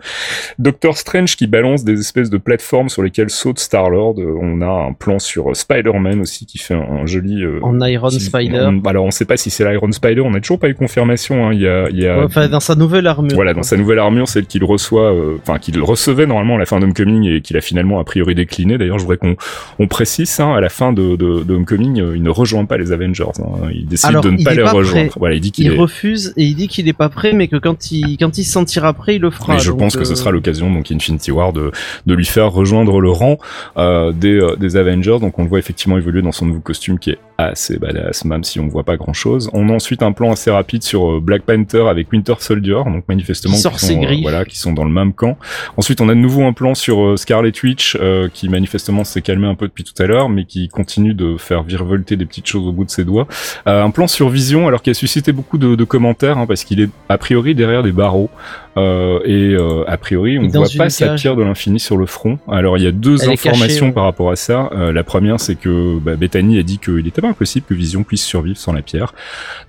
Doctor 0.59 0.97
Strange 0.97 1.37
qui 1.37 1.47
balance 1.47 1.85
des 1.85 1.99
espèces 2.01 2.31
de 2.31 2.39
plateformes 2.39 2.89
sur 2.89 3.03
lesquelles 3.03 3.31
saute 3.31 3.59
Star-Lord. 3.59 4.17
Euh, 4.19 4.37
on 4.41 4.61
a 4.63 4.67
un 4.89 4.93
plan 4.93 5.19
sur 5.19 5.51
euh, 5.51 5.55
Spider-Man 5.55 6.21
aussi 6.21 6.45
qui 6.47 6.59
fait 6.59 6.75
un, 6.75 6.81
un 7.03 7.07
joli... 7.07 7.45
En 7.63 7.81
Iron 7.87 8.09
qui- 8.09 8.21
Spider. 8.21 8.69
on- 8.69 8.81
alors 8.89 9.05
on 9.05 9.11
sait 9.11 9.25
pas 9.27 9.37
si 9.37 9.51
c'est 9.51 9.65
l'Iron 9.69 9.93
Spider, 9.93 10.21
on 10.23 10.31
n'a 10.31 10.41
toujours 10.41 10.59
pas 10.59 10.69
eu 10.69 10.75
confirmation. 10.75 11.47
hein. 11.47 11.53
Il 11.53 11.61
y 11.61 11.69
a, 11.69 11.89
il 11.91 11.99
y 12.01 12.07
a 12.07 12.19
Ouais, 12.19 12.25
Enfin, 12.25 12.49
dans 12.49 12.61
sa 12.61 12.75
nouvelle 12.75 13.07
armure. 13.07 13.35
voilà, 13.35 13.55
dans 13.55 13.63
sa 13.63 13.77
nouvelle 13.77 13.99
armure, 14.01 14.27
celle 14.29 14.47
qu'il 14.57 14.65
reçoit, 14.65 15.13
euh, 15.13 15.37
enfin 15.43 15.59
qu'il 15.59 15.81
recevait 15.83 16.27
normalement 16.27 16.57
à 16.57 16.59
la 16.59 16.65
fin 16.67 16.81
d'Homecoming 16.81 17.25
et 17.29 17.41
qu'il 17.43 17.57
a 17.59 17.61
finalement 17.61 18.01
a 18.01 18.05
priori 18.05 18.35
décliné. 18.35 18.79
D'ailleurs, 18.79 18.99
je 18.99 19.03
voudrais 19.05 19.19
qu'on 19.19 19.37
on 19.79 19.87
précise, 19.87 20.41
hein, 20.41 20.55
à 20.55 20.61
la 20.63 20.71
fin 20.71 20.93
de, 20.95 21.15
de, 21.17 21.43
de 21.45 21.55
Homecoming, 21.55 22.01
euh, 22.01 22.17
il 22.17 22.23
ne 22.23 22.31
rejoint 22.31 22.65
pas 22.65 22.79
les 22.79 22.91
Avengers. 22.93 23.25
hein. 23.39 23.69
Il 23.75 23.87
décide 23.87 24.09
Alors, 24.09 24.23
de 24.23 24.31
ne 24.31 24.43
pas 24.43 24.55
les 24.55 24.63
pas 24.63 24.73
rejoindre. 24.73 25.13
Voilà, 25.19 25.35
il 25.35 25.41
dit 25.43 25.53
qu'il 25.53 25.67
Il 25.67 25.73
est. 25.75 25.77
refuse 25.77 26.33
et 26.39 26.45
il 26.45 26.55
dit 26.55 26.69
qu'il 26.69 26.89
est 26.89 26.93
pas 26.95 27.09
prêt, 27.11 27.35
mais 27.35 27.49
que 27.49 27.57
quand 27.57 27.91
il 27.93 28.17
quand 28.17 28.39
il 28.39 28.45
se 28.45 28.53
sentira 28.53 28.95
prêt, 28.95 29.17
il 29.17 29.21
le 29.23 29.31
fera. 29.31 29.55
Mais 29.55 29.59
je 29.59 29.73
pense 29.73 29.95
que 29.97 30.05
ce 30.05 30.13
euh, 30.13 30.17
sera 30.17 30.31
l'occasion, 30.31 30.73
donc 30.73 30.91
Infinity 30.91 31.31
War, 31.33 31.53
de, 31.53 31.71
de 32.07 32.15
lui 32.15 32.25
faire 32.25 32.51
rejoindre 32.51 33.01
le 33.01 33.11
rang 33.11 33.37
des, 33.77 34.41
des 34.59 34.77
Avengers. 34.77 35.19
Donc 35.21 35.39
on 35.39 35.43
le 35.43 35.49
voit 35.49 35.59
effectivement 35.59 35.99
évoluer 35.99 36.23
dans 36.23 36.33
son 36.33 36.47
nouveau 36.47 36.61
costume 36.61 36.99
qui 36.99 37.11
est 37.11 37.19
assez 37.39 37.79
badass, 37.79 38.25
même 38.25 38.45
si 38.45 38.59
on 38.61 38.69
voit 38.69 38.85
pas 38.85 38.97
grand 38.97 39.13
chose. 39.13 39.51
On 39.53 39.69
a 39.69 39.73
ensuite 39.73 40.03
un 40.03 40.13
plan 40.13 40.33
assez 40.33 40.51
rapide 40.51 40.83
sur 40.83 41.21
Black 41.21 41.43
Panther 41.43 41.87
avec 41.89 42.11
Winter 42.11 42.35
Soldier, 42.39 42.79
donc 42.87 43.05
manifestement 43.09 43.55
Qui 43.55 43.61
sort 43.61 43.73
qui 43.75 43.81
ses 43.81 43.93
sont, 43.95 43.99
euh, 44.01 44.07
griffes. 44.07 44.23
voilà, 44.23 44.45
qui 44.47 44.59
sont 44.59 44.73
dans 44.73 44.85
le 44.85 44.91
même 44.91 45.13
camp. 45.13 45.39
Ensuite, 45.77 46.01
on 46.01 46.09
a 46.09 46.15
de 46.15 46.21
nouveau 46.21 46.45
un 46.45 46.53
plan 46.53 46.75
sur 46.75 47.03
euh, 47.03 47.17
Scarlet 47.17 47.53
Witch, 47.63 47.97
euh, 48.01 48.29
qui 48.33 48.49
manifestement 48.49 49.05
s'est 49.05 49.23
calmé 49.23 49.47
un 49.47 49.55
peu 49.55 49.67
depuis 49.67 49.85
tout 49.85 50.01
à 50.03 50.07
l'heure, 50.07 50.29
mais 50.29 50.45
qui 50.45 50.69
continue 50.69 51.15
de 51.15 51.37
faire 51.37 51.63
virevolter 51.63 52.17
des 52.17 52.27
petites 52.27 52.47
choses 52.47 52.67
au 52.67 52.73
bout 52.73 52.85
de 52.85 52.91
ses 52.91 53.05
doigts. 53.05 53.27
Euh, 53.67 53.83
un 53.83 53.91
plan 53.91 54.07
sur 54.07 54.29
Vision, 54.29 54.69
alors 54.69 54.83
qui 54.83 54.91
a 54.91 54.95
suscité 54.95 55.33
beaucoup 55.33 55.59
de, 55.59 55.85
commentaires, 55.85 56.39
hein, 56.39 56.47
parce 56.47 56.65
qu'il 56.65 56.81
est 56.81 56.91
a 57.09 57.19
priori 57.19 57.55
derrière 57.55 57.83
des 57.83 57.93
barreaux. 57.93 58.31
Euh, 58.77 59.21
et 59.25 59.55
euh, 59.55 59.85
a 59.87 59.97
priori, 59.97 60.39
on 60.39 60.43
ne 60.43 60.49
voit 60.49 60.67
une 60.67 60.79
pas 60.79 60.91
sa 60.91 61.15
pierre 61.15 61.37
de 61.37 61.43
l'infini 61.43 61.81
sur 61.81 61.97
le 61.97 62.07
front. 62.07 62.39
Alors, 62.51 62.77
il 62.79 62.85
y 62.85 62.87
a 62.87 62.93
deux 62.93 63.23
Elle 63.25 63.31
informations 63.31 63.87
cachée, 63.87 63.93
par 63.95 64.05
rapport 64.05 64.31
à 64.31 64.37
ça. 64.37 64.71
Euh, 64.73 64.93
la 64.93 65.03
première, 65.05 65.41
c'est 65.41 65.55
que 65.57 65.99
bah, 65.99 66.17
Bethany 66.17 66.59
a 66.59 66.63
dit 66.63 66.79
qu'il 66.79 67.03
n'était 67.03 67.23
pas 67.23 67.29
impossible 67.29 67.67
que 67.67 67.75
Vision 67.75 68.03
puisse 68.05 68.25
survivre 68.25 68.59
sans 68.59 68.73
la 68.73 68.83
pierre. 68.83 69.15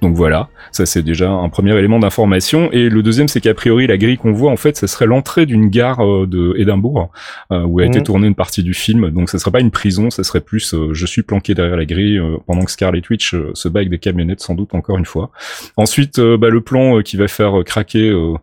Donc 0.01 0.16
voilà, 0.16 0.49
ça 0.72 0.86
c'est 0.86 1.03
déjà 1.03 1.30
un 1.30 1.49
premier 1.49 1.78
élément 1.78 1.99
d'information. 1.99 2.70
Et 2.72 2.89
le 2.89 3.01
deuxième, 3.03 3.28
c'est 3.28 3.41
qu'a 3.41 3.53
priori, 3.53 3.88
la 3.88 3.97
grille 3.97 4.18
qu'on 4.18 4.34
voit, 4.34 4.51
en 4.51 4.58
fait, 4.58 4.78
ça 4.78 4.88
serait 4.88 5.05
l'entrée 5.05 5.45
d'une 5.45 5.70
gare 5.70 6.05
euh, 6.05 6.28
de 6.28 6.53
Édimbourg, 6.58 7.10
euh, 7.51 7.64
où 7.64 7.80
a 7.80 7.86
été 7.86 7.99
Mhm. 7.99 8.03
tournée 8.05 8.28
une 8.28 8.36
partie 8.36 8.64
du 8.64 8.74
film. 8.74 9.10
Donc 9.12 9.30
ça 9.30 9.39
serait 9.39 9.51
pas 9.51 9.62
une 9.62 9.72
prison, 9.72 10.10
ça 10.10 10.24
serait 10.24 10.41
plus 10.41 10.74
euh, 10.74 10.93
je 10.93 11.05
suis 11.05 11.24
planqué 11.24 11.53
derrière 11.53 11.78
la 11.78 11.86
grille 11.86 12.18
euh, 12.18 12.38
pendant 12.45 12.64
que 12.64 12.72
Scarlet 12.72 13.01
Witch 13.10 13.34
euh, 13.34 13.51
se 13.53 13.70
bat 13.70 13.80
avec 13.80 13.89
des 13.89 13.99
camionnettes, 13.99 14.41
sans 14.41 14.53
doute 14.55 14.74
encore 14.76 14.97
une 14.97 15.05
fois. 15.05 15.32
Ensuite, 15.78 16.20
euh, 16.20 16.38
bah, 16.38 16.49
le 16.49 16.62
plan 16.62 16.97
euh, 16.97 17.01
qui 17.01 17.18
va 17.18 17.28
faire 17.28 17.64
craquer 17.66 18.10
euh, 18.10 18.34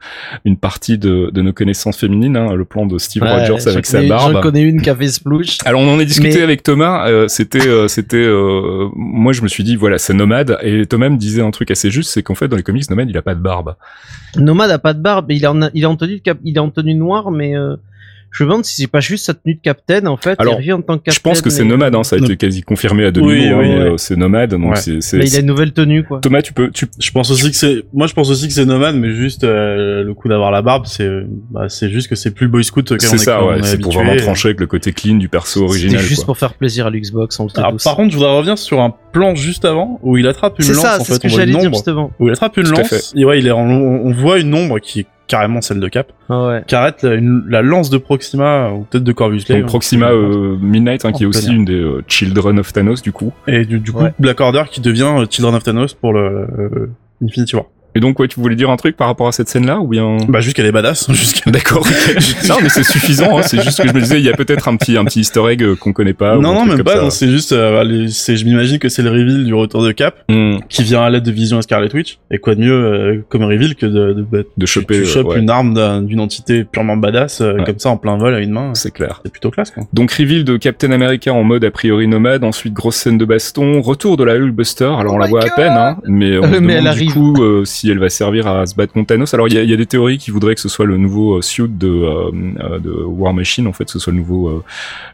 une 0.55 0.61
partie 0.61 0.99
de, 0.99 1.31
de 1.33 1.43
nos 1.43 1.53
connaissances 1.53 1.99
féminines, 1.99 2.37
hein, 2.37 2.55
le 2.55 2.65
plan 2.65 2.87
de 2.87 2.97
Steve 2.99 3.23
Ouais, 3.25 3.47
Rogers 3.49 3.69
avec 3.69 3.87
sa 3.87 4.01
barbe. 4.03 4.33
J'en 4.35 4.41
connais 4.41 4.63
une 4.63 4.81
qui 4.81 4.89
a 4.89 4.95
fait 4.95 5.09
splouche. 5.09 5.59
Alors 5.65 5.81
on 5.81 5.89
en 5.93 5.99
a 5.99 6.05
discuté 6.05 6.37
Mais- 6.39 6.43
avec 6.43 6.63
Thomas. 6.63 7.09
euh, 7.09 7.27
c'était, 7.29 7.67
euh, 7.67 7.89
c'était, 7.89 8.17
euh, 8.19 8.89
moi 8.95 9.33
je 9.33 9.43
me 9.43 9.49
suis 9.49 9.65
dit 9.65 9.75
voilà 9.77 9.99
c'est 9.99 10.15
Nomade 10.15 10.57
et 10.63 10.87
Thomas 10.87 11.09
me 11.09 11.17
disait 11.17 11.43
un 11.43 11.51
truc 11.51 11.71
assez 11.71 11.91
juste, 11.91 12.11
c'est 12.11 12.23
qu'en 12.23 12.35
fait 12.37 12.47
dans 12.49 12.57
les 12.57 12.63
comics 12.63 12.89
Nomade 12.89 13.11
il 13.11 13.17
a 13.19 13.23
pas 13.23 13.35
de 13.35 13.41
barbe. 13.41 13.75
Nomade 14.37 14.71
a 14.71 14.79
pas 14.79 14.95
de 14.95 15.01
barbe, 15.01 15.31
il 15.33 15.43
est 15.43 15.47
en, 15.49 15.61
il 15.75 15.83
est 15.83 15.87
en 15.87 15.97
tenue 15.97 16.23
il 16.45 16.57
est 16.57 16.61
en 16.61 16.71
tenue 16.71 16.95
noire, 16.95 17.31
mais 17.31 17.55
je 18.37 18.43
me 18.43 18.49
demande 18.49 18.65
si 18.65 18.75
c'est 18.83 18.89
pas 18.89 18.99
juste 19.01 19.27
sa 19.27 19.35
tenue 19.35 19.55
de 19.55 19.61
capitaine 19.61 20.09
en 20.09 20.17
fait. 20.17 20.35
Alors, 20.41 20.55
il 20.55 20.57
revient 20.57 20.73
en 20.73 20.83
tant 20.83 20.99
que 20.99 21.11
Je 21.13 21.21
pense 21.21 21.41
que 21.41 21.51
c'est 21.51 21.59
capitaine, 21.59 21.79
mais- 21.79 21.85
Nomade, 21.85 21.95
hein, 21.95 22.03
ça 22.03 22.17
a 22.17 22.19
été 22.19 22.37
quasi 22.37 22.63
confirmé 22.63 23.05
à 23.05 23.11
demi 23.13 23.27
Oui, 23.29 23.33
oui, 23.41 23.49
hein, 23.49 23.59
oui. 23.61 23.69
euh, 23.71 23.97
c'est 23.97 24.17
Nomade 24.17 24.51
donc 24.51 24.71
Ouais. 24.73 24.77
c'est, 24.77 25.01
c'est- 25.01 25.17
Mais 25.19 25.27
il 25.29 25.37
a 25.37 25.41
une 25.41 25.47
nouvelle 25.47 25.73
tenue 25.73 26.03
quoi. 26.05 26.19
Thomas 26.21 26.43
tu 26.43 26.53
peux, 26.53 26.71
tu 26.71 26.87
Je 26.99 27.11
pense 27.13 27.31
aussi 27.31 27.51
que 27.51 27.57
c'est, 27.57 27.85
moi 27.93 28.07
je 28.09 28.15
pense 28.15 28.31
aussi 28.31 28.49
que 28.49 28.53
c'est 28.53 28.65
nomade, 28.67 28.97
mais 28.97 29.15
juste 29.15 29.45
euh, 29.45 30.03
le 30.03 30.15
coup 30.15 30.29
d'avoir 30.29 30.51
la 30.51 30.63
barbe, 30.63 30.85
c'est, 30.87 31.09
bah, 31.51 31.69
c'est 31.69 31.91
juste 31.91 32.09
que 32.09 32.17
c'est 32.17 32.33
plus 32.33 32.47
le 32.47 32.51
boy 32.53 32.65
scout 32.65 32.91
on 32.93 32.97
c'est 32.99 33.15
est, 33.15 33.19
ça 33.19 33.43
on 33.43 33.49
ouais, 33.51 33.61
est 33.61 33.63
c'est 33.63 33.79
pour 33.79 33.93
vraiment 33.93 34.17
trancher 34.17 34.49
avec 34.49 34.61
le 34.61 34.67
côté 34.67 34.93
clean 34.93 35.15
du 35.17 35.29
perso 35.29 35.63
original. 35.65 36.01
juste 36.01 36.21
quoi. 36.23 36.27
pour 36.27 36.39
faire 36.39 36.55
plaisir 36.55 36.87
à 36.87 36.91
l'Xbox, 36.91 37.39
on 37.39 37.45
le 37.47 37.51
Alors, 37.59 37.77
par 37.83 37.95
contre, 37.97 38.11
je 38.11 38.17
voudrais 38.17 38.37
revenir 38.37 38.59
sur 38.59 38.81
un 38.81 38.93
plan 39.13 39.35
juste 39.37 39.65
avant 39.65 40.01
où 40.03 40.17
il 40.17 40.27
attrape 40.27 40.59
une 40.59 40.65
C'est 40.65 40.73
lance. 40.73 40.83
ça, 40.83 40.97
en 40.97 41.05
c'est 41.05 41.05
fait, 41.05 41.15
ce 41.15 41.21
que 41.21 41.29
j'allais 41.29 41.53
dire 41.55 41.73
justement. 41.73 42.11
Où 42.19 42.27
il 42.29 42.33
attrape 42.33 42.57
une 42.57 42.69
lance. 42.69 43.15
ouais, 43.15 43.39
il 43.39 43.47
est 43.47 43.53
on 43.53 44.11
voit 44.13 44.39
une 44.41 44.53
ombre 44.55 44.79
qui 44.81 45.01
est 45.01 45.07
carrément 45.27 45.61
celle 45.63 45.81
de 45.81 45.89
Cap, 45.89 46.13
Ah 46.29 46.47
ouais. 46.47 46.63
qui 46.67 46.75
arrête 46.75 47.03
la, 47.03 47.15
une- 47.15 47.45
la 47.49 47.63
lance 47.63 47.91
de 47.91 47.99
Proxima 47.99 48.71
ou 48.73 48.83
peut-être 48.83 49.05
de 49.05 49.13
Corvus 49.13 49.45
Glaive. 49.47 49.61
Donc 49.63 49.69
Proxima 49.69 50.11
euh, 50.11 50.57
Midnight 50.61 51.05
hein, 51.05 51.13
qui 51.13 51.23
est 51.23 51.27
aussi 51.27 51.55
une 51.55 51.65
des 51.65 51.81
euh, 51.81 52.03
Children 52.09 52.59
of 52.59 52.73
Thanos 52.73 53.03
du 53.03 53.13
coup. 53.13 53.33
Et 53.47 53.65
du, 53.65 53.81
du 53.81 53.93
coup, 53.93 54.03
Ouais. 54.03 54.13
Black 54.19 54.41
Order 54.41 54.65
qui 54.71 54.81
devient 54.81 55.11
euh, 55.19 55.27
Children 55.31 55.55
of 55.55 55.63
Thanos 55.63 55.95
pour 55.95 56.13
le 56.13 56.21
euh, 56.59 56.91
Infinity 57.23 57.57
War. 57.57 57.67
Et 57.95 58.01
donc 58.01 58.19
ouais 58.19 58.29
tu 58.29 58.41
voulais 58.41 58.57
dire 58.57 58.71
un 58.71 58.77
truc 58.77 58.97
par 58.97 59.07
rapport 59.07 59.29
à 59.29 59.33
cette 59.33 59.49
scène 59.49 59.67
là 59.67 59.79
ou 59.79 59.87
bien? 59.89 60.17
Bah 60.29 60.41
juste 60.41 60.57
qu'elle 60.57 60.67
est 60.67 60.73
badass, 60.73 61.11
jusqu'à 61.13 61.51
D'accord. 61.51 61.87
non 62.49 62.57
mais 62.63 62.69
c'est 62.69 62.83
suffisant. 62.85 63.39
Hein, 63.39 63.43
c'est 63.43 63.63
juste 63.63 63.81
que 63.83 63.89
je 63.89 63.93
me 63.95 64.01
disais 64.01 64.19
il 64.19 64.25
y 64.25 64.29
a 64.29 64.33
peut-être 64.37 64.69
un 64.69 64.77
petit 64.77 64.97
un 64.97 65.05
petit 65.05 65.21
Easter 65.21 65.43
egg 65.51 65.63
euh, 65.63 65.77
qu'on 65.77 65.93
connaît 65.93 66.13
pas. 66.15 66.37
non, 66.37 66.55
non, 66.55 66.65
même 66.67 66.83
pas. 66.83 66.97
ça. 66.97 67.03
non, 67.03 67.11
C'est 67.11 67.29
juste, 67.29 67.53
euh, 67.53 67.83
les- 67.85 68.09
c'est, 68.09 68.37
je 68.37 68.45
m'imagine 68.45 68.79
que 68.79 68.89
c'est 68.89 69.03
le 69.03 69.11
reveal 69.11 69.45
du 69.45 69.55
retour 69.55 69.83
de 69.85 69.93
Cap 69.93 70.17
Hmm. 70.29 70.57
qui 70.69 70.83
vient 70.83 71.03
à 71.03 71.11
l'aide 71.11 71.23
de 71.25 71.31
Vision 71.31 71.59
et 71.59 71.63
Scarlet 71.63 71.95
Witch. 71.95 72.19
Et 72.31 72.39
quoi 72.39 72.55
de 72.55 72.61
mieux 72.61 72.73
euh, 72.73 73.25
comme 73.29 73.45
reveal 73.45 73.75
que 73.75 73.87
de, 73.87 74.13
de, 74.15 74.23
bah, 74.23 74.39
de 74.57 74.67
choper 74.67 75.01
tu, 75.03 75.07
chopes 75.07 75.29
ouais, 75.29 75.39
une 75.39 75.51
arme 75.51 75.75
d'un- 75.75 76.03
d'une 76.03 76.21
entité 76.21 76.65
purement 76.65 76.97
badass 76.97 77.41
euh, 77.41 77.55
Ouais. 77.55 77.65
comme 77.65 77.79
ça 77.79 77.91
en 77.91 77.97
plein 77.97 78.17
vol 78.17 78.35
à 78.35 78.41
une 78.41 78.51
main. 78.51 78.73
c'est 78.75 78.91
clair. 78.93 79.21
C'est 79.25 79.31
plutôt 79.31 79.51
classe, 79.51 79.71
quoi. 79.71 79.85
Donc 79.93 80.11
reveal 80.13 80.45
de 80.45 80.57
Captain 80.57 80.91
America 80.93 81.33
en 81.33 81.45
mode 81.45 81.65
a 81.65 81.71
priori 81.71 82.09
nomade, 82.09 82.43
ensuite 82.45 82.73
grosse 82.73 82.97
scène 82.97 83.19
de 83.19 83.25
baston, 83.25 83.81
retour 83.83 84.17
de 84.17 84.25
la 84.25 84.35
Hulkbuster. 84.35 84.85
Alors 84.99 85.13
Oh 85.13 85.15
on 85.15 85.19
la 85.19 85.27
my 85.27 85.31
voit 85.31 85.45
à 85.45 85.51
peine, 85.51 85.73
hein, 85.73 85.97
mais 86.07 86.39
on 86.39 86.43
Euh, 86.45 86.55
se 86.55 86.61
mais 86.61 86.77
demande 86.81 86.87
elle 86.97 87.07
du 87.07 87.13
coup 87.13 87.43
euh, 87.43 87.65
si 87.85 87.91
elle 87.91 87.99
va 87.99 88.09
servir 88.09 88.47
à 88.47 88.65
se 88.67 88.75
battre 88.75 88.95
contre 88.95 89.09
Thanos. 89.09 89.35
Alors 89.35 89.47
il 89.49 89.55
y 89.55 89.59
a, 89.59 89.63
il 89.63 89.69
y 89.71 89.75
a 89.75 89.77
des 89.77 89.85
théories 89.85 90.17
qui 90.17 90.31
voudraient 90.31 90.55
que 90.55 90.61
ce 90.61 90.71
soit 90.71 90.87
le 90.87 90.97
nouveau 90.97 91.37
euh, 91.37 91.43
suit 91.43 91.69
de, 91.69 91.87
euh, 91.87 92.31
euh, 92.61 92.79
de 92.79 92.91
War 92.91 93.35
Machine, 93.35 93.67
en 93.67 93.73
fait, 93.75 93.85
que 93.85 93.91
ce 93.91 93.99
soit 93.99 94.13
le 94.13 94.19
nouveau 94.19 94.49
euh, 94.49 94.63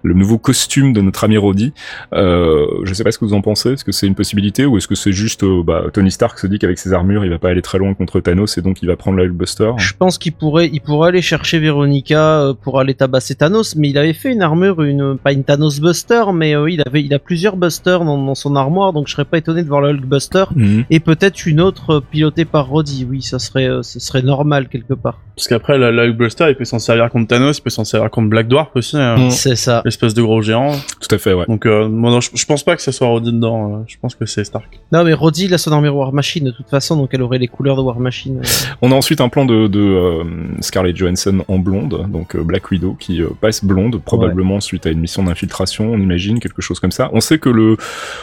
le 0.04 0.14
nouveau 0.14 0.38
costume 0.38 0.92
de 0.92 1.00
notre 1.00 1.24
ami 1.24 1.36
Roddy. 1.36 1.72
Euh, 2.12 2.66
je 2.84 2.94
sais 2.94 3.02
pas 3.02 3.10
ce 3.10 3.18
que 3.18 3.24
vous 3.24 3.34
en 3.34 3.42
pensez. 3.42 3.72
Est-ce 3.72 3.84
que 3.84 3.90
c'est 3.92 4.06
une 4.06 4.14
possibilité 4.14 4.66
ou 4.66 4.76
est-ce 4.76 4.86
que 4.86 4.94
c'est 4.94 5.12
juste 5.12 5.44
bah, 5.64 5.84
Tony 5.92 6.10
Stark 6.12 6.38
se 6.38 6.46
dit 6.46 6.58
qu'avec 6.60 6.78
ses 6.78 6.92
armures 6.92 7.24
il 7.24 7.30
va 7.30 7.38
pas 7.38 7.48
aller 7.48 7.62
très 7.62 7.78
loin 7.78 7.92
contre 7.94 8.20
Thanos 8.20 8.56
et 8.56 8.62
donc 8.62 8.82
il 8.82 8.86
va 8.86 8.94
prendre 8.96 9.18
la 9.18 9.24
Hulkbuster? 9.24 9.72
Je 9.78 9.92
pense 9.98 10.16
qu'il 10.16 10.32
pourrait, 10.32 10.70
il 10.72 10.80
pourrait 10.80 11.08
aller 11.08 11.22
chercher 11.22 11.58
Véronica 11.58 12.40
euh, 12.42 12.54
pour 12.54 12.78
aller 12.78 12.94
tabasser 12.94 13.34
Thanos, 13.34 13.74
mais 13.74 13.88
il 13.90 13.98
avait 13.98 14.12
fait 14.12 14.32
une 14.32 14.42
armure, 14.42 14.80
une 14.82 15.18
pas 15.18 15.32
une 15.32 15.42
Thanos 15.42 15.80
Buster, 15.80 16.24
mais 16.32 16.52
il 16.68 16.82
avait, 16.86 17.02
il 17.02 17.12
a 17.14 17.18
plusieurs 17.18 17.56
busters 17.56 18.04
dans, 18.04 18.18
dans 18.24 18.34
son 18.36 18.54
armoire, 18.54 18.92
donc 18.92 19.08
je 19.08 19.12
serais 19.12 19.24
pas 19.24 19.38
étonné 19.38 19.64
de 19.64 19.68
voir 19.68 19.80
le 19.80 19.88
Hulk 19.90 20.06
Buster 20.06 20.44
Mhm. 20.54 20.84
et 20.90 21.00
peut-être 21.00 21.46
une 21.46 21.60
autre 21.60 22.02
pilotée 22.10 22.44
par 22.44 22.59
Roddy. 22.60 23.06
Oui, 23.08 23.22
ça 23.22 23.38
serait, 23.38 23.68
euh, 23.68 23.82
serait 23.82 24.22
normal 24.22 24.68
quelque 24.68 24.94
part. 24.94 25.18
Parce 25.40 25.48
qu'après, 25.48 25.78
la, 25.78 25.90
la 25.90 26.04
Hulkbuster, 26.04 26.46
il 26.50 26.54
peut 26.54 26.66
s'en 26.66 26.78
servir 26.78 27.08
contre 27.08 27.28
Thanos, 27.28 27.56
il 27.58 27.62
peut 27.62 27.70
s'en 27.70 27.84
servir 27.84 28.10
contre 28.10 28.28
Black 28.28 28.46
Dwarf 28.46 28.68
aussi, 28.74 28.98
hein. 28.98 29.16
Mm. 29.16 29.30
C'est 29.30 29.56
ça. 29.56 29.80
l'espèce 29.86 30.12
de 30.12 30.20
gros 30.20 30.42
géant. 30.42 30.72
Tout 31.00 31.14
à 31.14 31.16
fait, 31.16 31.32
ouais. 31.32 31.46
Donc, 31.48 31.64
euh, 31.64 31.88
moi, 31.88 32.10
non, 32.10 32.20
je, 32.20 32.28
je 32.34 32.44
pense 32.44 32.62
pas 32.62 32.76
que 32.76 32.82
ce 32.82 32.92
soit 32.92 33.06
Roddy 33.08 33.32
dedans. 33.32 33.76
euh, 33.76 33.78
je 33.86 33.96
pense 34.00 34.14
que 34.14 34.26
c'est 34.26 34.44
Stark. 34.44 34.66
Non, 34.92 35.02
mais 35.02 35.14
Roddy, 35.14 35.46
il 35.46 35.54
a 35.54 35.58
son 35.58 35.72
armure 35.72 35.96
War 35.96 36.12
Machine 36.12 36.44
de 36.44 36.50
toute 36.50 36.68
façon, 36.68 36.94
donc 36.96 37.08
elle 37.12 37.22
aurait 37.22 37.38
les 37.38 37.48
couleurs 37.48 37.76
de 37.76 37.80
War 37.80 37.98
Machine. 38.00 38.40
euh. 38.44 38.48
On 38.82 38.92
a 38.92 38.94
ensuite 38.94 39.22
un 39.22 39.30
plan 39.30 39.46
de, 39.46 39.66
de 39.66 39.80
euh, 39.80 40.24
Scarlett 40.60 40.94
Johansson 40.94 41.42
en 41.48 41.58
blonde, 41.58 42.06
donc 42.12 42.36
euh, 42.36 42.42
Black 42.42 42.70
Widow, 42.70 42.94
qui 43.00 43.22
euh, 43.22 43.28
passe 43.40 43.64
blonde, 43.64 43.98
probablement 44.04 44.60
suite 44.60 44.84
à 44.86 44.90
une 44.90 45.00
mission 45.00 45.22
d'infiltration, 45.22 45.90
on 45.90 45.98
imagine, 45.98 46.38
quelque 46.38 46.60
chose 46.60 46.80
comme 46.80 46.92
ça. 46.92 47.08
On 47.14 47.20
sait 47.20 47.38
que 47.38 47.48
le, 47.48 47.78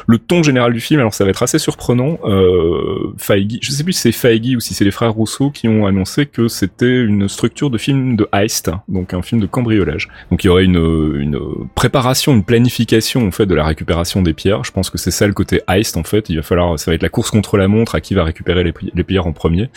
le 0.06 0.18
ton 0.20 0.44
général 0.44 0.72
du 0.72 0.80
film, 0.82 1.00
alors 1.00 1.16
ça 1.16 1.24
va 1.24 1.32
être 1.32 1.42
assez 1.42 1.58
surprenant, 1.58 2.20
euh, 2.26 3.12
Feige, 3.18 3.58
je 3.62 3.72
sais 3.72 3.84
plus 3.84 3.94
si 3.94 4.02
c'est 4.02 4.12
Feige 4.12 4.56
ou 4.56 4.60
si 4.60 4.76
c'est 4.76 4.86
les 4.86 4.92
frères 4.92 5.14
Rousseau 5.14 5.50
qui 5.50 5.68
ont 5.68 5.88
annoncé 5.88 6.28
que 6.28 6.48
c'était 6.48 7.04
une 7.08 7.28
structure 7.28 7.70
de 7.70 7.78
film 7.78 8.16
de 8.16 8.28
heist, 8.34 8.70
donc 8.88 9.14
un 9.14 9.22
film 9.22 9.42
de 9.42 9.48
cambriolage. 9.48 10.08
Donc 10.30 10.44
il 10.44 10.48
y 10.48 10.50
aurait 10.50 10.66
une, 10.66 10.76
une 11.20 11.40
préparation, 11.76 12.34
une 12.34 12.44
planification 12.44 13.28
en 13.28 13.32
fait 13.32 13.46
de 13.46 13.56
la 13.56 13.66
récupération 13.66 14.22
des 14.22 14.34
pierres. 14.34 14.64
Je 14.64 14.72
pense 14.72 14.90
que 14.90 14.98
c'est 14.98 15.12
ça 15.12 15.26
le 15.28 15.34
côté 15.34 15.62
heist 15.70 15.98
en 15.98 16.04
fait. 16.04 16.30
Il 16.30 16.36
va 16.36 16.44
falloir, 16.44 16.78
ça 16.78 16.92
va 16.92 16.96
être 16.96 17.04
la 17.04 17.10
course 17.10 17.32
contre 17.32 17.58
la 17.58 17.68
montre 17.68 17.96
à 17.96 18.02
qui 18.02 18.14
va 18.14 18.24
récupérer 18.24 18.64
les, 18.64 18.72
pi- 18.74 18.92
les 18.94 19.04
pierres 19.04 19.28
en 19.28 19.34
premier. 19.34 19.70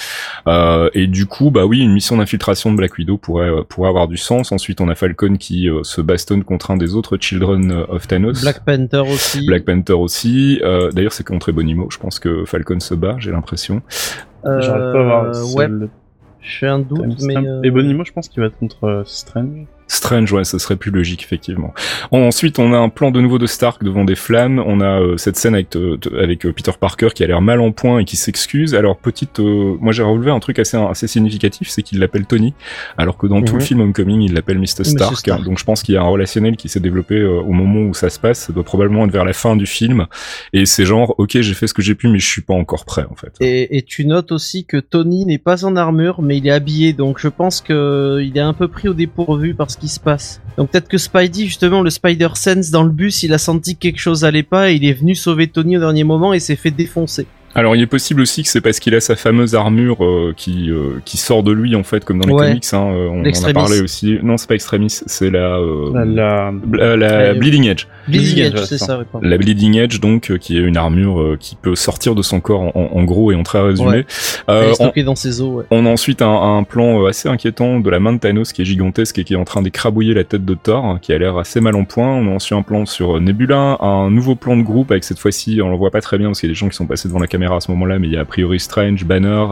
Euh, 0.46 0.90
et 0.94 1.06
du 1.06 1.26
coup, 1.26 1.50
bah 1.50 1.64
oui, 1.66 1.80
une 1.80 1.92
mission 1.92 2.16
d'infiltration 2.16 2.72
de 2.72 2.76
Black 2.76 2.98
Widow 2.98 3.16
pourrait 3.16 3.50
euh, 3.50 3.62
pourrait 3.68 3.88
avoir 3.88 4.08
du 4.08 4.16
sens. 4.16 4.52
Ensuite, 4.52 4.80
on 4.80 4.88
a 4.88 4.94
Falcon 4.94 5.36
qui 5.36 5.68
euh, 5.68 5.82
se 5.84 6.00
bastonne 6.00 6.44
contre 6.44 6.70
un 6.70 6.76
des 6.76 6.94
autres 6.94 7.16
Children 7.18 7.84
of 7.88 8.08
Thanos. 8.08 8.40
Black 8.42 8.64
Panther 8.64 9.02
aussi. 9.10 9.46
Black 9.46 9.64
Panther 9.64 9.92
aussi. 9.94 10.60
Euh, 10.62 10.90
D'ailleurs, 10.90 11.12
c'est 11.12 11.26
contre 11.26 11.48
Ebonimo. 11.50 11.88
Je 11.90 11.98
pense 11.98 12.18
que 12.18 12.44
Falcon 12.44 12.80
se 12.80 12.94
bat. 12.94 13.16
J'ai 13.18 13.30
l'impression. 13.30 13.82
Euh, 14.46 14.60
J'arrive 14.60 14.92
pas 14.92 15.00
à 15.00 15.02
voir. 15.04 15.54
Ouais, 15.54 15.68
le 15.68 15.88
j'ai 16.42 16.66
un 16.66 16.78
doute, 16.78 17.20
mais. 17.22 17.36
euh, 17.36 17.62
Et 17.62 17.70
Bonimo, 17.70 18.04
je 18.04 18.12
pense 18.12 18.28
qu'il 18.28 18.40
va 18.40 18.46
être 18.46 18.58
contre 18.58 18.84
euh, 18.84 19.02
Strange. 19.04 19.66
Strange, 19.92 20.32
ouais, 20.32 20.44
ce 20.44 20.56
serait 20.58 20.76
plus 20.76 20.92
logique, 20.92 21.22
effectivement. 21.24 21.74
Ensuite, 22.12 22.60
on 22.60 22.72
a 22.72 22.78
un 22.78 22.88
plan 22.88 23.10
de 23.10 23.20
nouveau 23.20 23.38
de 23.38 23.46
Stark 23.46 23.82
devant 23.82 24.04
des 24.04 24.14
flammes. 24.14 24.62
On 24.64 24.80
a 24.80 25.00
euh, 25.00 25.16
cette 25.16 25.36
scène 25.36 25.54
avec, 25.54 25.74
euh, 25.74 25.98
avec 26.16 26.46
euh, 26.46 26.52
Peter 26.52 26.70
Parker 26.78 27.08
qui 27.14 27.24
a 27.24 27.26
l'air 27.26 27.40
mal 27.40 27.60
en 27.60 27.72
point 27.72 27.98
et 27.98 28.04
qui 28.04 28.16
s'excuse. 28.16 28.74
Alors, 28.76 28.96
petite, 28.98 29.40
euh, 29.40 29.76
moi 29.80 29.92
j'ai 29.92 30.04
relevé 30.04 30.30
un 30.30 30.38
truc 30.38 30.60
assez, 30.60 30.76
assez 30.76 31.08
significatif, 31.08 31.68
c'est 31.68 31.82
qu'il 31.82 31.98
l'appelle 31.98 32.24
Tony, 32.26 32.54
alors 32.98 33.18
que 33.18 33.26
dans 33.26 33.42
tout 33.42 33.54
Mhm. 33.54 33.58
le 33.58 33.64
film 33.64 33.80
Homecoming, 33.80 34.20
il 34.22 34.32
l'appelle 34.34 34.58
Mr. 34.60 34.84
Stark. 34.84 35.16
Stark. 35.16 35.42
Donc, 35.44 35.58
je 35.58 35.64
pense 35.64 35.82
qu'il 35.82 35.96
y 35.96 35.98
a 35.98 36.02
un 36.02 36.08
relationnel 36.08 36.56
qui 36.56 36.68
s'est 36.68 36.78
développé 36.80 37.16
euh, 37.16 37.40
au 37.40 37.52
moment 37.52 37.80
où 37.80 37.92
ça 37.92 38.10
se 38.10 38.20
passe. 38.20 38.46
Ça 38.46 38.52
doit 38.52 38.62
probablement 38.64 39.04
être 39.06 39.12
vers 39.12 39.24
la 39.24 39.32
fin 39.32 39.56
du 39.56 39.66
film. 39.66 40.06
Et 40.52 40.66
c'est 40.66 40.84
genre, 40.86 41.16
ok, 41.18 41.40
j'ai 41.40 41.54
fait 41.54 41.66
ce 41.66 41.74
que 41.74 41.82
j'ai 41.82 41.96
pu, 41.96 42.06
mais 42.08 42.20
je 42.20 42.26
suis 42.26 42.42
pas 42.42 42.54
encore 42.54 42.84
prêt, 42.84 43.06
en 43.10 43.16
fait. 43.16 43.32
Et, 43.40 43.76
et 43.76 43.82
tu 43.82 44.04
notes 44.06 44.30
aussi 44.30 44.64
que 44.66 44.76
Tony 44.76 45.26
n'est 45.26 45.38
pas 45.38 45.64
en 45.64 45.74
armure, 45.74 46.22
mais 46.22 46.38
il 46.38 46.46
est 46.46 46.50
habillé, 46.52 46.92
donc 46.92 47.18
je 47.18 47.26
pense 47.28 47.60
que 47.60 47.72
euh, 47.72 48.22
il 48.22 48.36
est 48.36 48.40
un 48.42 48.52
peu 48.52 48.68
pris 48.68 48.86
au 48.88 48.94
dépourvu 48.94 49.54
par 49.54 49.70
ce 49.70 49.79
qui 49.80 49.88
se 49.88 49.98
passe. 50.00 50.40
Donc 50.56 50.70
peut-être 50.70 50.88
que 50.88 50.98
Spidey, 50.98 51.46
justement, 51.46 51.82
le 51.82 51.90
Spider 51.90 52.28
Sense 52.34 52.70
dans 52.70 52.82
le 52.82 52.90
bus, 52.90 53.22
il 53.22 53.32
a 53.32 53.38
senti 53.38 53.74
que 53.76 53.80
quelque 53.80 53.98
chose 54.00 54.24
allait 54.24 54.42
pas 54.42 54.70
et 54.70 54.74
il 54.74 54.84
est 54.84 54.92
venu 54.92 55.14
sauver 55.14 55.46
Tony 55.48 55.76
au 55.76 55.80
dernier 55.80 56.04
moment 56.04 56.32
et 56.34 56.40
s'est 56.40 56.56
fait 56.56 56.70
défoncer. 56.70 57.26
Alors 57.52 57.74
il 57.74 57.82
est 57.82 57.86
possible 57.86 58.20
aussi 58.20 58.44
que 58.44 58.48
c'est 58.48 58.60
parce 58.60 58.78
qu'il 58.78 58.94
a 58.94 59.00
sa 59.00 59.16
fameuse 59.16 59.56
armure 59.56 60.04
euh, 60.04 60.32
qui 60.36 60.70
euh, 60.70 61.00
qui 61.04 61.16
sort 61.16 61.42
de 61.42 61.50
lui 61.50 61.74
en 61.74 61.82
fait 61.82 62.04
comme 62.04 62.20
dans 62.20 62.28
les 62.28 62.32
Ouais. 62.34 62.48
comics. 62.50 62.64
Hein, 62.72 62.92
euh, 62.92 63.08
on 63.10 63.24
en 63.24 63.44
a 63.48 63.52
parlé 63.52 63.80
aussi. 63.80 64.20
Non, 64.22 64.36
c'est 64.36 64.46
pas 64.46 64.54
Extremis, 64.54 65.00
c'est 65.06 65.30
la 65.30 65.56
euh, 65.58 66.04
La. 66.04 67.32
Bleeding 67.34 67.66
Edge. 67.66 67.86
Bleeding 68.10 68.34
Bleeding 68.34 68.58
Edge, 68.58 68.64
c'est 68.66 68.78
ça. 68.78 68.86
ça. 68.86 69.18
La 69.22 69.38
Bleeding 69.38 69.76
Edge, 69.78 70.00
donc, 70.00 70.30
euh, 70.30 70.36
qui 70.36 70.56
est 70.56 70.60
une 70.60 70.76
armure 70.76 71.20
euh, 71.20 71.36
qui 71.38 71.56
peut 71.56 71.74
sortir 71.74 72.14
de 72.14 72.22
son 72.22 72.40
corps 72.40 72.76
en, 72.76 73.04
gros 73.04 73.32
et 73.32 73.34
en 73.34 73.42
très 73.42 73.60
résumé. 73.60 73.90
Ouais. 73.90 74.06
Euh, 74.48 74.72
est 74.72 75.00
on, 75.02 75.04
dans 75.04 75.14
ses 75.14 75.40
os, 75.40 75.48
ouais. 75.48 75.64
on 75.70 75.86
a 75.86 75.88
ensuite 75.88 76.22
un, 76.22 76.58
un 76.58 76.62
plan 76.62 77.02
euh, 77.02 77.08
assez 77.08 77.28
inquiétant 77.28 77.80
de 77.80 77.90
la 77.90 78.00
main 78.00 78.12
de 78.12 78.18
Thanos 78.18 78.52
qui 78.52 78.62
est 78.62 78.64
gigantesque 78.64 79.18
et 79.18 79.24
qui 79.24 79.34
est 79.34 79.36
en 79.36 79.44
train 79.44 79.62
d'écrabouiller 79.62 80.14
la 80.14 80.24
tête 80.24 80.44
de 80.44 80.54
Thor, 80.54 80.84
hein, 80.84 80.98
qui 81.00 81.12
a 81.12 81.18
l'air 81.18 81.36
assez 81.38 81.60
mal 81.60 81.76
en 81.76 81.84
point. 81.84 82.08
On 82.08 82.30
a 82.30 82.34
ensuite 82.34 82.58
un 82.58 82.62
plan 82.62 82.86
sur 82.86 83.20
Nebula, 83.20 83.78
un 83.80 84.10
nouveau 84.10 84.34
plan 84.34 84.56
de 84.56 84.62
groupe 84.62 84.90
avec 84.90 85.04
cette 85.04 85.18
fois-ci, 85.18 85.60
on 85.62 85.70
le 85.70 85.76
voit 85.76 85.90
pas 85.90 86.00
très 86.00 86.18
bien 86.18 86.28
parce 86.28 86.40
qu'il 86.40 86.48
y 86.48 86.50
a 86.50 86.54
des 86.54 86.58
gens 86.58 86.68
qui 86.68 86.76
sont 86.76 86.86
passés 86.86 87.08
devant 87.08 87.20
la 87.20 87.26
caméra 87.26 87.56
à 87.56 87.60
ce 87.60 87.70
moment-là, 87.72 87.98
mais 87.98 88.08
il 88.08 88.12
y 88.12 88.16
a 88.16 88.20
a 88.20 88.24
priori 88.24 88.60
Strange, 88.60 89.04
Banner, 89.04 89.46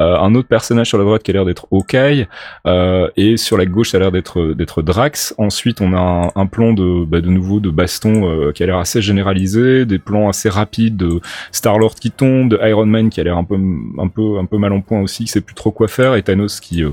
euh, 0.00 0.16
un 0.18 0.34
autre 0.34 0.48
personnage 0.48 0.88
sur 0.88 0.98
la 0.98 1.04
droite 1.04 1.22
qui 1.22 1.30
a 1.30 1.34
l'air 1.34 1.44
d'être 1.44 1.66
Hawkeye, 1.70 2.26
euh, 2.66 3.08
et 3.16 3.36
sur 3.36 3.56
la 3.56 3.66
gauche 3.66 3.90
ça 3.90 3.98
a 3.98 4.00
l'air 4.00 4.12
d'être 4.12 4.54
d'être 4.54 4.82
Drax. 4.82 5.34
Ensuite 5.38 5.80
on 5.80 5.92
a 5.92 5.98
un, 5.98 6.30
un 6.34 6.46
plan 6.46 6.72
de 6.72 7.04
bah, 7.04 7.20
de 7.20 7.28
nouveau 7.28 7.60
de 7.60 7.70
euh, 8.04 8.52
qui 8.52 8.62
a 8.62 8.66
l'air 8.66 8.78
assez 8.78 9.02
généralisé, 9.02 9.84
des 9.86 9.98
plans 9.98 10.28
assez 10.28 10.48
rapides 10.48 10.96
de 10.96 11.20
Star 11.52 11.78
Lord 11.78 11.94
qui 11.94 12.10
tombe, 12.10 12.50
de 12.50 12.58
Iron 12.66 12.86
Man 12.86 13.10
qui 13.10 13.20
a 13.20 13.24
l'air 13.24 13.36
un 13.36 13.44
peu 13.44 13.56
un 13.98 14.08
peu 14.08 14.38
un 14.38 14.44
peu 14.46 14.58
mal 14.58 14.72
en 14.72 14.80
point 14.80 15.00
aussi, 15.00 15.24
qui 15.24 15.30
sait 15.30 15.40
plus 15.40 15.54
trop 15.54 15.70
quoi 15.70 15.88
faire, 15.88 16.14
et 16.14 16.22
Thanos 16.22 16.60
qui 16.60 16.82
euh, 16.82 16.90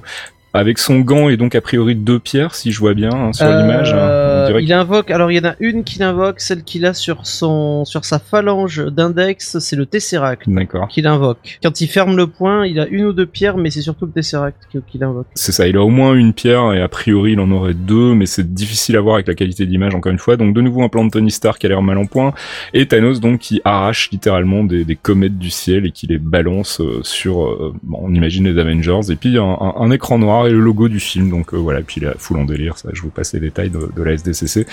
avec 0.53 0.77
son 0.79 0.99
gant 1.01 1.29
et 1.29 1.37
donc 1.37 1.53
a 1.55 1.61
priori 1.61 1.93
deux 1.95 2.19
pierres 2.19 2.55
si 2.55 2.71
je 2.71 2.79
vois 2.79 2.93
bien 2.93 3.11
hein, 3.13 3.33
sur 3.33 3.45
Euh, 3.45 3.61
l'image. 3.61 3.93
hein. 3.93 4.45
Dirait 4.47 4.63
il 4.63 4.73
invoque, 4.73 5.11
alors 5.11 5.29
il 5.31 5.35
y 5.35 5.39
en 5.39 5.49
a 5.49 5.55
une 5.59 5.83
qu'il 5.83 6.01
invoque, 6.03 6.39
celle 6.39 6.63
qu'il 6.63 6.85
a 6.85 6.93
sur 6.93 7.27
son, 7.27 7.83
sur 7.85 8.05
sa 8.05 8.17
phalange 8.17 8.83
d'index, 8.85 9.59
c'est 9.59 9.75
le 9.75 9.85
Tesseract 9.85 10.43
D'accord. 10.49 10.87
qu'il 10.87 11.05
invoque. 11.05 11.59
Quand 11.61 11.81
il 11.81 11.87
ferme 11.87 12.15
le 12.15 12.27
poing, 12.27 12.65
il 12.65 12.79
a 12.79 12.87
une 12.87 13.05
ou 13.05 13.13
deux 13.13 13.25
pierres, 13.25 13.57
mais 13.57 13.69
c'est 13.69 13.81
surtout 13.81 14.05
le 14.05 14.11
Tesseract 14.11 14.67
qu'il 14.89 15.03
invoque. 15.03 15.27
C'est 15.35 15.51
ça, 15.51 15.67
il 15.67 15.75
a 15.77 15.81
au 15.83 15.89
moins 15.89 16.13
une 16.15 16.33
pierre 16.33 16.73
et 16.73 16.81
a 16.81 16.87
priori 16.87 17.33
il 17.33 17.39
en 17.39 17.51
aurait 17.51 17.73
deux, 17.73 18.13
mais 18.15 18.25
c'est 18.25 18.53
difficile 18.53 18.95
à 18.95 19.01
voir 19.01 19.15
avec 19.15 19.27
la 19.27 19.35
qualité 19.35 19.65
d'image 19.65 19.93
encore 19.95 20.11
une 20.11 20.17
fois. 20.19 20.37
Donc 20.37 20.53
de 20.55 20.61
nouveau 20.61 20.81
un 20.81 20.89
plan 20.89 21.03
de 21.05 21.11
Tony 21.11 21.29
Stark 21.31 21.59
qui 21.59 21.65
a 21.65 21.69
l'air 21.69 21.81
mal 21.81 21.97
en 21.97 22.05
point 22.05 22.33
et 22.73 22.87
Thanos 22.87 23.19
donc 23.19 23.39
qui 23.39 23.61
arrache 23.65 24.09
littéralement 24.11 24.63
des, 24.63 24.85
des 24.85 24.95
comètes 24.95 25.37
du 25.37 25.49
ciel 25.49 25.85
et 25.85 25.91
qui 25.91 26.07
les 26.07 26.17
balance 26.17 26.79
euh, 26.81 26.99
sur, 27.03 27.43
euh, 27.45 27.73
bon, 27.83 27.99
on 28.01 28.13
imagine 28.13 28.47
les 28.51 28.59
Avengers 28.59 29.11
et 29.11 29.15
puis 29.15 29.37
un, 29.37 29.43
un- 29.43 29.73
un 29.77 29.91
écran 29.91 30.17
noir 30.17 30.36
et 30.45 30.51
le 30.51 30.59
logo 30.59 30.87
du 30.87 30.99
film. 30.99 31.29
Donc 31.29 31.53
euh, 31.53 31.57
voilà, 31.57 31.81
puis 31.81 32.01
la 32.01 32.13
foule 32.17 32.37
en 32.37 32.45
délire, 32.45 32.77
ça 32.77 32.89
je 32.93 33.01
vous 33.01 33.09
passe 33.09 33.33
les 33.33 33.39
détails 33.39 33.69
de, 33.69 33.89
de 33.95 34.03
la 34.03 34.13
SDCC. 34.13 34.67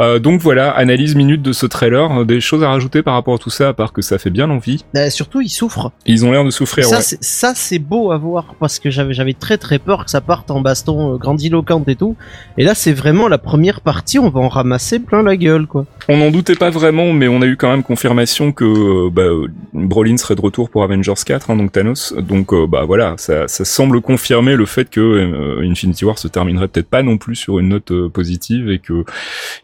Euh, 0.00 0.18
donc 0.18 0.40
voilà, 0.40 0.70
analyse 0.70 1.14
minute 1.14 1.42
de 1.42 1.52
ce 1.52 1.66
trailer, 1.66 2.10
Euh, 2.18 2.24
des 2.24 2.40
choses 2.40 2.62
à 2.62 2.68
rajouter 2.68 3.02
par 3.02 3.14
rapport 3.14 3.34
à 3.34 3.38
tout 3.38 3.50
ça 3.50 3.68
à 3.68 3.72
part 3.72 3.92
que 3.92 4.02
ça 4.02 4.18
fait 4.18 4.30
bien 4.30 4.50
envie? 4.50 4.84
Euh, 4.96 5.10
surtout, 5.10 5.40
il 5.40 5.48
souffre. 5.48 5.92
Ils 6.04 6.24
ont 6.24 6.32
l'air 6.32 6.44
de 6.44 6.50
souffrir. 6.50 6.84
ça, 6.84 6.98
ouais. 6.98 7.54
c'est, 7.54 7.78
beau 7.78 8.10
à 8.10 8.18
voir 8.18 8.54
parce 8.58 8.78
que 8.78 8.90
j'avais, 8.90 9.14
j'avais 9.14 9.32
très 9.32 9.58
très 9.58 9.78
peur 9.78 10.04
que 10.04 10.10
ça 10.10 10.20
parte 10.20 10.50
en 10.50 10.60
baston 10.60 11.16
grandiloquente 11.16 11.88
et 11.88 11.96
tout. 11.96 12.16
Et 12.58 12.64
là, 12.64 12.74
c'est 12.74 12.92
vraiment 12.92 13.28
la 13.28 13.38
première 13.38 13.80
partie, 13.80 14.18
on 14.18 14.28
va 14.28 14.40
en 14.40 14.48
ramasser 14.48 14.98
plein 14.98 15.22
la 15.22 15.36
gueule, 15.36 15.66
quoi. 15.66 15.86
On 16.08 16.18
n'en 16.18 16.30
doutait 16.30 16.54
pas 16.54 16.70
vraiment, 16.70 17.12
mais 17.12 17.28
on 17.28 17.42
a 17.42 17.46
eu 17.46 17.56
quand 17.56 17.70
même 17.70 17.82
confirmation 17.82 18.52
que 18.52 18.64
euh, 18.64 19.10
bah, 19.10 20.16
serait 20.16 20.34
de 20.34 20.40
retour 20.40 20.70
pour 20.70 20.82
Avengers 20.82 21.14
4, 21.24 21.50
hein, 21.50 21.56
donc 21.56 21.72
Thanos. 21.72 22.14
Donc 22.14 22.52
euh, 22.52 22.66
bah 22.66 22.84
voilà, 22.84 23.14
ça, 23.18 23.48
ça 23.48 23.64
semble 23.64 24.00
confirmer 24.00 24.56
le 24.56 24.66
fait 24.66 24.88
que 24.88 25.00
euh, 25.00 25.68
Infinity 25.68 26.04
War 26.04 26.18
se 26.18 26.28
terminerait 26.28 26.68
peut-être 26.68 26.88
pas 26.88 27.02
non 27.02 27.18
plus 27.18 27.36
sur 27.36 27.58
une 27.58 27.70
note 27.70 27.92
positive 28.08 28.70
et 28.70 28.78
que 28.78 29.04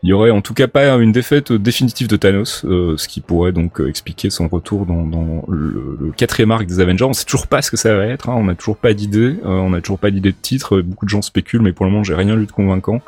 il 0.03 0.11
y 0.11 0.13
aurait 0.13 0.31
en 0.31 0.41
tout 0.41 0.55
cas 0.55 0.69
pas 0.69 0.97
une 0.97 1.13
défaite 1.13 1.53
définitive 1.53 2.09
de 2.09 2.17
Thanos, 2.17 2.65
ce 2.65 3.09
qui 3.09 3.21
pourrait 3.21 3.53
donc 3.53 3.81
expliquer 3.87 4.31
son 4.31 4.49
retour 4.49 4.87
dans, 4.87 5.05
dans 5.05 5.45
le, 5.49 6.13
quatrième 6.17 6.51
arc 6.51 6.67
des 6.67 6.81
Avengers. 6.81 7.05
On 7.05 7.13
sait 7.13 7.25
toujours 7.25 7.47
pas 7.47 7.63
ce 7.63 7.71
que 7.71 7.77
ça 7.77 7.95
va 7.95 8.07
être, 8.07 8.29
hein, 8.29 8.35
on 8.37 8.45
n'a 8.45 8.55
toujours 8.55 8.77
pas 8.77 8.95
d'idée, 8.95 9.37
euh, 9.45 9.49
on 9.49 9.71
n'a 9.71 9.81
toujours 9.81 9.99
pas 9.99 10.11
d'idée 10.11 10.31
de 10.31 10.37
titre. 10.41 10.81
Beaucoup 10.81 11.05
de 11.05 11.11
gens 11.11 11.23
spéculent, 11.23 11.63
mais 11.63 11.73
pour 11.73 11.87
le 11.87 11.91
moment 11.91 12.05
j'ai 12.05 12.15
rien 12.15 12.37
lu 12.37 12.47
de 12.47 12.53
convaincant. 12.53 13.01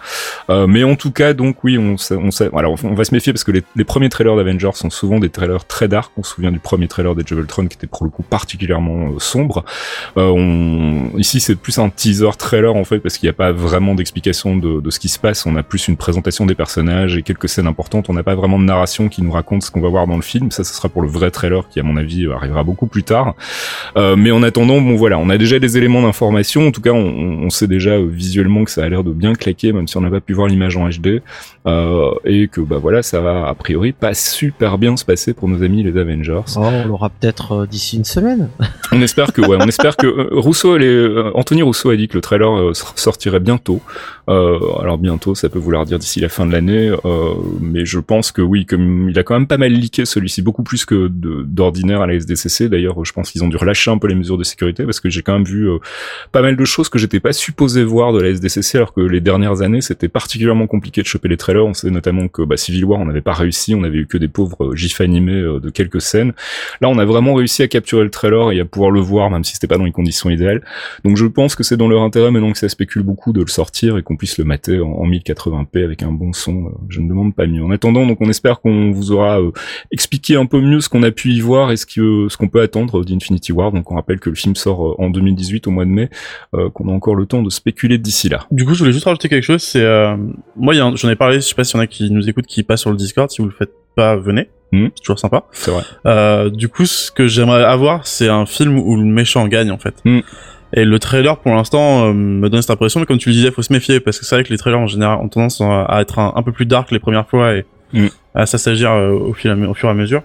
Euh, 0.50 0.66
mais 0.66 0.84
en 0.84 0.96
tout 0.96 1.10
cas, 1.10 1.32
donc 1.32 1.64
oui, 1.64 1.78
on, 1.78 1.96
on, 2.10 2.56
alors, 2.56 2.76
on 2.84 2.94
va 2.94 3.04
se 3.04 3.14
méfier 3.14 3.23
parce 3.32 3.44
que 3.44 3.52
les, 3.52 3.84
premiers 3.84 4.08
trailers 4.08 4.36
d'Avengers 4.36 4.70
sont 4.74 4.90
souvent 4.90 5.18
des 5.18 5.30
trailers 5.30 5.64
très 5.66 5.88
dark. 5.88 6.12
On 6.16 6.22
se 6.22 6.34
souvient 6.34 6.52
du 6.52 6.58
premier 6.58 6.88
trailer 6.88 7.14
des 7.14 7.24
Tron 7.24 7.66
qui 7.66 7.76
était 7.76 7.86
pour 7.86 8.04
le 8.04 8.10
coup 8.10 8.22
particulièrement 8.22 9.08
euh, 9.08 9.18
sombre. 9.18 9.64
Euh, 10.16 11.08
ici, 11.16 11.40
c'est 11.40 11.56
plus 11.56 11.78
un 11.78 11.88
teaser 11.90 12.30
trailer 12.38 12.74
en 12.74 12.84
fait 12.84 12.98
parce 12.98 13.18
qu'il 13.18 13.26
n'y 13.26 13.30
a 13.30 13.34
pas 13.34 13.52
vraiment 13.52 13.94
d'explication 13.94 14.56
de, 14.56 14.90
ce 14.90 14.98
qui 14.98 15.08
se 15.08 15.18
passe. 15.18 15.46
On 15.46 15.56
a 15.56 15.62
plus 15.62 15.88
une 15.88 15.96
présentation 15.96 16.46
des 16.46 16.54
personnages 16.54 17.16
et 17.16 17.22
quelques 17.22 17.48
scènes 17.48 17.66
importantes. 17.66 18.08
On 18.08 18.14
n'a 18.14 18.22
pas 18.22 18.34
vraiment 18.34 18.58
de 18.58 18.64
narration 18.64 19.08
qui 19.08 19.22
nous 19.22 19.32
raconte 19.32 19.62
ce 19.62 19.70
qu'on 19.70 19.80
va 19.80 19.88
voir 19.88 20.06
dans 20.06 20.16
le 20.16 20.22
film. 20.22 20.50
Ça, 20.50 20.64
ce 20.64 20.74
sera 20.74 20.88
pour 20.88 21.02
le 21.02 21.08
vrai 21.08 21.30
trailer 21.30 21.68
qui, 21.68 21.80
à 21.80 21.82
mon 21.82 21.96
avis, 21.96 22.26
arrivera 22.30 22.62
beaucoup 22.64 22.86
plus 22.86 23.02
tard. 23.02 23.34
Euh, 23.96 24.16
mais 24.16 24.30
en 24.30 24.42
attendant, 24.42 24.80
bon 24.80 24.96
voilà, 24.96 25.18
on 25.18 25.28
a 25.30 25.38
déjà 25.38 25.58
des 25.58 25.76
éléments 25.76 26.02
d'information. 26.02 26.68
En 26.68 26.70
tout 26.70 26.80
cas, 26.80 26.92
on, 26.92 27.44
on 27.44 27.50
sait 27.50 27.66
déjà 27.66 27.98
visuellement 28.00 28.64
que 28.64 28.70
ça 28.70 28.84
a 28.84 28.88
l'air 28.88 29.04
de 29.04 29.12
bien 29.12 29.34
claquer, 29.34 29.72
même 29.72 29.88
si 29.88 29.96
on 29.96 30.00
n'a 30.00 30.10
pas 30.10 30.20
pu 30.20 30.32
voir 30.32 30.48
l'image 30.48 30.76
en 30.76 30.88
HD, 30.88 31.22
et 32.24 32.48
que 32.48 32.60
bah 32.60 32.78
voilà, 32.78 33.02
ça 33.02 33.13
va 33.20 33.48
a 33.48 33.54
priori 33.54 33.92
pas 33.92 34.14
super 34.14 34.78
bien 34.78 34.96
se 34.96 35.04
passer 35.04 35.32
pour 35.34 35.48
nos 35.48 35.62
amis 35.62 35.82
les 35.82 35.98
Avengers. 35.98 36.40
Oh, 36.56 36.60
on 36.60 36.86
l'aura 36.86 37.10
peut-être 37.10 37.52
euh, 37.52 37.66
d'ici 37.66 37.96
une 37.96 38.04
semaine. 38.04 38.48
On 38.92 39.00
espère 39.02 39.32
que 39.32 39.40
ouais, 39.40 39.56
on 39.60 39.66
espère 39.66 39.96
que 39.96 40.06
euh, 40.06 40.28
Rousseau, 40.32 40.76
euh, 40.78 41.32
Anthony 41.34 41.62
Rousseau 41.62 41.90
a 41.90 41.96
dit 41.96 42.06
que 42.06 42.14
le 42.14 42.20
trailer 42.20 42.48
euh, 42.48 42.74
sor- 42.74 42.92
sortirait 42.96 43.40
bientôt. 43.40 43.80
Alors 44.26 44.96
bientôt, 44.98 45.34
ça 45.34 45.48
peut 45.50 45.58
vouloir 45.58 45.84
dire 45.84 45.98
d'ici 45.98 46.18
la 46.20 46.30
fin 46.30 46.46
de 46.46 46.52
l'année, 46.52 46.90
mais 47.60 47.84
je 47.84 47.98
pense 47.98 48.32
que 48.32 48.40
oui, 48.40 48.64
comme 48.64 49.10
il 49.10 49.18
a 49.18 49.22
quand 49.22 49.34
même 49.34 49.46
pas 49.46 49.58
mal 49.58 49.70
leaké 49.72 50.06
celui-ci, 50.06 50.40
beaucoup 50.40 50.62
plus 50.62 50.86
que 50.86 51.08
d'ordinaire 51.10 52.00
à 52.00 52.06
la 52.06 52.14
SDCC. 52.14 52.70
D'ailleurs, 52.70 53.04
je 53.04 53.12
pense 53.12 53.30
qu'ils 53.30 53.44
ont 53.44 53.48
dû 53.48 53.58
relâcher 53.58 53.90
un 53.90 53.98
peu 53.98 54.06
les 54.06 54.14
mesures 54.14 54.38
de 54.38 54.44
sécurité 54.44 54.84
parce 54.84 55.00
que 55.00 55.10
j'ai 55.10 55.20
quand 55.20 55.34
même 55.34 55.44
vu 55.44 55.68
pas 56.32 56.40
mal 56.40 56.56
de 56.56 56.64
choses 56.64 56.88
que 56.88 56.98
j'étais 56.98 57.20
pas 57.20 57.34
supposé 57.34 57.84
voir 57.84 58.14
de 58.14 58.20
la 58.22 58.30
SDCC, 58.30 58.76
alors 58.76 58.94
que 58.94 59.02
les 59.02 59.20
dernières 59.20 59.60
années 59.60 59.82
c'était 59.82 60.08
particulièrement 60.08 60.66
compliqué 60.68 61.02
de 61.02 61.06
choper 61.06 61.28
les 61.28 61.36
trailers. 61.36 61.66
On 61.66 61.74
sait 61.74 61.90
notamment 61.90 62.28
que 62.28 62.40
bah, 62.42 62.56
Civil 62.56 62.86
War, 62.86 63.03
on 63.04 63.08
n'avait 63.08 63.20
pas 63.20 63.32
réussi, 63.32 63.74
on 63.74 63.84
avait 63.84 63.98
eu 63.98 64.06
que 64.06 64.18
des 64.18 64.28
pauvres 64.28 64.72
euh, 64.72 64.76
gifs 64.76 65.00
animés 65.00 65.32
euh, 65.32 65.60
de 65.60 65.70
quelques 65.70 66.00
scènes. 66.00 66.32
Là, 66.80 66.88
on 66.88 66.98
a 66.98 67.04
vraiment 67.04 67.34
réussi 67.34 67.62
à 67.62 67.68
capturer 67.68 68.02
le 68.02 68.10
trailer 68.10 68.52
et 68.52 68.60
à 68.60 68.64
pouvoir 68.64 68.90
le 68.90 69.00
voir, 69.00 69.30
même 69.30 69.44
si 69.44 69.54
c'était 69.54 69.66
pas 69.66 69.78
dans 69.78 69.84
les 69.84 69.92
conditions 69.92 70.30
idéales. 70.30 70.62
Donc, 71.04 71.16
je 71.16 71.26
pense 71.26 71.54
que 71.54 71.62
c'est 71.62 71.76
dans 71.76 71.88
leur 71.88 72.02
intérêt 72.02 72.30
maintenant 72.30 72.52
que 72.52 72.58
ça 72.58 72.68
spécule 72.68 73.02
beaucoup 73.02 73.32
de 73.32 73.40
le 73.40 73.46
sortir 73.46 73.96
et 73.96 74.02
qu'on 74.02 74.16
puisse 74.16 74.38
le 74.38 74.44
mater 74.44 74.80
en, 74.80 74.90
en 74.90 75.08
1080p 75.08 75.84
avec 75.84 76.02
un 76.02 76.12
bon 76.12 76.32
son. 76.32 76.66
Euh, 76.66 76.70
Je 76.88 77.00
ne 77.00 77.08
demande 77.08 77.34
pas 77.34 77.46
mieux. 77.46 77.62
En 77.62 77.70
attendant, 77.70 78.06
donc, 78.06 78.18
on 78.20 78.28
espère 78.28 78.60
qu'on 78.60 78.90
vous 78.90 79.12
aura 79.12 79.38
expliqué 79.92 80.36
un 80.36 80.46
peu 80.46 80.60
mieux 80.60 80.80
ce 80.80 80.88
qu'on 80.88 81.02
a 81.02 81.10
pu 81.10 81.30
y 81.32 81.40
voir 81.40 81.70
et 81.70 81.76
ce 81.76 82.36
qu'on 82.36 82.48
peut 82.48 82.60
attendre 82.60 83.04
d'Infinity 83.04 83.52
War. 83.52 83.72
Donc, 83.72 83.90
on 83.90 83.94
rappelle 83.94 84.20
que 84.20 84.30
le 84.30 84.36
film 84.36 84.56
sort 84.56 85.00
en 85.00 85.10
2018 85.10 85.66
au 85.66 85.70
mois 85.70 85.84
de 85.84 85.90
mai, 85.90 86.10
qu'on 86.52 86.88
a 86.88 86.92
encore 86.92 87.14
le 87.14 87.26
temps 87.26 87.42
de 87.42 87.50
spéculer 87.50 87.98
d'ici 87.98 88.28
là. 88.28 88.46
Du 88.50 88.64
coup, 88.64 88.74
je 88.74 88.80
voulais 88.80 88.92
juste 88.92 89.04
rajouter 89.04 89.28
quelque 89.28 89.44
chose. 89.44 89.62
C'est 89.62 89.82
euh, 89.82 90.16
moi, 90.56 90.74
j'en 90.74 91.08
ai 91.08 91.16
parlé. 91.16 91.36
Je 91.36 91.40
sais 91.40 91.54
pas 91.54 91.64
s'il 91.64 91.76
y 91.76 91.80
en 91.80 91.82
a 91.82 91.86
qui 91.86 92.10
nous 92.10 92.28
écoutent, 92.28 92.46
qui 92.46 92.62
passent 92.62 92.80
sur 92.80 92.90
le 92.90 92.93
Discord. 92.96 93.30
Si 93.30 93.40
vous 93.42 93.48
le 93.48 93.54
faites 93.54 93.72
pas, 93.96 94.16
venez. 94.16 94.48
Mhm. 94.72 94.90
C'est 94.96 95.02
toujours 95.02 95.18
sympa. 95.18 95.44
C'est 95.52 95.70
vrai. 95.70 95.82
Euh, 96.06 96.50
du 96.50 96.68
coup, 96.68 96.84
ce 96.86 97.10
que 97.12 97.26
j'aimerais 97.28 97.62
avoir, 97.64 98.06
c'est 98.06 98.28
un 98.28 98.44
film 98.46 98.78
où 98.78 98.96
le 98.96 99.04
méchant 99.04 99.46
gagne 99.48 99.70
en 99.70 99.78
fait. 99.78 99.94
Mhm. 100.04 100.22
Et 100.76 100.84
le 100.84 100.98
trailer, 100.98 101.38
pour 101.38 101.54
l'instant, 101.54 102.06
euh, 102.06 102.12
me 102.12 102.48
donne 102.50 102.60
cette 102.60 102.72
impression. 102.72 102.98
Mais 102.98 103.06
comme 103.06 103.18
tu 103.18 103.28
le 103.28 103.34
disais, 103.36 103.50
faut 103.52 103.62
se 103.62 103.72
méfier 103.72 104.00
parce 104.00 104.18
que 104.18 104.24
c'est 104.24 104.34
vrai 104.34 104.42
que 104.42 104.50
les 104.50 104.58
trailers 104.58 104.80
en 104.80 104.88
général 104.88 105.18
ont 105.20 105.28
tendance 105.28 105.60
à, 105.60 106.00
être 106.00 106.18
un, 106.18 106.32
un 106.34 106.42
peu 106.42 106.50
plus 106.50 106.66
dark 106.66 106.90
les 106.90 106.98
premières 106.98 107.28
fois 107.28 107.54
et 107.54 107.64
Mhm. 107.92 108.08
à 108.34 108.46
s'assagir 108.46 108.90
euh, 108.90 109.10
au, 109.12 109.34
fil 109.34 109.50
à 109.52 109.54
me- 109.54 109.68
au 109.68 109.74
fur 109.74 109.88
et 109.88 109.92
à 109.92 109.94
mesure. 109.94 110.22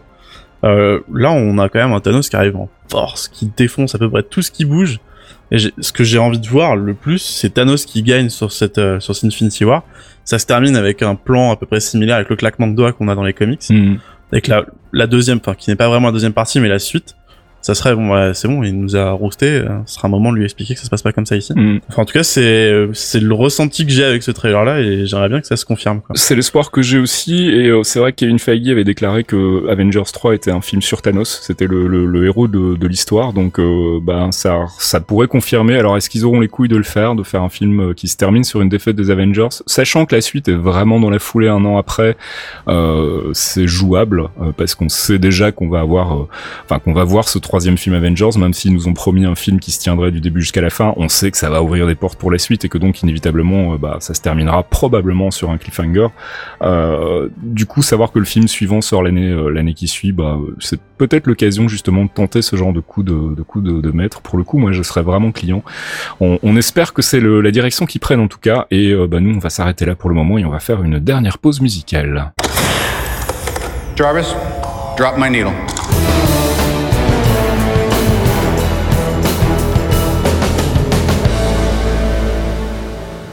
Là, 0.64 1.32
on 1.32 1.58
a 1.58 1.70
quand 1.70 1.80
même 1.80 1.94
un 1.94 2.00
Thanos 2.00 2.28
qui 2.30 2.36
arrive 2.36 2.56
en 2.58 2.70
force, 2.90 3.28
qui 3.28 3.52
défonce 3.56 3.96
à 3.96 4.00
peu 4.00 4.10
près 4.10 4.24
tout 4.24 4.42
ce 4.42 4.52
qui 4.52 4.66
bouge. 4.66 5.00
Et 5.52 5.58
ce 5.58 5.92
que 5.92 6.04
j'ai 6.04 6.20
envie 6.20 6.40
de 6.40 6.48
voir 6.48 6.76
le 6.76 6.94
plus, 6.94 7.20
c'est 7.20 7.52
Thanos 7.52 7.86
qui 7.86 8.04
gagne 8.04 8.30
sur 8.30 8.52
cette 8.52 8.80
sur 9.00 9.16
cette 9.16 9.24
Infinity 9.26 9.66
War. 9.66 9.84
Ça 10.30 10.38
se 10.38 10.46
termine 10.46 10.76
avec 10.76 11.02
un 11.02 11.16
plan 11.16 11.50
à 11.52 11.56
peu 11.56 11.66
près 11.66 11.80
similaire 11.80 12.18
avec 12.18 12.30
le 12.30 12.36
claquement 12.36 12.68
de 12.68 12.76
doigts 12.76 12.94
qu'on 12.94 13.08
a 13.08 13.16
dans 13.16 13.24
les 13.24 13.34
comics, 13.34 13.68
Mhm. 13.72 13.98
avec 14.32 14.46
la 14.46 14.64
la 14.94 15.08
deuxième, 15.08 15.40
enfin 15.40 15.56
qui 15.56 15.72
n'est 15.72 15.76
pas 15.76 15.88
vraiment 15.90 16.06
la 16.06 16.12
deuxième 16.14 16.34
partie, 16.34 16.60
mais 16.60 16.68
la 16.70 16.78
suite. 16.78 17.16
Ça 17.62 17.76
serait 17.76 17.94
bon, 17.96 18.14
ouais, 18.14 18.32
c'est 18.34 18.48
bon, 18.48 18.64
il 18.64 18.80
nous 18.80 18.96
a 18.96 19.12
roasté. 19.12 19.48
euh, 19.48 19.68
Ce 19.86 19.96
sera 19.96 20.08
un 20.08 20.12
moment 20.12 20.32
de 20.32 20.38
lui 20.38 20.46
expliquer 20.46 20.74
que 20.76 20.80
ça 20.80 20.86
se 20.86 20.90
passe 20.90 21.02
pas 21.02 21.12
comme 21.12 21.26
ça 21.26 21.36
ici. 21.36 21.54
Mhm. 21.56 21.82
Enfin, 21.90 22.04
en 22.04 22.06
tout 22.06 22.14
cas, 22.14 22.24
c'est 22.24 22.42
euh, 22.72 22.90
c'est 22.94 23.20
le 23.20 23.34
ressenti 23.34 23.86
que 23.86 23.92
j'ai 23.92 24.04
avec 24.06 24.24
ce 24.24 24.32
trailer 24.32 24.64
là, 24.64 24.80
et 24.80 25.06
j'aimerais 25.06 25.28
bien 25.30 25.42
que 25.42 25.48
ça 25.48 25.58
se 25.58 25.66
confirme. 25.66 26.02
Quoi. 26.02 26.16
C'est 26.16 26.36
l'espoir 26.36 26.72
que 26.72 26.82
j'ai 26.82 26.98
aussi, 27.00 27.50
et 27.50 27.68
euh, 27.68 27.84
c'est 27.84 28.00
vrai 28.00 28.12
que 28.14 28.18
Kevin 28.18 28.40
Feige 28.40 28.70
avait 28.70 28.84
déclaré 28.86 29.24
que 29.26 29.68
Avengers 29.70 30.04
3 30.12 30.36
était 30.36 30.52
un 30.52 30.62
film 30.62 30.82
sur 30.82 31.02
Thanos, 31.02 31.42
c'était 31.44 31.68
le, 31.68 31.88
le, 31.88 32.06
le 32.06 32.26
héros 32.26 32.48
de, 32.48 32.76
de 32.76 32.88
l'histoire, 32.88 33.34
donc 33.34 33.60
euh, 33.60 34.00
ben 34.02 34.32
ça, 34.32 34.66
ça 34.80 35.00
pourrait 35.02 35.28
confirmer. 35.28 35.78
Alors 35.78 35.98
est-ce 35.98 36.10
qu'ils 36.10 36.26
auront 36.26 36.40
les 36.40 36.48
couilles 36.48 36.70
de 36.70 36.78
le 36.78 36.84
faire, 36.84 37.16
de 37.16 37.24
faire 37.24 37.44
un 37.44 37.50
film 37.50 37.80
euh, 37.90 37.94
qui 37.94 38.08
se 38.08 38.16
termine 38.16 38.44
sur 38.46 38.62
une 38.62 38.70
défaite 38.70 38.96
des 38.96 39.12
Avengers, 39.12 39.50
sachant 39.66 40.06
que 40.06 40.16
la 40.16 40.22
suite 40.22 40.48
est 40.48 40.54
vraiment 40.56 41.00
dans 41.00 41.10
la 41.10 41.20
foulée 41.20 41.50
un 41.50 41.66
an 41.66 41.78
après, 41.78 42.16
euh, 42.68 43.32
c'est 43.34 43.68
jouable 43.68 44.30
euh, 44.42 44.52
parce 44.56 44.76
qu'on 44.76 44.90
sait 44.90 45.20
déjà 45.20 45.52
qu'on 45.52 45.70
va 45.70 45.82
avoir, 45.82 46.18
enfin 46.64 46.80
qu'on 46.80 46.94
va 46.94 47.04
voir 47.04 47.28
ce 47.28 47.38
troisième 47.50 47.80
film 47.80 47.96
Avengers, 47.96 48.38
même 48.38 48.54
s'ils 48.54 48.72
nous 48.72 48.88
ont 48.88 48.94
promis 48.94 49.26
un 49.26 49.34
film 49.34 49.60
qui 49.60 49.72
se 49.72 49.80
tiendrait 49.80 50.12
du 50.12 50.22
début 50.22 50.42
jusqu'à 50.42 50.62
la 50.62 50.70
fin, 50.70 50.94
on 50.98 51.10
sait 51.10 51.32
que 51.32 51.38
ça 51.38 51.50
va 51.50 51.64
ouvrir 51.64 51.88
des 51.88 51.96
portes 51.96 52.20
pour 52.20 52.30
la 52.30 52.38
suite 52.38 52.64
et 52.64 52.70
que 52.70 52.78
donc 52.78 53.02
inévitablement, 53.02 53.74
euh, 53.74 53.78
bah 53.80 53.98
ça 54.02 54.14
se 54.14 54.22
terminera 54.22 54.62
probablement 54.62 55.32
sur 55.32 55.50
un 55.50 55.58
cliffhanger. 55.58 56.10
Euh, 56.62 57.28
du 57.38 57.66
coup, 57.66 57.82
savoir 57.82 58.12
que 58.12 58.20
le 58.20 58.26
film 58.26 58.48
suivant 58.48 58.82
sort 58.82 59.02
l'année 59.02 59.32
euh, 59.32 59.50
l'année 59.50 59.74
qui 59.74 59.88
suit, 59.88 60.12
bah 60.12 60.38
c'est 60.60 60.80
peut-être 61.00 61.26
l'occasion 61.26 61.68
justement 61.68 62.06
de 62.06 62.12
tenter 62.12 62.44
ce 62.44 62.56
genre 62.56 62.72
de 62.72 62.82
coup 62.82 63.02
de, 63.02 63.34
de 63.34 63.42
coup 63.42 63.62
de, 63.62 63.82
de 63.82 63.92
maître. 63.92 64.22
Pour 64.22 64.38
le 64.38 64.44
coup, 64.44 64.60
moi, 64.60 64.72
je 64.72 64.84
serais 64.84 65.02
vraiment 65.02 65.32
client. 65.32 65.64
On, 66.20 66.38
on 66.44 66.56
espère 66.56 66.94
que 66.94 67.02
c'est 67.02 67.20
la 67.20 67.50
direction 67.50 67.88
qu'ils 67.88 68.00
prennent 68.00 68.20
en 68.20 68.28
tout 68.28 68.38
cas, 68.38 68.68
et 68.70 68.92
euh, 68.92 69.08
bah 69.08 69.22
nous, 69.22 69.34
on 69.36 69.40
va 69.40 69.50
s'arrêter 69.50 69.86
là 69.88 69.96
pour 69.96 70.12
le 70.12 70.16
moment 70.16 70.38
et 70.38 70.46
on 70.46 70.52
va 70.52 70.60
faire 70.60 70.84
une 70.84 71.00
dernière 71.00 71.40
pause 71.40 71.62
musicale. 71.62 72.32
Jarvis, 73.96 74.36
drop 74.98 75.16
my 75.18 75.32
needle. 75.32 75.52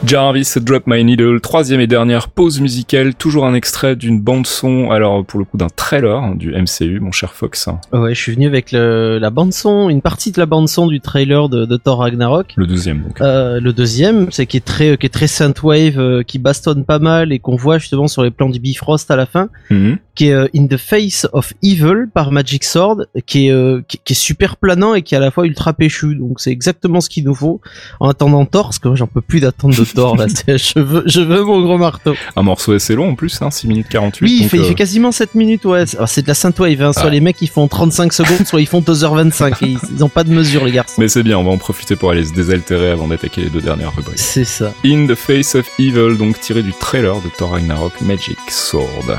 Jarvis, 0.07 0.53
Drop 0.61 0.83
My 0.87 1.03
Needle, 1.03 1.41
troisième 1.41 1.81
et 1.81 1.87
dernière 1.87 2.29
pause 2.29 2.61
musicale, 2.61 3.13
toujours 3.13 3.45
un 3.45 3.53
extrait 3.53 3.97
d'une 3.97 4.21
bande 4.21 4.47
son, 4.47 4.89
alors 4.89 5.25
pour 5.25 5.37
le 5.37 5.43
coup 5.45 5.57
d'un 5.57 5.67
trailer 5.67 6.15
hein, 6.23 6.33
du 6.33 6.51
MCU, 6.53 7.01
mon 7.01 7.11
cher 7.11 7.33
Fox. 7.33 7.67
Ouais, 7.91 8.15
je 8.15 8.21
suis 8.21 8.33
venu 8.33 8.47
avec 8.47 8.71
le, 8.71 9.17
la 9.19 9.29
bande 9.31 9.51
son, 9.51 9.89
une 9.89 10.01
partie 10.01 10.31
de 10.31 10.39
la 10.39 10.45
bande 10.45 10.69
son 10.69 10.87
du 10.87 11.01
trailer 11.01 11.49
de, 11.49 11.65
de 11.65 11.75
Thor 11.75 11.99
Ragnarok. 11.99 12.53
Le 12.55 12.65
deuxième 12.65 13.01
donc. 13.03 13.19
Euh, 13.19 13.59
le 13.59 13.73
deuxième, 13.73 14.31
c'est 14.31 14.45
qui 14.45 14.55
est 14.55 14.65
très, 14.65 14.95
qui 14.97 15.07
est 15.07 15.09
très 15.09 15.27
synthwave, 15.27 15.99
euh, 15.99 16.23
qui 16.23 16.39
bastonne 16.39 16.85
pas 16.85 16.99
mal 16.99 17.33
et 17.33 17.39
qu'on 17.39 17.57
voit 17.57 17.77
justement 17.77 18.07
sur 18.07 18.23
les 18.23 18.31
plans 18.31 18.49
du 18.49 18.59
Bifrost 18.59 19.11
à 19.11 19.17
la 19.17 19.25
fin, 19.25 19.49
Mhm. 19.69 19.97
Qui 20.17 20.29
est 20.29 20.33
euh, 20.33 20.47
In 20.55 20.65
the 20.67 20.77
Face 20.77 21.27
of 21.31 21.53
Evil 21.63 22.07
par 22.13 22.31
Magic 22.31 22.63
Sword, 22.63 23.03
qui 23.27 23.47
est, 23.47 23.51
euh, 23.51 23.81
qui, 23.87 23.99
qui 24.03 24.13
est 24.13 24.15
super 24.15 24.57
planant 24.57 24.95
et 24.95 25.03
qui 25.03 25.13
est 25.13 25.17
à 25.17 25.21
la 25.21 25.29
fois 25.31 25.45
ultra 25.45 25.73
péchu. 25.73 26.15
Donc 26.15 26.39
c'est 26.39 26.51
exactement 26.51 26.99
ce 27.01 27.09
qu'il 27.09 27.23
nous 27.23 27.35
faut 27.35 27.61
en 27.99 28.09
attendant 28.09 28.43
Thor, 28.45 28.63
parce 28.65 28.79
que 28.79 28.95
j'en 28.95 29.05
peux 29.07 29.21
plus 29.21 29.39
d'attendre 29.39 29.75
de 29.75 29.83
Thor 29.85 30.17
là. 30.17 30.25
Je 30.47 30.79
veux, 30.79 31.03
je 31.05 31.21
veux 31.21 31.43
mon 31.43 31.61
gros 31.61 31.77
marteau. 31.77 32.15
Un 32.35 32.41
morceau 32.41 32.73
assez 32.73 32.95
long 32.95 33.09
en 33.11 33.15
plus, 33.15 33.39
hein, 33.41 33.51
6 33.51 33.67
minutes 33.67 33.87
48. 33.89 34.25
Oui, 34.25 34.39
il 34.41 34.49
fait, 34.49 34.57
il 34.57 34.61
euh, 34.61 34.63
fait 34.69 34.75
quasiment 34.75 35.11
7 35.11 35.35
minutes, 35.35 35.65
ouais. 35.65 35.83
C'est 36.07 36.23
de 36.23 36.27
la 36.27 36.33
synthwave, 36.33 36.81
hein. 36.81 36.93
Soit 36.93 37.05
Ouais. 37.05 37.11
les 37.11 37.21
mecs 37.21 37.41
ils 37.41 37.49
font 37.49 37.67
35 37.67 38.11
secondes, 38.11 38.47
soit 38.47 38.59
ils 38.59 38.65
font 38.67 38.81
2h25. 38.81 39.63
et 39.63 39.67
ils, 39.69 39.77
ils 39.95 40.03
ont 40.03 40.09
pas 40.09 40.23
de 40.23 40.31
mesure, 40.31 40.65
les 40.65 40.71
garçons. 40.71 40.99
Mais 40.99 41.07
c'est 41.07 41.23
bien, 41.23 41.37
on 41.37 41.43
va 41.43 41.51
en 41.51 41.57
profiter 41.57 41.95
pour 41.95 42.09
aller 42.11 42.25
se 42.25 42.33
désaltérer 42.33 42.89
avant 42.89 43.07
d'attaquer 43.07 43.41
les 43.41 43.49
deux 43.49 43.61
dernières 43.61 43.95
rubriques. 43.95 44.17
C'est 44.17 44.45
ça. 44.45 44.73
In 44.83 45.05
the 45.07 45.15
Face 45.15 45.53
of 45.55 45.67
Evil, 45.79 46.17
donc 46.17 46.39
tiré 46.39 46.63
du 46.63 46.73
trailer 46.73 47.15
de 47.21 47.29
Thor 47.37 47.51
Ragnarok 47.51 48.01
Magic 48.01 48.37
Sword. 48.49 49.17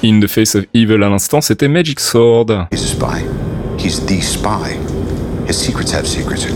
In 0.00 0.20
the 0.20 0.28
Face 0.28 0.54
of 0.54 0.64
Evil 0.74 1.02
à 1.02 1.08
l'instant, 1.08 1.40
c'était 1.40 1.66
Magic 1.66 1.98
Sword. 1.98 2.68
He's 2.70 2.84
a 2.84 2.86
spy. 2.86 3.24
He's 3.78 3.98
the 4.06 4.20
spy. 4.20 4.76
His 5.48 5.56
secrets 5.56 5.92
have 5.92 6.06
secrets. 6.06 6.46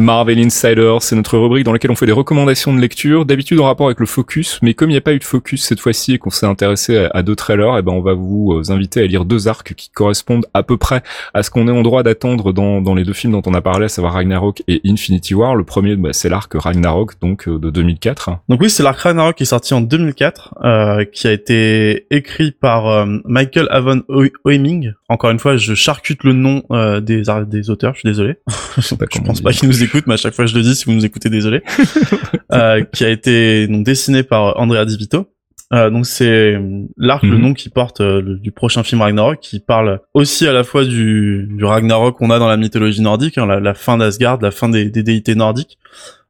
Marvel 0.00 0.38
Insider, 0.38 0.96
c'est 1.00 1.14
notre 1.14 1.36
rubrique 1.38 1.64
dans 1.64 1.72
laquelle 1.72 1.90
on 1.90 1.94
fait 1.94 2.06
des 2.06 2.12
recommandations 2.12 2.74
de 2.74 2.80
lecture, 2.80 3.26
d'habitude 3.26 3.60
en 3.60 3.66
rapport 3.66 3.86
avec 3.86 4.00
le 4.00 4.06
focus, 4.06 4.58
mais 4.62 4.74
comme 4.74 4.90
il 4.90 4.94
n'y 4.94 4.98
a 4.98 5.02
pas 5.02 5.12
eu 5.12 5.18
de 5.18 5.24
focus 5.24 5.62
cette 5.62 5.80
fois-ci 5.80 6.14
et 6.14 6.18
qu'on 6.18 6.30
s'est 6.30 6.46
intéressé 6.46 6.96
à, 6.96 7.10
à 7.12 7.22
deux 7.22 7.36
trailers, 7.36 7.76
et 7.76 7.82
ben 7.82 7.92
on 7.92 8.00
va 8.00 8.14
vous 8.14 8.52
euh, 8.52 8.72
inviter 8.72 9.02
à 9.02 9.06
lire 9.06 9.24
deux 9.24 9.46
arcs 9.46 9.74
qui 9.74 9.90
correspondent 9.90 10.46
à 10.54 10.62
peu 10.62 10.76
près 10.76 11.02
à 11.34 11.42
ce 11.42 11.50
qu'on 11.50 11.68
est 11.68 11.70
en 11.70 11.82
droit 11.82 12.02
d'attendre 12.02 12.52
dans, 12.52 12.80
dans 12.80 12.94
les 12.94 13.04
deux 13.04 13.12
films 13.12 13.32
dont 13.32 13.42
on 13.46 13.54
a 13.54 13.60
parlé, 13.60 13.84
à 13.84 13.88
savoir 13.88 14.14
Ragnarok 14.14 14.62
et 14.68 14.80
Infinity 14.86 15.34
War. 15.34 15.54
Le 15.54 15.64
premier, 15.64 15.96
bah, 15.96 16.12
c'est 16.12 16.28
l'arc 16.28 16.52
Ragnarok, 16.54 17.20
donc 17.20 17.46
euh, 17.48 17.58
de 17.58 17.70
2004. 17.70 18.30
Donc 18.48 18.60
oui, 18.60 18.70
c'est 18.70 18.82
l'arc 18.82 18.98
Ragnarok 19.00 19.36
qui 19.36 19.42
est 19.42 19.46
sorti 19.46 19.74
en 19.74 19.80
2004, 19.80 20.54
euh, 20.64 21.04
qui 21.04 21.26
a 21.26 21.32
été 21.32 22.06
écrit 22.10 22.52
par 22.52 22.88
euh, 22.88 23.06
Michael 23.24 23.68
Avon 23.70 24.02
Oeming. 24.44 24.92
Encore 25.08 25.30
une 25.30 25.38
fois, 25.38 25.56
je 25.56 25.74
charcute 25.74 26.24
le 26.24 26.32
nom 26.32 26.62
euh, 26.70 27.00
des, 27.00 27.22
des 27.46 27.70
auteurs, 27.70 27.94
je 27.94 28.00
suis 28.00 28.08
désolé. 28.08 28.36
je 28.78 28.94
pense 29.20 29.40
pas 29.40 29.52
qu'ils 29.52 29.68
nous 29.68 29.82
écoutent, 29.82 29.89
mais 30.06 30.14
à 30.14 30.16
chaque 30.16 30.34
fois 30.34 30.46
je 30.46 30.54
le 30.54 30.62
dis, 30.62 30.74
si 30.74 30.84
vous 30.86 30.92
nous 30.92 31.04
écoutez, 31.04 31.28
désolé. 31.30 31.62
euh, 32.52 32.82
qui 32.92 33.04
a 33.04 33.08
été 33.10 33.66
donc 33.66 33.84
dessiné 33.84 34.22
par 34.22 34.58
Andrea 34.60 34.84
Di 34.84 34.96
Vito. 34.96 35.26
Euh, 35.72 35.88
donc 35.88 36.04
c'est 36.06 36.58
l'arc, 36.96 37.22
le 37.22 37.36
Mhm. 37.36 37.40
nom 37.42 37.54
qui 37.54 37.68
porte 37.68 38.00
euh, 38.00 38.20
le- 38.20 38.36
du 38.38 38.50
prochain 38.50 38.82
film 38.82 39.02
Ragnarok, 39.02 39.38
qui 39.40 39.60
parle 39.60 40.00
aussi 40.14 40.48
à 40.48 40.52
la 40.52 40.64
fois 40.64 40.84
du, 40.84 41.46
du 41.48 41.64
Ragnarok 41.64 42.16
qu'on 42.18 42.30
a 42.30 42.40
dans 42.40 42.48
la 42.48 42.56
mythologie 42.56 43.02
nordique, 43.02 43.38
hein, 43.38 43.46
la, 43.46 43.60
la 43.60 43.74
fin 43.74 43.96
d'Asgard, 43.96 44.40
la 44.42 44.50
fin 44.50 44.68
des, 44.68 44.90
des 44.90 45.04
déités 45.04 45.36
nordiques, 45.36 45.78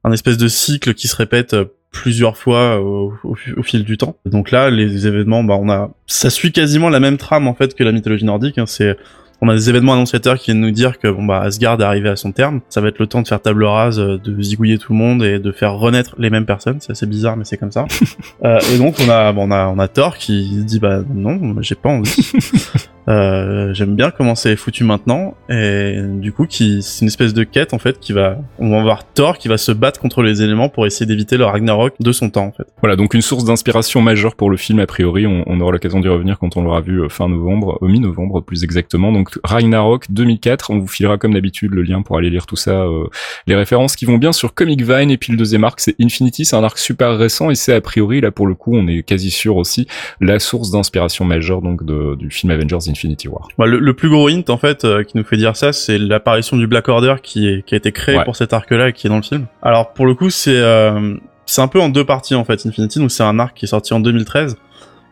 un 0.05 0.13
espèce 0.13 0.37
de 0.37 0.47
cycle 0.47 0.93
qui 0.93 1.09
se 1.09 1.17
répète 1.17 1.55
euh, 1.55 1.65
plusieurs 1.91 2.37
fois 2.37 2.81
au, 2.83 3.15
au- 3.25 3.37
au 3.57 3.63
fil 3.63 3.83
du 3.85 3.97
temps. 3.97 4.17
Donc 4.27 4.51
là, 4.51 4.69
les 4.69 5.07
événements, 5.07 5.43
bah 5.43 5.57
on 5.59 5.71
a, 5.71 5.91
ça 6.07 6.29
suit 6.29 6.53
quasiment 6.53 6.91
la 6.91 7.01
même 7.01 7.17
trame 7.17 7.49
en 7.49 7.55
fait 7.55 7.75
que 7.75 7.83
la 7.83 7.93
mythologie 7.93 8.27
nordique. 8.27 8.59
hein, 8.59 8.67
c'est 8.67 8.97
on 9.43 9.49
a 9.49 9.55
des 9.55 9.71
événements 9.71 9.95
annonciateurs 9.95 10.39
qui 10.39 10.51
viennent 10.51 10.61
nous 10.61 10.71
dire 10.71 10.99
que 10.99 11.09
bon 11.09 11.25
bah 11.25 11.41
Asgard 11.41 11.81
est 11.81 11.85
arrivé 11.85 12.09
à 12.09 12.17
son 12.17 12.33
terme. 12.33 12.61
Ça 12.69 12.81
va 12.81 12.89
être 12.89 12.99
le 12.99 13.07
temps 13.07 13.23
de 13.23 13.29
faire 13.29 13.41
table 13.41 13.65
rase, 13.65 13.99
euh, 13.99 14.19
de 14.19 14.43
zigouiller 14.43 14.79
tout 14.79 14.93
le 14.93 14.99
monde 14.99 15.23
et 15.23 15.39
de 15.39 15.53
faire 15.53 15.75
renaître 15.75 16.15
les 16.19 16.31
mêmes 16.31 16.47
personnes. 16.47 16.79
C'est 16.81 16.93
assez 16.93 17.07
bizarre, 17.07 17.37
mais 17.37 17.45
c'est 17.45 17.57
comme 17.57 17.73
ça. 17.73 17.87
Euh, 18.45 18.59
et 18.73 18.79
donc 18.79 18.97
on 19.05 19.09
a, 19.11 19.33
bon, 19.33 19.49
on 19.49 19.51
a, 19.51 19.67
on 19.69 19.79
a 19.79 19.87
Thor 19.87 20.17
qui 20.17 20.65
dit 20.65 20.79
bah 20.79 21.01
non, 21.13 21.61
j'ai 21.61 21.75
pas 21.75 21.91
envie. 21.91 22.33
Euh, 23.11 23.75
J'aime 23.75 23.95
bien 23.95 24.11
comment 24.11 24.35
c'est 24.35 24.57
foutu 24.57 24.85
maintenant. 24.85 25.35
Et 25.49 26.01
du 26.03 26.33
coup, 26.33 26.47
c'est 26.49 26.81
une 27.01 27.09
espèce 27.09 27.35
de 27.35 27.45
quête 27.45 27.75
en 27.75 27.79
fait 27.79 27.99
qui 27.99 28.13
va, 28.13 28.39
on 28.59 28.71
va 28.71 28.83
voir 28.83 29.05
Thor 29.05 29.39
qui 29.39 29.49
va 29.49 29.59
se 29.59 29.73
battre 29.73 30.01
contre 30.01 30.23
les 30.23 30.43
éléments 30.43 30.69
pour 30.69 30.87
essayer 30.87 31.07
d'éviter 31.07 31.37
le 31.37 31.45
Ragnarok 31.45 31.95
de 31.99 32.13
son 32.13 32.31
temps 32.31 32.47
en 32.47 32.53
fait. 32.53 32.67
Voilà, 32.81 32.97
donc 32.97 33.15
une 33.15 33.23
source 33.23 33.45
d'inspiration 33.45 34.01
majeure 34.01 34.37
pour 34.37 34.51
le 34.51 34.57
film, 34.57 34.79
a 34.81 34.87
priori, 34.87 35.27
on, 35.27 35.45
on 35.47 35.61
aura 35.61 35.73
l'occasion 35.73 36.01
d'y 36.01 36.09
revenir 36.09 36.39
quand 36.39 36.57
on 36.57 36.63
l'aura 36.63 36.81
vu 36.81 37.03
euh, 37.03 37.09
fin 37.09 37.29
novembre, 37.29 37.79
euh, 37.83 37.89
mi-novembre 37.89 38.43
plus 38.43 38.65
exactement. 38.65 39.13
Donc 39.13 39.39
Ragnarok 39.45 40.11
2004, 40.11 40.71
on 40.71 40.79
vous 40.79 40.89
filera 40.89 41.19
comme 41.19 41.35
d'habitude 41.35 41.73
le 41.73 41.83
lien 41.83 42.03
pour 42.03 42.17
aller 42.17 42.31
lire 42.31 42.47
tout 42.47 42.57
ça, 42.57 42.83
euh, 42.83 43.07
les 43.47 43.57
références 43.57 43.97
qui 43.97 44.05
vont 44.05 44.19
bien 44.19 44.33
sur 44.33 44.55
Comic 44.55 44.83
Vine, 44.83 45.11
et 45.11 45.17
puis 45.17 45.33
le 45.33 45.39
deuxième 45.39 45.65
arc 45.65 45.81
c'est 45.81 45.95
Infinity, 46.01 46.45
c'est 46.45 46.57
un 46.57 46.65
arc 46.65 46.79
super 46.79 47.17
récent, 47.17 47.51
et 47.51 47.55
c'est 47.55 47.75
a 47.75 47.81
priori, 47.81 48.21
là 48.21 48.31
pour 48.31 48.47
le 48.47 48.55
coup, 48.55 48.75
on 48.75 48.87
est 48.87 49.03
quasi 49.03 49.31
sûr 49.31 49.57
aussi, 49.57 49.87
la 50.21 50.39
source 50.39 50.71
d'inspiration 50.71 51.25
majeure 51.25 51.63
donc 51.63 51.85
du 51.85 52.31
film 52.31 52.51
Avengers 52.53 52.77
Infinity 52.89 53.00
War. 53.29 53.49
Bah, 53.59 53.67
le, 53.67 53.79
le 53.79 53.95
plus 53.95 54.09
gros 54.09 54.29
hint 54.29 54.49
en 54.49 54.57
fait 54.59 54.85
euh, 54.85 55.03
qui 55.05 55.17
nous 55.17 55.25
fait 55.25 55.37
dire 55.37 55.57
ça, 55.57 55.73
c'est 55.73 55.99
l'apparition 55.99 56.57
du 56.57 56.67
Black 56.67 56.89
Order 56.89 57.17
qui, 57.23 57.49
est, 57.49 57.65
qui 57.65 57.75
a 57.75 57.79
été 57.79 57.93
créé 57.93 58.17
Ouais. 58.19 58.25
pour 58.25 58.37
cet 58.37 58.53
arc-là 58.53 58.89
et 58.89 58.93
qui 58.93 59.07
est 59.07 59.11
dans 59.11 59.17
le 59.17 59.23
film. 59.23 59.47
Alors 59.63 59.93
pour 59.93 60.07
le 60.07 60.15
coup, 60.15 60.31
c'est 60.31 60.57
euh, 60.57 61.17
c'est 61.47 61.63
un 61.63 61.69
peu 61.69 61.81
en 61.81 61.89
deux 61.89 62.05
parties 62.05 62.35
en 62.35 62.45
fait. 62.45 62.65
Infinity, 62.67 62.99
donc 62.99 63.11
c'est 63.11 63.23
un 63.25 63.39
arc 63.39 63.57
qui 63.57 63.65
est 63.65 63.69
sorti 63.69 63.93
en 63.95 64.01
2013, 64.01 64.57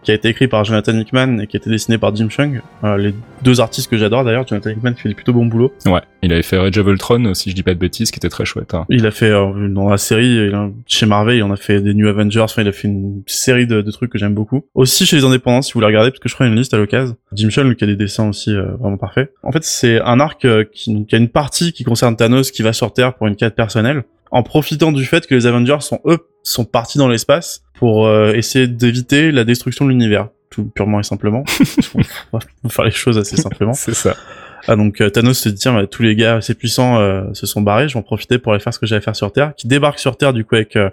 qui 0.03 0.11
a 0.13 0.15
été 0.15 0.29
écrit 0.29 0.49
par 0.49 0.65
Jonathan 0.65 0.97
Hickman 0.99 1.39
et 1.41 1.47
qui 1.47 1.57
a 1.57 1.59
été 1.59 1.69
dessiné 1.71 1.99
par 1.99 2.15
Jim 2.15 2.29
Chung, 2.31 2.61
euh, 2.85 2.97
les 2.97 3.15
deux 3.43 3.61
artistes 3.61 3.91
que 3.91 3.97
j'adore 3.99 4.25
d'ailleurs. 4.25 4.47
Jonathan 4.47 4.71
Hickman 4.71 4.95
fait 4.95 5.09
du 5.09 5.15
plutôt 5.15 5.33
bon 5.33 5.47
boulot. 5.47 5.73
Ouais, 5.87 6.01
il 6.23 6.33
avait 6.33 6.43
fait 6.43 6.57
Age 6.57 6.79
of 6.79 6.87
Ultron, 6.87 7.35
si 7.35 7.51
je 7.51 7.55
dis 7.55 7.63
pas 7.63 7.75
de 7.75 7.79
bêtises, 7.79 8.11
qui 8.11 8.19
était 8.19 8.29
très 8.29 8.45
chouette. 8.45 8.75
hein. 8.75 8.87
Il 8.89 9.07
a 9.07 9.11
fait 9.11 9.31
euh, 9.31 9.69
dans 9.69 9.89
la 9.89 9.99
série 9.99 10.53
a- 10.55 10.71
chez 10.87 11.07
Marvel, 11.07 11.37
il 11.37 11.43
en 11.43 11.51
a 11.51 11.57
fait 11.57 11.81
des 11.81 11.95
New 11.95 12.09
Avengers. 12.09 12.41
Enfin, 12.41 12.63
il 12.63 12.69
a 12.69 12.73
fait 12.73 12.89
une 12.89 13.23
série 13.27 13.67
de, 13.67 13.81
de 13.83 13.91
trucs 13.91 14.11
que 14.11 14.19
j'aime 14.19 14.35
beaucoup. 14.35 14.65
Aussi 14.75 15.05
chez 15.07 15.17
les 15.17 15.25
indépendants, 15.25 15.63
si 15.63 15.73
vous 15.73 15.79
voulez 15.81 15.87
regarder, 15.89 16.11
parce 16.11 16.21
que 16.21 16.29
je 16.29 16.35
ferai 16.35 16.49
une 16.49 16.57
liste 16.57 16.75
à 16.75 16.79
l'occasion. 16.79 17.17
Jim 17.35 17.51
Chung 17.51 17.75
qui 17.75 17.85
a 17.85 17.87
des 17.87 17.97
dessins 17.97 18.29
aussi 18.29 18.55
euh, 18.55 18.67
vraiment 18.81 18.97
parfaits. 18.97 19.33
En 19.43 19.53
fait, 19.53 19.65
c'est 19.65 20.01
un 20.01 20.21
arc 20.21 20.47
qui, 20.73 21.05
qui 21.07 21.15
a 21.15 21.19
une 21.19 21.29
partie 21.29 21.73
qui 21.73 21.85
concerne 21.85 22.17
Thanos 22.17 22.51
qui 22.51 22.63
va 22.63 22.73
sur 22.73 22.93
Terre 22.93 23.15
pour 23.15 23.27
une 23.27 23.37
quête 23.37 23.55
personnelle, 23.55 24.05
en 24.31 24.43
profitant 24.43 24.93
du 24.93 25.05
fait 25.05 25.27
que 25.27 25.35
les 25.35 25.47
Avengers 25.47 25.81
sont 25.81 26.01
eux 26.07 26.19
sont 26.43 26.65
partis 26.65 26.99
dans 26.99 27.09
l'espace 27.09 27.63
pour 27.75 28.07
euh, 28.07 28.33
essayer 28.33 28.67
d'éviter 28.67 29.33
la 29.33 29.45
destruction 29.45 29.85
de 29.85 29.91
l'univers. 29.91 30.29
Tout 30.51 30.65
purement 30.65 31.01
et 31.01 31.03
simplement. 31.03 31.45
on 32.33 32.39
va 32.39 32.71
faire 32.71 32.85
les 32.85 32.91
choses 32.91 33.19
assez 33.19 33.37
simplement. 33.37 33.75
C'est 33.75 33.95
ça. 33.95 34.17
Ah 34.67 34.77
donc 34.77 35.01
euh, 35.01 35.09
Thanos 35.09 35.39
se 35.39 35.49
dit 35.49 35.57
tiens 35.57 35.75
bah, 35.75 35.87
tous 35.87 36.03
les 36.03 36.17
gars 36.17 36.37
assez 36.37 36.55
puissants 36.55 36.99
euh, 36.99 37.23
se 37.33 37.47
sont 37.47 37.61
barrés, 37.61 37.89
je 37.89 37.95
vais 37.95 38.01
en 38.01 38.03
profiter 38.03 38.39
pour 38.39 38.53
aller 38.53 38.61
faire 38.61 38.75
ce 38.75 38.79
que 38.79 38.87
j'allais 38.87 39.01
faire 39.01 39.17
sur 39.17 39.33
Terre, 39.33 39.55
qui 39.57 39.69
débarque 39.69 39.99
sur 39.99 40.17
Terre 40.17 40.33
du 40.33 40.45
coup 40.45 40.57
avec 40.57 40.75
euh, 40.77 40.91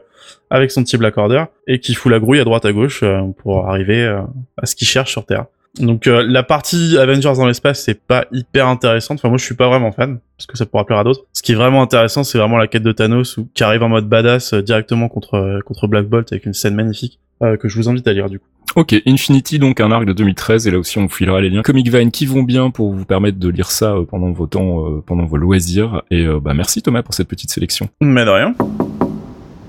avec 0.50 0.72
son 0.72 0.84
petit 0.84 0.98
Black 0.98 1.18
Order 1.18 1.46
et 1.68 1.80
qui 1.80 1.94
fout 1.94 2.12
la 2.12 2.20
grouille 2.20 2.40
à 2.40 2.44
droite 2.44 2.66
à 2.66 2.72
gauche 2.72 3.02
euh, 3.04 3.22
pour 3.38 3.68
arriver 3.68 4.04
euh, 4.04 4.22
à 4.58 4.66
ce 4.66 4.76
qu'il 4.76 4.88
cherche 4.88 5.12
sur 5.12 5.26
Terre. 5.26 5.46
Donc 5.80 6.08
euh, 6.08 6.26
la 6.28 6.44
partie 6.44 6.98
Avengers 6.98 7.34
dans 7.36 7.46
l'espace 7.46 7.84
c'est 7.84 8.00
pas 8.00 8.26
hyper 8.32 8.68
intéressante. 8.68 9.20
Enfin 9.20 9.30
moi 9.30 9.38
je 9.38 9.44
suis 9.44 9.56
pas 9.56 9.68
vraiment 9.68 9.92
fan 9.92 10.20
parce 10.38 10.48
que 10.48 10.58
ça 10.58 10.66
pourra 10.66 10.86
plaire 10.86 11.00
à 11.00 11.04
d'autres. 11.04 11.26
Ce 11.34 11.42
qui 11.42 11.52
est 11.52 11.56
vraiment 11.56 11.82
intéressant 11.82 12.24
c'est 12.24 12.38
vraiment 12.38 12.58
la 12.58 12.68
quête 12.68 12.84
de 12.84 12.92
Thanos 12.92 13.38
où, 13.38 13.48
qui 13.54 13.64
arrive 13.64 13.84
en 13.84 13.90
mode 13.90 14.08
badass 14.08 14.54
euh, 14.54 14.62
directement 14.62 15.10
contre 15.10 15.36
euh, 15.36 15.60
contre 15.62 15.88
Black 15.88 16.08
Bolt 16.08 16.32
avec 16.32 16.46
une 16.46 16.54
scène 16.54 16.76
magnifique 16.76 17.20
euh, 17.42 17.58
que 17.58 17.68
je 17.68 17.76
vous 17.76 17.90
invite 17.90 18.08
à 18.08 18.14
lire 18.14 18.30
du 18.30 18.40
coup. 18.40 18.46
Ok, 18.76 18.94
Infinity, 19.06 19.58
donc 19.58 19.80
un 19.80 19.90
arc 19.90 20.06
de 20.06 20.12
2013, 20.12 20.68
et 20.68 20.72
là 20.72 20.78
aussi 20.78 20.98
on 20.98 21.04
vous 21.04 21.10
filera 21.10 21.40
les 21.40 21.50
liens 21.50 21.62
Comic 21.62 21.88
Vine 21.88 22.12
qui 22.12 22.26
vont 22.26 22.44
bien 22.44 22.72
pour 22.72 22.92
vous 22.92 23.06
permettre 23.06 23.40
de 23.40 23.48
lire 23.48 23.72
ça 23.72 23.94
euh, 23.94 24.04
pendant 24.04 24.32
vos 24.32 24.48
temps, 24.48 24.86
euh, 24.86 25.04
pendant 25.06 25.26
vos 25.26 25.38
loisirs. 25.38 26.02
Et 26.12 26.26
euh, 26.26 26.42
bah 26.42 26.54
merci 26.54 26.82
Thomas 26.82 27.02
pour 27.02 27.14
cette 27.14 27.30
petite 27.30 27.52
sélection. 27.52 27.88
Mais 28.02 28.26
de 28.26 28.30
rien. 28.32 28.54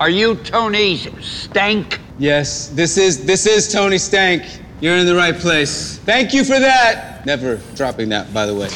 Are 0.00 0.08
you 0.08 0.34
Tony 0.34 1.08
Stank? 1.20 2.00
Yes, 2.18 2.72
this 2.74 2.96
is 2.96 3.24
this 3.24 3.46
is 3.46 3.72
Tony 3.72 3.98
Stank. 3.98 4.42
You're 4.78 4.96
in 4.96 5.06
the 5.06 5.14
right 5.14 5.34
place. 5.34 5.98
Thank 6.04 6.34
you 6.34 6.44
for 6.44 6.58
that. 6.60 7.24
Never 7.24 7.58
dropping 7.74 8.10
that, 8.10 8.32
by 8.34 8.46
the 8.46 8.54
way. 8.54 8.68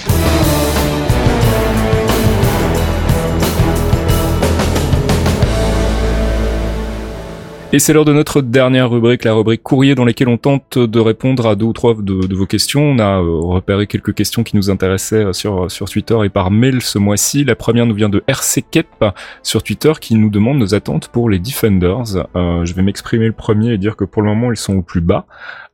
Et 7.73 7.79
c'est 7.79 7.93
l'heure 7.93 8.05
de 8.05 8.13
notre 8.13 8.41
dernière 8.41 8.91
rubrique, 8.91 9.23
la 9.23 9.33
rubrique 9.33 9.63
courrier 9.63 9.95
dans 9.95 10.05
laquelle 10.05 10.27
on 10.27 10.39
tente 10.39 10.77
de 10.77 10.99
répondre 10.99 11.47
à 11.47 11.55
deux 11.55 11.67
ou 11.67 11.73
trois 11.73 11.95
de, 11.95 12.35
vos 12.35 12.47
questions. 12.47 12.83
On 12.83 12.99
a 12.99 13.21
euh, 13.21 13.39
repéré 13.43 13.87
quelques 13.87 14.13
questions 14.13 14.43
qui 14.43 14.57
nous 14.57 14.71
intéressaient 14.71 15.27
euh, 15.27 15.33
sur, 15.33 15.71
sur 15.71 15.89
Twitter 15.89 16.19
et 16.25 16.31
par 16.31 16.51
mail 16.51 16.83
ce 16.83 16.99
mois-ci. 16.99 17.45
La 17.45 17.55
première 17.55 17.87
nous 17.87 17.95
vient 17.95 18.09
de 18.09 18.25
RC 18.27 18.65
Kep 18.69 19.05
sur 19.45 19.63
Twitter 19.63 19.93
qui 20.01 20.17
nous 20.17 20.31
demande 20.31 20.59
nos 20.59 20.75
attentes 20.75 21.09
pour 21.09 21.31
les 21.31 21.39
Defenders. 21.39 22.27
Euh, 22.35 22.65
je 22.65 22.75
vais 22.75 22.83
m'exprimer 22.83 23.27
le 23.27 23.35
premier 23.35 23.75
et 23.75 23.79
dire 23.79 23.95
que 23.95 24.05
pour 24.05 24.23
le 24.23 24.29
moment 24.31 24.51
ils 24.51 24.57
sont 24.57 24.75
au 24.75 24.83
plus 24.83 25.01
bas 25.01 25.27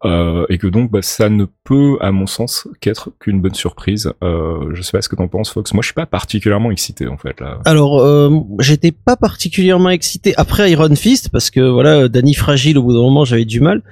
euh, 0.07 0.47
et 0.49 0.59
que 0.59 0.67
donc 0.67 0.91
bah, 0.91 1.03
ça 1.03 1.29
ne 1.29 1.45
peut, 1.65 1.99
à 2.01 2.13
mon 2.13 2.27
sens, 2.27 2.69
qu'être 2.81 3.11
qu'une 3.19 3.41
bonne 3.41 3.55
surprise. 3.55 4.13
Euh, 4.23 4.71
je 4.73 4.83
sais 4.83 4.93
pas 4.93 5.03
ce 5.03 5.09
que 5.09 5.17
t'en 5.17 5.29
penses, 5.29 5.51
Fox. 5.51 5.75
Moi, 5.75 5.83
je 5.83 5.89
suis 5.89 5.95
pas 5.95 6.07
particulièrement 6.07 6.71
excité 6.71 7.09
en 7.09 7.17
fait 7.17 7.41
là. 7.41 7.59
Alors, 7.65 7.99
euh, 7.99 8.31
j'étais 8.61 8.93
pas 8.93 9.17
particulièrement 9.17 9.91
excité 9.91 10.35
après 10.37 10.71
Iron 10.71 10.95
Fist 10.95 11.29
parce 11.31 11.51
que 11.51 11.61
voilà, 11.61 12.09
Danny 12.09 12.35
fragile 12.35 12.79
au 12.79 12.83
bout 12.83 12.93
d'un 12.93 13.03
moment, 13.03 13.25
j'avais 13.25 13.45
du 13.45 13.61
mal. 13.61 13.83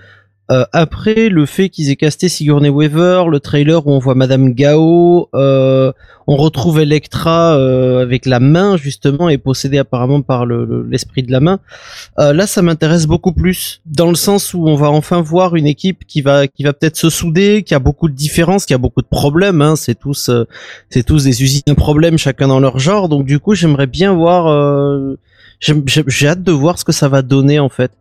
Euh, 0.51 0.67
après 0.73 1.31
le 1.31 1.47
fait 1.47 1.71
qu'ils 1.71 1.89
aient 1.91 1.97
casté 1.97 2.29
Sigourney 2.29 2.69
Weaver, 2.69 3.25
le 3.31 3.41
trailer 3.41 3.87
où 3.87 3.93
on 3.93 3.99
voit 3.99 4.15
Madame 4.15 4.53
Gao, 4.53 5.31
euh, 5.35 5.91
on 6.27 6.37
retrouve 6.37 6.81
Electra 6.81 7.57
euh, 7.57 8.03
avec 8.03 8.27
la 8.27 8.41
main 8.41 8.77
justement 8.77 9.31
et 9.31 9.39
possédée 9.39 9.79
apparemment 9.79 10.21
par 10.21 10.45
le- 10.45 10.67
le- 10.67 10.87
l'esprit 10.87 11.23
de 11.23 11.33
la 11.33 11.41
main. 11.41 11.61
Là, 12.19 12.47
ça 12.47 12.61
m'intéresse 12.61 13.07
beaucoup 13.07 13.33
plus 13.33 13.81
dans 13.87 14.09
le 14.11 14.17
sens 14.17 14.53
où 14.53 14.69
on 14.69 14.77
va 14.77 14.91
enfin 14.91 15.23
voir 15.23 15.57
une 15.57 15.67
équipe 15.67 16.05
qui 16.07 16.21
va 16.21 16.47
qui 16.47 16.63
va 16.63 16.75
peut-être 16.75 16.97
se 16.97 17.09
souder, 17.09 17.63
qui 17.63 17.75
a 17.75 17.79
beaucoup 17.79 18.09
de 18.11 18.15
différences, 18.15 18.67
qui 18.67 18.75
a 18.75 18.79
beaucoup 18.79 19.01
de 19.03 19.07
problèmes. 19.09 19.63
Hein, 19.63 19.77
c'est 19.77 19.99
tous 19.99 20.31
c'est 20.91 21.03
tous 21.05 21.25
des 21.25 21.43
usines 21.43 21.63
à 21.69 21.75
problèmes, 21.75 22.19
chacun 22.19 22.49
dans 22.49 22.61
leur 22.61 22.79
genre. 22.79 23.09
Donc 23.09 23.25
du 23.25 23.39
coup, 23.39 23.55
j'aimerais 23.55 23.87
bien 23.87 24.13
voir. 24.13 24.45
J'ai 25.61 26.29
hâte 26.29 26.43
de 26.43 26.53
voir 26.53 26.79
ce 26.79 26.85
que 26.85 26.93
ça 26.93 27.09
va 27.09 27.23
donner 27.23 27.59
en 27.61 27.71
fait. 27.71 27.93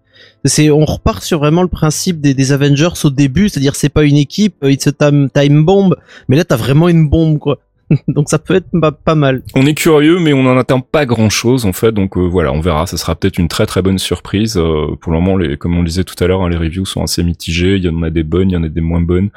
C'est, 0.46 0.70
on 0.70 0.86
repart 0.86 1.24
sur 1.24 1.40
vraiment 1.40 1.62
le 1.62 1.68
principe 1.68 2.20
des, 2.20 2.34
des 2.34 2.52
Avengers 2.52 2.90
au 3.04 3.10
début, 3.10 3.50
c'est-à-dire 3.50 3.76
c'est 3.76 3.90
pas 3.90 4.04
une 4.04 4.18
équipe, 4.18 4.56
euh, 4.64 4.72
it's 4.72 4.88
a 4.88 4.92
time, 4.92 5.30
time 5.30 5.64
bomb, 5.64 5.96
mais 6.28 6.36
là 6.36 6.44
t'as 6.44 6.58
vraiment 6.58 6.90
une 6.90 7.10
bombe 7.10 7.40
quoi. 7.40 7.60
donc 8.08 8.30
ça 8.30 8.40
peut 8.40 8.56
être 8.56 8.68
pas, 9.06 9.16
mal. 9.16 9.44
On 9.56 9.66
est 9.66 9.74
curieux, 9.74 10.20
mais 10.20 10.34
on 10.34 10.44
n'en 10.44 10.58
attend 10.58 10.82
pas 10.82 11.06
grand-chose 11.06 11.66
en 11.66 11.74
fait. 11.74 11.92
Donc 11.92 12.18
euh, 12.18 12.22
voilà, 12.22 12.52
on 12.52 12.60
verra. 12.60 12.88
Ça 12.88 12.98
sera 12.98 13.16
peut-être 13.16 13.38
une 13.38 13.48
très 13.48 13.66
très 13.66 13.82
bonne 13.82 14.00
surprise. 14.00 14.58
Euh, 14.58 14.96
pour 15.00 15.12
le 15.12 15.20
moment, 15.20 15.38
comme 15.60 15.78
on 15.78 15.82
le 15.82 15.88
disait 15.88 16.04
tout 16.04 16.22
à 16.24 16.28
l'heure, 16.28 16.42
hein, 16.42 16.50
les 16.50 16.58
reviews 16.58 16.86
sont 16.86 17.04
assez 17.04 17.24
mitigées. 17.24 17.76
Il 17.76 17.84
y 17.84 17.90
en 17.90 18.02
a 18.04 18.10
des 18.10 18.24
bonnes, 18.24 18.50
il 18.50 18.54
y 18.54 18.58
en 18.58 18.64
a 18.64 18.70
des 18.70 18.82
moins 18.82 19.02
bonnes. 19.02 19.30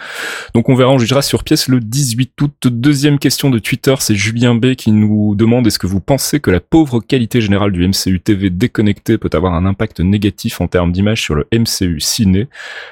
Donc 0.54 0.68
on 0.68 0.74
verra. 0.74 0.92
On 0.92 0.98
jugera 0.98 1.22
sur 1.22 1.44
pièce 1.44 1.68
le 1.68 1.80
18 1.80 2.40
août. 2.40 2.66
Deuxième 2.66 3.18
question 3.18 3.50
de 3.50 3.58
Twitter, 3.58 3.94
c'est 3.98 4.14
Julien 4.14 4.54
B 4.54 4.74
qui 4.74 4.92
nous 4.92 5.34
demande 5.34 5.66
est-ce 5.66 5.78
que 5.78 5.86
vous 5.86 6.00
pensez 6.00 6.40
que 6.40 6.50
la 6.50 6.60
pauvre 6.60 7.00
qualité 7.00 7.40
générale 7.40 7.72
du 7.72 7.86
MCU 7.86 8.20
TV 8.20 8.50
déconnecté 8.50 9.18
peut 9.18 9.30
avoir 9.32 9.54
un 9.54 9.66
impact 9.66 10.00
négatif 10.00 10.60
en 10.60 10.68
termes 10.68 10.92
d'image 10.92 11.22
sur 11.22 11.34
le 11.34 11.46
MCU 11.52 12.00
ciné? 12.00 12.48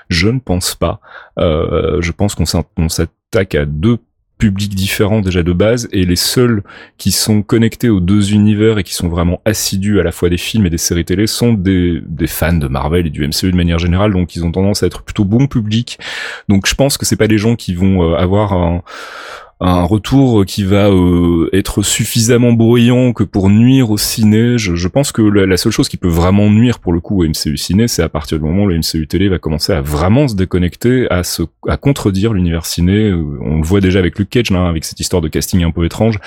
Je 0.08 0.28
ne 0.28 0.38
pense 0.38 0.74
pas. 0.74 1.00
Euh, 1.38 2.00
je 2.00 2.12
pense 2.12 2.34
qu'on 2.34 2.44
s'attaque 2.88 3.54
à 3.54 3.64
deux 3.64 3.98
publics 4.38 4.74
différents 4.74 5.20
déjà 5.20 5.42
de 5.42 5.52
base 5.52 5.88
et 5.92 6.04
les 6.04 6.16
seuls 6.16 6.62
qui 6.98 7.12
sont 7.12 7.42
connectés 7.42 7.88
aux 7.88 8.00
deux 8.00 8.32
univers 8.32 8.78
et 8.78 8.82
qui 8.82 8.94
sont 8.94 9.08
vraiment 9.08 9.40
assidus 9.44 10.00
à 10.00 10.02
la 10.02 10.12
fois 10.12 10.28
des 10.28 10.38
films 10.38 10.66
et 10.66 10.70
des 10.70 10.78
séries 10.78 11.04
télé 11.04 11.26
sont 11.26 11.52
des, 11.52 12.02
des 12.06 12.26
fans 12.26 12.52
de 12.52 12.68
Marvel 12.68 13.06
et 13.06 13.10
du 13.10 13.26
MCU 13.26 13.50
de 13.50 13.56
manière 13.56 13.78
générale 13.78 14.12
donc 14.12 14.34
ils 14.36 14.44
ont 14.44 14.52
tendance 14.52 14.82
à 14.82 14.86
être 14.86 15.02
plutôt 15.02 15.24
bon 15.24 15.46
public. 15.46 15.98
Donc 16.48 16.66
je 16.66 16.74
pense 16.74 16.98
que 16.98 17.06
c'est 17.06 17.16
pas 17.16 17.28
des 17.28 17.38
gens 17.38 17.56
qui 17.56 17.74
vont 17.74 18.02
euh, 18.02 18.16
avoir 18.16 18.52
un, 18.52 18.82
un 19.66 19.84
retour 19.84 20.44
qui 20.44 20.62
va 20.62 20.90
euh, 20.90 21.48
être 21.54 21.82
suffisamment 21.82 22.52
bruyant 22.52 23.12
que 23.12 23.24
pour 23.24 23.48
nuire 23.48 23.90
au 23.90 23.96
ciné. 23.96 24.58
Je, 24.58 24.74
je 24.74 24.88
pense 24.88 25.10
que 25.10 25.22
la, 25.22 25.56
seule 25.56 25.72
chose 25.72 25.88
qui 25.88 25.96
peut 25.96 26.08
vraiment 26.08 26.50
nuire 26.50 26.78
pour 26.80 26.92
le 26.92 27.00
coup 27.00 27.22
au 27.22 27.26
MCU 27.26 27.56
ciné, 27.56 27.88
c'est 27.88 28.02
à 28.02 28.10
partir 28.10 28.38
du 28.38 28.44
moment 28.44 28.64
où 28.64 28.66
le 28.66 28.78
MCU 28.78 29.06
télé 29.06 29.28
va 29.28 29.38
commencer 29.38 29.72
à 29.72 29.80
vraiment 29.80 30.28
se 30.28 30.34
déconnecter, 30.34 31.10
à 31.10 31.22
se 31.24 31.42
à 31.66 31.78
contredire 31.78 32.34
l'univers 32.34 32.66
ciné. 32.66 33.10
Euh, 33.10 33.24
on 33.40 33.56
le 33.56 33.62
voit 33.62 33.80
déjà 33.80 34.00
avec 34.00 34.18
Luke 34.18 34.28
Cage, 34.28 34.50
là, 34.50 34.68
avec 34.68 34.84
cette 34.84 35.00
histoire 35.00 35.22
de 35.22 35.28
casting 35.28 35.64
un 35.64 35.70
peu 35.70 35.86
étrange. 35.86 36.18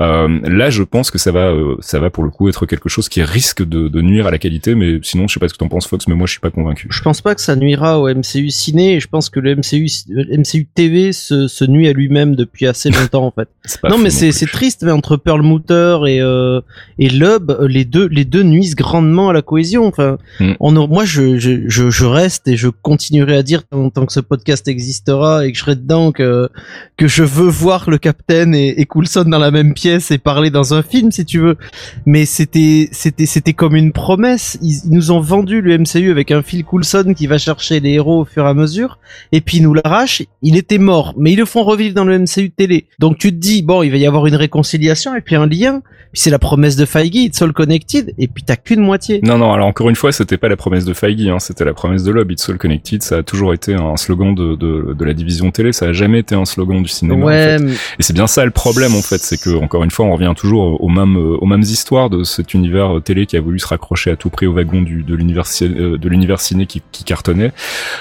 Euh, 0.00 0.40
là, 0.44 0.70
je 0.70 0.82
pense 0.82 1.10
que 1.10 1.18
ça 1.18 1.32
va, 1.32 1.50
euh, 1.50 1.76
ça 1.80 1.98
va 1.98 2.08
pour 2.08 2.24
le 2.24 2.30
coup 2.30 2.48
être 2.48 2.64
quelque 2.64 2.88
chose 2.88 3.10
qui 3.10 3.22
risque 3.22 3.62
de, 3.62 3.88
de, 3.88 4.00
nuire 4.00 4.26
à 4.26 4.30
la 4.30 4.38
qualité. 4.38 4.74
Mais 4.74 5.00
sinon, 5.02 5.28
je 5.28 5.34
sais 5.34 5.40
pas 5.40 5.48
ce 5.48 5.52
que 5.52 5.58
t'en 5.58 5.68
penses, 5.68 5.86
Fox, 5.86 6.08
mais 6.08 6.14
moi, 6.14 6.26
je 6.26 6.32
suis 6.32 6.40
pas 6.40 6.50
convaincu. 6.50 6.88
Je 6.90 7.02
pense 7.02 7.20
pas 7.20 7.34
que 7.34 7.42
ça 7.42 7.56
nuira 7.56 8.00
au 8.00 8.08
MCU 8.08 8.48
ciné. 8.48 9.00
Je 9.00 9.08
pense 9.08 9.28
que 9.28 9.40
le 9.40 9.54
MCU, 9.54 9.86
le 10.08 10.38
MCU 10.38 10.66
TV 10.66 11.12
se, 11.12 11.46
se 11.46 11.64
nuit 11.66 11.88
à 11.88 11.92
lui-même 11.92 12.34
depuis 12.36 12.66
assez 12.66 12.85
longtemps 12.90 13.26
en 13.26 13.30
fait. 13.30 13.48
Non 13.88 13.98
mais 13.98 14.10
c'est 14.10 14.32
triste 14.46 14.82
mais 14.82 14.92
entre 14.92 15.16
Perlmutter 15.16 15.98
et 16.06 16.20
euh, 16.20 16.60
et 16.98 17.08
Lub 17.08 17.56
les 17.68 17.84
deux 17.84 18.06
les 18.08 18.24
deux 18.24 18.42
nuisent 18.42 18.74
grandement 18.74 19.28
à 19.28 19.32
la 19.32 19.42
cohésion. 19.42 19.86
Enfin, 19.86 20.18
Mm. 20.40 20.52
on 20.60 20.86
moi 20.88 21.04
je, 21.04 21.38
je 21.38 21.62
je 21.68 21.90
je 21.90 22.04
reste 22.04 22.46
et 22.48 22.56
je 22.56 22.68
continuerai 22.68 23.36
à 23.36 23.42
dire 23.42 23.62
tant, 23.66 23.88
tant 23.90 24.04
que 24.06 24.12
ce 24.12 24.20
podcast 24.20 24.68
existera 24.68 25.46
et 25.46 25.52
que 25.52 25.56
je 25.58 25.62
serai 25.62 25.76
dedans 25.76 26.12
que 26.12 26.48
que 26.96 27.08
je 27.08 27.22
veux 27.22 27.48
voir 27.48 27.88
le 27.88 27.98
Capitaine 27.98 28.54
et, 28.54 28.80
et 28.80 28.84
Coulson 28.86 29.24
dans 29.26 29.38
la 29.38 29.50
même 29.50 29.72
pièce 29.74 30.10
et 30.10 30.18
parler 30.18 30.50
dans 30.50 30.74
un 30.74 30.82
film 30.82 31.10
si 31.12 31.24
tu 31.24 31.38
veux. 31.40 31.56
Mais 32.04 32.26
c'était 32.26 32.88
c'était 32.92 33.26
c'était 33.26 33.52
comme 33.54 33.76
une 33.76 33.92
promesse. 33.92 34.58
Ils, 34.62 34.80
ils 34.86 34.90
nous 34.90 35.10
ont 35.10 35.20
vendu 35.20 35.60
le 35.62 35.78
MCU 35.78 36.10
avec 36.10 36.30
un 36.30 36.42
Phil 36.42 36.64
Coulson 36.64 37.14
qui 37.16 37.26
va 37.26 37.38
chercher 37.38 37.80
les 37.80 37.92
héros 37.92 38.20
au 38.20 38.24
fur 38.24 38.44
et 38.44 38.48
à 38.48 38.54
mesure 38.54 38.98
et 39.32 39.40
puis 39.40 39.58
ils 39.58 39.62
nous 39.62 39.74
l'arrachent. 39.74 40.22
Il 40.42 40.56
était 40.56 40.78
mort, 40.78 41.14
mais 41.16 41.32
ils 41.32 41.38
le 41.38 41.44
font 41.46 41.64
revivre 41.64 41.94
dans 41.94 42.04
le 42.04 42.18
MCU 42.18 42.50
télé. 42.66 42.86
Donc 42.98 43.18
tu 43.18 43.30
te 43.30 43.36
dis 43.36 43.62
bon, 43.62 43.82
il 43.82 43.90
va 43.90 43.96
y 43.96 44.06
avoir 44.06 44.26
une 44.26 44.34
réconciliation 44.36 45.14
et 45.14 45.20
puis 45.20 45.36
un 45.36 45.46
lien. 45.46 45.82
Puis 46.12 46.22
c'est 46.22 46.30
la 46.30 46.38
promesse 46.38 46.76
de 46.76 46.84
Feige, 46.86 47.10
It's 47.14 47.42
all 47.42 47.52
connected. 47.52 48.14
Et 48.18 48.28
puis 48.28 48.42
t'as 48.44 48.56
qu'une 48.56 48.80
moitié. 48.80 49.20
Non, 49.22 49.38
non. 49.38 49.52
Alors 49.52 49.66
encore 49.66 49.88
une 49.90 49.96
fois, 49.96 50.12
c'était 50.12 50.38
pas 50.38 50.48
la 50.48 50.56
promesse 50.56 50.84
de 50.84 50.94
Feige, 50.94 51.26
hein, 51.28 51.38
c'était 51.38 51.64
la 51.64 51.74
promesse 51.74 52.02
de 52.04 52.10
Lob. 52.12 52.30
It's 52.30 52.48
all 52.48 52.56
connected. 52.58 53.02
Ça 53.02 53.18
a 53.18 53.22
toujours 53.22 53.52
été 53.52 53.74
un 53.74 53.96
slogan 53.96 54.34
de, 54.34 54.54
de, 54.54 54.94
de 54.94 55.04
la 55.04 55.12
division 55.14 55.50
télé. 55.50 55.72
Ça 55.72 55.86
a 55.86 55.92
jamais 55.92 56.20
été 56.20 56.34
un 56.34 56.44
slogan 56.44 56.82
du 56.82 56.88
cinéma. 56.88 57.22
en 57.24 57.26
Ouais, 57.26 57.58
fait. 57.58 57.64
mais- 57.64 57.72
Et 57.72 58.02
c'est 58.02 58.12
bien 58.14 58.26
ça 58.26 58.44
le 58.44 58.50
problème 58.50 58.94
en 58.94 59.02
fait, 59.02 59.18
c'est 59.18 59.40
que 59.40 59.50
encore 59.62 59.84
une 59.84 59.90
fois, 59.90 60.06
on 60.06 60.12
revient 60.12 60.32
toujours 60.36 60.82
aux 60.82 60.88
mêmes 60.88 61.16
euh, 61.16 61.36
aux 61.40 61.46
mêmes 61.46 61.62
histoires 61.62 62.08
de 62.08 62.24
cet 62.24 62.54
univers 62.54 62.96
euh, 62.96 63.00
télé 63.00 63.26
qui 63.26 63.36
a 63.36 63.40
voulu 63.40 63.58
se 63.58 63.66
raccrocher 63.66 64.10
à 64.10 64.16
tout 64.16 64.30
prix 64.30 64.46
au 64.46 64.52
wagon 64.52 64.82
du 64.82 65.02
de 65.02 65.14
l'univers 65.14 65.44
euh, 65.62 65.98
de 65.98 66.08
l'univers 66.08 66.40
ciné 66.40 66.66
qui, 66.66 66.82
qui 66.92 67.04
cartonnait. 67.04 67.52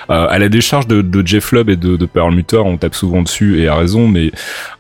Euh, 0.10 0.28
à 0.30 0.40
la 0.40 0.48
décharge 0.50 0.88
de, 0.88 1.02
de 1.02 1.26
Jeff 1.28 1.52
Lubb 1.52 1.70
et 1.70 1.76
de, 1.76 1.98
de 1.98 2.06
Perlmutter, 2.06 2.58
on 2.58 2.78
tape 2.78 2.96
souvent 2.96 3.22
dessus 3.24 3.60
et 3.62 3.68
à 3.68 3.76
raison, 3.76 4.08
mais 4.08 4.32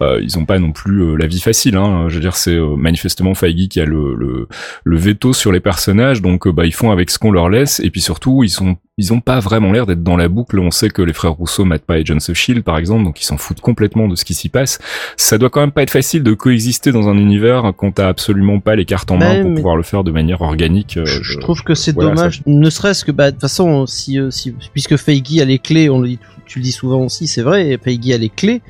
ils 0.01 0.37
ont 0.37 0.45
pas 0.45 0.59
non 0.59 0.71
plus 0.71 1.01
euh, 1.01 1.15
la 1.15 1.27
vie 1.27 1.39
facile. 1.39 1.75
Hein. 1.75 2.05
Je 2.09 2.15
veux 2.15 2.21
dire, 2.21 2.35
c'est 2.35 2.55
euh, 2.55 2.75
manifestement 2.75 3.33
Feige 3.33 3.67
qui 3.69 3.79
a 3.79 3.85
le, 3.85 4.15
le 4.15 4.47
le 4.83 4.97
veto 4.97 5.33
sur 5.33 5.51
les 5.51 5.59
personnages, 5.59 6.21
donc 6.21 6.47
euh, 6.47 6.51
bah 6.51 6.65
ils 6.65 6.73
font 6.73 6.91
avec 6.91 7.09
ce 7.09 7.19
qu'on 7.19 7.31
leur 7.31 7.49
laisse 7.49 7.79
et 7.79 7.89
puis 7.89 8.01
surtout 8.01 8.43
ils 8.43 8.49
sont 8.49 8.77
ils 8.97 9.11
ont 9.11 9.19
pas 9.19 9.39
vraiment 9.39 9.71
l'air 9.73 9.85
d'être 9.85 10.03
dans 10.03 10.15
la 10.15 10.29
boucle. 10.29 10.57
On 10.59 10.71
sait 10.71 10.89
que 10.89 11.01
les 11.01 11.11
frères 11.11 11.33
Rousseau 11.33 11.65
mettent 11.65 11.85
pas 11.85 11.95
Agents 11.95 12.17
of 12.29 12.33
Shield 12.33 12.63
par 12.63 12.77
exemple, 12.77 13.03
donc 13.03 13.21
ils 13.21 13.25
s'en 13.25 13.37
foutent 13.37 13.59
complètement 13.59 14.07
de 14.07 14.15
ce 14.15 14.23
qui 14.23 14.33
s'y 14.33 14.47
passe. 14.49 14.79
Ça 15.17 15.37
doit 15.37 15.49
quand 15.49 15.59
même 15.59 15.71
pas 15.71 15.83
être 15.83 15.91
facile 15.91 16.23
de 16.23 16.33
coexister 16.33 16.91
dans 16.91 17.09
un 17.09 17.17
univers 17.17 17.73
quand 17.75 17.91
t'as 17.91 18.07
absolument 18.07 18.59
pas 18.59 18.75
les 18.75 18.85
cartes 18.85 19.11
en 19.11 19.17
main 19.17 19.35
Ouais, 19.35 19.41
pour 19.41 19.53
pouvoir 19.55 19.75
le 19.75 19.83
faire 19.83 20.03
de 20.03 20.11
manière 20.11 20.41
organique. 20.41 20.97
euh, 20.97 21.05
je, 21.05 21.37
trouve 21.39 21.63
que 21.63 21.73
c'est 21.73 21.93
voilà, 21.93 22.11
dommage, 22.13 22.41
ne 22.45 22.69
serait-ce 22.69 23.03
que 23.03 23.11
bah 23.11 23.31
de 23.31 23.35
toute 23.35 23.41
façon 23.41 23.85
si, 23.85 24.19
euh, 24.19 24.31
si 24.31 24.53
puisque 24.71 24.95
Feige 24.97 25.39
a 25.41 25.45
les 25.45 25.59
clés, 25.59 25.89
on 25.89 25.99
le 25.99 26.09
dit, 26.09 26.19
tu 26.45 26.59
le 26.59 26.63
dis 26.63 26.71
souvent 26.71 27.01
aussi, 27.03 27.27
c'est 27.27 27.41
vrai, 27.41 27.77
Feige 27.83 28.11
a 28.11 28.17
les 28.17 28.29
clés. 28.29 28.61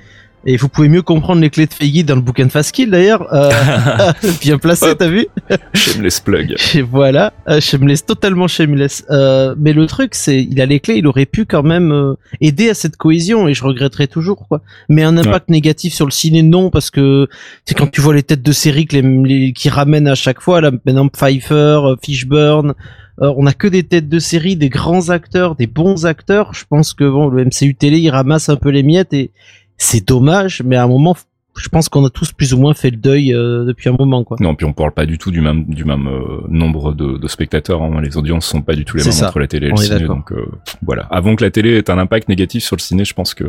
Et 0.48 0.58
vous 0.58 0.70
pouvez 0.70 0.90
mieux 0.90 1.02
comprendre 1.02 1.42
les 1.42 1.50
clés 1.50 1.66
de 1.66 1.74
Feige 1.74 2.06
dans 2.06 2.14
le 2.16 2.22
bouquin 2.22 2.46
de 2.46 2.52
Fastkill 2.52 2.92
d'ailleurs. 2.92 3.34
Euh, 3.34 3.50
bien 4.42 4.58
placé, 4.60 4.96
t'as 4.96 5.08
vu 5.08 5.26
Shameless 5.74 6.20
plug. 6.20 6.56
Et 6.76 6.82
voilà, 6.84 7.34
euh, 7.50 7.60
shameless, 7.60 8.06
totalement 8.06 8.48
shameless. 8.48 9.04
Euh, 9.10 9.56
mais 9.58 9.74
le 9.74 9.88
truc, 9.88 10.14
c'est, 10.14 10.44
il 10.44 10.62
a 10.62 10.66
les 10.68 10.80
clés, 10.80 10.98
il 10.98 11.08
aurait 11.08 11.26
pu 11.26 11.46
quand 11.46 11.64
même 11.64 11.92
euh, 11.92 12.14
aider 12.42 12.70
à 12.70 12.74
cette 12.76 12.96
cohésion, 12.96 13.48
et 13.48 13.54
je 13.56 13.64
regretterai 13.64 14.08
toujours 14.08 14.48
quoi. 14.48 14.62
Mais 14.88 15.02
un 15.04 15.18
impact 15.18 15.50
négatif 15.50 15.94
sur 15.96 16.06
le 16.06 16.12
ciné, 16.12 16.44
non, 16.44 16.70
parce 16.70 16.92
que 16.92 17.28
c'est 17.66 17.76
quand 17.76 17.90
tu 17.90 18.02
vois 18.02 18.14
les 18.14 18.24
têtes 18.24 18.44
de 18.44 18.52
série 18.52 18.86
que 18.86 18.98
les, 18.98 19.02
les- 19.02 19.54
qui 19.54 19.70
ramènent 19.70 20.08
à 20.08 20.16
chaque 20.16 20.42
fois, 20.42 20.62
là 20.62 20.70
maintenant 20.86 21.08
Pfeiffer, 21.08 21.54
euh, 21.56 21.96
Fishburne. 22.04 22.76
euh, 23.22 23.34
on 23.38 23.48
a 23.48 23.54
que 23.54 23.68
des 23.68 23.82
têtes 23.84 24.10
de 24.10 24.20
série, 24.20 24.56
des 24.58 24.70
grands 24.70 25.10
acteurs, 25.10 25.56
des 25.56 25.68
bons 25.68 26.06
acteurs. 26.06 26.54
Je 26.54 26.66
pense 26.70 26.94
que 26.94 27.10
bon, 27.10 27.30
le 27.30 27.46
MCU 27.46 27.74
télé, 27.74 27.98
il 28.00 28.10
ramasse 28.12 28.50
un 28.50 28.58
peu 28.58 28.70
les 28.70 28.84
miettes 28.84 29.14
et 29.14 29.32
c'est 29.78 30.08
dommage, 30.08 30.62
mais 30.64 30.76
à 30.76 30.84
un 30.84 30.88
moment, 30.88 31.16
je 31.58 31.70
pense 31.70 31.90
qu'on 31.90 32.06
a 32.06 32.10
tous 32.10 32.32
plus 32.32 32.54
ou 32.54 32.58
moins 32.60 32.74
fait 32.74 32.90
le 32.90 32.98
deuil 32.98 33.34
euh, 33.34 33.64
depuis 33.66 33.90
un 33.90 33.96
moment, 33.98 34.24
quoi. 34.24 34.38
Non, 34.40 34.56
puis 34.56 34.66
on 34.66 34.74
parle 34.74 34.92
pas 34.92 35.06
du 35.06 35.18
tout 35.18 35.32
du 35.32 35.42
même 35.42 35.66
du 35.66 35.86
même 35.86 36.08
euh, 36.08 36.42
nombre 36.50 36.94
de, 36.94 37.18
de 37.18 37.28
spectateurs. 37.28 37.82
hein. 37.82 38.02
Les 38.02 38.18
audiences 38.18 38.46
sont 38.46 38.62
pas 38.62 38.76
du 38.76 38.86
tout 38.86 38.98
les 38.98 39.04
mêmes 39.04 39.12
ça. 39.12 39.28
entre 39.28 39.40
la 39.40 39.48
télé 39.48 39.68
et 39.68 39.72
On 39.72 39.76
le 39.76 39.82
ciné. 39.82 40.06
Donc 40.06 40.32
euh, 40.32 40.46
voilà. 40.86 41.04
Avant 41.12 41.36
que 41.36 41.44
la 41.44 41.52
télé 41.52 41.78
ait 41.78 41.90
un 41.90 41.98
impact 41.98 42.28
négatif 42.30 42.64
sur 42.64 42.76
le 42.76 42.82
ciné, 42.82 43.06
je 43.06 43.14
pense 43.14 43.34
que 43.34 43.46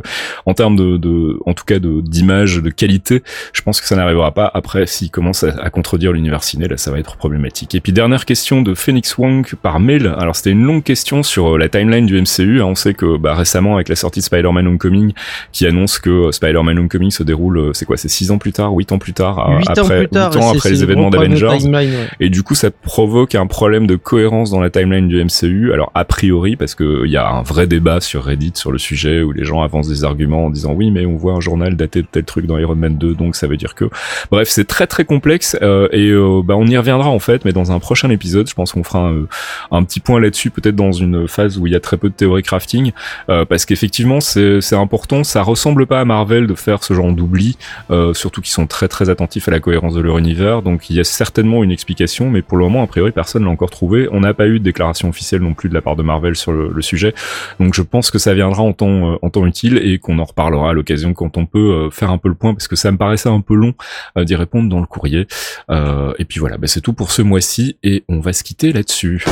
en 0.47 0.55
termes 0.55 0.77
de, 0.77 0.97
de 0.97 1.39
en 1.47 1.55
tout 1.55 1.65
cas 1.65 1.78
de 1.78 2.01
d'image, 2.01 2.62
de 2.62 2.70
qualité, 2.70 3.23
je 3.53 3.62
pense 3.62 3.81
que 3.81 3.87
ça 3.87 3.97
n'arrivera 3.97 4.33
pas. 4.33 4.51
Après, 4.55 4.87
s'il 4.87 5.11
commence 5.11 5.43
à, 5.45 5.49
à 5.61 5.70
contredire 5.70 6.12
l'univers 6.12 6.43
ciné, 6.45 6.69
là, 6.69 6.77
ça 6.77 6.91
va 6.91 6.99
être 6.99 7.16
problématique. 7.16 7.74
Et 7.74 7.81
puis 7.81 7.93
dernière 7.93 8.24
question 8.24 8.62
de 8.62 8.74
Phoenix 8.74 9.16
Wong 9.19 9.55
par 9.62 9.81
mail. 9.81 10.15
Alors 10.19 10.37
c'était 10.37 10.51
une 10.51 10.62
longue 10.65 10.83
question 10.85 11.23
sur 11.23 11.55
euh, 11.55 11.59
la 11.59 11.69
timeline 11.69 12.07
du 12.07 12.20
MCU. 12.20 12.61
hein. 12.61 12.66
On 12.66 12.74
sait 12.74 12.95
que 12.95 13.16
bah, 13.19 13.35
récemment 13.35 13.74
avec 13.74 13.89
la 13.89 13.97
sortie 13.97 14.20
de 14.20 14.24
Spider-Man 14.24 14.66
Homecoming, 14.66 15.12
qui 15.53 15.66
annonce 15.66 15.99
que 15.99 16.11
euh, 16.28 16.33
Spider-Man 16.33 16.78
Homecoming 16.78 17.11
se 17.11 17.23
déroule, 17.23 17.59
euh, 17.59 17.73
c'est 17.73 17.85
quoi, 17.85 17.95
c'est 17.97 18.09
six 18.09 18.31
ans 18.31 18.39
plus 18.39 18.52
tard, 18.52 18.73
huit 18.73 18.93
ans 18.93 18.98
plus 18.98 19.12
tard, 19.12 19.39
à- 19.39 19.59
Huit 19.59 19.68
ans 19.70 19.82
après 19.85 19.98
plus 19.98 20.09
tard, 20.09 20.32
huit 20.32 20.39
ans 20.40 20.40
et 20.40 20.51
c'est- 20.52 20.56
après 20.59 20.70
les 20.70 20.77
le 20.77 20.82
événements 20.85 21.10
d'Avengers. 21.10 21.47
ouais. 21.47 21.89
Et 22.20 22.28
du 22.31 22.43
coup, 22.43 22.55
ça 22.55 22.70
provoque 22.70 23.35
un 23.35 23.47
problème 23.47 23.86
de 23.86 23.97
cohérence 23.97 24.51
dans 24.51 24.60
la 24.60 24.70
timeline 24.70 25.09
du 25.09 25.18
MCU. 25.23 25.73
Alors, 25.73 25.90
a 25.94 26.05
priori, 26.05 26.56
parce 26.56 26.74
que 26.74 27.05
il 27.05 27.10
y 27.10 27.16
a 27.16 27.28
un 27.28 27.43
vrai 27.43 27.66
débat 27.66 28.01
sur 28.01 28.24
Reddit 28.24 28.52
sur 28.55 28.73
le 28.73 28.78
sujet 28.78 29.23
où 29.23 29.32
les 29.32 29.44
gens 29.44 29.62
avancent 29.62 29.89
des 29.89 30.05
arguments 30.05 30.47
en 30.47 30.51
disant 30.51 30.73
oui, 30.73 30.90
mais 30.90 31.06
on 31.06 31.16
voit 31.16 31.32
un 31.35 31.40
journal 31.40 31.77
daté 31.77 32.02
de 32.02 32.06
tel 32.10 32.24
truc 32.24 32.47
dans 32.47 32.59
Iron 32.59 32.74
Man 32.77 32.97
2, 32.97 33.14
donc 33.14 33.36
ça 33.36 33.47
veut 33.47 33.56
dire 33.56 33.74
que. 33.74 33.86
Bref, 34.31 34.48
c'est 34.48 34.66
très 34.66 34.86
très 34.86 35.05
complexe 35.05 35.56
euh, 35.62 35.89
et 35.93 36.09
euh, 36.10 36.43
bah, 36.44 36.55
on 36.56 36.66
y 36.66 36.77
reviendra 36.77 37.09
en 37.10 37.18
fait, 37.18 37.44
mais 37.44 37.52
dans 37.52 37.73
un 37.73 37.78
prochain 37.78 38.10
épisode, 38.10 38.48
je 38.48 38.55
pense 38.55 38.73
qu'on 38.73 38.82
fera 38.85 39.09
un, 39.09 39.27
un 39.70 39.82
petit 39.85 40.01
point 40.01 40.20
là-dessus, 40.20 40.51
peut-être 40.51 40.77
dans 40.77 40.93
une 40.93 41.27
phase 41.28 41.59
où 41.59 41.66
il 41.66 41.73
y 41.73 41.77
a 41.77 41.81
très 41.81 41.97
peu 41.97 42.09
de 42.09 42.14
théorie 42.14 42.43
crafting, 42.43 42.93
euh, 43.28 43.44
parce 43.44 43.64
qu'effectivement, 43.64 44.20
c'est 44.20 44.60
c'est 44.60 44.77
important. 44.77 45.24
Ça 45.24 45.43
ressemble 45.43 45.86
pas 45.86 46.01
à 46.01 46.05
Marvel 46.05 46.47
de 46.47 46.55
faire 46.55 46.82
ce 46.85 46.94
genre 46.94 47.12
d'oubli, 47.12 47.56
euh, 47.91 48.15
surtout 48.15 48.41
qu'ils 48.41 48.53
sont 48.53 48.67
très 48.67 48.89
très 48.89 49.11
attentifs 49.11 49.49
à 49.49 49.51
la 49.51 49.61
cohérence 49.61 49.95
de 49.95 50.01
leur 50.01 50.19
univers. 50.19 50.63
Donc 50.63 50.91
il 50.91 50.97
y 50.97 51.01
a 51.01 51.05
certainement 51.05 51.63
une 51.63 51.71
explication, 51.71 52.31
mais 52.31 52.43
pour 52.43 52.59
le 52.59 52.65
moment, 52.65 52.83
a 52.83 52.87
priori, 52.87 53.13
personne 53.13 53.45
l'a 53.45 53.51
encore 53.51 53.71
trouvé. 53.71 54.09
On 54.13 54.21
n'a 54.21 54.35
pas 54.35 54.47
eu 54.47 54.59
de 54.59 54.65
déclaration 54.65 55.09
officielle 55.09 55.43
non 55.43 55.55
plus 55.55 55.69
de 55.69 55.75
la 55.75 55.83
part 55.83 55.97
de 55.97 56.03
Marvel 56.03 56.37
sur 56.37 56.53
le, 56.53 56.83
sujet. 56.83 57.15
Donc 57.59 57.75
je 57.75 57.83
pense 57.83 58.11
que 58.11 58.19
ça 58.19 58.35
viendra 58.35 58.63
en 58.63 58.73
temps, 58.73 59.13
euh, 59.13 59.17
en 59.23 59.31
temps 59.31 59.47
utile 59.47 59.79
et 59.83 59.99
qu'on 59.99 60.19
en 60.19 60.25
reparlera 60.25 60.71
à 60.71 60.73
l'occasion 60.73 61.15
quand 61.15 61.37
on 61.37 61.47
peut 61.47 61.59
euh, 61.59 61.91
faire 61.91 62.11
un 62.11 62.19
peu 62.19 62.29
le 62.29 62.35
point, 62.35 62.55
parce 62.55 62.69
que 62.69 62.77
ça 62.77 62.93
me 62.93 62.99
paraissait 62.99 63.29
un 63.29 63.41
peu 63.41 63.55
long 63.55 63.75
d'y 64.17 64.35
répondre 64.35 64.69
dans 64.69 64.81
le 64.81 64.87
courrier. 64.87 65.27
Et 65.71 66.25
puis 66.25 66.39
voilà, 66.39 66.59
bah, 66.59 66.67
c'est 66.67 66.81
tout 66.81 66.93
pour 66.93 67.11
ce 67.11 67.23
mois-ci 67.23 67.77
et 67.83 68.05
on 68.09 68.21
va 68.21 68.33
se 68.33 68.45
quitter 68.45 68.73
là-dessus. 68.73 69.25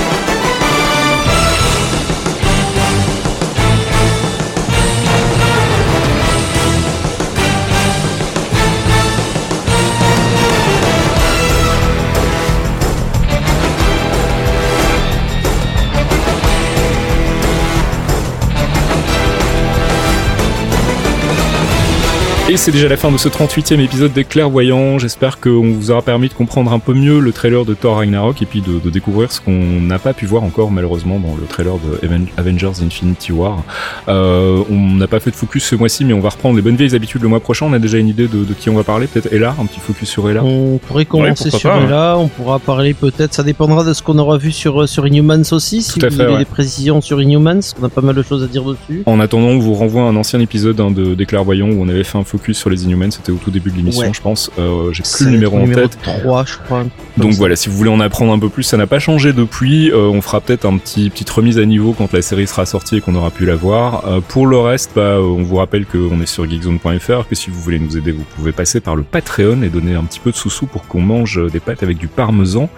Et 22.51 22.59
c'est 22.59 22.73
déjà 22.73 22.89
la 22.89 22.99
fin 22.99 23.11
de 23.11 23.17
ce 23.17 23.31
38e 23.31 23.81
épisode 23.81 24.13
des 24.13 24.23
Clairvoyants. 24.25 24.99
J'espère 24.99 25.41
qu'on 25.41 25.73
vous 25.73 25.91
aura 25.91 26.03
permis 26.03 26.29
de 26.29 26.35
comprendre 26.35 26.75
un 26.75 26.79
peu 26.79 26.93
mieux 26.93 27.19
le 27.19 27.33
trailer 27.33 27.65
de 27.65 27.73
Thor 27.73 27.97
Ragnarok 27.97 28.43
et 28.43 28.45
puis 28.45 28.61
de, 28.61 28.79
de 28.79 28.91
découvrir 28.91 29.33
ce 29.33 29.41
qu'on 29.41 29.81
n'a 29.81 29.99
pas 29.99 30.13
pu 30.13 30.27
voir 30.27 30.43
encore 30.43 30.71
malheureusement 30.71 31.19
dans 31.19 31.35
le 31.41 31.47
trailer 31.47 31.77
de 31.79 32.07
Aven- 32.07 32.27
Avengers 32.37 32.83
Infinity 32.85 33.33
War. 33.33 33.63
Euh, 34.09 34.63
on 34.71 34.95
n'a 34.97 35.07
pas 35.07 35.21
fait 35.21 35.31
de 35.31 35.37
focus 35.37 35.65
ce 35.65 35.75
mois-ci, 35.75 36.05
mais 36.05 36.13
on 36.13 36.21
va 36.21 36.29
reprendre 36.29 36.55
les 36.57 36.61
bonnes 36.61 36.77
vieilles 36.77 36.95
habitudes 36.95 37.23
le 37.23 37.29
mois 37.29 37.41
prochain. 37.41 37.65
On 37.67 37.73
a 37.73 37.79
déjà 37.79 37.97
une 37.97 38.09
idée 38.09 38.29
de, 38.29 38.45
de 38.45 38.53
qui 38.53 38.69
on 38.69 38.75
va 38.75 38.85
parler. 38.85 39.07
Peut-être 39.07 39.33
Ella, 39.33 39.55
un 39.59 39.65
petit 39.65 39.81
focus 39.81 40.11
sur 40.11 40.29
Ella. 40.29 40.45
On 40.45 40.77
pourrait 40.77 41.07
commencer 41.07 41.49
sur 41.51 41.71
pas, 41.71 41.81
ouais. 41.81 41.89
là, 41.89 42.17
on 42.19 42.29
pourra 42.29 42.59
parler 42.59 42.93
peut-être, 42.93 43.33
ça 43.33 43.43
dépendra 43.43 43.85
de 43.85 43.95
ce 43.95 44.03
qu'on 44.03 44.19
aura 44.19 44.37
vu 44.37 44.53
sur, 44.53 44.83
euh, 44.83 44.87
sur 44.87 45.07
Inhumans 45.07 45.51
aussi, 45.53 45.81
si 45.81 45.99
Tout 45.99 46.05
à 46.05 46.11
vous 46.11 46.17
fait, 46.17 46.23
avez 46.23 46.33
ouais. 46.35 46.39
des 46.41 46.45
précisions 46.45 47.01
sur 47.01 47.23
Inhumans, 47.23 47.61
on 47.81 47.85
a 47.85 47.89
pas 47.89 48.03
mal 48.03 48.15
de 48.15 48.23
choses 48.23 48.43
à 48.45 48.49
dire 48.49 48.65
dessus. 48.65 49.03
En 49.07 49.19
attendant, 49.19 49.47
on 49.49 49.59
vous 49.61 49.73
renvoie 49.73 50.03
à 50.03 50.07
un 50.09 50.17
ancien 50.17 50.41
épisode 50.41 50.79
hein, 50.83 50.91
de, 50.91 51.15
des 51.15 51.25
Clairvoyants 51.25 51.71
où 51.71 51.81
on 51.83 51.89
avait 51.89 52.05
fait 52.05 52.19
un 52.19 52.25
focus 52.39 52.59
sur 52.59 52.71
les 52.71 52.85
Inhumans. 52.85 53.11
C'était 53.13 53.31
au 53.33 53.37
tout 53.37 53.51
début 53.51 53.71
de 53.71 53.77
l'émission, 53.77 54.03
Ouais. 54.03 54.11
je 54.13 54.21
pense. 54.21 54.51
Euh, 54.59 54.93
J'ai 54.93 55.03
plus 55.03 55.27
le 55.27 55.31
numéro 55.33 55.59
en 55.59 55.67
tête. 55.67 55.97
3, 56.03 56.45
je 56.45 56.57
crois. 56.65 56.85
Donc 57.17 57.33
voilà, 57.35 57.55
si 57.55 57.69
vous 57.69 57.77
voulez 57.77 57.91
en 57.91 58.01
apprendre 58.01 58.33
un 58.33 58.39
peu 58.39 58.49
plus, 58.49 58.65
ça 58.65 58.77
n'a 58.77 58.87
pas 58.89 58.99
changé 58.99 59.33
depuis. 59.33 59.91
Euh, 59.93 60.09
on 60.09 60.21
fera 60.21 60.41
peut-être 60.41 60.65
un 60.67 60.77
petit 60.79 61.11
petite 61.11 61.31
remise 61.31 61.59
à 61.59 61.65
niveau 61.65 61.93
quand 61.93 62.13
la 62.13 62.23
série 62.23 62.47
sera 62.47 62.67
sortie 62.67 62.97
et 62.97 63.01
qu'on 63.01 63.15
aura 63.15 63.31
pu 63.31 63.47
la 63.47 63.55
voir. 63.55 64.05
Euh, 64.09 64.21
pour 64.21 64.47
le 64.47 64.59
reste, 64.59 64.91
bah, 64.97 65.19
on 65.21 65.43
vous 65.43 65.57
rappelle 65.57 65.87
qu'on 65.87 66.21
est 66.21 66.27
sur 66.27 66.49
geekzone.fr, 66.49 67.29
que 67.29 67.35
si 67.35 67.51
vous 67.51 67.61
voulez 67.61 67.79
nous 67.79 67.97
aider, 67.97 68.11
vous 68.13 68.25
pouvez 68.37 68.53
passer 68.53 68.81
par 68.81 68.97
le 68.97 69.03
Patreon 69.05 69.63
et 69.63 69.69
donner 69.69 69.95
un 69.95 70.03
petit 70.05 70.21
peu 70.21 70.31
de 70.33 70.37
sous-sous 70.37 70.67
pour 70.67 70.87
qu'on 70.89 71.01
mange 71.01 71.41
des 71.53 71.61
pâtes 71.61 71.83
avec 71.83 71.99
du 71.99 72.09
parmesan. 72.09 72.69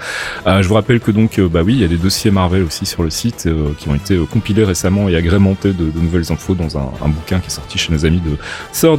Je 0.47 0.67
vous 0.69 0.75
rappelle 0.75 1.01
que 1.01 1.11
donc, 1.11 1.41
bah 1.41 1.61
oui, 1.65 1.75
il 1.75 1.81
y 1.81 1.85
a 1.85 1.89
des 1.89 1.97
dossiers 1.97 2.31
Marvel 2.31 2.63
aussi 2.63 2.85
sur 2.87 3.03
le 3.03 3.11
site 3.11 3.49
qui 3.79 3.89
ont 3.89 3.95
été 3.95 4.19
compilés 4.31 4.65
récemment 4.65 5.09
et 5.09 5.17
agrémentés 5.17 5.73
de, 5.73 5.85
de 5.91 6.01
nouvelles 6.01 6.31
infos 6.33 6.55
dans 6.55 6.77
un, 6.77 6.91
un 7.05 7.09
bouquin 7.09 7.39
qui 7.41 7.47
est 7.47 7.51
sorti 7.51 7.79
chez 7.79 7.93
nos 7.93 8.05
amis 8.05 8.21
de 8.21 8.37
Sword 8.73 8.99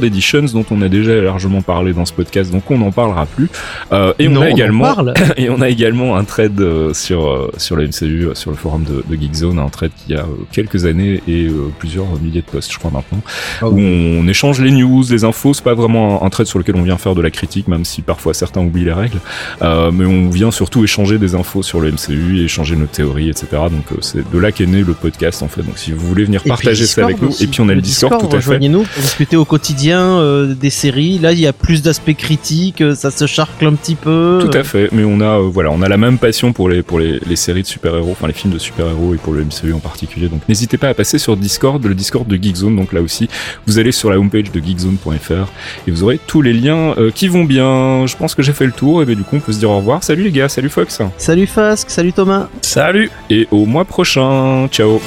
Dont 0.52 0.64
on 0.70 0.82
a 0.82 0.88
déjà 0.88 1.14
largement 1.16 1.62
parlé 1.62 1.92
dans 1.92 2.04
ce 2.04 2.12
podcast, 2.12 2.50
donc 2.50 2.70
on 2.70 2.78
n'en 2.78 2.90
parlera 2.90 3.26
plus. 3.26 3.48
Euh, 3.92 4.12
et 4.18 4.28
Non, 4.28 4.40
on 4.40 4.44
a 4.44 4.46
en 4.46 4.50
également 4.50 4.94
parle. 4.94 5.14
et 5.36 5.50
on 5.50 5.60
a 5.60 5.68
également 5.68 6.16
un 6.16 6.24
thread 6.24 6.60
euh, 6.60 6.94
sur 6.94 7.28
euh, 7.28 7.50
sur 7.56 7.76
la 7.76 7.84
MCU, 7.84 8.28
sur 8.34 8.50
le 8.50 8.56
forum 8.56 8.84
de, 8.84 9.04
de 9.08 9.20
Geekzone, 9.20 9.58
un 9.58 9.68
thread 9.68 9.90
qui 10.06 10.14
a 10.14 10.24
quelques 10.52 10.84
années 10.84 11.22
et 11.28 11.48
plusieurs 11.78 12.06
milliers 12.20 12.42
de 12.42 12.46
posts, 12.46 12.72
je 12.72 12.78
crois 12.78 12.90
maintenant, 12.90 13.20
Ah 13.60 13.68
où 13.68 13.78
on, 13.78 14.26
échange 14.28 14.60
les 14.60 14.70
news, 14.70 15.04
les 15.10 15.24
infos. 15.24 15.54
C'est 15.54 15.64
pas 15.64 15.74
vraiment 15.74 16.22
un, 16.22 16.26
un 16.26 16.30
thread 16.30 16.46
sur 16.46 16.58
lequel 16.58 16.76
on 16.76 16.82
vient 16.82 16.98
faire 16.98 17.14
de 17.14 17.22
la 17.22 17.30
critique, 17.30 17.68
même 17.68 17.84
si 17.84 18.02
parfois 18.02 18.34
certains 18.34 18.60
oublient 18.60 18.84
les 18.84 18.92
règles. 18.92 19.18
Euh, 19.62 19.90
mais 19.92 20.04
on 20.04 20.28
vient 20.28 20.50
surtout 20.50 20.84
échanger 20.84 21.18
des 21.18 21.34
infos 21.34 21.62
sur 21.62 21.80
le 21.80 21.92
MCU, 21.92 22.44
échanger 22.44 22.76
nos 22.76 22.86
théories, 22.86 23.30
etc. 23.30 23.46
Donc 23.70 23.86
c'est 24.00 24.30
de 24.30 24.38
là 24.38 24.52
qu'est 24.52 24.66
né 24.66 24.82
le 24.82 24.94
podcast 24.94 25.42
en 25.42 25.48
fait. 25.48 25.62
Donc 25.62 25.78
si 25.78 25.92
vous 25.92 26.06
voulez 26.06 26.24
venir 26.24 26.42
partager 26.44 26.86
ça 26.86 27.04
avec 27.04 27.20
nous, 27.20 27.28
aussi. 27.28 27.44
et 27.44 27.46
puis 27.46 27.60
on 27.60 27.68
a 27.68 27.74
le 27.74 27.80
Discord, 27.80 28.20
tout 28.20 28.26
à 28.26 28.30
fait. 28.30 28.36
Rejoignez-nous 28.36 28.82
pour 28.82 29.02
discuter 29.02 29.36
au 29.36 29.44
quotidien 29.44 30.37
euh, 30.38 30.54
des 30.54 30.70
séries. 30.70 31.18
Là, 31.18 31.32
il 31.32 31.40
y 31.40 31.46
a 31.46 31.52
plus 31.52 31.82
d'aspects 31.82 32.14
critiques, 32.16 32.80
euh, 32.80 32.94
ça 32.94 33.10
se 33.10 33.26
charcle 33.26 33.66
un 33.66 33.74
petit 33.74 33.94
peu. 33.94 34.38
Tout 34.40 34.56
à 34.56 34.64
fait, 34.64 34.88
mais 34.92 35.04
on 35.04 35.20
a 35.20 35.38
euh, 35.38 35.50
voilà, 35.52 35.70
on 35.70 35.82
a 35.82 35.88
la 35.88 35.96
même 35.96 36.18
passion 36.18 36.52
pour 36.52 36.68
les 36.68 36.82
pour 36.82 36.98
les, 36.98 37.20
les 37.26 37.36
séries 37.36 37.62
de 37.62 37.66
super-héros, 37.66 38.12
enfin 38.12 38.26
les 38.26 38.32
films 38.32 38.52
de 38.52 38.58
super-héros 38.58 39.14
et 39.14 39.18
pour 39.18 39.32
le 39.32 39.44
MCU 39.44 39.72
en 39.72 39.78
particulier. 39.78 40.28
Donc 40.28 40.40
n'hésitez 40.48 40.78
pas 40.78 40.88
à 40.88 40.94
passer 40.94 41.18
sur 41.18 41.36
Discord, 41.36 41.84
le 41.84 41.94
Discord 41.94 42.26
de 42.26 42.36
Geekzone. 42.36 42.76
Donc 42.76 42.92
là 42.92 43.00
aussi, 43.00 43.28
vous 43.66 43.78
allez 43.78 43.92
sur 43.92 44.10
la 44.10 44.18
homepage 44.18 44.50
de 44.52 44.60
geekzone.fr 44.60 45.50
et 45.86 45.90
vous 45.90 46.02
aurez 46.02 46.18
tous 46.26 46.42
les 46.42 46.52
liens 46.52 46.94
euh, 46.98 47.10
qui 47.10 47.28
vont 47.28 47.44
bien. 47.44 48.06
Je 48.06 48.16
pense 48.16 48.34
que 48.34 48.42
j'ai 48.42 48.52
fait 48.52 48.66
le 48.66 48.72
tour 48.72 49.02
et 49.02 49.04
ben, 49.04 49.14
du 49.14 49.22
coup 49.22 49.36
on 49.36 49.40
peut 49.40 49.52
se 49.52 49.58
dire 49.58 49.70
au 49.70 49.76
revoir. 49.76 50.02
Salut 50.02 50.24
les 50.24 50.32
gars, 50.32 50.48
salut 50.48 50.68
Fox 50.68 51.00
Salut 51.16 51.46
Fasque, 51.46 51.90
salut 51.90 52.12
Thomas. 52.12 52.48
Salut 52.62 53.10
et 53.30 53.46
au 53.50 53.66
mois 53.66 53.84
prochain. 53.84 54.68
Ciao. 54.70 55.00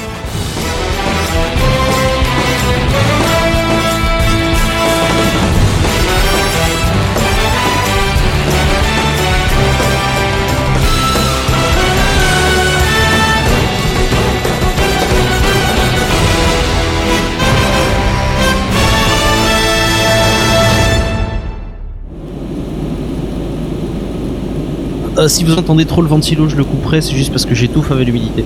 Euh, 25.22 25.28
si 25.28 25.44
vous 25.44 25.54
entendez 25.54 25.84
trop 25.84 26.02
le 26.02 26.08
ventilo, 26.08 26.48
je 26.48 26.56
le 26.56 26.64
couperai, 26.64 27.00
c'est 27.00 27.14
juste 27.14 27.30
parce 27.30 27.46
que 27.46 27.54
j'étouffe 27.54 27.92
avec 27.92 28.06
l'humidité. 28.06 28.44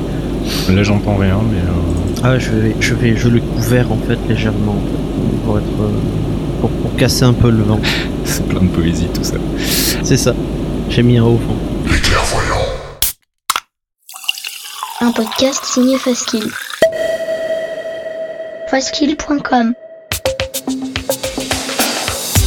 Là 0.69 0.82
j'entends 0.82 1.16
rien, 1.16 1.40
mais 1.51 1.59
euh, 1.59 2.23
Ah, 2.23 2.39
je 2.39 2.51
vais, 2.51 2.77
je 2.81 2.93
vais, 2.93 3.16
je 3.16 3.28
le 3.28 3.40
couvert 3.40 3.90
en 3.90 3.97
fait 3.97 4.19
légèrement 4.28 4.73
en 4.73 4.81
fait, 4.81 5.47
pour 5.47 5.59
être, 5.59 5.65
euh, 5.65 6.61
pour, 6.61 6.70
pour 6.70 6.94
casser 6.97 7.24
un 7.24 7.32
peu 7.32 7.51
le 7.51 7.62
vent. 7.62 7.81
c'est 8.24 8.47
plein 8.47 8.61
de 8.61 8.69
poésie 8.69 9.07
tout 9.07 9.24
ça. 9.24 9.36
C'est 10.03 10.19
ça. 10.19 10.35
J'ai 10.90 11.03
mis 11.03 11.16
un 11.16 11.24
haut 11.24 11.39
fond. 11.39 11.57
Un 15.01 15.12
podcast 15.12 15.65
signé 15.65 15.97
Faskill. 15.98 16.44
Faskill.com 18.70 19.73